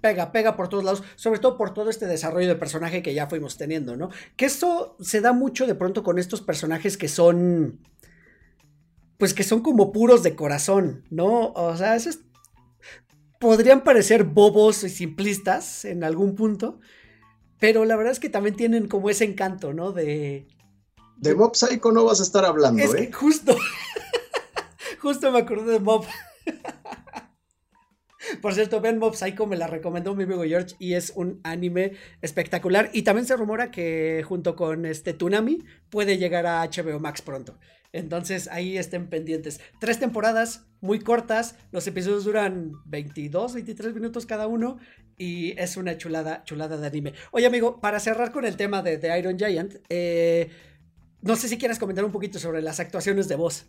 pega, 0.00 0.32
pega 0.32 0.56
por 0.56 0.68
todos 0.68 0.84
lados, 0.84 1.02
sobre 1.16 1.40
todo 1.40 1.56
por 1.56 1.74
todo 1.74 1.90
este 1.90 2.06
desarrollo 2.06 2.48
de 2.48 2.56
personaje 2.56 3.02
que 3.02 3.14
ya 3.14 3.26
fuimos 3.26 3.56
teniendo, 3.56 3.96
¿no? 3.96 4.10
Que 4.36 4.46
esto 4.46 4.96
se 5.00 5.20
da 5.20 5.32
mucho 5.32 5.66
de 5.66 5.74
pronto 5.74 6.02
con 6.02 6.18
estos 6.18 6.40
personajes 6.40 6.96
que 6.96 7.08
son, 7.08 7.80
pues 9.18 9.34
que 9.34 9.42
son 9.42 9.60
como 9.60 9.92
puros 9.92 10.22
de 10.22 10.36
corazón, 10.36 11.04
¿no? 11.10 11.52
O 11.52 11.76
sea, 11.76 11.96
esos 11.96 12.20
podrían 13.38 13.84
parecer 13.84 14.24
bobos 14.24 14.82
y 14.84 14.88
simplistas 14.88 15.84
en 15.84 16.04
algún 16.04 16.34
punto, 16.34 16.80
pero 17.58 17.84
la 17.84 17.96
verdad 17.96 18.12
es 18.12 18.20
que 18.20 18.30
también 18.30 18.56
tienen 18.56 18.88
como 18.88 19.10
ese 19.10 19.24
encanto, 19.24 19.72
¿no? 19.72 19.92
De... 19.92 20.46
De 21.16 21.34
Mob 21.34 21.56
Psycho 21.56 21.90
no 21.90 22.04
vas 22.04 22.20
a 22.20 22.22
estar 22.22 22.44
hablando, 22.44 22.80
es 22.80 22.94
¿eh? 22.94 23.10
justo, 23.12 23.56
justo 25.00 25.32
me 25.32 25.38
acordé 25.38 25.72
de 25.72 25.80
Mob. 25.80 26.04
Por 28.40 28.54
cierto, 28.54 28.80
Ben 28.80 28.98
Mob 28.98 29.14
Psycho 29.14 29.46
me 29.46 29.56
la 29.56 29.66
recomendó 29.66 30.14
mi 30.14 30.24
amigo 30.24 30.44
George 30.44 30.76
y 30.78 30.94
es 30.94 31.12
un 31.14 31.40
anime 31.44 31.92
espectacular. 32.22 32.90
Y 32.92 33.02
también 33.02 33.26
se 33.26 33.36
rumora 33.36 33.70
que 33.70 34.22
junto 34.26 34.56
con 34.56 34.86
este 34.86 35.12
Tsunami 35.14 35.64
puede 35.90 36.18
llegar 36.18 36.46
a 36.46 36.64
HBO 36.64 37.00
Max 37.00 37.22
pronto. 37.22 37.58
Entonces 37.92 38.48
ahí 38.48 38.76
estén 38.76 39.08
pendientes. 39.08 39.60
Tres 39.80 39.98
temporadas 39.98 40.66
muy 40.80 41.00
cortas. 41.00 41.56
Los 41.72 41.86
episodios 41.86 42.24
duran 42.24 42.72
22, 42.86 43.54
23 43.54 43.94
minutos 43.94 44.26
cada 44.26 44.46
uno. 44.46 44.78
Y 45.16 45.58
es 45.60 45.76
una 45.76 45.96
chulada, 45.96 46.44
chulada 46.44 46.76
de 46.76 46.86
anime. 46.86 47.12
Oye, 47.32 47.46
amigo, 47.46 47.80
para 47.80 47.98
cerrar 47.98 48.30
con 48.30 48.44
el 48.44 48.56
tema 48.56 48.82
de, 48.82 48.98
The 48.98 49.18
Iron 49.18 49.36
Giant, 49.36 49.74
eh, 49.88 50.48
no 51.22 51.34
sé 51.34 51.48
si 51.48 51.58
quieres 51.58 51.78
comentar 51.78 52.04
un 52.04 52.12
poquito 52.12 52.38
sobre 52.38 52.62
las 52.62 52.78
actuaciones 52.78 53.26
de 53.26 53.34
voz. 53.34 53.66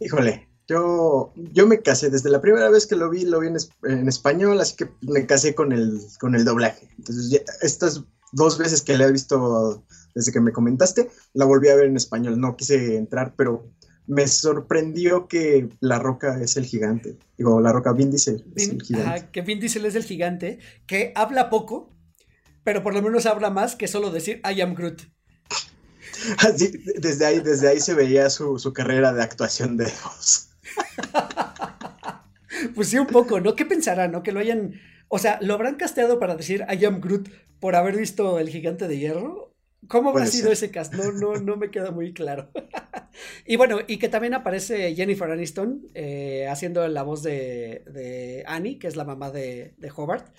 Híjole, 0.00 0.48
yo, 0.68 1.32
yo 1.36 1.66
me 1.66 1.80
casé, 1.80 2.10
desde 2.10 2.30
la 2.30 2.40
primera 2.40 2.70
vez 2.70 2.86
que 2.86 2.96
lo 2.96 3.10
vi, 3.10 3.24
lo 3.24 3.40
vi 3.40 3.48
en, 3.48 4.08
español, 4.08 4.60
así 4.60 4.76
que 4.76 4.88
me 5.02 5.26
casé 5.26 5.54
con 5.54 5.72
el, 5.72 6.00
con 6.18 6.34
el 6.34 6.44
doblaje. 6.44 6.88
Entonces, 6.98 7.42
estas 7.60 8.02
dos 8.32 8.58
veces 8.58 8.82
que 8.82 8.96
la 8.96 9.06
he 9.06 9.12
visto 9.12 9.84
desde 10.14 10.32
que 10.32 10.40
me 10.40 10.52
comentaste, 10.52 11.10
la 11.34 11.44
volví 11.44 11.68
a 11.68 11.74
ver 11.74 11.86
en 11.86 11.96
español. 11.96 12.40
No 12.40 12.56
quise 12.56 12.96
entrar, 12.96 13.34
pero 13.36 13.70
me 14.06 14.26
sorprendió 14.26 15.28
que 15.28 15.68
La 15.80 15.98
Roca 15.98 16.40
es 16.40 16.56
el 16.56 16.64
gigante. 16.64 17.18
Digo, 17.36 17.60
La 17.60 17.72
Roca 17.72 17.92
Vin 17.92 18.10
Diesel 18.10 18.44
es 18.56 18.68
el 18.68 18.82
gigante. 18.82 19.28
que 19.32 19.42
Vin 19.42 19.60
Diesel 19.60 19.84
es 19.84 19.94
el 19.94 20.04
gigante, 20.04 20.60
que 20.86 21.12
habla 21.14 21.50
poco, 21.50 21.90
pero 22.62 22.82
por 22.82 22.94
lo 22.94 23.02
menos 23.02 23.26
habla 23.26 23.50
más 23.50 23.76
que 23.76 23.88
solo 23.88 24.10
decir 24.10 24.40
I 24.50 24.60
am 24.60 24.74
Groot. 24.74 25.02
desde 27.00 27.26
ahí, 27.26 27.40
desde 27.40 27.68
ahí 27.68 27.80
se 27.80 27.94
veía 27.94 28.30
su, 28.30 28.58
su 28.58 28.72
carrera 28.72 29.12
de 29.12 29.22
actuación 29.22 29.76
de 29.76 29.84
voz. 29.84 30.53
pues 32.74 32.88
sí, 32.88 32.98
un 32.98 33.06
poco, 33.06 33.40
¿no? 33.40 33.54
¿Qué 33.54 33.64
pensarán, 33.64 34.12
no? 34.12 34.22
Que 34.22 34.32
lo 34.32 34.40
hayan. 34.40 34.80
O 35.08 35.18
sea, 35.18 35.38
¿lo 35.40 35.54
habrán 35.54 35.76
casteado 35.76 36.18
para 36.18 36.36
decir 36.36 36.64
I 36.68 36.84
am 36.84 37.00
Groot 37.00 37.28
por 37.60 37.76
haber 37.76 37.96
visto 37.96 38.38
El 38.38 38.48
Gigante 38.48 38.88
de 38.88 38.98
Hierro? 38.98 39.54
¿Cómo 39.88 40.10
habrá 40.10 40.26
sido 40.26 40.50
ese 40.50 40.70
cast? 40.70 40.94
No, 40.94 41.12
no, 41.12 41.36
no 41.36 41.56
me 41.56 41.70
queda 41.70 41.90
muy 41.90 42.14
claro. 42.14 42.50
y 43.46 43.56
bueno, 43.56 43.80
y 43.86 43.98
que 43.98 44.08
también 44.08 44.34
aparece 44.34 44.94
Jennifer 44.94 45.30
Aniston 45.30 45.86
eh, 45.94 46.46
haciendo 46.48 46.86
la 46.88 47.02
voz 47.02 47.22
de, 47.22 48.44
Annie, 48.46 48.78
que 48.78 48.86
es 48.86 48.96
la 48.96 49.04
mamá 49.04 49.30
de, 49.30 49.74
de 49.76 49.92
Hobart. 49.94 50.34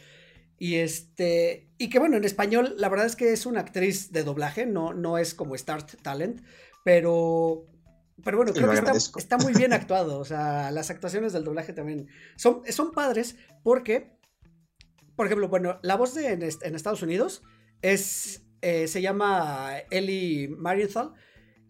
Y 0.58 0.76
este, 0.76 1.70
y 1.78 1.90
que 1.90 2.00
bueno, 2.00 2.18
en 2.18 2.24
español, 2.24 2.76
la 2.78 2.90
verdad 2.90 3.06
es 3.06 3.16
que 3.16 3.34
es 3.34 3.46
una 3.46 3.60
actriz 3.60 4.12
de 4.12 4.24
doblaje, 4.24 4.66
no, 4.66 4.94
no 4.94 5.18
es 5.18 5.34
como 5.34 5.58
Start 5.58 6.02
Talent, 6.02 6.42
pero 6.84 7.68
pero 8.26 8.38
bueno, 8.38 8.54
creo 8.54 8.72
que 8.72 9.20
está, 9.20 9.38
muy 9.38 9.54
bien 9.54 9.72
actuado. 9.72 10.18
O 10.18 10.26
sea, 10.26 10.72
las 10.72 10.90
actuaciones 10.90 11.32
del 11.32 11.44
doblaje 11.44 11.74
también 11.74 12.08
son, 12.36 12.64
son 12.68 12.92
padres 12.92 13.36
porque, 13.62 14.18
por 15.16 15.28
ejemplo, 15.28 15.48
bueno, 15.48 15.80
la 15.84 15.96
voz 15.96 16.16
de, 16.16 16.34
en, 16.34 16.42
Estados 16.44 17.04
Unidos 17.04 17.44
es, 17.84 18.42
eh, 18.64 18.88
se 18.88 19.04
llama 19.04 19.74
Ellie 19.92 20.48
Marienthal, 20.48 21.14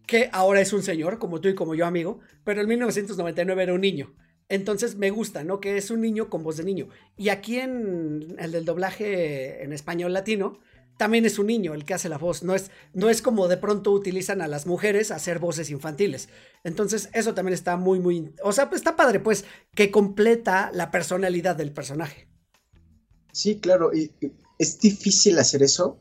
que 0.06 0.30
ahora 0.32 0.62
es 0.62 0.72
un 0.72 0.82
señor, 0.82 1.18
como 1.18 1.42
tú 1.42 1.48
y 1.48 1.54
como 1.54 1.74
yo, 1.74 1.84
amigo, 1.84 2.20
pero 2.42 2.62
en 2.62 2.68
1999 2.68 3.62
era 3.62 3.74
un 3.74 3.82
niño. 3.82 4.14
Entonces 4.48 4.96
me 4.96 5.10
gusta, 5.10 5.44
¿no? 5.44 5.60
Que 5.60 5.76
es 5.76 5.90
un 5.90 6.00
niño 6.00 6.30
con 6.30 6.42
voz 6.42 6.56
de 6.56 6.64
niño. 6.64 6.88
Y 7.18 7.28
aquí 7.28 7.58
en 7.58 8.34
el 8.38 8.50
del 8.50 8.64
doblaje 8.64 9.62
en 9.62 9.74
español 9.74 10.14
latino, 10.14 10.58
también 10.96 11.24
es 11.24 11.38
un 11.38 11.46
niño 11.46 11.74
el 11.74 11.84
que 11.84 11.94
hace 11.94 12.08
la 12.08 12.18
voz, 12.18 12.42
no 12.42 12.54
es, 12.54 12.70
no 12.94 13.10
es 13.10 13.22
como 13.22 13.48
de 13.48 13.56
pronto 13.56 13.92
utilizan 13.92 14.40
a 14.40 14.48
las 14.48 14.66
mujeres 14.66 15.10
a 15.10 15.16
hacer 15.16 15.38
voces 15.38 15.70
infantiles. 15.70 16.28
Entonces 16.64 17.08
eso 17.12 17.34
también 17.34 17.54
está 17.54 17.76
muy, 17.76 18.00
muy, 18.00 18.34
o 18.42 18.52
sea, 18.52 18.68
pues 18.68 18.80
está 18.80 18.96
padre, 18.96 19.20
pues, 19.20 19.44
que 19.74 19.90
completa 19.90 20.70
la 20.72 20.90
personalidad 20.90 21.56
del 21.56 21.72
personaje. 21.72 22.28
Sí, 23.32 23.60
claro, 23.60 23.92
y 23.94 24.12
es 24.58 24.78
difícil 24.78 25.38
hacer 25.38 25.62
eso 25.62 25.98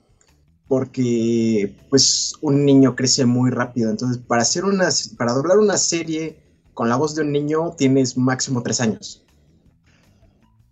porque 0.67 1.76
pues 1.89 2.34
un 2.41 2.65
niño 2.65 2.95
crece 2.95 3.26
muy 3.26 3.51
rápido, 3.51 3.91
entonces 3.91 4.17
para 4.17 4.41
hacer 4.41 4.65
una, 4.65 4.89
para 5.17 5.34
doblar 5.34 5.59
una 5.59 5.77
serie 5.77 6.39
con 6.73 6.89
la 6.89 6.95
voz 6.95 7.15
de 7.15 7.22
un 7.22 7.31
niño 7.31 7.76
tienes 7.77 8.17
máximo 8.17 8.63
tres 8.63 8.81
años. 8.81 9.23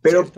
Pero 0.02 0.30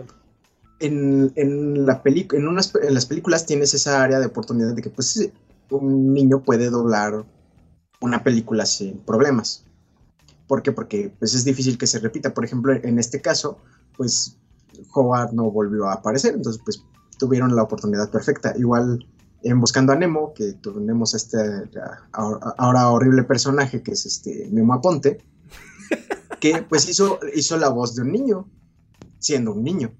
en, 0.80 1.86
la 1.86 2.02
en, 2.04 2.48
unas, 2.48 2.74
en 2.74 2.94
las 2.94 3.06
películas 3.06 3.46
tienes 3.46 3.74
esa 3.74 4.02
área 4.02 4.20
de 4.20 4.26
oportunidad 4.26 4.74
de 4.74 4.82
que 4.82 4.90
pues 4.90 5.30
un 5.70 6.12
niño 6.12 6.42
puede 6.42 6.70
doblar 6.70 7.24
una 8.00 8.22
película 8.22 8.66
sin 8.66 8.98
problemas. 8.98 9.64
¿Por 10.46 10.62
qué? 10.62 10.72
Porque 10.72 11.12
pues 11.18 11.34
es 11.34 11.44
difícil 11.44 11.78
que 11.78 11.86
se 11.86 11.98
repita. 11.98 12.34
Por 12.34 12.44
ejemplo, 12.44 12.72
en 12.72 12.98
este 12.98 13.20
caso, 13.20 13.58
pues 13.96 14.38
Howard 14.94 15.32
no 15.32 15.50
volvió 15.50 15.86
a 15.86 15.94
aparecer, 15.94 16.34
entonces 16.34 16.62
pues 16.64 16.82
tuvieron 17.18 17.56
la 17.56 17.62
oportunidad 17.62 18.10
perfecta. 18.10 18.54
Igual 18.56 19.06
en 19.42 19.60
Buscando 19.60 19.92
a 19.92 19.96
Nemo, 19.96 20.34
que 20.34 20.54
tenemos 20.54 21.14
este 21.14 21.38
ahora 22.12 22.90
horrible 22.90 23.22
personaje 23.24 23.82
que 23.82 23.92
es 23.92 24.06
este 24.06 24.48
Nemo 24.50 24.74
Aponte, 24.74 25.18
que 26.40 26.62
pues 26.68 26.88
hizo, 26.88 27.18
hizo 27.34 27.56
la 27.56 27.68
voz 27.68 27.94
de 27.94 28.02
un 28.02 28.12
niño, 28.12 28.48
siendo 29.18 29.52
un 29.52 29.64
niño. 29.64 29.92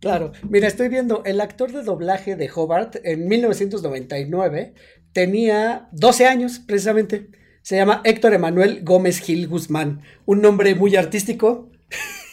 Claro, 0.00 0.30
mira, 0.48 0.68
estoy 0.68 0.88
viendo, 0.88 1.22
el 1.24 1.40
actor 1.40 1.72
de 1.72 1.82
doblaje 1.82 2.36
de 2.36 2.48
Hobart 2.54 2.96
en 3.02 3.26
1999 3.26 4.74
tenía 5.12 5.88
12 5.92 6.26
años, 6.26 6.60
precisamente. 6.60 7.30
Se 7.62 7.76
llama 7.76 8.00
Héctor 8.04 8.32
Emanuel 8.32 8.84
Gómez 8.84 9.18
Gil 9.18 9.48
Guzmán, 9.48 10.02
un 10.24 10.40
nombre 10.40 10.74
muy 10.76 10.94
artístico. 10.94 11.70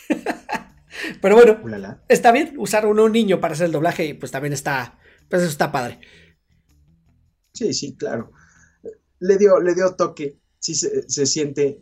Pero 1.22 1.36
bueno, 1.36 2.00
está 2.08 2.32
bien 2.32 2.54
usar 2.58 2.86
uno 2.86 3.06
un 3.06 3.12
niño 3.12 3.42
para 3.42 3.54
hacer 3.54 3.66
el 3.66 3.72
doblaje 3.72 4.06
y 4.06 4.14
pues 4.14 4.32
también 4.32 4.54
está, 4.54 5.00
pues 5.28 5.42
eso 5.42 5.52
está 5.52 5.72
padre. 5.72 6.00
Sí, 7.52 7.74
sí, 7.74 7.96
claro. 7.98 8.32
Le 9.20 9.38
dio, 9.38 9.60
le 9.60 9.74
dio 9.74 9.96
toque, 9.96 10.38
sí 10.60 10.76
se 10.76 11.26
siente, 11.26 11.82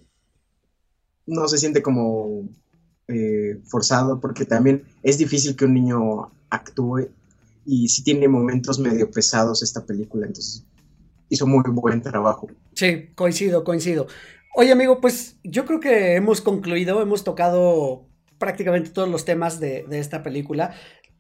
no 1.26 1.48
se 1.50 1.58
siente 1.58 1.82
como 1.82 2.48
eh, 3.08 3.60
forzado 3.66 4.20
porque 4.20 4.46
también 4.46 4.84
es 5.04 5.18
difícil 5.18 5.56
que 5.56 5.66
un 5.66 5.74
niño 5.74 6.32
actúe 6.50 7.10
y 7.66 7.88
sí 7.90 8.04
tiene 8.04 8.28
momentos 8.28 8.80
medio 8.80 9.10
pesados 9.10 9.64
esta 9.64 9.86
película, 9.86 10.26
entonces 10.26 10.66
hizo 11.30 11.48
muy 11.48 11.64
buen 11.68 12.02
trabajo. 12.02 12.48
Sí, 12.74 13.10
coincido, 13.16 13.64
coincido. 13.64 14.08
Oye, 14.56 14.72
amigo, 14.72 15.02
pues 15.02 15.38
yo 15.44 15.66
creo 15.66 15.80
que 15.80 16.16
hemos 16.16 16.42
concluido, 16.42 17.02
hemos 17.02 17.24
tocado 17.24 18.06
prácticamente 18.38 18.92
todos 18.92 19.10
los 19.10 19.26
temas 19.26 19.60
de, 19.60 19.86
de, 19.88 20.00
esta 20.00 20.22
película. 20.22 20.76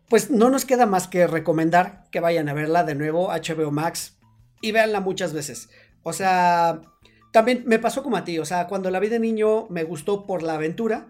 Pues 0.10 0.30
no 0.30 0.49
nos 0.49 0.65
queda 0.65 0.85
más 0.85 1.07
que 1.07 1.26
recomendar 1.26 2.03
que 2.11 2.19
vayan 2.19 2.49
a 2.49 2.53
verla 2.53 2.84
de 2.84 2.95
nuevo, 2.95 3.30
HBO 3.30 3.72
Max, 3.72 4.18
y 4.61 4.72
véanla 4.72 4.99
muchas 4.99 5.34
veces. 5.34 5.69
O 6.03 6.14
sea, 6.14 6.81
también 7.31 7.64
me 7.65 7.80
pasó 7.80 8.03
como 8.03 8.18
a 8.18 8.23
ti, 8.23 8.38
o 8.38 8.45
sea, 8.45 8.68
cuando 8.68 8.91
la 8.91 8.99
vi 8.99 9.10
de 9.10 9.19
niño 9.19 9.68
me 9.69 9.84
gustó 9.84 10.26
por 10.26 10.43
la 10.43 10.53
aventura, 10.55 11.07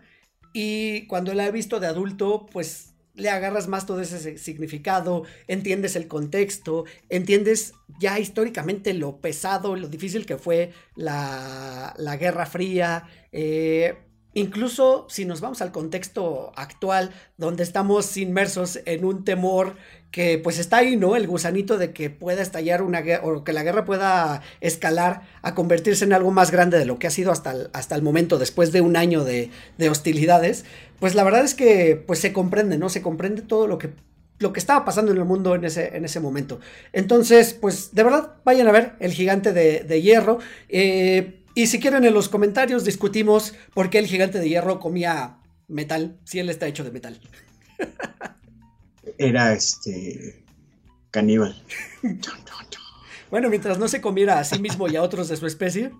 y 0.54 1.08
cuando 1.08 1.34
la 1.34 1.48
he 1.48 1.52
visto 1.52 1.80
de 1.80 1.88
adulto, 1.88 2.46
pues 2.46 2.94
le 3.16 3.30
agarras 3.30 3.68
más 3.68 3.86
todo 3.86 4.02
ese 4.02 4.38
significado, 4.38 5.24
entiendes 5.48 5.96
el 5.96 6.08
contexto, 6.08 6.86
entiendes 7.10 7.74
ya 8.00 8.20
históricamente 8.20 8.94
lo 8.94 9.18
pesado, 9.18 9.76
lo 9.76 9.88
difícil 9.88 10.26
que 10.26 10.38
fue 10.38 10.72
la, 10.96 11.94
la 11.98 12.18
Guerra 12.18 12.46
Fría. 12.46 13.08
Eh, 13.32 13.98
incluso 14.34 15.06
si 15.10 15.26
nos 15.26 15.42
vamos 15.42 15.62
al 15.62 15.72
contexto 15.72 16.52
actual, 16.56 17.12
donde 17.38 17.64
estamos 17.64 18.18
inmersos 18.18 18.80
en 18.86 19.06
un 19.06 19.24
temor 19.24 19.76
que 20.14 20.38
pues 20.38 20.60
está 20.60 20.78
ahí, 20.78 20.96
¿no? 20.96 21.16
El 21.16 21.26
gusanito 21.26 21.80
de 21.80 21.92
que 21.92 22.12
pueda 22.12 22.44
estallar 22.44 22.84
una 22.84 23.02
guerra 23.02 23.26
o 23.26 23.44
que 23.44 23.52
la 23.52 23.64
guerra 23.64 23.84
pueda 23.84 24.44
escalar 24.62 25.24
a 25.42 25.56
convertirse 25.56 26.06
en 26.06 26.14
algo 26.14 26.30
más 26.30 26.52
grande 26.52 26.78
de 26.78 26.86
lo 26.86 27.00
que 27.00 27.08
ha 27.08 27.10
sido 27.10 27.32
hasta 27.32 27.50
el, 27.50 27.70
hasta 27.74 27.96
el 27.96 28.04
momento, 28.04 28.38
después 28.38 28.72
de 28.72 28.82
un 28.82 28.96
año 28.96 29.24
de, 29.24 29.50
de 29.80 29.90
hostilidades, 29.90 30.66
pues 31.00 31.16
la 31.16 31.24
verdad 31.24 31.44
es 31.44 31.56
que 31.56 31.96
pues 32.06 32.20
se 32.20 32.32
comprende, 32.32 32.78
¿no? 32.78 32.90
Se 32.90 33.02
comprende 33.02 33.42
todo 33.42 33.66
lo 33.66 33.80
que 33.80 33.90
lo 34.38 34.54
que 34.54 34.60
estaba 34.60 34.86
pasando 34.86 35.12
en 35.12 35.18
el 35.18 35.26
mundo 35.26 35.56
en 35.56 35.66
ese, 35.66 35.98
en 35.98 36.06
ese 36.06 36.20
momento. 36.20 36.60
Entonces, 36.92 37.56
pues 37.56 37.96
de 37.96 38.04
verdad, 38.04 38.34
vayan 38.46 38.68
a 38.68 38.72
ver 38.72 38.94
El 39.00 39.14
Gigante 39.14 39.52
de, 39.52 39.80
de 39.80 40.02
Hierro. 40.04 40.38
Eh, 40.70 41.44
y 41.56 41.68
si 41.68 41.80
quieren 41.80 42.04
en 42.06 42.14
los 42.14 42.30
comentarios 42.30 42.86
discutimos 42.86 43.56
por 43.74 43.90
qué 43.90 43.98
el 43.98 44.06
Gigante 44.06 44.38
de 44.38 44.48
Hierro 44.48 44.80
comía 44.80 45.38
metal, 45.68 46.20
si 46.24 46.38
él 46.38 46.52
está 46.52 46.68
hecho 46.68 46.84
de 46.84 46.92
metal. 46.92 47.20
Era 49.18 49.54
este 49.54 50.46
caníbal. 51.12 51.62
bueno, 53.32 53.50
mientras 53.50 53.78
no 53.78 53.88
se 53.88 54.02
comiera 54.02 54.40
a 54.40 54.44
sí 54.44 54.60
mismo 54.60 54.88
y 54.88 54.96
a 54.96 55.04
otros 55.04 55.30
de 55.30 55.38
su 55.38 55.46
especie. 55.48 55.92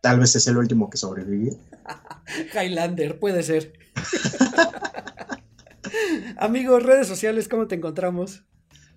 Tal 0.00 0.20
vez 0.20 0.36
es 0.36 0.46
el 0.46 0.56
último 0.56 0.88
que 0.88 0.98
sobrevivió. 0.98 1.58
Highlander, 2.54 3.18
puede 3.18 3.42
ser. 3.42 3.72
Amigos, 6.38 6.82
redes 6.82 7.08
sociales, 7.08 7.48
¿cómo 7.48 7.66
te 7.66 7.74
encontramos? 7.74 8.44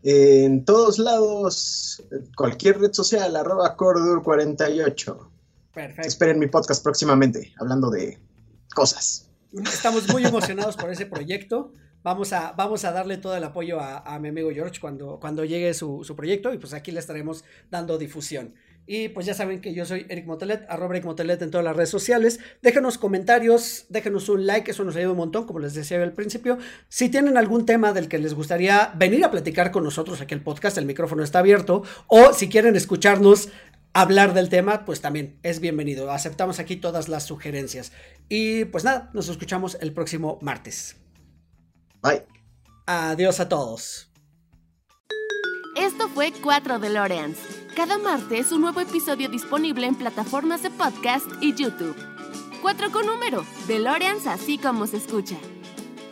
En 0.03 0.63
todos 0.65 0.99
lados, 0.99 2.03
cualquier 2.35 2.79
red 2.79 2.93
social, 2.93 3.35
arroba 3.35 3.75
Cordur48. 3.75 5.29
Perfecto. 5.73 6.07
Esperen 6.07 6.39
mi 6.39 6.47
podcast 6.47 6.83
próximamente, 6.83 7.53
hablando 7.59 7.89
de 7.89 8.19
cosas. 8.73 9.28
Estamos 9.51 10.07
muy 10.09 10.23
emocionados 10.23 10.75
por 10.75 10.91
ese 10.91 11.07
proyecto. 11.07 11.73
Vamos 12.03 12.33
a, 12.33 12.53
vamos 12.53 12.85
a 12.85 12.91
darle 12.91 13.17
todo 13.17 13.35
el 13.35 13.43
apoyo 13.43 13.79
a, 13.79 14.19
mi 14.19 14.29
amigo 14.29 14.51
George 14.51 14.79
cuando, 14.79 15.19
cuando 15.19 15.43
llegue 15.43 15.73
su, 15.73 16.03
su, 16.03 16.15
proyecto 16.15 16.53
y 16.53 16.59
pues 16.59 16.73
aquí 16.73 16.91
le 16.91 16.99
estaremos 16.99 17.43
dando 17.71 17.97
difusión. 17.97 18.53
Y 18.85 19.09
pues 19.09 19.25
ya 19.25 19.33
saben 19.35 19.61
que 19.61 19.73
yo 19.73 19.85
soy 19.85 20.05
Eric 20.09 20.25
Motelet, 20.25 20.65
arroba 20.67 20.95
Eric 20.95 21.05
Motelet 21.05 21.41
en 21.41 21.51
todas 21.51 21.63
las 21.63 21.75
redes 21.75 21.89
sociales. 21.89 22.39
Déjenos 22.61 22.97
comentarios, 22.97 23.85
déjenos 23.89 24.29
un 24.29 24.47
like, 24.47 24.71
eso 24.71 24.83
nos 24.83 24.95
ayuda 24.95 25.11
un 25.11 25.17
montón, 25.17 25.45
como 25.45 25.59
les 25.59 25.75
decía 25.75 26.01
al 26.01 26.13
principio. 26.13 26.57
Si 26.87 27.09
tienen 27.09 27.37
algún 27.37 27.67
tema 27.67 27.93
del 27.93 28.07
que 28.07 28.17
les 28.17 28.33
gustaría 28.33 28.91
venir 28.97 29.23
a 29.23 29.29
platicar 29.29 29.69
con 29.71 29.83
nosotros 29.83 30.21
aquí 30.21 30.33
el 30.33 30.41
podcast, 30.41 30.77
el 30.79 30.85
micrófono 30.85 31.21
está 31.21 31.37
abierto. 31.37 31.83
O 32.07 32.33
si 32.33 32.49
quieren 32.49 32.75
escucharnos 32.75 33.49
hablar 33.93 34.33
del 34.33 34.49
tema, 34.49 34.85
pues 34.85 35.01
también 35.01 35.39
es 35.43 35.59
bienvenido. 35.59 36.11
Aceptamos 36.11 36.59
aquí 36.59 36.75
todas 36.75 37.09
las 37.09 37.23
sugerencias. 37.23 37.91
Y 38.27 38.65
pues 38.65 38.83
nada, 38.83 39.09
nos 39.13 39.29
escuchamos 39.29 39.77
el 39.81 39.93
próximo 39.93 40.39
martes. 40.41 40.97
Bye. 42.01 42.25
Adiós 42.85 43.39
a 43.39 43.49
todos. 43.49 44.11
Esto 45.75 46.09
fue 46.09 46.31
4 46.31 46.79
DeLoreans. 46.79 47.37
Cada 47.75 47.97
martes 47.97 48.51
un 48.51 48.61
nuevo 48.61 48.81
episodio 48.81 49.29
disponible 49.29 49.85
en 49.85 49.95
plataformas 49.95 50.63
de 50.63 50.71
podcast 50.71 51.27
y 51.39 51.53
YouTube. 51.55 51.95
4 52.61 52.91
con 52.91 53.05
número, 53.05 53.45
DeLoreans 53.67 54.27
así 54.27 54.57
como 54.57 54.87
se 54.87 54.97
escucha. 54.97 55.37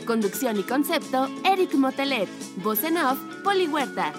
Conducción 0.05 0.57
y 0.57 0.63
concepto, 0.63 1.27
Eric 1.43 1.73
Motelet. 1.73 2.29
Voz 2.63 2.83
en 2.83 2.97
off, 2.97 3.19
Poli 3.43 3.67
Huerta. 3.67 4.13